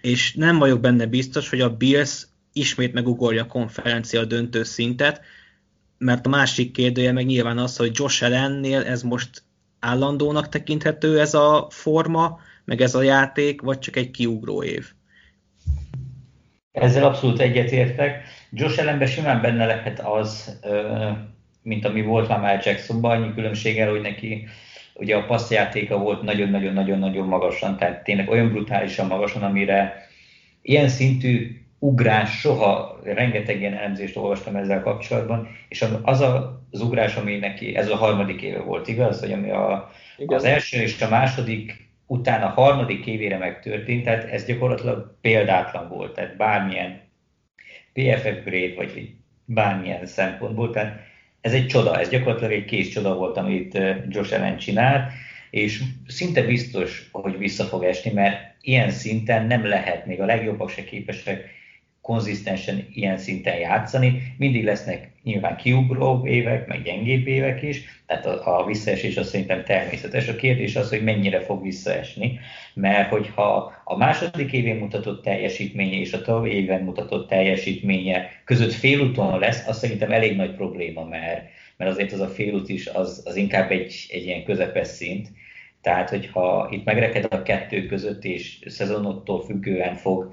és 0.00 0.34
nem 0.34 0.58
vagyok 0.58 0.80
benne 0.80 1.06
biztos, 1.06 1.48
hogy 1.48 1.60
a 1.60 1.76
Bills 1.76 2.26
ismét 2.52 2.92
megugorja 2.92 3.42
a 3.42 3.46
konferencia 3.46 4.24
döntő 4.24 4.62
szintet, 4.62 5.20
mert 5.98 6.26
a 6.26 6.28
másik 6.28 6.72
kérdője 6.72 7.12
meg 7.12 7.26
nyilván 7.26 7.58
az, 7.58 7.76
hogy 7.76 7.90
Josh 7.94 8.24
Allennél 8.24 8.82
ez 8.82 9.02
most 9.02 9.42
állandónak 9.78 10.48
tekinthető 10.48 11.20
ez 11.20 11.34
a 11.34 11.66
forma, 11.70 12.40
meg 12.68 12.80
ez 12.80 12.94
a 12.94 13.02
játék, 13.02 13.60
vagy 13.60 13.78
csak 13.78 13.96
egy 13.96 14.10
kiugró 14.10 14.62
év? 14.62 14.86
Ezzel 16.72 17.04
abszolút 17.04 17.40
egyetértek. 17.40 18.22
Josh 18.50 18.80
Allenben 18.80 19.08
simán 19.08 19.40
benne 19.40 19.66
lehet 19.66 20.00
az, 20.00 20.58
mint 21.62 21.84
ami 21.84 22.02
volt 22.02 22.28
már 22.28 22.40
Mel 22.40 22.60
Jacksonban, 22.64 23.10
annyi 23.10 23.34
különbséggel, 23.34 23.90
hogy 23.90 24.00
neki 24.00 24.46
ugye 24.94 25.16
a 25.16 25.24
passzjátéka 25.24 25.98
volt 25.98 26.22
nagyon-nagyon-nagyon-nagyon 26.22 27.26
magasan, 27.26 27.76
tehát 27.76 28.04
tényleg 28.04 28.28
olyan 28.28 28.48
brutálisan 28.48 29.06
magasan, 29.06 29.42
amire 29.42 30.08
ilyen 30.62 30.88
szintű 30.88 31.60
ugrás 31.78 32.38
soha, 32.38 33.00
rengeteg 33.02 33.60
ilyen 33.60 33.74
elemzést 33.74 34.16
olvastam 34.16 34.56
ezzel 34.56 34.82
kapcsolatban, 34.82 35.48
és 35.68 35.84
az 36.02 36.20
a, 36.20 36.62
az 36.70 36.80
ugrás, 36.80 37.16
ami 37.16 37.36
neki, 37.36 37.76
ez 37.76 37.88
a 37.90 37.96
harmadik 37.96 38.42
éve 38.42 38.60
volt, 38.60 38.88
igaz? 38.88 39.20
Hogy 39.20 39.32
ami 39.32 39.50
a, 39.50 39.90
az 40.26 40.44
első 40.44 40.80
és 40.80 41.02
a 41.02 41.08
második 41.08 41.87
utána 42.10 42.46
a 42.46 42.60
harmadik 42.60 43.06
évére 43.06 43.38
megtörtént, 43.38 44.04
tehát 44.04 44.24
ez 44.24 44.44
gyakorlatilag 44.44 45.16
példátlan 45.20 45.88
volt, 45.88 46.14
tehát 46.14 46.36
bármilyen 46.36 47.00
PFF 47.92 48.44
grade, 48.44 48.74
vagy 48.76 49.14
bármilyen 49.44 50.06
szempontból, 50.06 50.70
tehát 50.70 51.00
ez 51.40 51.52
egy 51.52 51.66
csoda, 51.66 52.00
ez 52.00 52.08
gyakorlatilag 52.08 52.52
egy 52.52 52.64
kés 52.64 52.88
csoda 52.88 53.14
volt, 53.14 53.36
amit 53.36 53.78
Josh 54.08 54.34
Allen 54.34 54.56
csinált, 54.56 55.12
és 55.50 55.82
szinte 56.06 56.42
biztos, 56.42 57.08
hogy 57.12 57.38
vissza 57.38 57.64
fog 57.64 57.84
esni, 57.84 58.12
mert 58.12 58.54
ilyen 58.60 58.90
szinten 58.90 59.46
nem 59.46 59.66
lehet, 59.66 60.06
még 60.06 60.20
a 60.20 60.26
legjobbak 60.26 60.70
se 60.70 60.84
képesek 60.84 61.50
konzisztensen 62.08 62.86
ilyen 62.94 63.18
szinten 63.18 63.58
játszani. 63.58 64.34
Mindig 64.36 64.64
lesznek 64.64 65.10
nyilván 65.22 65.56
kiugró 65.56 66.26
évek, 66.26 66.66
meg 66.66 66.82
gyengébb 66.82 67.26
évek 67.26 67.62
is, 67.62 68.02
tehát 68.06 68.26
a, 68.26 68.58
a 68.58 68.66
visszaesés 68.66 69.16
az 69.16 69.28
szerintem 69.28 69.64
természetes. 69.64 70.28
A 70.28 70.36
kérdés 70.36 70.76
az, 70.76 70.88
hogy 70.88 71.02
mennyire 71.02 71.40
fog 71.40 71.62
visszaesni, 71.62 72.38
mert 72.74 73.08
hogyha 73.08 73.72
a 73.84 73.96
második 73.96 74.52
évén 74.52 74.76
mutatott 74.76 75.22
teljesítménye 75.22 75.98
és 75.98 76.12
a 76.12 76.22
tavalyi 76.22 76.52
éven 76.52 76.82
mutatott 76.82 77.28
teljesítménye 77.28 78.28
között 78.44 78.72
félúton 78.72 79.38
lesz, 79.38 79.66
az 79.66 79.78
szerintem 79.78 80.12
elég 80.12 80.36
nagy 80.36 80.54
probléma, 80.54 81.04
mert, 81.04 81.42
mert 81.76 81.90
azért 81.90 82.12
az 82.12 82.20
a 82.20 82.28
félút 82.28 82.68
is 82.68 82.86
az, 82.86 83.22
az 83.24 83.36
inkább 83.36 83.70
egy, 83.70 84.06
egy 84.10 84.24
ilyen 84.24 84.44
közepes 84.44 84.86
szint, 84.86 85.28
tehát, 85.88 86.10
hogyha 86.10 86.68
itt 86.70 86.84
megreked 86.84 87.26
a 87.30 87.42
kettő 87.42 87.86
között, 87.86 88.24
és 88.24 88.58
szezonottól 88.66 89.42
függően 89.42 89.94
fog 89.94 90.32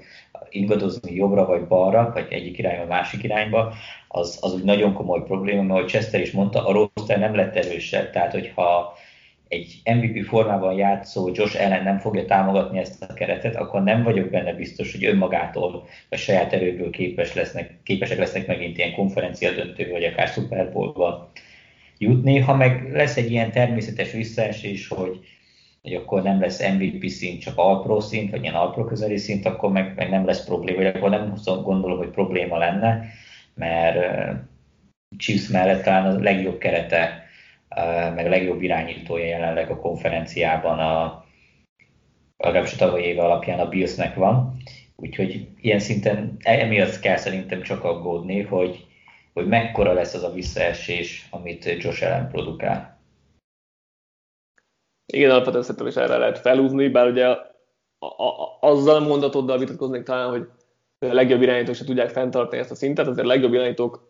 ingadozni 0.50 1.14
jobbra 1.14 1.46
vagy 1.46 1.66
balra, 1.66 2.10
vagy 2.14 2.26
egyik 2.30 2.58
irányba, 2.58 2.86
másik 2.86 3.22
irányba, 3.22 3.74
az, 4.08 4.38
az 4.40 4.54
úgy 4.54 4.64
nagyon 4.64 4.92
komoly 4.92 5.22
probléma, 5.22 5.62
mert 5.62 5.78
ahogy 5.78 5.90
Chester 5.90 6.20
is 6.20 6.30
mondta, 6.30 6.66
a 6.66 6.72
roster 6.72 7.18
nem 7.18 7.34
lett 7.34 7.56
erősebb, 7.56 8.10
tehát 8.10 8.32
hogyha 8.32 8.96
egy 9.48 9.80
MVP 9.84 10.24
formában 10.24 10.74
játszó 10.74 11.30
Josh 11.34 11.62
ellen 11.62 11.82
nem 11.82 11.98
fogja 11.98 12.24
támogatni 12.24 12.78
ezt 12.78 13.02
a 13.02 13.14
keretet, 13.14 13.56
akkor 13.56 13.82
nem 13.82 14.02
vagyok 14.02 14.30
benne 14.30 14.52
biztos, 14.52 14.92
hogy 14.92 15.04
önmagától 15.04 15.86
vagy 16.08 16.18
saját 16.18 16.52
erőből 16.52 16.90
képes 16.90 17.34
lesznek, 17.34 17.78
képesek 17.82 18.18
lesznek 18.18 18.46
megint 18.46 18.78
ilyen 18.78 18.92
konferencia 18.92 19.52
döntő, 19.52 19.90
vagy 19.90 20.04
akár 20.04 20.28
Super 20.28 20.72
Bowl-ba 20.72 21.30
jutni. 21.98 22.38
Ha 22.38 22.54
meg 22.54 22.92
lesz 22.92 23.16
egy 23.16 23.30
ilyen 23.30 23.50
természetes 23.50 24.12
visszaesés, 24.12 24.88
hogy 24.88 25.20
hogy 25.86 25.94
akkor 25.94 26.22
nem 26.22 26.40
lesz 26.40 26.68
MVP 26.68 27.08
szint, 27.08 27.40
csak 27.40 27.58
Alpro 27.58 28.00
szint, 28.00 28.30
vagy 28.30 28.42
ilyen 28.42 28.54
Alpro 28.54 28.84
közeli 28.84 29.16
szint, 29.16 29.46
akkor 29.46 29.70
meg, 29.70 29.92
meg 29.96 30.10
nem 30.10 30.26
lesz 30.26 30.44
probléma, 30.44 30.76
vagy 30.76 30.86
akkor 30.86 31.10
nem 31.10 31.34
gondolom, 31.44 31.98
hogy 31.98 32.10
probléma 32.10 32.58
lenne, 32.58 33.04
mert 33.54 33.96
uh, 33.96 34.36
Chiefs 35.16 35.48
mellett 35.48 35.82
talán 35.82 36.06
a 36.06 36.18
legjobb 36.18 36.58
kerete, 36.58 37.24
meg 38.14 38.26
a 38.26 38.28
legjobb 38.28 38.62
irányítója 38.62 39.24
jelenleg 39.24 39.70
a 39.70 39.78
konferenciában 39.78 40.78
a, 40.78 41.24
legalábbis 42.36 42.72
a 42.72 42.76
tavalyi 42.76 43.04
éve 43.04 43.22
alapján 43.22 43.58
a 43.58 43.68
Billsnek 43.68 44.14
van. 44.14 44.56
Úgyhogy 44.96 45.48
ilyen 45.60 45.78
szinten 45.78 46.36
emiatt 46.42 47.00
kell 47.00 47.16
szerintem 47.16 47.62
csak 47.62 47.84
aggódni, 47.84 48.42
hogy, 48.42 48.86
hogy 49.32 49.46
mekkora 49.46 49.92
lesz 49.92 50.14
az 50.14 50.22
a 50.22 50.32
visszaesés, 50.32 51.26
amit 51.30 51.76
Josh 51.78 52.04
Allen 52.04 52.28
produkál. 52.28 52.95
Igen, 55.06 55.30
alapvetően 55.30 55.62
szerintem 55.62 55.86
is 55.86 55.96
erre 55.96 56.16
lehet 56.16 56.38
felhúzni, 56.38 56.88
bár 56.88 57.10
ugye 57.10 57.26
a, 57.26 58.06
a, 58.06 58.58
azzal 58.60 58.96
a 58.96 59.06
mondatoddal 59.06 59.58
vitatkoznék 59.58 60.02
talán, 60.02 60.30
hogy 60.30 60.48
a 60.98 61.14
legjobb 61.14 61.42
irányítók 61.42 61.74
se 61.74 61.84
tudják 61.84 62.10
fenntartani 62.10 62.60
ezt 62.60 62.70
a 62.70 62.74
szintet, 62.74 63.06
azért 63.06 63.26
a 63.26 63.28
legjobb 63.28 63.52
irányítók 63.52 64.08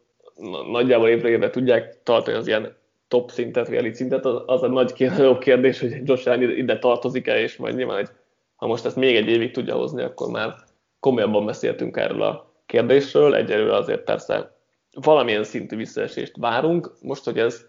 nagyjából 0.70 1.08
évre 1.08 1.28
évre 1.28 1.50
tudják 1.50 2.02
tartani 2.02 2.36
az 2.36 2.46
ilyen 2.46 2.76
top 3.08 3.30
szintet, 3.30 3.68
vagy 3.68 3.76
elit 3.76 3.94
szintet, 3.94 4.24
az, 4.24 4.42
az 4.46 4.62
a 4.62 4.68
nagy 4.68 4.92
kérdés, 5.38 5.80
hogy 5.80 6.00
Josh 6.04 6.28
Allen 6.28 6.50
ide 6.50 6.78
tartozik-e, 6.78 7.40
és 7.40 7.56
majd 7.56 7.76
nyilván, 7.76 7.96
hogy 7.96 8.10
ha 8.56 8.66
most 8.66 8.84
ezt 8.84 8.96
még 8.96 9.16
egy 9.16 9.28
évig 9.28 9.50
tudja 9.50 9.74
hozni, 9.74 10.02
akkor 10.02 10.30
már 10.30 10.54
komolyabban 11.00 11.46
beszéltünk 11.46 11.96
erről 11.96 12.22
a 12.22 12.52
kérdésről. 12.66 13.34
Egyelőre 13.34 13.76
azért 13.76 14.04
persze 14.04 14.56
valamilyen 14.90 15.44
szintű 15.44 15.76
visszaesést 15.76 16.36
várunk. 16.36 16.92
Most, 17.00 17.24
hogy 17.24 17.38
ez 17.38 17.66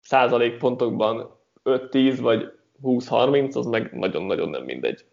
százalékpontokban 0.00 1.40
5-10 1.64 2.18
vagy 2.20 2.52
20-30, 2.82 3.56
az 3.56 3.66
meg 3.66 3.92
nagyon-nagyon 3.92 4.48
nem 4.48 4.64
mindegy. 4.64 5.04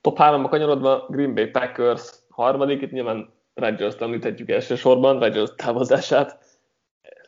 Top 0.00 0.16
3-ba 0.20 0.46
kanyarodva 0.48 1.06
Green 1.08 1.34
Bay 1.34 1.46
Packers 1.46 2.10
harmadik, 2.28 2.82
itt 2.82 2.90
nyilván 2.90 3.32
Rodgers-t 3.54 4.00
említhetjük 4.00 4.50
elsősorban, 4.50 5.18
Rodgers 5.18 5.50
távozását. 5.56 6.44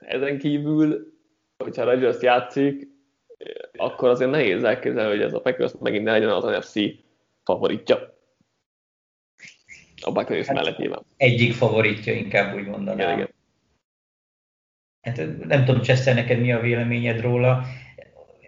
Ezen 0.00 0.38
kívül, 0.38 1.12
hogyha 1.58 1.84
Rodgers 1.84 2.20
játszik, 2.20 2.88
akkor 3.76 4.08
azért 4.08 4.30
nehéz 4.30 4.62
elképzelni, 4.62 5.10
hogy 5.10 5.22
ez 5.22 5.34
a 5.34 5.40
Packers 5.40 5.72
megint 5.80 6.04
ne 6.04 6.10
legyen 6.10 6.30
az 6.30 6.44
NFC 6.44 6.80
favoritja. 7.44 8.14
a 10.02 10.12
Buccaneers 10.12 10.46
hát 10.46 10.56
mellett 10.56 10.76
nyilván. 10.76 11.02
Egyik 11.16 11.52
favoritja 11.52 12.12
inkább 12.12 12.54
úgy 12.54 12.66
mondanám. 12.66 12.98
Igen, 12.98 13.12
igen. 13.12 13.34
Hát 15.06 15.46
nem 15.48 15.64
tudom, 15.64 15.82
Chester, 15.82 16.14
neked 16.14 16.40
mi 16.40 16.52
a 16.52 16.60
véleményed 16.60 17.20
róla? 17.20 17.64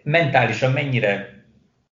Mentálisan 0.03 0.73
mennyire, 0.73 1.43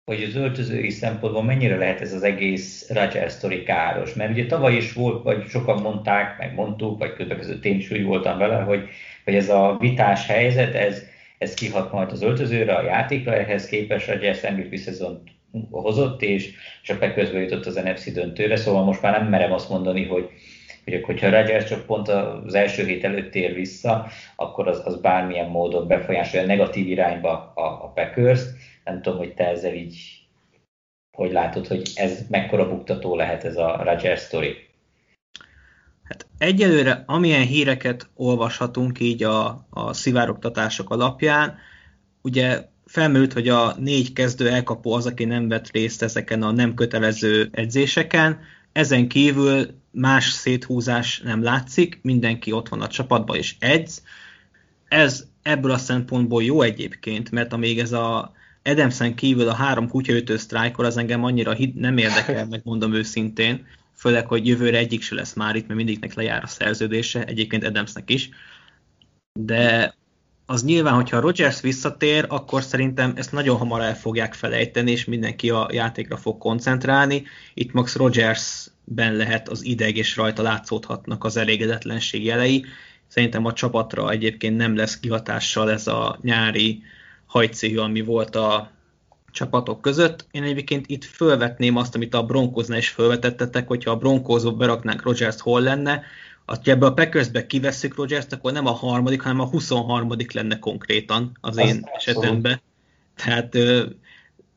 vagy 0.04 0.22
az 0.22 0.36
öltözői 0.36 0.90
szempontból 0.90 1.42
mennyire 1.42 1.76
lehet 1.76 2.00
ez 2.00 2.12
az 2.12 2.22
egész 2.22 2.90
Roger 2.90 3.30
sztori 3.30 3.62
káros? 3.62 4.14
Mert 4.14 4.30
ugye 4.30 4.46
tavaly 4.46 4.74
is 4.74 4.92
volt, 4.92 5.22
vagy 5.22 5.46
sokan 5.48 5.82
mondták, 5.82 6.38
meg 6.38 6.54
mondtuk, 6.54 6.98
vagy 6.98 7.12
közben 7.12 7.38
között 7.38 7.64
én 7.64 7.76
is 7.76 7.90
úgy 7.90 8.04
voltam 8.04 8.38
vele, 8.38 8.56
hogy, 8.56 8.88
hogy 9.24 9.34
ez 9.34 9.48
a 9.48 9.76
vitás 9.80 10.26
helyzet, 10.26 10.74
ez, 10.74 11.02
ez 11.38 11.54
kihat 11.54 11.92
majd 11.92 12.10
az 12.10 12.22
öltözőre, 12.22 12.74
a 12.74 12.84
játékra, 12.84 13.34
ehhez 13.34 13.66
képest 13.66 14.08
Roger 14.08 14.54
MVP 14.56 14.76
szezont 14.76 15.20
hozott, 15.70 16.22
és, 16.22 16.52
és 16.82 16.90
a 16.90 16.98
Packers 16.98 17.32
jutott 17.32 17.66
az 17.66 17.74
NFC 17.74 18.12
döntőre, 18.12 18.56
szóval 18.56 18.84
most 18.84 19.02
már 19.02 19.20
nem 19.20 19.28
merem 19.28 19.52
azt 19.52 19.68
mondani, 19.68 20.04
hogy, 20.04 20.28
hogy 20.84 21.02
hogyha 21.04 21.30
Rodgers 21.30 21.64
csak 21.64 21.86
pont 21.86 22.08
az 22.08 22.54
első 22.54 22.84
hét 22.84 23.04
előtt 23.04 23.30
tér 23.30 23.54
vissza, 23.54 24.06
akkor 24.36 24.68
az, 24.68 24.82
az 24.84 25.00
bármilyen 25.00 25.48
módon 25.48 25.86
befolyásolja 25.86 26.46
negatív 26.46 26.88
irányba 26.88 27.52
a, 27.54 27.84
a 27.84 27.92
packers 27.94 28.40
-t. 28.40 28.46
Nem 28.84 29.02
tudom, 29.02 29.18
hogy 29.18 29.34
te 29.34 29.48
ezzel 29.48 29.74
így 29.74 30.24
hogy 31.16 31.32
látod, 31.32 31.66
hogy 31.66 31.90
ez 31.94 32.18
mekkora 32.28 32.68
buktató 32.68 33.16
lehet 33.16 33.44
ez 33.44 33.56
a 33.56 33.82
Rodgers 33.84 34.22
story. 34.22 34.56
Hát 36.02 36.26
egyelőre 36.38 37.02
amilyen 37.06 37.46
híreket 37.46 38.08
olvashatunk 38.14 39.00
így 39.00 39.22
a, 39.22 39.66
a 39.70 39.92
szivárogtatások 39.92 40.90
alapján, 40.90 41.58
ugye 42.22 42.62
felmerült, 42.86 43.32
hogy 43.32 43.48
a 43.48 43.74
négy 43.78 44.12
kezdő 44.12 44.48
elkapó 44.48 44.92
az, 44.92 45.06
aki 45.06 45.24
nem 45.24 45.48
vett 45.48 45.70
részt 45.70 46.02
ezeken 46.02 46.42
a 46.42 46.50
nem 46.50 46.74
kötelező 46.74 47.48
edzéseken, 47.52 48.40
ezen 48.72 49.08
kívül 49.08 49.66
más 49.94 50.30
széthúzás 50.30 51.20
nem 51.20 51.42
látszik, 51.42 51.98
mindenki 52.02 52.52
ott 52.52 52.68
van 52.68 52.80
a 52.80 52.88
csapatban 52.88 53.36
és 53.36 53.54
edz. 53.58 54.02
Ez 54.88 55.26
ebből 55.42 55.70
a 55.70 55.78
szempontból 55.78 56.42
jó 56.42 56.62
egyébként, 56.62 57.30
mert 57.30 57.52
amíg 57.52 57.78
ez 57.78 57.92
a 57.92 58.32
Edemsen 58.62 59.14
kívül 59.14 59.48
a 59.48 59.54
három 59.54 59.88
kutyaütő 59.88 60.36
sztrájkol, 60.36 60.84
az 60.84 60.96
engem 60.96 61.24
annyira 61.24 61.56
nem 61.74 61.98
érdekel, 61.98 62.46
megmondom 62.46 62.94
őszintén, 62.94 63.66
főleg, 63.96 64.26
hogy 64.26 64.46
jövőre 64.46 64.78
egyik 64.78 65.02
se 65.02 65.14
lesz 65.14 65.34
már 65.34 65.56
itt, 65.56 65.66
mert 65.66 65.78
mindiknek 65.78 66.14
lejár 66.14 66.42
a 66.42 66.46
szerződése, 66.46 67.24
egyébként 67.24 67.64
Edemsnek 67.64 68.10
is. 68.10 68.28
De 69.32 69.94
az 70.46 70.64
nyilván, 70.64 70.94
hogyha 70.94 71.20
Rogers 71.20 71.60
visszatér, 71.60 72.26
akkor 72.28 72.62
szerintem 72.62 73.12
ezt 73.16 73.32
nagyon 73.32 73.56
hamar 73.56 73.80
el 73.80 73.96
fogják 73.96 74.34
felejteni, 74.34 74.90
és 74.90 75.04
mindenki 75.04 75.50
a 75.50 75.68
játékra 75.72 76.16
fog 76.16 76.38
koncentrálni. 76.38 77.24
Itt 77.54 77.72
Max 77.72 77.96
Rogersben 78.84 79.14
lehet 79.14 79.48
az 79.48 79.64
ideg, 79.64 79.96
és 79.96 80.16
rajta 80.16 80.42
látszódhatnak 80.42 81.24
az 81.24 81.36
elégedetlenség 81.36 82.24
jelei. 82.24 82.64
Szerintem 83.06 83.44
a 83.44 83.52
csapatra 83.52 84.10
egyébként 84.10 84.56
nem 84.56 84.76
lesz 84.76 85.00
kihatással 85.00 85.70
ez 85.70 85.86
a 85.86 86.18
nyári 86.22 86.82
hajcéhű, 87.26 87.76
ami 87.76 88.00
volt 88.00 88.36
a 88.36 88.70
csapatok 89.32 89.80
között. 89.80 90.26
Én 90.30 90.42
egyébként 90.42 90.86
itt 90.86 91.04
fölvetném 91.04 91.76
azt, 91.76 91.94
amit 91.94 92.14
a 92.14 92.24
Broncosnál 92.24 92.78
is 92.78 92.88
fölvetettetek, 92.88 93.66
hogyha 93.66 93.90
a 93.90 93.96
Broncosba 93.96 94.52
beraknánk 94.52 95.02
Rogers 95.02 95.40
hol 95.40 95.60
lenne, 95.60 96.02
ha 96.46 96.58
ebbe 96.64 96.86
a 96.86 96.92
Packersbe 96.92 97.46
kivesszük 97.46 97.96
Rogers-t, 97.96 98.32
akkor 98.32 98.52
nem 98.52 98.66
a 98.66 98.70
harmadik, 98.70 99.22
hanem 99.22 99.40
a 99.40 99.48
23 99.48 100.16
lenne 100.32 100.58
konkrétan 100.58 101.38
az, 101.40 101.56
az 101.56 101.66
én 101.66 101.84
esetemben. 101.96 102.60
Tehát 103.14 103.56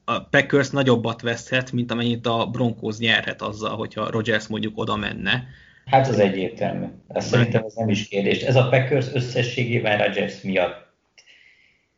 a 0.10 0.20
Packers 0.20 0.70
nagyobbat 0.70 1.22
veszhet, 1.22 1.72
mint 1.72 1.92
amennyit 1.92 2.26
a 2.26 2.46
Broncos 2.52 2.98
nyerhet 2.98 3.42
azzal, 3.42 3.76
hogyha 3.76 4.10
Rogers 4.10 4.48
mondjuk 4.48 4.78
oda 4.78 4.96
menne. 4.96 5.48
Hát 5.86 6.08
az 6.08 6.20
egyértelmű. 6.20 6.86
Ezt 7.08 7.28
szerintem 7.28 7.64
ez 7.66 7.74
nem 7.74 7.90
is 7.90 8.08
kérdés. 8.08 8.42
Ez 8.42 8.56
a 8.56 8.70
Packers 8.70 9.06
összességében 9.14 9.98
Rodgers 9.98 10.42
miatt 10.42 10.86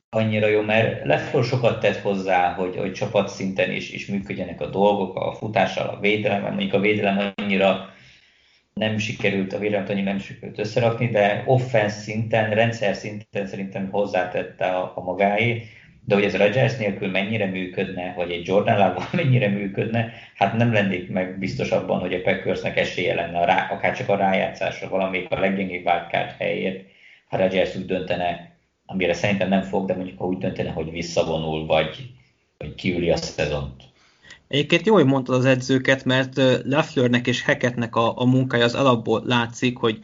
annyira 0.10 0.48
jó, 0.48 0.62
mert 0.62 1.06
Leffler 1.06 1.44
sokat 1.44 1.80
tett 1.80 1.98
hozzá, 1.98 2.54
hogy, 2.54 2.76
hogy 2.78 2.94
csapatszinten 2.94 3.72
is, 3.72 3.92
is 3.92 4.06
működjenek 4.06 4.62
a 4.62 4.70
dolgok, 4.70 5.16
a 5.16 5.34
futással, 5.34 5.88
a 5.88 6.00
védelem, 6.00 6.42
mondjuk 6.42 6.74
a 6.74 6.80
védelem 6.80 7.34
annyira 7.36 7.94
nem 8.74 8.98
sikerült, 8.98 9.54
a 9.54 9.60
védelmet 9.60 9.90
annyi 9.90 10.02
nem 10.02 10.20
sikerült 10.20 10.60
összerakni, 10.60 11.08
de 11.08 11.44
offense 11.46 12.00
szinten, 12.00 12.50
rendszer 12.50 12.96
szinten 12.96 13.48
szerintem 13.48 13.90
hozzátette 13.92 14.66
a, 14.66 14.92
a 14.96 15.02
magáét, 15.02 15.66
de 16.10 16.16
hogy 16.16 16.24
ez 16.24 16.36
Rodgers 16.36 16.78
nélkül 16.78 17.08
mennyire 17.08 17.46
működne, 17.46 18.14
vagy 18.16 18.32
egy 18.32 18.48
Jordan 18.48 18.78
Love 18.78 19.08
mennyire 19.24 19.48
működne, 19.48 20.14
hát 20.36 20.58
nem 20.58 20.74
lennék 20.74 21.10
meg 21.10 21.40
biztos 21.40 21.72
abban, 21.72 22.00
hogy 22.00 22.14
a 22.14 22.22
Packersnek 22.22 22.78
esélye 22.78 23.16
lenne, 23.16 23.40
a 23.40 23.46
rá, 23.46 23.68
akár 23.72 23.98
csak 23.98 24.10
a 24.10 24.16
rájátszásra, 24.16 24.90
valamelyik 24.90 25.32
a 25.32 25.40
leggyengébb 25.40 25.86
wildcard 25.86 26.36
helyért, 26.38 26.86
ha 27.28 27.38
Rodgers 27.38 27.76
úgy 27.76 27.86
döntene, 27.86 28.56
amire 28.86 29.14
szerintem 29.14 29.50
nem 29.50 29.62
fog, 29.62 29.88
de 29.88 29.96
mondjuk 29.96 30.18
ha 30.18 30.26
úgy 30.26 30.38
döntene, 30.38 30.70
hogy 30.70 30.92
visszavonul, 30.92 31.66
vagy, 31.66 32.12
vagy 32.58 32.76
kiüli 32.76 33.10
a 33.10 33.18
szezont. 33.18 33.84
Egyébként 34.48 34.86
jó, 34.86 34.94
hogy 34.94 35.06
mondtad 35.06 35.36
az 35.36 35.46
edzőket, 35.46 36.06
mert 36.06 36.36
Lefflernek 36.64 37.28
és 37.28 37.44
Hackettnek 37.44 37.96
a, 37.96 38.14
a 38.18 38.26
munkája 38.26 38.64
az 38.64 38.76
alapból 38.76 39.22
látszik, 39.26 39.78
hogy 39.78 40.00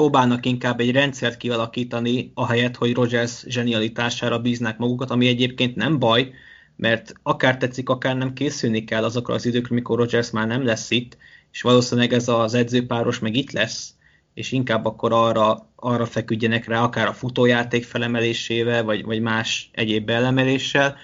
próbálnak 0.00 0.46
inkább 0.46 0.80
egy 0.80 0.92
rendszert 0.92 1.36
kialakítani, 1.36 2.30
ahelyett, 2.34 2.76
hogy 2.76 2.94
Rogers 2.94 3.44
zsenialitására 3.46 4.38
bíznak 4.38 4.78
magukat, 4.78 5.10
ami 5.10 5.26
egyébként 5.26 5.76
nem 5.76 5.98
baj, 5.98 6.32
mert 6.76 7.12
akár 7.22 7.56
tetszik, 7.56 7.88
akár 7.88 8.16
nem 8.16 8.32
készülni 8.32 8.84
kell 8.84 9.04
azokra 9.04 9.34
az 9.34 9.46
időkre, 9.46 9.74
mikor 9.74 9.98
Rogers 9.98 10.30
már 10.30 10.46
nem 10.46 10.64
lesz 10.64 10.90
itt, 10.90 11.16
és 11.52 11.62
valószínűleg 11.62 12.12
ez 12.12 12.28
az 12.28 12.54
edzőpáros 12.54 13.18
meg 13.18 13.36
itt 13.36 13.52
lesz, 13.52 13.94
és 14.34 14.52
inkább 14.52 14.84
akkor 14.84 15.12
arra, 15.12 15.68
arra 15.76 16.06
feküdjenek 16.06 16.66
rá, 16.66 16.82
akár 16.82 17.06
a 17.06 17.12
futójáték 17.12 17.84
felemelésével, 17.84 18.84
vagy, 18.84 19.04
vagy 19.04 19.20
más 19.20 19.70
egyéb 19.72 20.04
belemeléssel, 20.04 20.96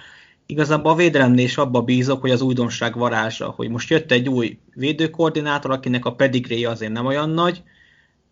igazából 0.46 0.92
a 0.92 0.94
védelemnél 0.94 1.44
is 1.44 1.56
abba 1.56 1.82
bízok, 1.82 2.20
hogy 2.20 2.30
az 2.30 2.42
újdonság 2.42 2.96
varázsa, 2.96 3.52
hogy 3.56 3.68
most 3.68 3.90
jött 3.90 4.12
egy 4.12 4.28
új 4.28 4.58
védőkoordinátor, 4.74 5.70
akinek 5.70 6.04
a 6.04 6.14
pedigréje 6.14 6.68
azért 6.68 6.92
nem 6.92 7.06
olyan 7.06 7.30
nagy, 7.30 7.62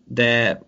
de 0.04 0.60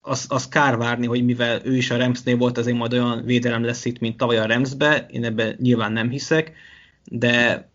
az, 0.00 0.26
az 0.28 0.48
kár 0.48 0.76
várni, 0.76 1.06
hogy 1.06 1.24
mivel 1.24 1.60
ő 1.64 1.76
is 1.76 1.90
a 1.90 1.96
Remsnél 1.96 2.36
volt, 2.36 2.58
azért 2.58 2.76
majd 2.76 2.92
olyan 2.92 3.24
védelem 3.24 3.64
lesz 3.64 3.84
itt, 3.84 3.98
mint 3.98 4.16
tavaly 4.16 4.38
a 4.38 4.46
Remsbe, 4.46 5.06
én 5.10 5.24
ebben 5.24 5.56
nyilván 5.60 5.92
nem 5.92 6.10
hiszek, 6.10 6.52
de 7.04 7.68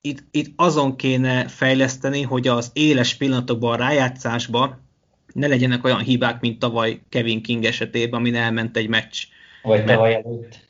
itt, 0.00 0.24
itt 0.30 0.52
azon 0.56 0.96
kéne 0.96 1.48
fejleszteni, 1.48 2.22
hogy 2.22 2.48
az 2.48 2.70
éles 2.72 3.14
pillanatokban, 3.14 3.72
a 3.72 3.76
rájátszásban 3.76 4.84
ne 5.32 5.46
legyenek 5.46 5.84
olyan 5.84 6.00
hibák, 6.00 6.40
mint 6.40 6.58
tavaly 6.58 7.00
Kevin 7.08 7.42
King 7.42 7.64
esetében, 7.64 8.20
amin 8.20 8.34
elment 8.34 8.76
egy 8.76 8.88
meccs. 8.88 9.22
Vagy 9.62 9.84
tavaly 9.84 10.14
előtt 10.14 10.64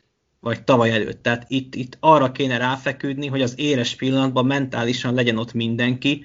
vagy 0.46 0.64
tavaly 0.64 0.90
előtt. 0.90 1.22
Tehát 1.22 1.44
itt, 1.48 1.74
itt 1.74 1.96
arra 2.00 2.32
kéne 2.32 2.56
ráfeküdni, 2.56 3.26
hogy 3.26 3.42
az 3.42 3.54
éles 3.56 3.94
pillanatban 3.94 4.46
mentálisan 4.46 5.14
legyen 5.14 5.38
ott 5.38 5.52
mindenki, 5.52 6.24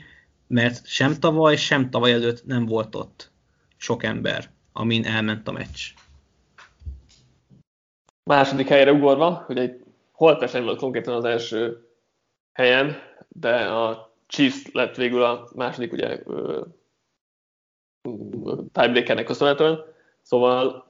mert 0.52 0.86
sem 0.88 1.20
tavaly, 1.20 1.56
sem 1.56 1.90
tavaly 1.90 2.12
előtt 2.12 2.46
nem 2.46 2.66
volt 2.66 2.96
ott 2.96 3.32
sok 3.78 4.04
ember, 4.04 4.50
amin 4.74 5.06
elment 5.06 5.48
a 5.48 5.52
meccs. 5.52 5.94
Második 8.24 8.68
helyre 8.68 8.92
ugorva, 8.92 9.32
hogy 9.32 9.58
egy 9.58 9.84
holtverseny 10.12 10.64
volt 10.64 10.80
konkrétan 10.80 11.14
az 11.14 11.24
első 11.24 11.88
helyen, 12.52 12.96
de 13.28 13.66
a 13.66 14.14
Chiefs 14.28 14.72
lett 14.72 14.96
végül 14.96 15.24
a 15.24 15.50
második 15.56 15.92
ugye 15.92 16.24
tiebreakernek 18.72 19.26
köszönhetően. 19.26 19.84
Szóval 20.22 20.88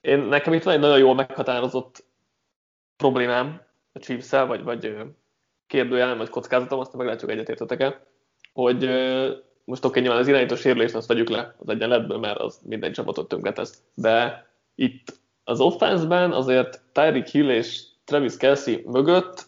én, 0.00 0.18
nekem 0.18 0.52
itt 0.52 0.62
van 0.62 0.74
egy 0.74 0.80
nagyon 0.80 0.98
jól 0.98 1.14
meghatározott 1.14 2.04
problémám 2.96 3.62
a 3.92 3.98
chiefs 3.98 4.30
vagy, 4.30 4.62
vagy 4.62 4.96
kérdőjelem, 5.66 6.18
vagy 6.18 6.28
kockázatom, 6.28 6.78
azt 6.78 6.96
meg 6.96 7.06
látjuk 7.06 7.30
egyetértetek-e, 7.30 8.12
hogy 8.54 8.88
most 9.64 9.84
oké, 9.84 10.00
nyilván 10.00 10.18
az 10.18 10.28
irányító 10.28 10.54
sérülést 10.54 10.94
azt 10.94 11.08
vegyük 11.08 11.28
le 11.28 11.54
az 11.58 11.68
egyenletből, 11.68 12.18
mert 12.18 12.38
az 12.38 12.60
minden 12.62 12.92
csapatot 12.92 13.28
tönkretesz, 13.28 13.82
de 13.94 14.46
itt 14.74 15.18
az 15.44 15.60
offenszben 15.60 16.32
azért 16.32 16.82
Tyreek 16.92 17.28
Hill 17.28 17.50
és 17.50 17.82
Travis 18.04 18.36
Kelsey 18.36 18.80
mögött 18.84 19.46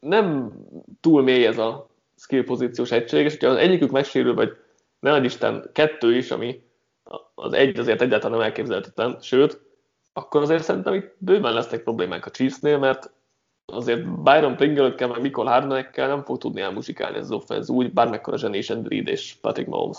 nem 0.00 0.52
túl 1.00 1.22
mély 1.22 1.46
ez 1.46 1.58
a 1.58 1.90
skill 2.16 2.44
pozíciós 2.44 2.90
egység, 2.90 3.24
és 3.24 3.32
hogyha 3.32 3.48
az 3.48 3.56
egyikük 3.56 3.90
megsérül, 3.90 4.34
vagy 4.34 4.56
ne 5.00 5.24
Isten 5.24 5.70
kettő 5.72 6.16
is, 6.16 6.30
ami 6.30 6.62
az 7.34 7.52
egy 7.52 7.78
azért 7.78 8.02
egyáltalán 8.02 8.38
nem 8.38 8.46
elképzelhetetlen, 8.46 9.18
sőt, 9.20 9.60
akkor 10.12 10.42
azért 10.42 10.62
szerintem 10.62 10.94
itt 10.94 11.14
bőven 11.18 11.52
lesznek 11.52 11.82
problémák 11.82 12.26
a 12.26 12.30
Chiefsnél, 12.30 12.78
mert 12.78 13.12
azért 13.72 14.22
Byron 14.22 14.56
Pringle-ökkel, 14.56 15.08
meg 15.08 15.20
Mikol 15.20 15.46
Hardenekkel 15.46 16.08
nem 16.08 16.24
fog 16.24 16.38
tudni 16.38 16.60
elmuzsikálni 16.60 17.16
ez 17.16 17.22
az 17.22 17.30
offenz 17.30 17.70
úgy, 17.70 17.92
bármekkora 17.92 18.38
zsenés 18.38 18.68
Reid 18.68 19.08
és 19.08 19.34
Patrick 19.40 19.68
Mahomes. 19.68 19.98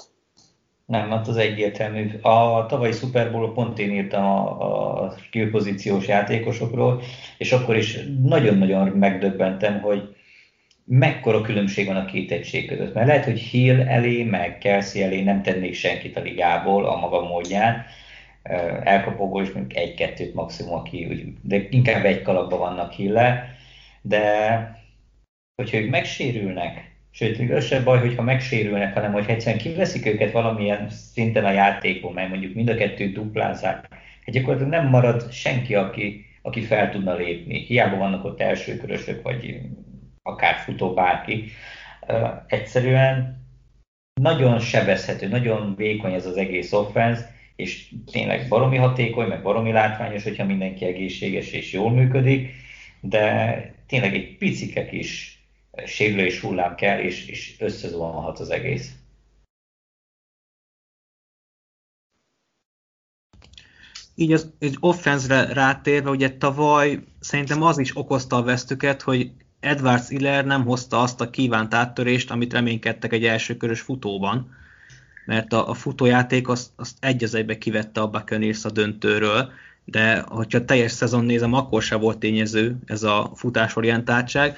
Nem, 0.85 1.09
hát 1.09 1.27
az 1.27 1.37
egyértelmű. 1.37 2.19
A 2.21 2.65
tavalyi 2.65 2.91
Super 2.91 3.31
Bowl 3.31 3.53
pont 3.53 3.79
én 3.79 3.91
írtam 3.91 4.25
a, 4.25 5.03
a 5.03 5.11
skillpozíciós 5.17 6.07
játékosokról, 6.07 7.01
és 7.37 7.51
akkor 7.51 7.75
is 7.75 7.99
nagyon-nagyon 8.23 8.87
megdöbbentem, 8.87 9.79
hogy 9.79 10.15
mekkora 10.85 11.41
különbség 11.41 11.87
van 11.87 11.95
a 11.95 12.05
két 12.05 12.31
egység 12.31 12.67
között. 12.67 12.93
Mert 12.93 13.07
lehet, 13.07 13.25
hogy 13.25 13.39
Hill 13.39 13.81
elé, 13.81 14.23
meg 14.23 14.57
Kelsey 14.57 15.03
elé 15.03 15.21
nem 15.21 15.41
tennék 15.41 15.73
senkit 15.73 16.17
a 16.17 16.21
ligából 16.21 16.85
a 16.85 16.99
maga 16.99 17.21
módján, 17.21 17.85
elkapóból 18.83 19.41
is 19.41 19.51
mondjuk 19.51 19.79
egy-kettőt 19.79 20.33
maximum, 20.33 20.73
aki, 20.73 21.35
de 21.41 21.67
inkább 21.69 22.05
egy 22.05 22.21
kalapban 22.21 22.59
vannak 22.59 22.91
hille, 22.91 23.57
de 24.01 24.77
hogyha 25.55 25.77
ők 25.77 25.89
megsérülnek, 25.89 26.97
sőt, 27.11 27.37
még 27.37 27.51
az 27.51 27.65
sem 27.65 27.83
baj, 27.83 27.99
hogyha 27.99 28.21
megsérülnek, 28.21 28.93
hanem 28.93 29.11
hogy 29.11 29.25
egyszerűen 29.27 29.61
kiveszik 29.61 30.05
őket 30.05 30.31
valamilyen 30.31 30.89
szinten 30.89 31.45
a 31.45 31.51
játékból, 31.51 32.11
mert 32.11 32.29
mondjuk 32.29 32.53
mind 32.53 32.69
a 32.69 32.75
kettő 32.75 33.11
duplázák, 33.11 33.87
hát 34.25 34.35
gyakorlatilag 34.35 34.71
nem 34.71 34.87
marad 34.87 35.31
senki, 35.31 35.75
aki, 35.75 36.25
aki 36.41 36.61
fel 36.61 36.91
tudna 36.91 37.15
lépni. 37.15 37.65
Hiába 37.65 37.97
vannak 37.97 38.25
ott 38.25 38.41
elsőkörösök, 38.41 39.21
vagy 39.21 39.61
akár 40.21 40.55
futó 40.55 40.93
bárki. 40.93 41.45
Egyszerűen 42.47 43.37
nagyon 44.21 44.59
sebezhető, 44.59 45.27
nagyon 45.27 45.75
vékony 45.75 46.13
ez 46.13 46.25
az 46.25 46.37
egész 46.37 46.73
offense, 46.73 47.37
és 47.55 47.93
tényleg 48.11 48.47
baromi 48.47 48.77
hatékony, 48.77 49.27
meg 49.27 49.41
baromi 49.41 49.71
látványos, 49.71 50.23
hogyha 50.23 50.45
mindenki 50.45 50.85
egészséges 50.85 51.51
és 51.51 51.73
jól 51.73 51.91
működik, 51.91 52.51
de 53.01 53.75
tényleg 53.87 54.13
egy 54.13 54.37
picike 54.37 54.85
kis 54.85 55.39
sérülés 55.85 56.39
hullám 56.39 56.75
kell, 56.75 56.99
és, 56.99 57.27
és 57.27 57.55
összezuhanhat 57.59 58.39
az 58.39 58.49
egész. 58.49 58.93
Így 64.15 64.33
az 64.33 64.53
egy 64.59 64.77
offenzre 64.79 65.53
rátérve, 65.53 66.09
ugye 66.09 66.37
tavaly 66.37 66.99
szerintem 67.19 67.61
az 67.61 67.77
is 67.77 67.97
okozta 67.97 68.35
a 68.35 68.43
vesztüket, 68.43 69.01
hogy 69.01 69.31
Edwards 69.59 70.09
Iller 70.09 70.45
nem 70.45 70.65
hozta 70.65 71.01
azt 71.01 71.21
a 71.21 71.29
kívánt 71.29 71.73
áttörést, 71.73 72.31
amit 72.31 72.53
reménykedtek 72.53 73.13
egy 73.13 73.25
elsőkörös 73.25 73.81
futóban 73.81 74.57
mert 75.29 75.53
a, 75.53 75.69
a 75.69 75.73
futójáték 75.73 76.47
azt, 76.47 76.69
azt 76.75 76.97
egy 76.99 77.23
az 77.23 77.33
egybe 77.33 77.57
kivette 77.57 78.01
a 78.01 78.07
Buccaneers 78.07 78.65
a 78.65 78.69
döntőről, 78.69 79.51
de 79.91 80.23
hogyha 80.27 80.65
teljes 80.65 80.91
szezon 80.91 81.25
nézem, 81.25 81.53
akkor 81.53 81.81
se 81.81 81.95
volt 81.95 82.17
tényező 82.17 82.75
ez 82.85 83.03
a 83.03 83.31
futásorientáltság. 83.35 84.57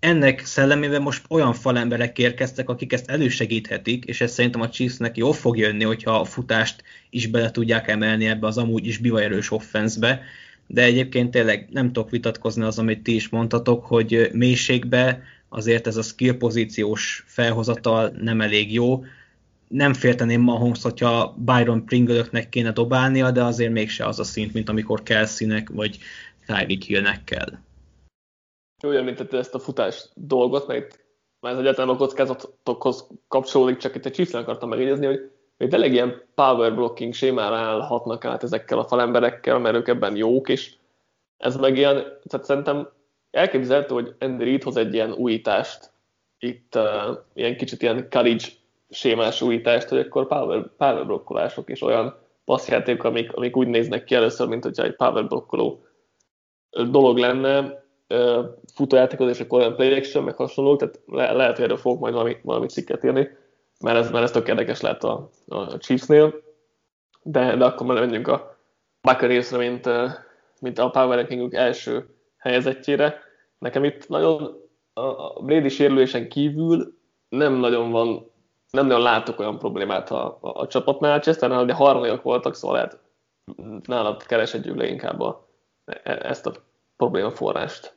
Ennek 0.00 0.44
szellemében 0.44 1.02
most 1.02 1.24
olyan 1.28 1.52
falemberek 1.52 2.18
érkeztek, 2.18 2.68
akik 2.68 2.92
ezt 2.92 3.10
elősegíthetik, 3.10 4.04
és 4.04 4.20
ez 4.20 4.32
szerintem 4.32 4.60
a 4.60 4.68
Chiefsnek 4.68 5.16
jó 5.16 5.32
fog 5.32 5.58
jönni, 5.58 5.84
hogyha 5.84 6.20
a 6.20 6.24
futást 6.24 6.82
is 7.10 7.26
bele 7.26 7.50
tudják 7.50 7.88
emelni 7.88 8.26
ebbe 8.26 8.46
az 8.46 8.58
amúgy 8.58 8.86
is 8.86 8.98
bivajerős 8.98 9.50
offenszbe, 9.50 10.22
de 10.66 10.82
egyébként 10.82 11.30
tényleg 11.30 11.68
nem 11.70 11.92
tudok 11.92 12.10
vitatkozni 12.10 12.62
az, 12.62 12.78
amit 12.78 13.02
ti 13.02 13.14
is 13.14 13.28
mondtatok, 13.28 13.84
hogy 13.84 14.28
mélységbe 14.32 15.22
azért 15.48 15.86
ez 15.86 15.96
a 15.96 16.02
skill 16.02 16.36
pozíciós 16.36 17.24
felhozatal 17.26 18.12
nem 18.20 18.40
elég 18.40 18.72
jó 18.72 19.04
nem 19.68 19.92
félteném 19.92 20.40
Mahomes, 20.40 20.82
hogyha 20.82 21.34
Byron 21.36 21.84
Pringle-öknek 21.84 22.48
kéne 22.48 22.70
dobálnia, 22.70 23.30
de 23.30 23.44
azért 23.44 23.72
mégse 23.72 24.06
az 24.06 24.18
a 24.18 24.24
szint, 24.24 24.52
mint 24.52 24.68
amikor 24.68 25.02
Kelsey-nek 25.02 25.68
vagy 25.70 25.98
Tyreek 26.46 26.82
Hill-nek 26.82 27.24
kell. 27.24 27.52
Jó, 28.82 28.90
említette 28.90 29.38
ezt 29.38 29.54
a 29.54 29.58
futás 29.58 30.08
dolgot, 30.14 30.66
mert 30.66 31.04
már 31.40 31.52
ez 31.52 31.58
egyáltalán 31.58 31.94
a 31.94 31.96
kockázatokhoz 31.96 33.06
kapcsolódik, 33.28 33.76
csak 33.76 33.94
itt 33.94 34.06
egy 34.06 34.12
Chiefs 34.12 34.34
akartam 34.34 34.68
megjegyezni, 34.68 35.06
hogy 35.06 35.30
hogy 35.56 35.68
tényleg 35.68 35.92
ilyen 35.92 36.22
power 36.34 36.74
blocking 36.74 37.14
sémára 37.14 37.56
állhatnak 37.56 38.24
át 38.24 38.42
ezekkel 38.42 38.78
a 38.78 38.84
falemberekkel, 38.84 39.58
mert 39.58 39.76
ők 39.76 39.88
ebben 39.88 40.16
jók, 40.16 40.48
és 40.48 40.74
ez 41.36 41.56
meg 41.56 41.76
ilyen, 41.76 41.94
tehát 41.94 42.46
szerintem 42.46 42.88
elképzelhető, 43.30 43.94
hogy 43.94 44.14
Andy 44.18 44.44
Reid 44.44 44.62
hoz 44.62 44.76
egy 44.76 44.94
ilyen 44.94 45.12
újítást, 45.12 45.92
itt 46.38 46.74
uh, 46.74 47.18
ilyen 47.34 47.56
kicsit 47.56 47.82
ilyen 47.82 48.10
college 48.10 48.44
sémás 48.90 49.42
újítást, 49.42 49.88
hogy 49.88 49.98
akkor 49.98 50.26
power, 50.26 50.70
power 50.76 51.06
blokkolások 51.06 51.68
és 51.68 51.82
olyan 51.82 52.16
passzjáték, 52.44 53.02
amik, 53.02 53.32
amik 53.32 53.56
úgy 53.56 53.68
néznek 53.68 54.04
ki 54.04 54.14
először, 54.14 54.48
mint 54.48 54.64
hogyha 54.64 54.84
egy 54.84 54.96
power 54.96 55.26
blokkoló 55.26 55.84
dolog 56.70 57.18
lenne, 57.18 57.84
futójátékod, 58.74 59.28
és 59.28 59.40
akkor 59.40 59.60
olyan 59.60 59.74
play 59.74 59.94
action, 59.94 60.24
meg 60.24 60.36
hasonló, 60.36 60.76
tehát 60.76 61.00
le, 61.06 61.32
lehet, 61.32 61.56
hogy 61.56 61.64
erről 61.64 61.76
fogok 61.76 62.00
majd 62.00 62.14
valami, 62.14 62.36
valami 62.42 62.66
cikket 62.66 63.04
írni, 63.04 63.28
mert 63.80 63.96
ez, 63.96 64.10
mert 64.10 64.24
ez 64.24 64.30
tök 64.30 64.48
érdekes 64.48 64.80
lehet 64.80 65.04
a, 65.04 65.30
a 65.48 65.78
Chiefsnél, 65.78 66.34
de, 67.22 67.56
de 67.56 67.64
akkor 67.64 67.86
már 67.86 68.00
menjünk 68.00 68.28
a 68.28 68.56
Buccaneersre, 69.00 69.56
mint, 69.56 69.88
mint 70.60 70.78
a 70.78 70.90
Power 70.90 71.16
Rankingük 71.16 71.54
első 71.54 72.06
helyezettjére. 72.36 73.20
Nekem 73.58 73.84
itt 73.84 74.08
nagyon 74.08 74.64
a 74.94 75.42
Brady 75.42 75.68
sérülésen 75.68 76.28
kívül 76.28 76.94
nem 77.28 77.52
nagyon 77.52 77.90
van 77.90 78.30
nem 78.70 78.86
nagyon 78.86 79.02
látok 79.02 79.38
olyan 79.38 79.58
problémát 79.58 80.10
a, 80.10 80.38
a, 80.40 80.60
a 80.60 80.66
csapatnál. 80.66 81.20
Chesternél 81.20 81.58
ugye 81.58 81.72
harmadikak 81.72 82.22
voltak, 82.22 82.54
szóval 82.54 82.76
lehet 82.76 82.98
nálad 83.86 84.26
keresedjük 84.26 84.76
le 84.76 84.88
inkább 84.88 85.20
a, 85.20 85.48
e, 85.84 86.18
ezt 86.22 86.46
a 86.46 86.52
probléma 86.96 87.30
forrást. 87.30 87.94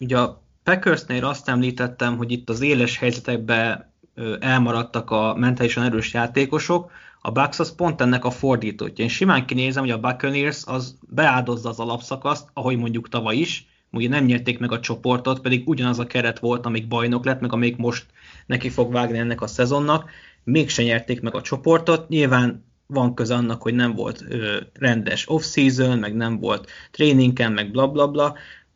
Ugye 0.00 0.18
a 0.18 0.42
Packersnél 0.62 1.24
azt 1.24 1.48
említettem, 1.48 2.16
hogy 2.16 2.32
itt 2.32 2.48
az 2.48 2.60
éles 2.60 2.98
helyzetekben 2.98 3.92
elmaradtak 4.40 5.10
a 5.10 5.34
mentálisan 5.34 5.84
erős 5.84 6.12
játékosok, 6.12 6.90
a 7.20 7.30
Bucks 7.30 7.58
az 7.58 7.74
pont 7.74 8.00
ennek 8.00 8.24
a 8.24 8.30
fordítótja. 8.30 9.04
Én 9.04 9.10
simán 9.10 9.46
kinézem, 9.46 9.82
hogy 9.82 9.92
a 9.92 10.00
Buccaneers 10.00 10.62
az 10.66 10.98
beáldozza 11.08 11.68
az 11.68 11.80
alapszakaszt, 11.80 12.48
ahogy 12.52 12.76
mondjuk 12.76 13.08
tavaly 13.08 13.36
is, 13.36 13.66
ugye 13.90 14.08
nem 14.08 14.24
nyerték 14.24 14.58
meg 14.58 14.72
a 14.72 14.80
csoportot, 14.80 15.40
pedig 15.40 15.68
ugyanaz 15.68 15.98
a 15.98 16.06
keret 16.06 16.38
volt, 16.38 16.66
amik 16.66 16.88
bajnok 16.88 17.24
lett, 17.24 17.40
meg 17.40 17.52
amik 17.52 17.76
most 17.76 18.06
neki 18.48 18.68
fog 18.68 18.92
vágni 18.92 19.18
ennek 19.18 19.40
a 19.40 19.46
szezonnak, 19.46 20.10
mégsem 20.44 20.84
nyerték 20.84 21.20
meg 21.20 21.34
a 21.34 21.42
csoportot, 21.42 22.08
nyilván 22.08 22.66
van 22.86 23.14
köze 23.14 23.34
annak, 23.34 23.62
hogy 23.62 23.74
nem 23.74 23.94
volt 23.94 24.24
ö, 24.28 24.56
rendes 24.72 25.28
off-season, 25.28 25.98
meg 25.98 26.14
nem 26.14 26.38
volt 26.40 26.70
tréningen, 26.90 27.52
meg 27.52 27.70
bla 27.70 27.88
bla 27.88 28.08
bla. 28.08 28.34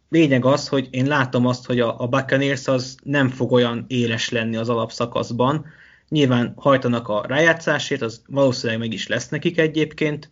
Lényeg 0.09 0.45
az, 0.45 0.69
hogy 0.69 0.89
én 0.91 1.07
látom 1.07 1.47
azt, 1.47 1.67
hogy 1.67 1.81
a, 1.81 2.01
a 2.01 2.07
Buccaneers 2.07 2.69
az 2.69 2.97
nem 3.03 3.29
fog 3.29 3.53
olyan 3.53 3.85
éles 3.89 4.29
lenni 4.29 4.57
az 4.57 4.69
alapszakaszban. 4.69 5.67
Nyilván 6.09 6.53
hajtanak 6.57 7.09
a 7.09 7.25
rájátszásért, 7.27 8.03
az 8.03 8.23
valószínűleg 8.27 8.81
meg 8.81 8.93
is 8.93 9.07
lesz 9.07 9.29
nekik 9.29 9.59
egyébként, 9.59 10.31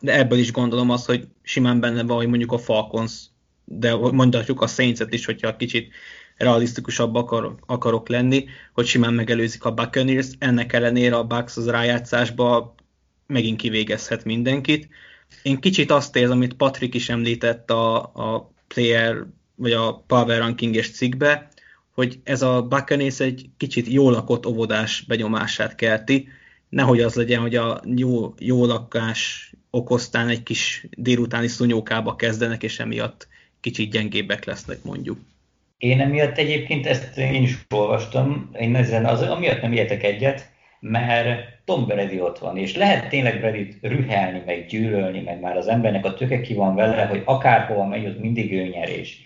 de 0.00 0.18
ebből 0.18 0.38
is 0.38 0.52
gondolom 0.52 0.90
azt, 0.90 1.06
hogy 1.06 1.28
simán 1.42 1.80
benne 1.80 2.02
van, 2.02 2.16
hogy 2.16 2.28
mondjuk 2.28 2.52
a 2.52 2.58
Falcons 2.58 3.30
de 3.72 3.96
mondhatjuk 3.96 4.60
a 4.60 4.66
saints 4.66 5.00
is, 5.08 5.24
hogyha 5.24 5.56
kicsit 5.56 5.92
realisztikusabb 6.40 7.14
akar, 7.14 7.54
akarok 7.66 8.08
lenni, 8.08 8.44
hogy 8.72 8.86
simán 8.86 9.14
megelőzik 9.14 9.64
a 9.64 9.74
Buccaneers, 9.74 10.26
ennek 10.38 10.72
ellenére 10.72 11.16
a 11.16 11.24
Bucks 11.24 11.56
az 11.56 11.68
rájátszásba 11.68 12.74
megint 13.26 13.60
kivégezhet 13.60 14.24
mindenkit. 14.24 14.88
Én 15.42 15.60
kicsit 15.60 15.90
azt 15.90 16.16
érzem, 16.16 16.36
amit 16.36 16.54
Patrick 16.54 16.94
is 16.94 17.08
említett 17.08 17.70
a, 17.70 17.96
a 17.96 18.52
player, 18.68 19.26
vagy 19.54 19.72
a 19.72 20.04
power 20.06 20.38
ranking-es 20.38 20.90
cikkbe, 20.90 21.48
hogy 21.94 22.20
ez 22.24 22.42
a 22.42 22.62
Buccaneers 22.62 23.20
egy 23.20 23.50
kicsit 23.56 23.88
jó 23.88 24.10
lakott 24.10 24.46
óvodás 24.46 25.04
benyomását 25.08 25.74
kelti, 25.74 26.28
nehogy 26.68 27.00
az 27.00 27.14
legyen, 27.14 27.40
hogy 27.40 27.54
a 27.56 27.82
jó, 27.94 28.34
jó 28.38 28.64
lakás 28.66 29.52
okoztán 29.70 30.28
egy 30.28 30.42
kis 30.42 30.86
délutáni 30.90 31.48
szunyókába 31.48 32.16
kezdenek, 32.16 32.62
és 32.62 32.78
emiatt 32.78 33.28
kicsit 33.60 33.90
gyengébbek 33.90 34.44
lesznek 34.44 34.82
mondjuk. 34.82 35.18
Én 35.80 36.00
emiatt 36.00 36.38
egyébként 36.38 36.86
ezt 36.86 37.18
én 37.18 37.42
is 37.42 37.58
olvastam, 37.74 38.50
én 38.58 38.76
ezen 38.76 39.04
az, 39.04 39.22
amiatt 39.22 39.62
nem 39.62 39.72
értek 39.72 40.02
egyet, 40.02 40.50
mert 40.80 41.60
Tom 41.64 41.86
Brady 41.86 42.20
ott 42.20 42.38
van, 42.38 42.56
és 42.56 42.76
lehet 42.76 43.08
tényleg 43.08 43.40
Brady 43.40 43.74
rühelni, 43.80 44.42
meg 44.46 44.66
gyűlölni, 44.66 45.20
meg 45.20 45.40
már 45.40 45.56
az 45.56 45.68
embernek 45.68 46.04
a 46.04 46.14
töke 46.14 46.40
ki 46.40 46.54
van 46.54 46.74
vele, 46.74 47.04
hogy 47.04 47.22
akárhova 47.24 47.86
megy, 47.86 48.06
ott 48.06 48.20
mindig 48.20 48.52
ő 48.52 48.66
nyerés. 48.66 49.18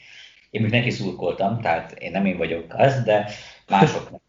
Én 0.50 0.62
még 0.62 0.70
neki 0.70 0.90
szurkoltam, 0.90 1.60
tehát 1.60 1.92
én 1.98 2.10
nem 2.10 2.26
én 2.26 2.36
vagyok 2.36 2.74
az, 2.76 3.02
de 3.02 3.26
másoknak 3.68 4.22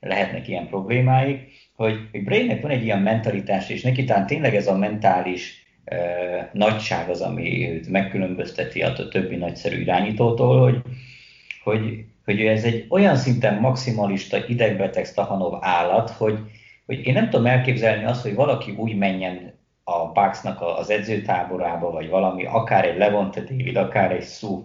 lehetnek 0.00 0.48
ilyen 0.48 0.68
problémáik, 0.68 1.52
hogy, 1.76 1.98
hogy 2.10 2.24
Bradynek 2.24 2.62
van 2.62 2.70
egy 2.70 2.84
ilyen 2.84 3.02
mentalitás, 3.02 3.68
és 3.68 3.82
neki 3.82 4.04
talán 4.04 4.26
tényleg 4.26 4.54
ez 4.54 4.66
a 4.66 4.76
mentális 4.76 5.66
nagyság 6.52 7.08
az, 7.08 7.20
ami 7.20 7.70
őt 7.70 7.88
megkülönbözteti 7.88 8.82
a 8.82 8.92
többi 8.92 9.36
nagyszerű 9.36 9.80
irányítótól, 9.80 10.60
hogy, 10.62 10.82
hogy, 11.62 12.04
hogy 12.24 12.40
ez 12.40 12.64
egy 12.64 12.86
olyan 12.88 13.16
szinten 13.16 13.60
maximalista 13.60 14.46
idegbeteg 14.48 15.04
Stahanov 15.04 15.58
állat, 15.60 16.10
hogy, 16.10 16.38
hogy 16.86 17.06
én 17.06 17.12
nem 17.12 17.30
tudom 17.30 17.46
elképzelni 17.46 18.04
azt, 18.04 18.22
hogy 18.22 18.34
valaki 18.34 18.74
úgy 18.76 18.96
menjen 18.96 19.58
a 19.84 20.12
Bucksnak 20.12 20.60
az 20.60 20.90
edzőtáborába, 20.90 21.90
vagy 21.90 22.08
valami, 22.08 22.44
akár 22.44 22.84
egy 22.84 22.98
Levante 22.98 23.40
David, 23.40 23.76
akár 23.76 24.12
egy 24.12 24.24
Sue, 24.24 24.60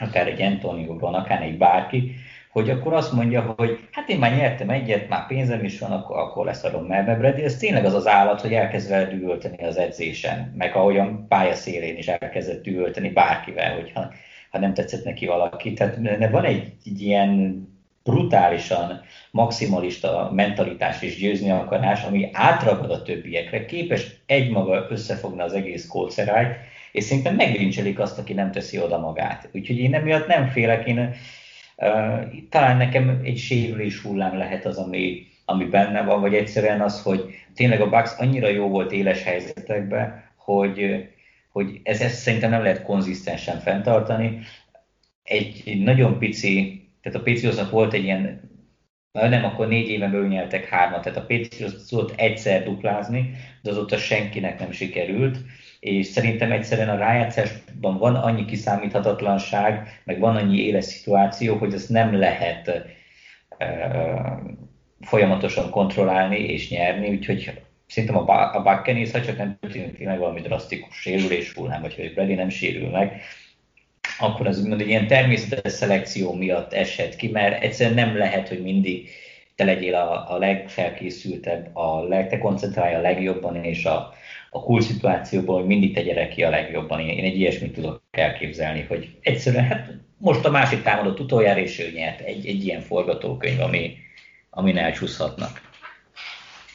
akár 0.00 0.26
egy 0.26 0.42
Antonio 0.42 0.94
Brown, 0.94 1.14
akár 1.14 1.42
egy 1.42 1.58
bárki, 1.58 2.14
hogy 2.50 2.70
akkor 2.70 2.92
azt 2.92 3.12
mondja, 3.12 3.54
hogy 3.56 3.88
hát 3.92 4.08
én 4.08 4.18
már 4.18 4.36
nyertem 4.36 4.70
egyet, 4.70 5.08
már 5.08 5.26
pénzem 5.26 5.64
is 5.64 5.78
van, 5.78 5.92
akkor, 5.92 6.16
akkor 6.16 6.44
leszarom 6.44 6.84
melbe 6.84 7.14
Brady. 7.14 7.42
Ez 7.42 7.56
tényleg 7.56 7.84
az 7.84 7.94
az 7.94 8.06
állat, 8.06 8.40
hogy 8.40 8.52
elkezd 8.52 8.88
vele 8.88 9.04
dühölteni 9.04 9.64
az 9.64 9.76
edzésen, 9.76 10.54
meg 10.56 10.76
ahogyan 10.76 11.26
pályaszélén 11.28 11.96
is 11.96 12.08
elkezdett 12.08 12.62
dühölteni 12.62 13.08
bárkivel, 13.08 13.74
hogyha 13.74 14.12
ha 14.50 14.58
nem 14.58 14.74
tetszett 14.74 15.04
neki 15.04 15.26
valaki. 15.26 15.72
Tehát 15.72 15.96
van 16.30 16.44
egy, 16.44 16.72
egy 16.84 17.02
ilyen 17.02 17.62
brutálisan 18.08 19.00
maximalista 19.30 20.30
mentalitás 20.34 21.02
és 21.02 21.16
győzni 21.16 21.50
akarás, 21.50 22.02
ami 22.02 22.28
átragad 22.32 22.90
a 22.90 23.02
többiekre, 23.02 23.64
képes 23.64 24.06
egymaga 24.26 24.86
összefogni 24.90 25.40
az 25.40 25.52
egész 25.52 25.86
kócerájt, 25.86 26.56
és 26.92 27.04
szerintem 27.04 27.34
megrincselik 27.34 27.98
azt, 27.98 28.18
aki 28.18 28.32
nem 28.32 28.50
teszi 28.50 28.80
oda 28.80 28.98
magát. 28.98 29.48
Úgyhogy 29.52 29.78
én 29.78 29.94
emiatt 29.94 30.26
nem 30.26 30.46
félek, 30.46 30.86
én 30.86 30.98
uh, 30.98 31.14
talán 32.50 32.76
nekem 32.76 33.20
egy 33.24 33.38
sérülés 33.38 34.00
hullám 34.00 34.36
lehet 34.36 34.64
az, 34.64 34.76
ami, 34.76 35.26
ami 35.44 35.64
benne 35.64 36.02
van, 36.02 36.20
vagy 36.20 36.34
egyszerűen 36.34 36.80
az, 36.80 37.02
hogy 37.02 37.24
tényleg 37.54 37.80
a 37.80 37.88
Bucks 37.88 38.18
annyira 38.18 38.48
jó 38.48 38.68
volt 38.68 38.92
éles 38.92 39.22
helyzetekben, 39.22 40.24
hogy, 40.36 41.08
hogy 41.58 41.80
ez, 41.82 42.00
ezt 42.00 42.20
szerintem 42.20 42.50
nem 42.50 42.62
lehet 42.62 42.82
konzisztensen 42.82 43.58
fenntartani. 43.58 44.40
Egy, 45.22 45.62
egy 45.66 45.82
nagyon 45.82 46.18
pici, 46.18 46.82
tehát 47.02 47.18
a 47.18 47.22
Patriotsnak 47.22 47.70
volt 47.70 47.92
egy 47.92 48.04
ilyen, 48.04 48.50
nem, 49.12 49.44
akkor 49.44 49.68
négy 49.68 49.88
éven 49.88 50.10
belül 50.10 50.28
nyertek 50.28 50.68
hármat, 50.68 51.02
tehát 51.02 51.18
a 51.18 51.26
Patriots 51.26 51.88
tudott 51.88 52.20
egyszer 52.20 52.64
duplázni, 52.64 53.30
de 53.62 53.70
azóta 53.70 53.96
senkinek 53.96 54.58
nem 54.58 54.70
sikerült, 54.70 55.38
és 55.80 56.06
szerintem 56.06 56.52
egyszerűen 56.52 56.88
a 56.88 56.96
rájátszásban 56.96 57.98
van 57.98 58.14
annyi 58.14 58.44
kiszámíthatatlanság, 58.44 60.00
meg 60.04 60.18
van 60.18 60.36
annyi 60.36 60.60
éles 60.60 60.84
szituáció, 60.84 61.56
hogy 61.56 61.74
ezt 61.74 61.88
nem 61.88 62.18
lehet 62.18 62.68
uh, 63.58 64.40
folyamatosan 65.00 65.70
kontrollálni 65.70 66.38
és 66.38 66.70
nyerni, 66.70 67.08
úgyhogy 67.08 67.52
szerintem 67.88 68.18
a, 68.18 68.54
a 68.54 68.62
Buccaneers, 68.62 69.10
ha 69.10 69.22
csak 69.22 69.36
nem 69.36 69.58
történik 69.60 69.96
tényleg 69.96 70.18
valami 70.18 70.40
drasztikus 70.40 71.00
sérülés 71.00 71.52
hullám, 71.52 71.80
vagy 71.80 71.94
hogy 71.94 72.14
Brady 72.14 72.34
nem 72.34 72.48
sérül 72.48 72.88
meg, 72.88 73.20
akkor 74.18 74.46
az 74.46 74.60
úgymond 74.60 74.80
egy 74.80 74.88
ilyen 74.88 75.06
természetes 75.06 75.72
szelekció 75.72 76.32
miatt 76.32 76.72
esett 76.72 77.16
ki, 77.16 77.28
mert 77.28 77.62
egyszerűen 77.62 77.94
nem 78.06 78.16
lehet, 78.16 78.48
hogy 78.48 78.62
mindig 78.62 79.08
te 79.56 79.64
legyél 79.64 79.94
a, 79.94 80.34
a 80.34 80.38
legfelkészültebb, 80.38 81.76
a 81.76 82.02
leg, 82.02 82.28
te 82.28 82.38
koncentrálj 82.38 82.94
a 82.94 83.00
legjobban, 83.00 83.64
és 83.64 83.84
a, 83.84 84.12
a 84.50 84.62
cool 84.62 84.80
szituációból, 84.80 85.58
hogy 85.58 85.66
mindig 85.66 85.94
tegye 85.94 86.28
ki 86.28 86.42
a 86.42 86.50
legjobban. 86.50 87.00
Én, 87.00 87.08
én 87.08 87.24
egy 87.24 87.38
ilyesmit 87.38 87.72
tudok 87.72 88.02
elképzelni, 88.10 88.84
hogy 88.88 89.16
egyszerűen, 89.22 89.64
hát 89.64 89.90
most 90.18 90.44
a 90.44 90.50
másik 90.50 90.82
támadott 90.82 91.20
utoljára, 91.20 91.60
és 91.60 91.78
ő 91.78 91.90
nyert. 91.94 92.20
Egy, 92.20 92.46
egy 92.46 92.66
ilyen 92.66 92.80
forgatókönyv, 92.80 93.60
ami, 93.60 93.96
amin 94.50 94.76
elcsúszhatnak. 94.76 95.67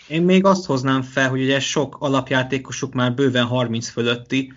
Én 0.08 0.22
még 0.22 0.46
azt 0.46 0.66
hoznám 0.66 1.02
fel, 1.02 1.30
hogy 1.30 1.42
ugye 1.42 1.60
sok 1.60 1.96
alapjátékosuk 2.00 2.94
már 2.94 3.14
bőven 3.14 3.46
30 3.46 3.90
fölötti, 3.90 4.54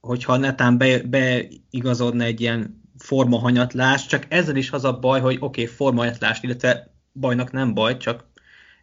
hogyha 0.00 0.36
netán 0.36 0.78
be, 0.78 1.02
beigazodna 1.02 2.24
egy 2.24 2.40
ilyen 2.40 2.82
formahanyatlás, 2.98 4.06
csak 4.06 4.26
ezzel 4.28 4.56
is 4.56 4.70
az 4.70 4.84
a 4.84 4.98
baj, 4.98 5.20
hogy 5.20 5.36
oké, 5.40 5.62
okay, 5.62 5.74
formahanyatlás, 5.74 6.38
illetve 6.42 6.94
bajnak 7.12 7.52
nem 7.52 7.74
baj, 7.74 7.96
csak 7.96 8.24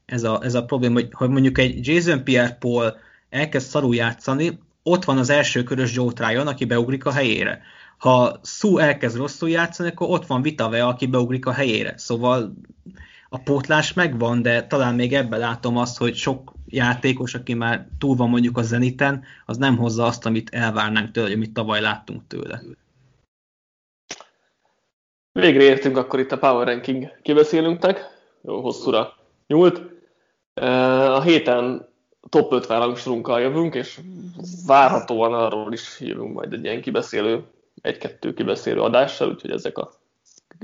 ez 0.06 0.24
a, 0.24 0.40
ez 0.44 0.54
a 0.54 0.66
probléma, 0.66 0.94
hogy, 0.94 1.10
hogy 1.12 1.30
mondjuk 1.30 1.58
egy 1.58 1.88
Jason 1.88 2.24
Pierre-Paul 2.24 2.98
elkezd 3.30 3.68
szarul 3.68 3.96
játszani, 3.96 4.60
ott 4.84 5.04
van 5.04 5.18
az 5.18 5.30
első 5.30 5.64
körös 5.64 5.94
Joe 5.94 6.12
Tryon, 6.12 6.48
aki 6.48 6.66
beugrik 6.66 7.06
a 7.06 7.12
helyére. 7.12 7.62
Ha 7.98 8.40
Sue 8.44 8.84
elkezd 8.84 9.18
rosszul 9.18 9.50
játszani, 9.50 9.90
akkor 9.90 10.10
ott 10.10 10.26
van 10.26 10.42
Vitave, 10.42 10.86
aki 10.86 11.06
beugrik 11.06 11.46
a 11.46 11.52
helyére. 11.52 11.94
Szóval 11.98 12.54
a 13.30 13.38
pótlás 13.38 13.94
megvan, 13.94 14.42
de 14.42 14.68
talán 14.68 14.96
még 14.96 15.14
ebben 15.14 15.40
látom 15.40 15.78
azt, 15.78 15.98
hogy 15.98 16.16
sok 16.16 16.54
játékos, 16.66 17.34
aki 17.34 17.54
már 17.54 17.88
túl 17.98 18.16
van 18.16 18.30
mondjuk 18.30 18.58
a 18.58 18.62
Zeniten, 18.62 19.24
az 19.46 19.58
nem 19.58 19.78
hozza 19.78 20.06
azt, 20.06 20.26
amit 20.26 20.50
elvárnánk 20.54 21.12
tőle, 21.12 21.34
amit 21.34 21.54
tavaly 21.54 21.82
láttunk 21.82 22.28
tőle. 22.28 22.62
Végre 25.32 25.64
értünk 25.64 25.98
akkor 25.98 26.20
itt 26.20 26.32
a 26.32 26.38
Power 26.38 26.68
Ranking 26.68 27.20
kibeszélünknek. 27.22 28.06
Jó, 28.42 28.62
hosszúra 28.62 29.14
nyúlt. 29.48 29.82
A 31.10 31.22
héten 31.22 31.88
top 32.30 32.52
50 32.52 32.80
rangsorunkkal 32.80 33.42
jövünk, 33.42 33.76
és 33.76 34.00
várhatóan 34.66 35.34
arról 35.34 35.74
is 35.74 36.00
jövünk 36.00 36.34
majd 36.34 36.54
egy 36.54 36.64
ilyen 36.64 36.82
kibeszélő, 36.82 37.44
egy-kettő 37.82 38.34
kibeszélő 38.34 38.82
adással, 38.82 39.30
úgyhogy 39.30 39.52
ezek 39.52 39.78
a 39.78 39.92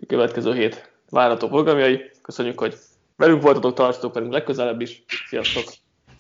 következő 0.08 0.54
hét 0.54 0.93
várható 1.14 1.48
programjai. 1.48 2.12
Köszönjük, 2.22 2.60
hogy 2.60 2.78
velünk 3.16 3.42
voltatok, 3.42 3.74
tartsatok 3.74 4.14
velünk 4.14 4.34
legközelebb 4.34 4.82
is. 4.82 5.04
Sziasztok! 5.30 5.64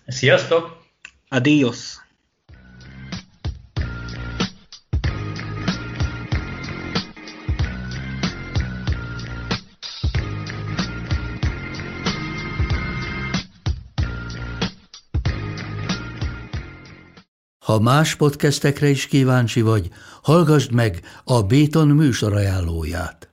Sziasztok! 0.07 0.77
Adios! 1.29 2.01
Ha 17.65 17.79
más 17.79 18.15
podcastekre 18.15 18.87
is 18.87 19.07
kíváncsi 19.07 19.61
vagy, 19.61 19.89
hallgassd 20.21 20.71
meg 20.71 20.99
a 21.23 21.41
Béton 21.41 21.87
műsor 21.87 22.33
ajánlóját. 22.33 23.32